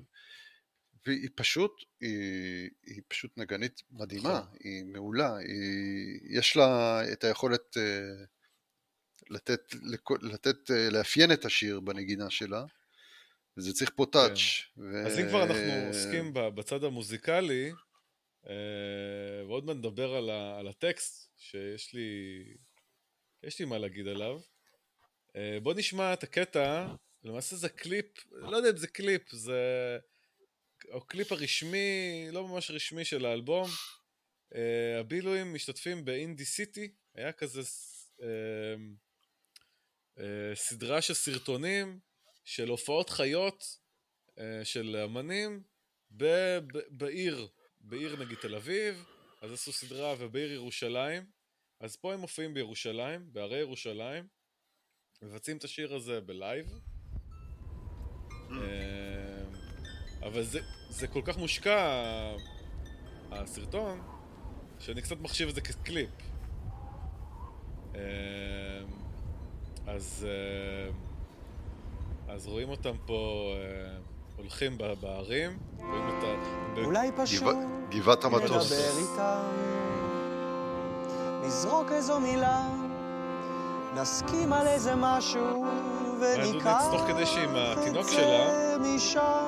והיא 1.06 1.30
פשוט, 1.36 1.84
היא, 2.02 2.70
היא 2.86 3.02
פשוט 3.08 3.38
נגנית 3.38 3.82
מדהימה, 3.92 4.40
נכון. 4.40 4.58
היא 4.60 4.84
מעולה, 4.86 5.38
היא, 5.38 6.20
יש 6.40 6.58
לה 6.58 7.02
את 7.12 7.24
היכולת 7.24 7.78
אה, 7.78 8.26
לתת, 9.30 9.76
לתת, 10.22 10.72
אה, 10.72 10.90
לאפיין 10.90 11.32
את 11.32 11.46
השיר 11.46 11.80
בנגינה 11.80 12.30
שלה, 12.30 12.66
וזה 13.58 13.74
צריך 13.74 13.92
פה 13.96 14.06
touch. 14.12 14.40
ו... 14.78 14.92
כן. 14.94 15.06
אז 15.06 15.20
אם 15.20 15.28
כבר 15.28 15.44
אנחנו 15.44 15.88
עוסקים 15.88 16.32
בצד 16.34 16.84
המוזיקלי, 16.84 17.72
אה, 18.50 19.46
ועוד 19.48 19.66
מעט 19.66 19.76
נדבר 19.76 20.16
על, 20.16 20.30
ה, 20.30 20.60
על 20.60 20.68
הטקסט, 20.68 21.30
שיש 21.38 21.94
לי, 21.94 22.44
יש 23.44 23.60
לי 23.60 23.66
מה 23.66 23.78
להגיד 23.78 24.08
עליו. 24.08 24.40
בוא 25.64 25.74
נשמע 25.74 26.14
את 26.14 26.24
הקטע, 26.24 26.88
למעשה 27.24 27.56
זה 27.56 27.70
קליפ, 27.70 28.06
לא 28.32 28.58
יודע 28.58 28.70
אם 28.70 28.78
זה 28.78 28.88
קליפ, 28.88 29.32
זה 29.32 29.98
הקליפ 30.94 31.32
הרשמי, 31.32 32.28
לא 32.32 32.48
ממש 32.48 32.72
רשמי 32.72 33.06
של 33.06 33.26
האלבום. 33.26 33.70
אה, 34.56 35.00
הבילויים 35.00 35.54
משתתפים 35.54 36.06
באינדי 36.06 36.46
סיטי, 36.46 36.92
היה 37.16 37.32
כזה 37.32 37.62
אה, 38.22 38.28
אה, 40.20 40.56
סדרה 40.56 41.02
של 41.02 41.14
סרטונים 41.14 42.00
של 42.46 42.70
הופעות 42.70 43.10
חיות 43.10 43.64
אה, 44.40 44.66
של 44.66 44.96
אמנים 44.96 45.64
ב- 46.12 46.60
ב- 46.74 46.88
בעיר, 46.90 47.48
בעיר 47.82 48.16
נגיד 48.16 48.38
תל 48.38 48.56
אביב, 48.56 49.06
אז 49.42 49.52
עשו 49.52 49.72
סדרה 49.72 50.16
ובעיר 50.20 50.52
ירושלים, 50.52 51.26
אז 51.80 51.96
פה 51.96 52.14
הם 52.14 52.20
מופיעים 52.20 52.54
בירושלים, 52.54 53.34
בערי 53.34 53.60
ירושלים, 53.60 54.28
מבצעים 55.22 55.58
את 55.58 55.64
השיר 55.64 55.96
הזה 55.96 56.22
בלייב, 56.22 56.80
אה, 58.52 59.09
אבל 60.24 60.44
זה, 60.44 60.60
זה 60.90 61.08
כל 61.08 61.22
כך 61.26 61.38
מושקע, 61.38 61.78
הסרטון, 63.32 64.00
שאני 64.80 65.02
קצת 65.02 65.22
מחשיב 65.22 65.50
את 65.50 65.56
זה 65.56 65.62
כקליפ. 65.62 66.10
אה, 67.96 68.02
אז, 69.88 70.28
אה, 70.30 70.92
אז 72.34 72.48
רואים 72.48 72.70
אותם 72.70 72.96
פה 73.06 73.52
אה, 73.56 73.98
הולכים 74.38 74.78
בערים, 75.02 75.58
רואים 75.78 76.10
את 76.10 76.24
ה... 76.24 76.82
אולי 76.86 77.12
פשוט 77.18 77.56
גבע- 77.56 77.96
גבעת 78.00 78.24
המטוס. 78.24 78.72
נדבר 78.72 78.98
איתם, 78.98 79.44
נזרוק 81.46 81.92
איזו 81.92 82.20
מילה, 82.20 82.68
נסכים 83.96 84.54
על 84.54 84.68
איזה 84.68 84.96
משהו, 84.96 85.66
וניקח 86.22 86.82
את 87.88 87.94
זה 88.06 88.76
משם. 88.80 89.39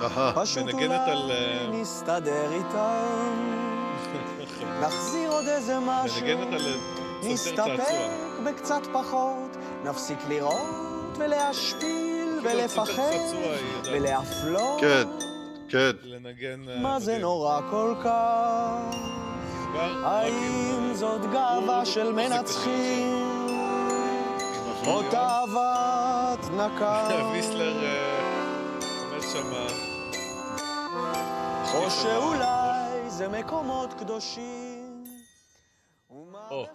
אהה, 0.00 0.32
פשוט 0.34 0.62
מנגנת 0.62 1.00
על, 1.08 1.16
אולי 1.16 1.34
אה, 1.34 1.68
נסתדר 1.72 2.52
איתם, 2.52 3.62
נחזיר 4.82 5.30
עוד 5.30 5.48
איזה 5.48 5.78
משהו, 5.80 6.26
אה, 6.26 6.34
נסתפק. 7.22 7.80
בקצת 8.44 8.82
פחות, 8.92 9.56
נפסיק 9.84 10.18
לראות 10.28 11.18
ולהשפיל 11.18 12.40
ולפחד 12.42 13.36
ולהפלות. 13.84 14.80
כן, 14.80 15.08
כן. 15.68 15.90
לנגן... 16.02 16.68
אה, 16.68 16.78
מה 16.80 17.00
זה. 17.00 17.18
נורא 17.18 17.60
כל 17.70 17.94
כך? 18.04 18.96
האם 20.04 20.94
זאת 20.94 21.20
גאווה 21.32 21.84
של 21.84 22.12
מנצחים? 22.12 23.26
עם 24.82 24.92
או. 24.92 25.02
תאוות 25.10 26.40
נקם? 26.54 27.28
ויסלר 27.32 28.05
שם... 29.36 29.52
או 31.74 31.90
שאולי 31.90 33.10
זה 33.10 33.28
מקומות 33.28 33.90
קדושים? 33.98 35.04
או. 36.10 36.66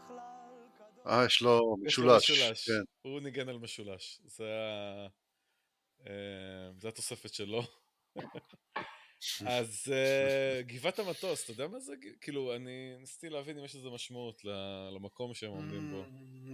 אה, 1.07 1.25
יש 1.25 1.41
לו 1.41 1.75
משולש. 1.83 2.31
כן. 2.69 2.83
הוא 3.01 3.21
ניגן 3.21 3.49
על 3.49 3.57
משולש. 3.57 4.19
זה 4.25 4.43
ה... 4.43 5.07
אה, 6.07 6.71
זה 6.77 6.87
התוספת 6.87 7.33
שלו. 7.33 7.63
אז 9.45 9.93
אה, 9.93 10.61
גבעת 10.61 10.99
המטוס, 10.99 11.43
אתה 11.43 11.51
יודע 11.51 11.67
מה 11.67 11.79
זה? 11.79 11.93
כאילו, 12.21 12.55
אני 12.55 12.95
ניסיתי 12.99 13.29
להבין 13.29 13.57
אם 13.57 13.65
יש 13.65 13.75
לזה 13.75 13.89
משמעות 13.89 14.45
ל- 14.45 14.89
למקום 14.95 15.33
שהם 15.33 15.51
עומדים 15.51 15.91
בו. 15.91 16.03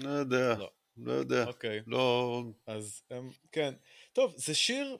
לא 0.07 0.09
יודע, 0.09 0.55
לא. 0.57 0.71
לא 0.97 1.11
יודע. 1.11 1.45
אוקיי, 1.47 1.79
לא... 1.87 2.43
אז 2.67 3.01
הם, 3.09 3.29
כן. 3.51 3.73
טוב, 4.13 4.33
זה 4.37 4.55
שיר... 4.55 4.97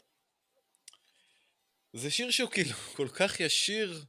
זה 1.93 2.11
שיר 2.11 2.31
שהוא 2.31 2.51
כאילו 2.51 2.73
כל 2.97 3.07
כך 3.13 3.39
ישיר, 3.39 4.05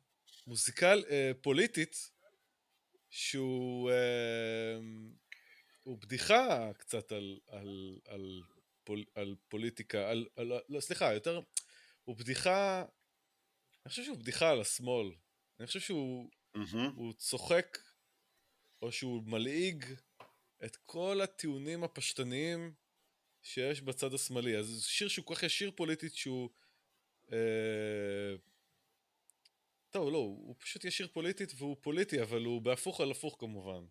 מוזיקל, 0.46 1.04
אה, 1.10 1.32
פוליטית, 1.42 2.10
שהוא... 3.10 3.90
אה, 3.90 4.78
הוא 5.84 5.98
בדיחה 5.98 6.70
קצת 6.78 7.12
על, 7.12 7.38
על, 7.46 7.98
על, 8.06 8.42
פול, 8.84 9.04
על 9.14 9.36
פוליטיקה, 9.48 10.10
על, 10.10 10.26
על... 10.36 10.52
לא, 10.68 10.80
סליחה, 10.80 11.14
יותר... 11.14 11.40
הוא 12.04 12.16
בדיחה... 12.16 12.84
אני 13.84 13.90
חושב 13.90 14.04
שהוא 14.04 14.18
בדיחה 14.18 14.50
על 14.50 14.60
השמאל. 14.60 15.12
אני 15.60 15.66
חושב 15.66 15.80
שהוא 15.80 16.30
מהמם. 16.54 16.92
הוא 16.96 17.12
צוחק, 17.12 17.78
או 18.82 18.92
שהוא 18.92 19.22
מלעיג 19.26 19.84
את 20.64 20.76
כל 20.76 21.20
הטיעונים 21.24 21.84
הפשטניים 21.84 22.74
שיש 23.42 23.80
בצד 23.82 24.14
השמאלי. 24.14 24.56
אז 24.56 24.66
זה 24.66 24.88
שיר 24.88 25.08
שהוא 25.08 25.26
כל 25.26 25.34
כך 25.34 25.42
ישיר 25.42 25.70
פוליטית 25.76 26.14
שהוא... 26.14 26.50
אה... 27.32 28.36
טוב, 29.90 30.12
לא, 30.12 30.18
הוא 30.18 30.54
פשוט 30.58 30.84
ישיר 30.84 31.08
פוליטית 31.12 31.52
והוא 31.56 31.76
פוליטי, 31.80 32.22
אבל 32.22 32.44
הוא 32.44 32.62
בהפוך 32.62 33.00
על 33.00 33.10
הפוך 33.10 33.36
כמובן. 33.38 33.84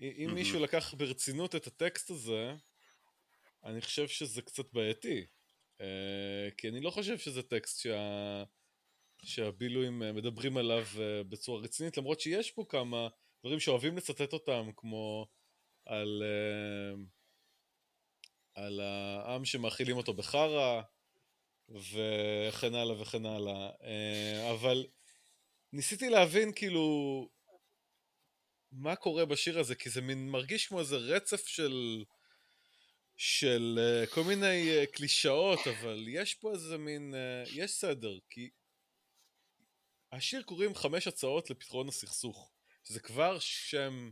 אם. 0.00 0.30
מישהו 0.34 0.60
לקח 0.60 0.94
ברצינות 0.94 1.54
את 1.54 1.66
הטקסט 1.66 2.10
הזה, 2.10 2.54
אני 3.64 3.80
חושב 3.80 4.08
שזה 4.08 4.42
קצת 4.42 4.72
בעייתי. 4.72 5.26
אה, 5.80 6.48
כי 6.56 6.68
אני 6.68 6.80
לא 6.80 6.90
חושב 6.90 7.18
שזה 7.18 7.42
טקסט 7.42 7.80
שה... 7.80 8.44
שהבילויים 9.22 10.02
אה, 10.02 10.12
מדברים 10.12 10.56
עליו 10.56 10.84
בצורה 11.28 11.60
רצינית, 11.60 11.96
למרות 11.96 12.20
שיש 12.20 12.50
פה 12.50 12.64
כמה 12.68 13.08
דברים 13.40 13.60
שאוהבים 13.60 13.96
לצטט 13.96 14.32
אותם, 14.32 14.70
כמו 14.76 15.26
על, 15.84 16.22
על 18.54 18.80
העם 18.80 19.44
שמאכילים 19.44 19.96
אותו 19.96 20.14
בחרא, 20.14 20.82
וכן 21.68 22.74
הלאה 22.74 23.00
וכן 23.00 23.26
הלאה. 23.26 23.70
אה, 23.82 24.50
אבל 24.52 24.86
ניסיתי 25.72 26.08
להבין 26.08 26.52
כאילו 26.52 27.28
מה 28.72 28.96
קורה 28.96 29.24
בשיר 29.24 29.58
הזה, 29.58 29.74
כי 29.74 29.90
זה 29.90 30.00
מין 30.00 30.28
מרגיש 30.28 30.66
כמו 30.66 30.80
איזה 30.80 30.96
רצף 30.96 31.46
של... 31.46 32.04
של 33.18 33.78
uh, 33.78 34.14
כל 34.14 34.24
מיני 34.24 34.82
uh, 34.82 34.86
קלישאות, 34.86 35.58
אבל 35.66 36.04
יש 36.08 36.34
פה 36.34 36.52
איזה 36.52 36.78
מין, 36.78 37.14
יש 37.52 37.70
סדר, 37.70 38.18
כי 38.30 38.50
השיר 40.12 40.42
קוראים 40.42 40.74
חמש 40.74 41.06
הצעות 41.06 41.50
לפתרון 41.50 41.88
הסכסוך, 41.88 42.52
שזה 42.84 43.00
כבר 43.00 43.38
שם, 43.38 44.10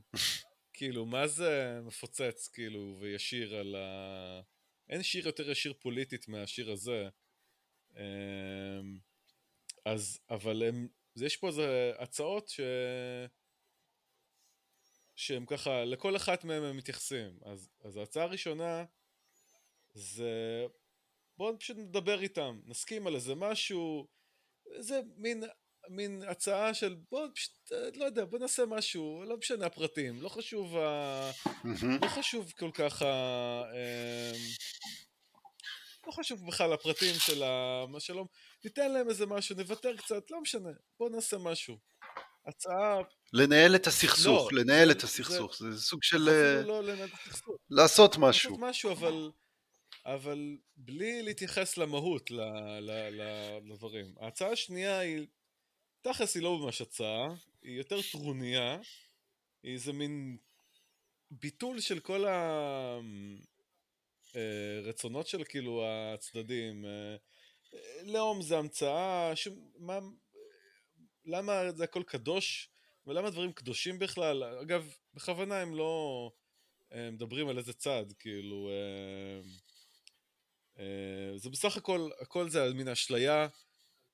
כאילו, 0.73 1.07
מה 1.07 1.27
זה 1.27 1.81
מפוצץ, 1.83 2.49
כאילו, 2.49 2.97
וישיר 3.01 3.55
על, 3.55 3.77
ה... 3.77 4.41
אין 4.89 5.03
שיר 5.03 5.27
יותר 5.27 5.51
ישיר 5.51 5.75
פוליטית 5.81 6.29
מהשיר 6.29 6.71
הזה. 6.71 7.09
אמ, 7.97 8.99
אז, 9.85 10.21
אבל 10.31 10.63
הם, 10.63 10.89
יש 11.17 11.37
פה 11.37 11.49
איזה 11.49 11.93
הצעות 11.99 12.49
ש... 12.49 12.61
שהם 15.17 15.47
ככה, 15.47 15.85
לכל 15.85 16.17
אחת 16.17 16.45
מהם 16.45 16.63
הם 16.63 16.77
מתייחסים. 16.77 17.39
אז, 17.45 17.69
אז 17.85 17.97
ההצעה 17.97 18.25
הראשונה 18.25 18.85
זה 19.95 20.67
בואו 21.37 21.59
פשוט 21.59 21.77
נדבר 21.77 22.23
איתם, 22.23 22.61
נסכים 22.65 23.07
על 23.07 23.15
איזה 23.15 23.35
משהו, 23.35 24.07
זה 24.79 25.01
מין, 25.17 25.45
מין 25.89 26.23
הצעה 26.23 26.75
של 26.75 26.97
בואו 27.11 27.35
פשוט, 27.35 27.73
לא 27.95 28.05
יודע, 28.05 28.25
בואו 28.25 28.41
נעשה 28.43 28.67
משהו, 28.67 29.25
לא 29.27 29.37
משנה 29.37 29.67
הפרטים, 29.67 30.23
לא 30.23 30.29
חשוב, 30.29 30.77
ה... 30.77 31.31
לא 32.03 32.09
חשוב 32.09 32.53
כל 32.59 32.71
כך 32.75 33.03
ה... 33.03 33.65
לא 36.07 36.13
חשוב 36.13 36.47
בכלל 36.47 36.73
הפרטים 36.73 37.15
של 37.15 37.43
השלום, 37.97 38.27
ניתן 38.65 38.93
להם 38.93 39.09
איזה 39.09 39.27
משהו, 39.27 39.57
נוותר 39.57 39.97
קצת, 39.97 40.31
לא 40.31 40.41
משנה, 40.41 40.71
בואו 40.99 41.09
נעשה 41.09 41.39
משהו. 41.39 41.79
הצעה... 42.47 42.99
לנהל 43.33 43.75
את 43.75 43.87
הסכסוך, 43.87 44.53
לא, 44.53 44.63
לנהל 44.63 44.87
זה, 44.87 44.93
את 44.93 45.03
הסכסוך, 45.03 45.57
זה, 45.59 45.73
זה 45.73 45.83
סוג 45.83 46.03
של... 46.03 46.29
אה, 46.29 46.63
לא 46.63 46.83
לנהל 46.83 47.09
את 47.09 47.15
הסכסוך. 47.15 47.57
לעשות 47.71 48.17
משהו. 48.19 48.51
לעשות 48.51 48.69
משהו, 48.69 48.93
אבל... 48.93 49.31
אבל 50.07 50.57
בלי 50.77 51.23
להתייחס 51.23 51.77
למהות, 51.77 52.31
ל, 52.31 52.41
ל, 52.81 52.91
ל, 52.91 53.23
לדברים. 53.65 54.15
ההצעה 54.21 54.53
השנייה 54.53 54.99
היא, 54.99 55.27
תכלס 56.03 56.35
היא 56.35 56.43
לא 56.43 56.59
ממש 56.59 56.81
הצעה, 56.81 57.35
היא 57.63 57.79
יותר 57.79 58.03
טרוניה, 58.13 58.79
היא 59.63 59.73
איזה 59.73 59.93
מין 59.93 60.37
ביטול 61.31 61.81
של 61.81 62.01
כל 62.01 62.25
הרצונות 62.25 63.54
אה, 64.37 65.23
של 65.25 65.45
כאילו 65.45 65.85
הצדדים. 65.87 66.85
אה, 66.85 67.17
לאום 68.03 68.43
זה 68.43 68.59
המצאה, 68.59 69.37
ש... 69.37 69.49
מה... 69.79 69.99
למה 71.25 71.73
זה 71.77 71.85
הכל 71.85 72.03
קדוש, 72.07 72.71
ולמה 73.07 73.31
דברים 73.31 73.53
קדושים 73.53 73.99
בכלל? 73.99 74.43
אגב, 74.43 74.95
בכוונה 75.15 75.61
הם 75.61 75.75
לא 75.75 76.33
הם 76.91 76.99
אה, 76.99 77.11
מדברים 77.11 77.49
על 77.49 77.59
איזה 77.59 77.73
צד, 77.73 78.05
כאילו... 78.19 78.71
אה, 78.71 79.41
זה 81.37 81.51
בסך 81.51 81.77
הכל, 81.77 82.11
הכל 82.21 82.51
זה 82.51 82.75
מין 82.75 82.89
אשליה, 82.89 83.49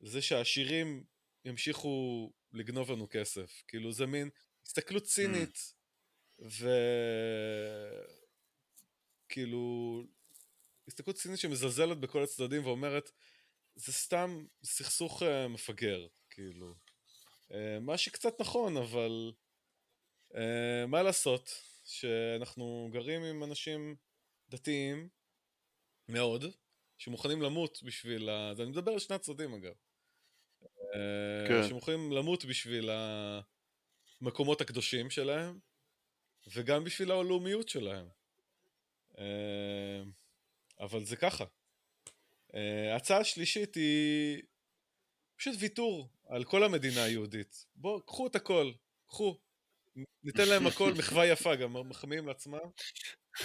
זה 0.00 0.22
שהעשירים 0.22 1.04
ימשיכו 1.44 2.32
לגנוב 2.52 2.92
לנו 2.92 3.06
כסף. 3.10 3.62
כאילו 3.68 3.92
זה 3.92 4.06
מין 4.06 4.30
הסתכלות 4.66 5.02
צינית, 5.02 5.72
mm. 6.40 6.42
וכאילו 9.30 10.02
הסתכלות 10.88 11.16
צינית 11.16 11.38
שמזלזלת 11.38 11.98
בכל 11.98 12.22
הצדדים 12.22 12.66
ואומרת 12.66 13.10
זה 13.74 13.92
סתם 13.92 14.46
סכסוך 14.64 15.22
uh, 15.22 15.48
מפגר, 15.48 16.06
כאילו. 16.30 16.74
Uh, 17.48 17.54
מה 17.80 17.98
שקצת 17.98 18.40
נכון, 18.40 18.76
אבל 18.76 19.32
uh, 20.32 20.36
מה 20.88 21.02
לעשות 21.02 21.62
שאנחנו 21.84 22.88
גרים 22.92 23.22
עם 23.22 23.44
אנשים 23.44 23.96
דתיים 24.48 25.08
מאוד, 26.08 26.44
שמוכנים 26.98 27.42
למות 27.42 27.82
בשביל 27.82 28.28
ה... 28.28 28.52
אני 28.58 28.70
מדבר 28.70 28.92
על 28.92 28.98
שני 28.98 29.16
הצדדים 29.16 29.54
אגב. 29.54 29.74
כן. 31.48 31.68
שמוכנים 31.68 32.12
למות 32.12 32.44
בשביל 32.44 32.90
המקומות 34.20 34.60
הקדושים 34.60 35.10
שלהם, 35.10 35.58
וגם 36.46 36.84
בשביל 36.84 37.10
הלאומיות 37.10 37.68
שלהם. 37.68 38.19
אה, 39.20 40.02
אבל 40.80 41.04
זה 41.04 41.16
ככה. 41.16 41.44
אה, 42.54 42.92
ההצעה 42.92 43.18
השלישית 43.18 43.74
היא 43.74 44.42
פשוט 45.36 45.54
ויתור 45.58 46.08
על 46.28 46.44
כל 46.44 46.64
המדינה 46.64 47.04
היהודית. 47.04 47.66
בואו, 47.74 48.02
קחו 48.02 48.26
את 48.26 48.36
הכל, 48.36 48.72
קחו. 49.06 49.38
ניתן 50.22 50.48
להם 50.48 50.66
הכל, 50.66 50.92
מחווה 50.98 51.26
יפה, 51.26 51.56
גם 51.56 51.88
מחמיאים 51.88 52.26
לעצמם. 52.26 52.58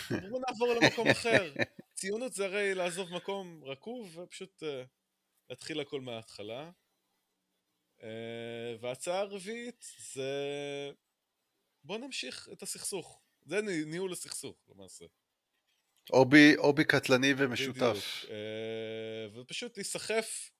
בואו 0.09 0.41
נעבור 0.47 0.73
למקום 0.73 1.07
אחר. 1.07 1.53
ציונות 1.93 2.33
זה 2.33 2.45
הרי 2.45 2.75
לעזוב 2.75 3.13
מקום 3.13 3.63
רקוב 3.63 4.17
ופשוט 4.17 4.63
uh, 4.63 4.87
להתחיל 5.49 5.79
הכל 5.79 6.01
מההתחלה. 6.01 6.71
וההצעה 8.79 9.19
הרביעית 9.19 9.85
זה 10.13 10.31
בוא 11.83 11.97
נמשיך 11.97 12.49
את 12.51 12.61
הסכסוך. 12.61 13.21
זה 13.45 13.61
ניהול 13.61 14.11
הסכסוך 14.11 14.57
למעשה. 14.69 15.05
אובי, 16.13 16.55
אובי 16.57 16.83
קטלני 16.83 17.33
ומשותף. 17.37 17.79
בדיוק. 17.79 18.31
Uh, 19.35 19.39
ופשוט 19.39 19.77
להיסחף, 19.77 20.51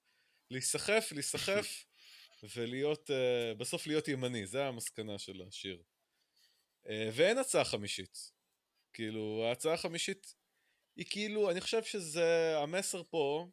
להיסחף, 0.51 1.11
להיסחף, 1.11 1.85
ולהיות, 2.55 3.09
uh, 3.09 3.57
בסוף 3.57 3.87
להיות 3.87 4.07
ימני, 4.07 4.47
זה 4.47 4.65
המסקנה 4.65 5.19
של 5.19 5.41
השיר. 5.47 5.83
Uh, 6.85 6.89
ואין 7.13 7.37
הצעה 7.37 7.65
חמישית. 7.65 8.31
כאילו, 8.93 9.45
ההצעה 9.47 9.73
החמישית 9.73 10.35
היא 10.95 11.05
כאילו, 11.09 11.51
אני 11.51 11.61
חושב 11.61 11.83
שזה, 11.83 12.57
המסר 12.57 13.03
פה, 13.03 13.47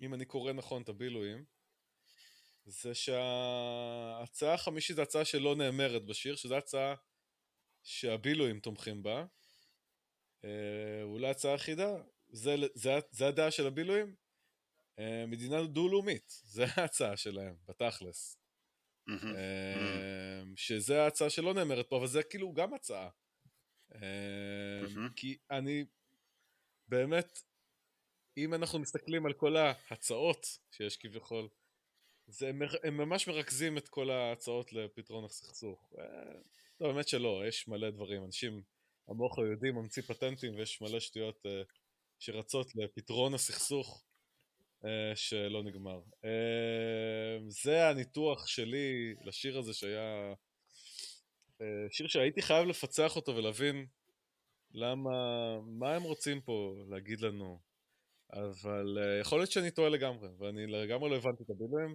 אם 0.00 0.14
אני 0.14 0.24
קורא 0.24 0.52
נכון 0.52 0.82
את 0.82 0.88
הבילויים, 0.88 1.44
זה 2.66 2.94
שההצעה 2.94 4.54
החמישית 4.54 4.96
זה 4.96 5.02
הצעה 5.02 5.24
שלא 5.24 5.56
נאמרת 5.56 6.04
בשיר, 6.04 6.36
שזו 6.36 6.56
הצעה 6.56 6.94
שהבילויים 7.82 8.60
תומכים 8.60 9.02
בה. 9.02 9.24
אה, 10.44 11.02
אולי 11.02 11.30
הצעה 11.30 11.54
אחידה, 11.54 11.96
זה, 12.28 12.54
זה, 12.74 12.90
זה 13.10 13.26
הדעה 13.26 13.50
של 13.50 13.66
הבילויים. 13.66 14.14
אה, 14.98 15.24
מדינה 15.26 15.62
דו-לאומית, 15.62 16.40
זה 16.44 16.64
ההצעה 16.76 17.16
שלהם, 17.16 17.54
בתכלס. 17.68 18.38
אה, 19.08 20.42
שזה 20.56 21.02
ההצעה 21.02 21.30
שלא 21.30 21.54
נאמרת 21.54 21.88
פה, 21.88 21.96
אבל 21.96 22.06
זה 22.06 22.22
כאילו 22.22 22.52
גם 22.52 22.74
הצעה. 22.74 23.08
כי 25.16 25.38
אני 25.50 25.84
באמת, 26.88 27.38
אם 28.36 28.54
אנחנו 28.54 28.78
מסתכלים 28.78 29.26
על 29.26 29.32
כל 29.32 29.56
ההצעות 29.56 30.46
שיש 30.70 30.96
כביכול, 30.96 31.48
זה, 32.26 32.48
הם, 32.48 32.62
הם 32.82 32.96
ממש 32.96 33.28
מרכזים 33.28 33.78
את 33.78 33.88
כל 33.88 34.10
ההצעות 34.10 34.72
לפתרון 34.72 35.24
הסכסוך. 35.24 35.92
לא, 36.80 36.92
באמת 36.92 37.08
שלא, 37.08 37.42
יש 37.48 37.68
מלא 37.68 37.90
דברים. 37.90 38.24
אנשים, 38.24 38.62
המוח 39.08 39.38
היהודי 39.38 39.70
ממציא 39.70 40.02
פטנטים 40.02 40.54
ויש 40.54 40.80
מלא 40.80 41.00
שטויות 41.00 41.46
uh, 41.46 41.48
שרצות 42.18 42.66
לפתרון 42.74 43.34
הסכסוך 43.34 44.04
uh, 44.82 44.86
שלא 45.14 45.62
נגמר. 45.62 46.00
Uh, 46.00 46.28
זה 47.48 47.88
הניתוח 47.88 48.46
שלי 48.46 49.14
לשיר 49.24 49.58
הזה 49.58 49.74
שהיה... 49.74 50.34
uh, 51.58 51.62
שיר 51.90 52.08
שהייתי 52.08 52.42
חייב 52.42 52.66
לפצח 52.66 53.16
אותו 53.16 53.36
ולהבין 53.36 53.86
למה, 54.72 55.10
מה 55.60 55.94
הם 55.94 56.02
רוצים 56.02 56.40
פה 56.40 56.74
להגיד 56.90 57.20
לנו? 57.20 57.60
אבל 58.32 58.98
uh, 58.98 59.20
יכול 59.20 59.38
להיות 59.38 59.50
שאני 59.50 59.70
טועה 59.70 59.88
לגמרי, 59.88 60.28
ואני 60.38 60.66
לגמרי 60.66 61.10
לא 61.10 61.16
הבנתי 61.16 61.42
את 61.42 61.50
הבילויים, 61.50 61.94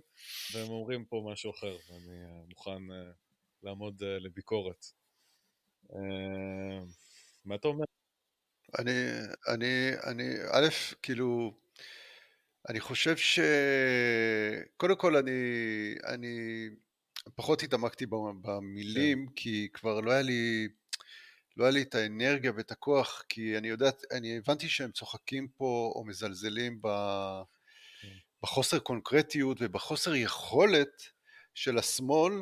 והם 0.54 0.70
אומרים 0.70 1.06
פה 1.06 1.28
משהו 1.32 1.52
אחר, 1.52 1.78
ואני 1.90 2.26
uh, 2.26 2.50
מוכן 2.50 2.92
uh, 2.92 3.16
לעמוד 3.64 4.04
uh, 4.04 4.06
לביקורת. 4.06 4.86
Uh, 5.92 5.96
מה 7.46 7.56
אתה 7.56 7.68
אומר? 7.68 7.86
אני, 8.80 8.92
אני, 9.48 9.92
אני, 10.04 10.36
א', 10.52 10.68
כאילו, 11.02 11.54
אני 12.70 12.80
חושב 12.80 13.18
ש... 13.18 13.40
קודם 14.78 14.96
כל 14.96 15.16
אני, 15.16 15.32
אני 16.08 16.66
פחות 17.36 17.64
התעמקתי 17.64 18.06
במילים, 18.42 19.28
כן. 19.28 19.34
כי 19.36 19.68
כבר 19.74 20.02
לא 20.02 20.12
היה 20.12 20.22
לי 20.22 20.68
לא 21.58 21.64
היה 21.64 21.72
לי 21.72 21.82
את 21.82 21.96
האנרגיה 21.96 22.52
ואת 22.56 22.72
הכוח, 22.72 23.24
כי 23.30 23.58
אני 23.58 23.68
יודע, 23.68 23.90
אני 24.12 24.38
הבנתי 24.38 24.70
שהם 24.70 24.92
צוחקים 24.92 25.48
פה 25.48 25.92
או 25.96 26.04
מזלזלים 26.06 26.82
ב, 26.82 26.88
כן. 28.02 28.08
בחוסר 28.44 28.80
קונקרטיות 28.80 29.58
ובחוסר 29.62 30.16
יכולת 30.16 31.04
של 31.54 31.78
השמאל 31.78 32.34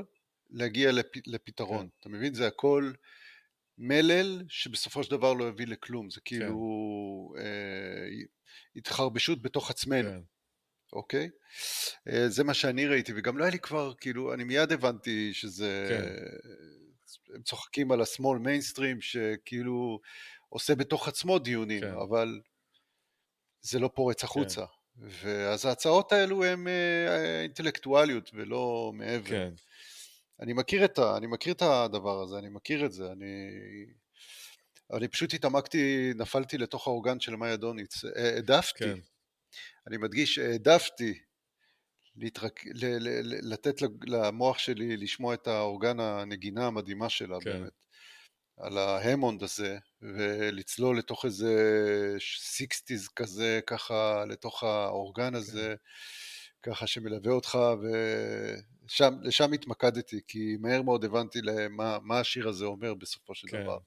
להגיע 0.49 0.91
לפ, 0.91 1.05
לפתרון. 1.27 1.87
כן. 1.87 1.95
אתה 1.99 2.09
מבין? 2.09 2.33
זה 2.33 2.47
הכל 2.47 2.91
מלל 3.77 4.43
שבסופו 4.49 5.03
של 5.03 5.11
דבר 5.11 5.33
לא 5.33 5.47
יביא 5.47 5.67
לכלום. 5.67 6.09
זה 6.09 6.21
כאילו 6.25 7.33
כן. 7.35 7.41
אה, 7.41 8.25
התחרבשות 8.75 9.41
בתוך 9.41 9.69
עצמנו. 9.69 10.09
כן. 10.09 10.19
אוקיי? 10.93 11.29
אה, 12.09 12.29
זה 12.29 12.43
מה 12.43 12.53
שאני 12.53 12.85
ראיתי, 12.85 13.13
וגם 13.15 13.37
לא 13.37 13.43
היה 13.43 13.51
לי 13.51 13.59
כבר, 13.59 13.93
כאילו, 13.93 14.33
אני 14.33 14.43
מיד 14.43 14.71
הבנתי 14.71 15.33
שזה... 15.33 15.85
כן. 15.89 16.03
הם 17.35 17.41
צוחקים 17.41 17.91
על 17.91 18.01
השמאל 18.01 18.39
מיינסטרים 18.39 19.01
שכאילו 19.01 19.99
עושה 20.49 20.75
בתוך 20.75 21.07
עצמו 21.07 21.39
דיונים, 21.39 21.81
כן. 21.81 21.93
אבל 21.93 22.41
זה 23.61 23.79
לא 23.79 23.89
פורץ 23.95 24.23
החוצה. 24.23 24.65
כן. 24.65 25.07
ואז 25.09 25.65
ההצעות 25.65 26.11
האלו 26.11 26.43
הן 26.43 26.67
אה, 26.67 27.41
אינטלקטואליות 27.41 28.31
ולא 28.33 28.91
מעבר. 28.95 29.29
כן. 29.29 29.53
אני 30.39 30.53
מכיר, 30.53 30.85
את 30.85 30.99
ה, 30.99 31.17
אני 31.17 31.27
מכיר 31.27 31.53
את 31.53 31.61
הדבר 31.61 32.21
הזה, 32.21 32.37
אני 32.37 32.49
מכיר 32.49 32.85
את 32.85 32.91
זה, 32.91 33.11
אני... 33.11 33.49
אני 34.93 35.07
פשוט 35.07 35.33
התעמקתי, 35.33 36.11
נפלתי 36.15 36.57
לתוך 36.57 36.87
האורגן 36.87 37.19
של 37.19 37.35
מאיה 37.35 37.55
דוניץ. 37.55 38.05
אה, 38.05 38.33
העדפתי, 38.33 38.83
כן. 38.83 38.99
אני 39.87 39.97
מדגיש, 39.97 40.39
העדפתי 40.39 41.19
להתרק... 42.15 42.65
ל... 42.65 42.85
ל... 42.85 43.07
ל... 43.07 43.53
לתת 43.53 43.81
למוח 44.07 44.57
שלי 44.57 44.97
לשמוע 44.97 45.33
את 45.33 45.47
האורגן 45.47 45.99
הנגינה 45.99 46.67
המדהימה 46.67 47.09
שלה 47.09 47.37
כן. 47.41 47.51
באמת, 47.51 47.85
על 48.57 48.77
ההמונד 48.77 49.43
הזה, 49.43 49.77
ולצלול 50.01 50.97
לתוך 50.97 51.25
איזה 51.25 51.53
60's 52.17 53.13
כזה, 53.15 53.59
ככה, 53.67 54.25
לתוך 54.27 54.63
האורגן 54.63 55.35
הזה, 55.35 55.75
ככה 56.67 56.87
שמלווה 56.87 57.31
אותך, 57.31 57.57
ולשם 59.21 59.53
התמקדתי, 59.53 60.19
כי 60.27 60.55
מהר 60.59 60.81
מאוד 60.81 61.05
הבנתי 61.05 61.41
למה, 61.41 61.97
מה 62.01 62.19
השיר 62.19 62.47
הזה 62.47 62.65
אומר 62.65 62.93
בסופו 62.93 63.35
של 63.35 63.47
כן. 63.47 63.63
דבר. 63.63 63.77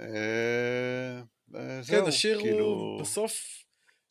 אה, 0.00 1.22
אה, 1.54 1.80
כן, 1.88 2.02
השיר 2.06 2.40
כאילו... 2.40 2.66
הוא 2.66 3.00
בסוף 3.00 3.64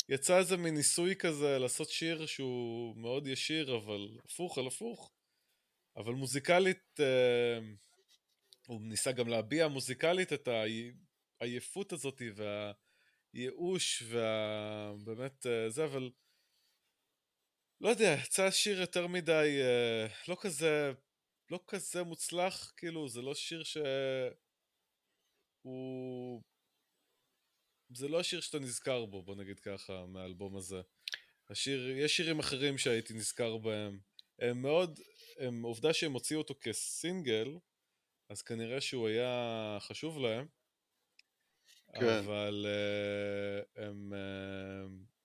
יצא 0.09 0.37
איזה 0.37 0.57
מין 0.57 0.73
ניסוי 0.73 1.15
כזה 1.15 1.59
לעשות 1.59 1.89
שיר 1.89 2.25
שהוא 2.25 2.97
מאוד 2.97 3.27
ישיר, 3.27 3.77
אבל 3.77 4.07
הפוך 4.25 4.57
על 4.57 4.67
הפוך. 4.67 5.11
אבל 5.97 6.13
מוזיקלית, 6.13 6.99
אה, 6.99 7.59
הוא 8.67 8.81
ניסה 8.81 9.11
גם 9.11 9.27
להביע 9.27 9.67
מוזיקלית 9.67 10.33
את 10.33 10.49
העייפות 11.41 11.93
הזאת 11.93 12.21
והייאוש 13.33 14.03
והבאמת 14.07 15.45
אה, 15.45 15.69
זה, 15.69 15.85
אבל 15.85 16.09
לא 17.81 17.89
יודע, 17.89 18.15
יצא 18.23 18.51
שיר 18.51 18.81
יותר 18.81 19.07
מדי, 19.07 19.59
אה, 19.61 20.07
לא 20.27 20.37
כזה, 20.41 20.93
לא 21.51 21.59
כזה 21.67 22.03
מוצלח, 22.03 22.73
כאילו, 22.77 23.09
זה 23.09 23.21
לא 23.21 23.35
שיר 23.35 23.63
ש... 23.63 23.77
הוא... 25.61 26.41
זה 27.95 28.07
לא 28.07 28.19
השיר 28.19 28.41
שאתה 28.41 28.59
נזכר 28.59 29.05
בו, 29.05 29.23
בוא 29.23 29.35
נגיד 29.35 29.59
ככה, 29.59 30.05
מהאלבום 30.05 30.57
הזה. 30.57 30.81
השיר, 31.49 31.89
יש 31.89 32.17
שירים 32.17 32.39
אחרים 32.39 32.77
שהייתי 32.77 33.13
נזכר 33.13 33.57
בהם. 33.57 33.99
הם 34.39 34.61
מאוד, 34.61 34.99
הם, 35.37 35.61
עובדה 35.61 35.93
שהם 35.93 36.13
הוציאו 36.13 36.39
אותו 36.39 36.55
כסינגל, 36.61 37.57
אז 38.29 38.41
כנראה 38.41 38.81
שהוא 38.81 39.07
היה 39.07 39.77
חשוב 39.79 40.19
להם. 40.19 40.47
כן. 41.93 42.05
אבל 42.05 42.65
uh, 42.65 43.81
הם... 43.81 44.13
Uh, 44.13 45.18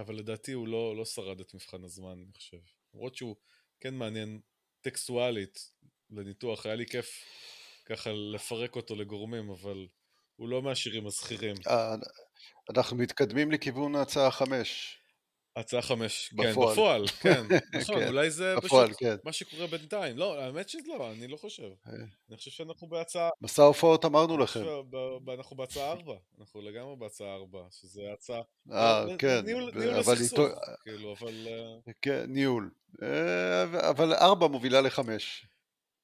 אבל 0.00 0.14
לדעתי 0.14 0.52
הוא 0.52 0.68
לא, 0.68 0.96
לא 0.96 1.04
שרד 1.04 1.40
את 1.40 1.54
מבחן 1.54 1.84
הזמן, 1.84 2.22
אני 2.24 2.32
חושב. 2.32 2.58
למרות 2.94 3.16
שהוא 3.16 3.36
כן 3.80 3.94
מעניין 3.94 4.40
טקסטואלית 4.80 5.70
לניתוח, 6.10 6.66
היה 6.66 6.74
לי 6.74 6.86
כיף 6.86 7.24
ככה 7.84 8.10
לפרק 8.12 8.76
אותו 8.76 8.96
לגורמים, 8.96 9.50
אבל 9.50 9.86
הוא 10.36 10.48
לא 10.48 10.62
מהשירים 10.62 11.06
הזכירים. 11.06 11.56
אה, 11.68 11.94
אנחנו 12.70 12.96
מתקדמים 12.96 13.52
לכיוון 13.52 13.94
ההצעה 13.94 14.30
חמש. 14.30 14.98
הצעה 15.56 15.82
חמש, 15.82 16.34
כן, 16.42 16.52
בפועל. 16.52 17.06
כן, 17.22 17.42
נכון, 17.80 17.98
כן, 18.00 18.08
אולי 18.08 18.30
זה 18.30 18.54
פשוט 18.62 18.90
כן. 18.98 19.16
מה 19.24 19.32
שקורה 19.32 19.66
בינתיים. 19.66 20.18
לא, 20.18 20.40
האמת 20.40 20.68
שלא, 20.68 21.10
אני 21.12 21.28
לא 21.28 21.36
חושב. 21.36 21.62
אה. 21.86 21.92
אני 22.28 22.36
חושב 22.36 22.50
שאנחנו 22.50 22.88
בהצעה, 22.88 23.30
מסע 23.40 23.62
הופעות 23.62 24.04
אמרנו 24.04 24.38
לכם. 24.38 24.64
אנחנו 25.38 25.56
בהצעה 25.56 25.90
ארבע, 25.92 26.14
אנחנו 26.40 26.62
לגמרי 26.62 26.96
בהצעה 26.96 27.34
ארבע, 27.34 27.58
שזה 27.70 28.02
הצעה... 28.12 28.40
אה, 28.72 29.04
לא, 29.04 29.16
כן, 29.18 29.40
ניהול 29.44 29.70
הסכסוך, 29.98 30.38
כאילו, 30.84 31.14
אבל... 31.20 31.46
אה, 31.86 31.92
כן, 32.02 32.24
ניהול. 32.28 32.70
אה, 33.02 33.90
אבל 33.90 34.14
ארבע 34.14 34.46
מובילה 34.46 34.80
לחמש. 34.80 35.46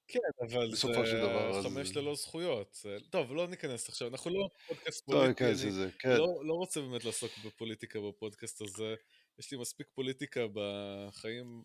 כן, 0.09 0.19
אבל 0.41 0.71
בסופו 0.73 1.07
של 1.07 1.19
דבר, 1.21 1.59
אז- 1.59 1.65
חמש 1.65 1.97
ללא 1.97 2.15
זכויות. 2.15 2.79
זה- 2.83 2.97
טוב, 3.11 3.33
לא 3.35 3.49
ניכנס 3.49 3.89
עכשיו, 3.89 4.09
אנחנו 4.09 4.31
לא 4.31 4.49
פודקאסט 4.69 5.09
לא 5.09 5.15
פוליטי, 5.15 5.29
ניכנס 5.29 5.61
אני 5.63 5.71
לזה, 5.71 5.89
כן. 5.99 6.17
לא, 6.17 6.27
לא 6.45 6.55
רוצה 6.55 6.81
באמת 6.81 7.05
לעסוק 7.05 7.31
בפוליטיקה 7.45 7.99
בפודקאסט 8.01 8.63
הזה. 8.63 8.95
יש 9.39 9.53
לי 9.53 9.59
מספיק 9.59 9.87
פוליטיקה 9.95 10.41
בחיים, 10.53 11.63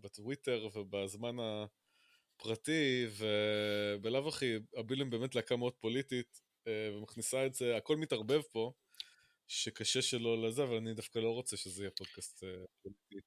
בטוויטר 0.00 0.68
ובזמן 0.74 1.36
הפרטי, 1.40 3.06
ובלאו 3.16 4.28
הכי 4.28 4.54
הבילם 4.76 5.10
באמת 5.10 5.34
להקה 5.34 5.56
מאוד 5.56 5.72
פוליטית, 5.72 6.40
אה, 6.66 6.96
ומכניסה 6.96 7.46
את 7.46 7.54
זה, 7.54 7.76
הכל 7.76 7.96
מתערבב 7.96 8.42
פה, 8.52 8.72
שקשה 9.48 10.02
שלא 10.02 10.48
לזה, 10.48 10.62
אבל 10.62 10.76
אני 10.76 10.94
דווקא 10.94 11.18
לא 11.18 11.30
רוצה 11.30 11.56
שזה 11.56 11.82
יהיה 11.82 11.90
פודקאסט 11.90 12.44
אה, 12.44 12.48
פוליטי. 12.82 13.26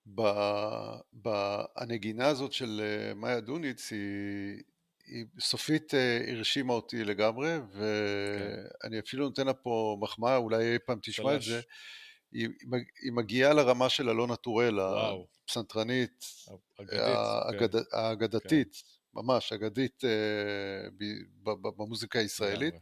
הנגינה 1.75 2.27
הזאת 2.27 2.53
של 2.53 2.81
אה, 2.83 3.13
מאיה 3.13 3.39
דוניץ 3.39 3.91
היא, 3.91 4.63
היא 5.05 5.25
סופית 5.39 5.93
הרשימה 6.27 6.73
אותי 6.73 7.03
לגמרי 7.03 7.57
ואני 7.71 8.99
אפילו 8.99 9.25
נותן 9.25 9.45
לה 9.45 9.53
פה 9.53 9.97
מחמאה, 10.01 10.37
אולי 10.37 10.73
אי 10.73 10.79
פעם 10.85 10.99
תשמע 11.01 11.35
את 11.35 11.41
צל"ש. 11.41 11.47
זה. 11.47 11.61
היא, 12.33 12.49
היא 13.03 13.11
מגיעה 13.11 13.53
לרמה 13.53 13.89
של 13.89 14.09
אלונה 14.09 14.33
וואו. 14.91 15.27
הפסנתרנית, 15.45 16.25
האגד, 16.77 17.71
כן. 17.71 17.79
האגדתית, 17.91 18.83
ממש 19.13 19.53
אגדית 19.53 20.03
אה, 20.05 20.89
ב- 21.43 21.49
ב- 21.49 21.67
במוזיקה 21.81 22.19
הישראלית. 22.19 22.73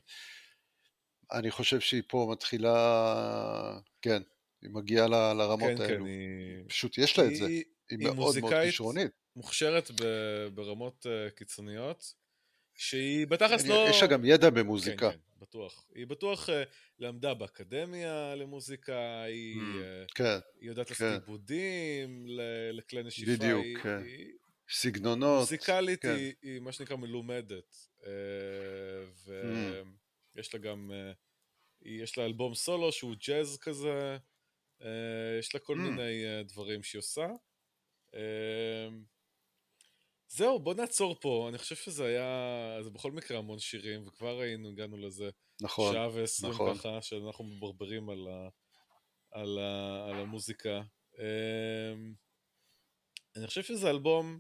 אני 1.32 1.52
חושב 1.52 1.80
שהיא 1.80 2.04
פה 2.08 2.30
מתחילה, 2.32 3.80
כן, 4.02 4.22
היא 4.62 4.70
מגיעה 4.72 5.08
ל- 5.08 5.34
לרמות 5.34 5.70
כן, 5.70 5.78
כן, 5.78 5.84
האלו. 5.84 6.06
היא... 6.06 6.64
פשוט 6.70 6.98
יש 6.98 7.20
לה 7.20 7.26
את 7.28 7.36
זה. 7.36 7.46
היא- 7.46 7.64
היא 7.90 7.98
היא 8.00 8.08
מאוד 8.16 8.36
מאוד 8.42 8.54
כישרונית. 8.64 9.12
מוכשרת 9.36 9.92
ב- 10.02 10.48
ברמות 10.54 11.06
אה, 11.10 11.30
קיצוניות, 11.32 12.14
שהיא 12.76 13.28
בתכלס 13.28 13.68
לא... 13.68 13.86
יש 13.90 14.02
לה 14.02 14.08
גם 14.08 14.26
ידע 14.26 14.50
כן, 14.50 14.56
במוזיקה. 14.56 15.12
כן, 15.12 15.18
בטוח. 15.40 15.86
היא 15.96 16.08
בטוח 16.08 16.50
אה, 16.50 16.64
למדה 17.00 17.34
באקדמיה 17.34 18.36
למוזיקה, 18.36 19.22
היא, 19.24 19.56
Mm, 19.56 19.84
אה, 19.84 20.04
כן, 20.16 20.40
היא 20.62 20.70
יודעת 20.70 20.90
לעשות 20.90 21.08
כן. 21.08 21.14
עיבודים 21.14 22.28
ל- 22.28 22.42
לכלי 22.74 23.04
נשיפה. 23.04 23.32
בדיוק, 23.32 23.66
היא- 23.66 23.78
כן. 23.78 24.02
היא- 24.04 24.32
סגנונות. 24.70 25.40
מוזיקלית 25.40 26.02
כן. 26.02 26.16
היא, 26.16 26.34
היא 26.42 26.60
מה 26.60 26.72
שנקרא 26.72 26.96
מלומדת. 26.96 27.76
אה, 28.06 28.12
ויש 30.36 30.54
לה 30.54 30.60
גם, 30.60 30.92
יש 31.82 32.18
לה 32.18 32.26
אלבום 32.26 32.56
סולו 32.56 32.92
שהוא 32.92 33.16
ג'אז 33.28 33.58
כזה, 33.58 34.18
יש 35.40 35.54
לה 35.54 35.60
כל 35.60 35.76
Mm. 35.76 35.80
מיני 35.80 36.24
דברים 36.46 36.84
שהיא 36.84 37.00
עושה. 37.00 37.28
אה, 40.32 40.38
זהו, 40.38 40.60
בוא 40.60 40.74
נעצור 40.74 41.16
פה, 41.22 41.46
אני 41.50 41.58
חושב 41.58 41.76
שזה 41.76 42.06
היה, 42.06 42.78
זה 42.82 42.90
בכל 42.90 43.12
מקרה 43.12 43.38
המון 43.38 43.60
שירים, 43.60 44.08
וכבר 44.08 44.40
היינו, 44.40 44.70
הגענו 44.70 44.98
לזה 44.98 45.30
נכון. 45.62 45.94
שעה 45.94 46.10
ועשרים 46.14 46.54
נכון. 46.54 46.78
ככה, 46.78 47.02
שאנחנו 47.02 47.44
מברברים 47.44 48.10
על, 48.10 48.28
ה, 48.28 48.50
על, 49.32 49.60
ה, 49.60 50.06
על 50.10 50.16
המוזיקה. 50.16 50.82
אה, 51.20 51.94
אני 53.36 53.48
חושב 53.48 53.64
שזה 53.64 53.90
אלבום 53.90 54.40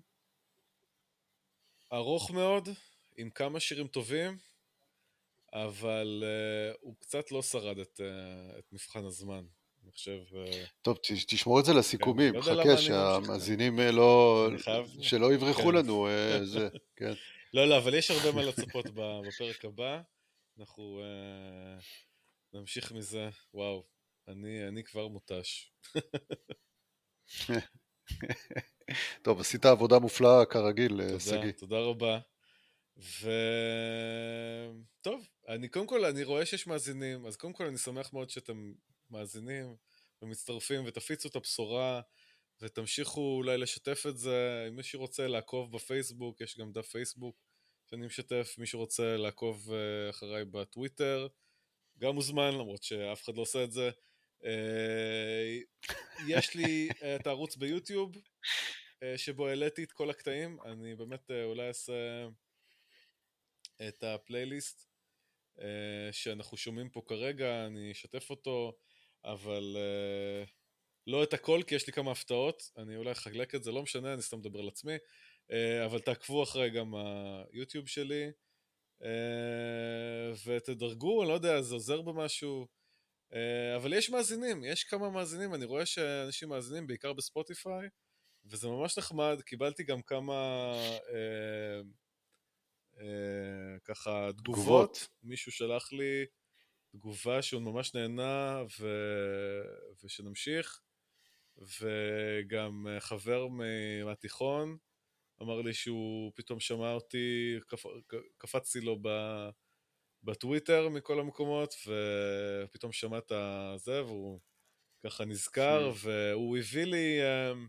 ארוך 1.93 2.31
מאוד, 2.31 2.69
עם 3.17 3.29
כמה 3.29 3.59
שירים 3.59 3.87
טובים, 3.87 4.37
אבל 5.53 6.23
uh, 6.23 6.77
הוא 6.81 6.95
קצת 6.99 7.31
לא 7.31 7.41
שרד 7.41 7.79
את, 7.79 7.99
uh, 7.99 8.59
את 8.59 8.73
מבחן 8.73 9.05
הזמן. 9.05 9.45
אני 9.83 9.91
חושב... 9.91 10.19
Uh, 10.31 10.35
טוב, 10.81 10.97
תשמור 11.27 11.59
את 11.59 11.65
זה 11.65 11.73
לסיכומים, 11.73 12.41
חכה 12.41 12.51
אני 12.51 12.57
לא 12.57 12.65
ממשיך. 12.65 12.81
שהמאזינים 12.81 13.79
אה, 13.79 13.91
לא... 13.91 14.47
שלא 15.01 15.33
יברחו 15.33 15.69
כן. 15.69 15.75
לנו, 15.75 16.07
אה, 16.07 16.45
זה, 16.45 16.69
כן. 16.97 17.13
לא, 17.53 17.67
לא, 17.67 17.77
אבל 17.77 17.93
יש 17.93 18.11
הרבה 18.11 18.31
מה 18.31 18.41
לצפות 18.41 18.85
בפרק 18.95 19.65
הבא. 19.65 20.01
אנחנו 20.59 21.01
נמשיך 22.53 22.91
מזה. 22.91 23.29
וואו, 23.53 23.85
אני, 24.27 24.67
אני 24.67 24.83
כבר 24.83 25.07
מותש. 25.07 25.71
טוב, 29.23 29.39
עשית 29.39 29.65
עבודה 29.65 29.99
מופלאה 29.99 30.45
כרגיל, 30.45 31.01
אה, 31.01 31.07
תודה, 31.07 31.19
שגיא. 31.19 31.51
תודה 31.51 31.79
רבה. 31.79 32.19
ו... 32.97 33.31
טוב, 35.01 35.27
אני 35.47 35.69
קודם 35.69 35.87
כל, 35.87 36.05
אני 36.05 36.23
רואה 36.23 36.45
שיש 36.45 36.67
מאזינים, 36.67 37.25
אז 37.25 37.35
קודם 37.35 37.53
כל 37.53 37.65
אני 37.65 37.77
שמח 37.77 38.13
מאוד 38.13 38.29
שאתם 38.29 38.73
מאזינים 39.11 39.75
ומצטרפים 40.21 40.83
ותפיצו 40.85 41.29
את 41.29 41.35
הבשורה 41.35 42.01
ותמשיכו 42.61 43.35
אולי 43.37 43.57
לשתף 43.57 44.03
את 44.09 44.17
זה. 44.17 44.65
אם 44.69 44.75
מישהו 44.75 44.99
רוצה 44.99 45.27
לעקוב 45.27 45.71
בפייסבוק, 45.71 46.41
יש 46.41 46.57
גם 46.57 46.71
דף 46.71 46.87
פייסבוק 46.87 47.35
שאני 47.91 48.05
משתף, 48.05 48.55
מי 48.57 48.65
שרוצה 48.65 49.17
לעקוב 49.17 49.73
אה, 49.73 50.09
אחריי 50.09 50.45
בטוויטר, 50.45 51.27
גם 51.97 52.15
מוזמן, 52.15 52.53
למרות 52.53 52.83
שאף 52.83 53.23
אחד 53.23 53.35
לא 53.35 53.41
עושה 53.41 53.63
את 53.63 53.71
זה. 53.71 53.89
אה, 54.45 55.57
יש 56.27 56.55
לי 56.55 56.89
אה, 57.03 57.15
את 57.15 57.27
הערוץ 57.27 57.55
ביוטיוב, 57.55 58.11
שבו 59.17 59.47
העליתי 59.47 59.83
את 59.83 59.91
כל 59.91 60.09
הקטעים, 60.09 60.57
אני 60.65 60.95
באמת 60.95 61.31
אולי 61.31 61.67
אעשה 61.67 62.27
את 63.87 64.03
הפלייליסט 64.03 64.87
שאנחנו 66.11 66.57
שומעים 66.57 66.89
פה 66.89 67.01
כרגע, 67.07 67.65
אני 67.65 67.91
אשתף 67.91 68.29
אותו, 68.29 68.77
אבל 69.25 69.77
אה, 69.77 70.43
לא 71.07 71.23
את 71.23 71.33
הכל, 71.33 71.61
כי 71.67 71.75
יש 71.75 71.87
לי 71.87 71.93
כמה 71.93 72.11
הפתעות, 72.11 72.71
אני 72.77 72.95
אולי 72.95 73.11
אחלק 73.11 73.55
את 73.55 73.63
זה, 73.63 73.71
לא 73.71 73.83
משנה, 73.83 74.13
אני 74.13 74.21
סתם 74.21 74.37
מדבר 74.37 74.59
על 74.59 74.67
עצמי, 74.67 74.93
אה, 75.51 75.85
אבל 75.85 75.99
תעקבו 75.99 76.43
אחרי 76.43 76.69
גם 76.69 76.93
היוטיוב 76.95 77.87
שלי, 77.87 78.31
אה, 79.03 80.31
ותדרגו, 80.45 81.21
אני 81.21 81.29
לא 81.29 81.33
יודע, 81.33 81.61
זה 81.61 81.73
עוזר 81.75 82.01
במשהו. 82.01 82.67
אה, 83.33 83.75
אבל 83.75 83.93
יש 83.93 84.09
מאזינים, 84.09 84.63
יש 84.63 84.83
כמה 84.83 85.09
מאזינים, 85.09 85.53
אני 85.53 85.65
רואה 85.65 85.85
שאנשים 85.85 86.49
מאזינים, 86.49 86.87
בעיקר 86.87 87.13
בספוטיפיי, 87.13 87.89
וזה 88.45 88.67
ממש 88.67 88.97
נחמד, 88.97 89.41
קיבלתי 89.45 89.83
גם 89.83 90.01
כמה 90.01 90.33
אה, 91.13 91.81
אה, 92.99 93.79
ככה 93.83 94.29
תגובות. 94.37 94.93
תגובות. 94.93 95.07
מישהו 95.23 95.51
שלח 95.51 95.93
לי 95.93 96.25
תגובה 96.91 97.41
שהוא 97.41 97.61
ממש 97.61 97.95
נהנה 97.95 98.63
ו... 98.79 98.87
ושנמשיך, 100.03 100.81
וגם 101.57 102.87
אה, 102.87 102.99
חבר 102.99 103.47
מהתיכון 104.05 104.77
אמר 105.41 105.61
לי 105.61 105.73
שהוא 105.73 106.31
פתאום 106.35 106.59
שמע 106.59 106.93
אותי, 106.93 107.57
קפ... 107.67 107.85
קפצתי 108.37 108.81
לו 108.81 108.99
ב... 109.01 109.09
בטוויטר 110.23 110.89
מכל 110.89 111.19
המקומות, 111.19 111.75
ופתאום 111.87 112.91
שמע 112.91 113.17
את 113.17 113.31
זה, 113.75 114.03
והוא 114.03 114.39
ככה 115.05 115.25
נזכר, 115.25 115.91
והוא 116.01 116.57
הביא 116.57 116.83
לי 116.83 117.19
אמ, 117.21 117.67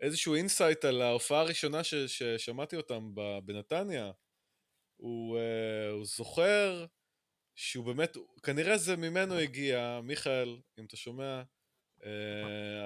איזשהו 0.00 0.34
insight 0.34 0.84
על 0.84 1.02
ההופעה 1.02 1.40
הראשונה 1.40 1.84
ש... 1.84 1.94
ששמעתי 1.94 2.76
אותם 2.76 3.14
ב... 3.14 3.38
בנתניה. 3.44 4.10
הוא, 4.96 5.38
uh, 5.38 5.92
הוא 5.92 6.04
זוכר 6.04 6.86
שהוא 7.62 7.84
באמת, 7.84 8.16
כנראה 8.42 8.78
זה 8.78 8.96
ממנו 8.96 9.34
הגיע, 9.34 10.00
מיכאל, 10.02 10.58
אם 10.78 10.84
אתה 10.84 10.96
שומע, 10.96 11.42
uh, 12.02 12.06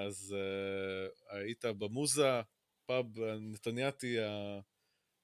אז 0.06 0.36
uh, 0.36 1.36
היית 1.36 1.64
במוזה, 1.64 2.40
פאב 2.86 3.06
נתניאתי 3.40 4.16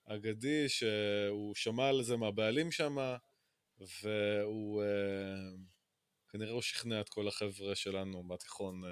האגדי, 0.07 0.69
שהוא 0.69 1.55
שמע 1.55 1.89
על 1.89 2.03
זה 2.03 2.17
מהבעלים 2.17 2.73
שם, 2.73 2.97
והוא 3.79 4.83
uh, 4.83 5.59
כנראה 6.29 6.53
הוא 6.53 6.63
שכנע 6.63 7.01
את 7.01 7.09
כל 7.09 7.29
החבר'ה 7.29 7.75
שלנו 7.75 8.29
בתיכון 8.29 8.83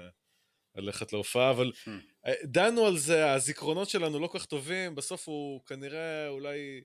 ללכת 0.75 1.13
להופעה, 1.13 1.51
אבל 1.51 1.71
uh, 1.71 2.29
דנו 2.43 2.85
על 2.85 2.97
זה, 2.97 3.33
הזיכרונות 3.33 3.89
שלנו 3.89 4.19
לא 4.19 4.27
כל 4.27 4.39
כך 4.39 4.45
טובים, 4.45 4.95
בסוף 4.95 5.27
הוא 5.27 5.65
כנראה 5.65 6.27
אולי... 6.27 6.81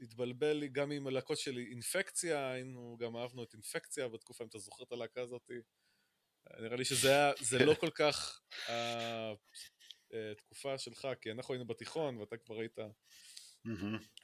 התבלבל 0.00 0.52
לי 0.52 0.68
גם 0.68 0.90
עם 0.90 1.06
הלהקות 1.06 1.38
של 1.38 1.58
אינפקציה, 1.58 2.50
היינו, 2.50 2.96
גם 3.00 3.16
אהבנו 3.16 3.42
את 3.42 3.52
אינפקציה 3.54 4.08
בתקופה, 4.08 4.44
אם 4.44 4.48
אתה 4.48 4.58
זוכר 4.58 4.82
את 4.82 4.92
הלהקה 4.92 5.20
הזאת. 5.20 5.50
נראה 6.60 6.76
לי 6.76 6.84
שזה 6.84 7.08
היה, 7.08 7.32
זה 7.40 7.64
לא 7.64 7.74
כל 7.74 7.90
כך 7.90 8.40
התקופה 10.32 10.78
שלך, 10.78 11.08
כי 11.20 11.30
אנחנו 11.30 11.54
היינו 11.54 11.66
בתיכון 11.66 12.16
ואתה 12.16 12.36
כבר 12.36 12.60
היית 12.60 12.78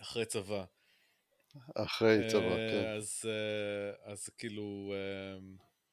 אחרי 0.00 0.26
צבא. 0.26 0.64
אחרי 1.74 2.18
צבא, 2.28 2.56
אה, 2.56 2.68
כן. 2.70 2.86
אז, 2.96 3.22
אה, 3.24 4.12
אז 4.12 4.28
כאילו, 4.28 4.94
אה, 4.94 5.38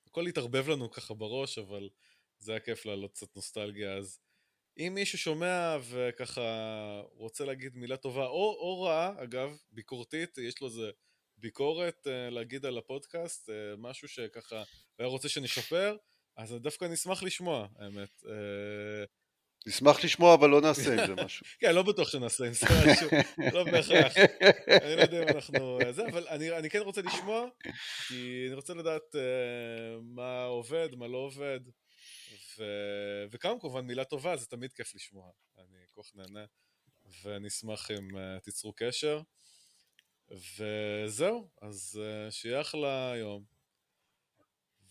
הכל 0.07 0.27
התערבב 0.27 0.69
לנו 0.69 0.91
ככה 0.91 1.13
בראש, 1.13 1.57
אבל 1.57 1.89
זה 2.39 2.51
היה 2.51 2.59
כיף 2.59 2.85
להעלות 2.85 3.11
קצת 3.11 3.35
נוסטלגיה, 3.35 3.97
אז 3.97 4.19
אם 4.77 4.91
מישהו 4.95 5.17
שומע 5.17 5.77
וככה 5.89 6.41
רוצה 7.13 7.45
להגיד 7.45 7.75
מילה 7.75 7.97
טובה, 7.97 8.25
או, 8.25 8.57
או 8.59 8.81
רעה, 8.81 9.23
אגב, 9.23 9.57
ביקורתית, 9.71 10.37
יש 10.37 10.61
לו 10.61 10.67
איזה 10.67 10.91
ביקורת 11.37 12.07
uh, 12.07 12.33
להגיד 12.33 12.65
על 12.65 12.77
הפודקאסט, 12.77 13.49
uh, 13.49 13.53
משהו 13.77 14.07
שככה 14.07 14.57
הוא 14.57 14.65
היה 14.99 15.07
רוצה 15.07 15.29
שנשפר, 15.29 15.97
אז 16.37 16.53
דווקא 16.53 16.85
נשמח 16.85 17.23
לשמוע, 17.23 17.67
האמת. 17.79 18.09
Uh, 18.23 18.27
נשמח 19.67 20.03
לשמוע, 20.03 20.33
אבל 20.33 20.49
לא 20.49 20.61
נעשה 20.61 21.01
עם 21.01 21.07
זה 21.07 21.23
משהו. 21.25 21.45
כן, 21.61 21.75
לא 21.75 21.83
בטוח 21.83 22.09
שנעשה 22.09 22.45
עם 22.45 22.53
זה 22.53 22.65
משהו, 22.87 23.09
לא 23.53 23.63
בהכרח. 23.63 24.17
אני 24.81 24.95
לא 24.95 25.01
יודע 25.01 25.23
אם 25.23 25.27
אנחנו... 25.27 25.79
זה, 25.91 26.07
אבל 26.07 26.27
אני, 26.27 26.57
אני 26.57 26.69
כן 26.69 26.79
רוצה 26.79 27.01
לשמוע, 27.01 27.45
כי 28.07 28.43
אני 28.47 28.55
רוצה 28.55 28.73
לדעת 28.73 29.15
uh, 29.15 29.17
מה 30.01 30.43
עובד, 30.43 30.95
מה 30.95 31.07
לא 31.07 31.17
עובד. 31.17 31.59
ו... 32.57 32.63
וגם 33.31 33.59
כמובן 33.59 33.85
מילה 33.85 34.05
טובה, 34.05 34.37
זה 34.37 34.45
תמיד 34.45 34.73
כיף 34.73 34.95
לשמוע. 34.95 35.31
אני 35.57 35.77
כל 35.91 36.03
כך 36.03 36.15
נהנה, 36.15 36.45
ואני 37.23 37.47
אשמח 37.47 37.91
אם 37.91 38.17
uh, 38.17 38.39
תיצרו 38.43 38.73
קשר. 38.75 39.21
וזהו, 40.29 41.49
אז 41.61 42.01
uh, 42.01 42.31
שיהיה 42.31 42.61
אחלה 42.61 43.13
יום. 43.17 43.43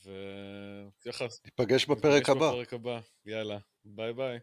וככה... 0.05 1.26
ניפגש 1.44 1.86
בפרק 1.86 2.28
הבא. 2.28 2.48
בפרק 2.48 2.72
הבא, 2.72 3.01
יאללה, 3.24 3.59
ביי 3.84 4.12
ביי. 4.12 4.39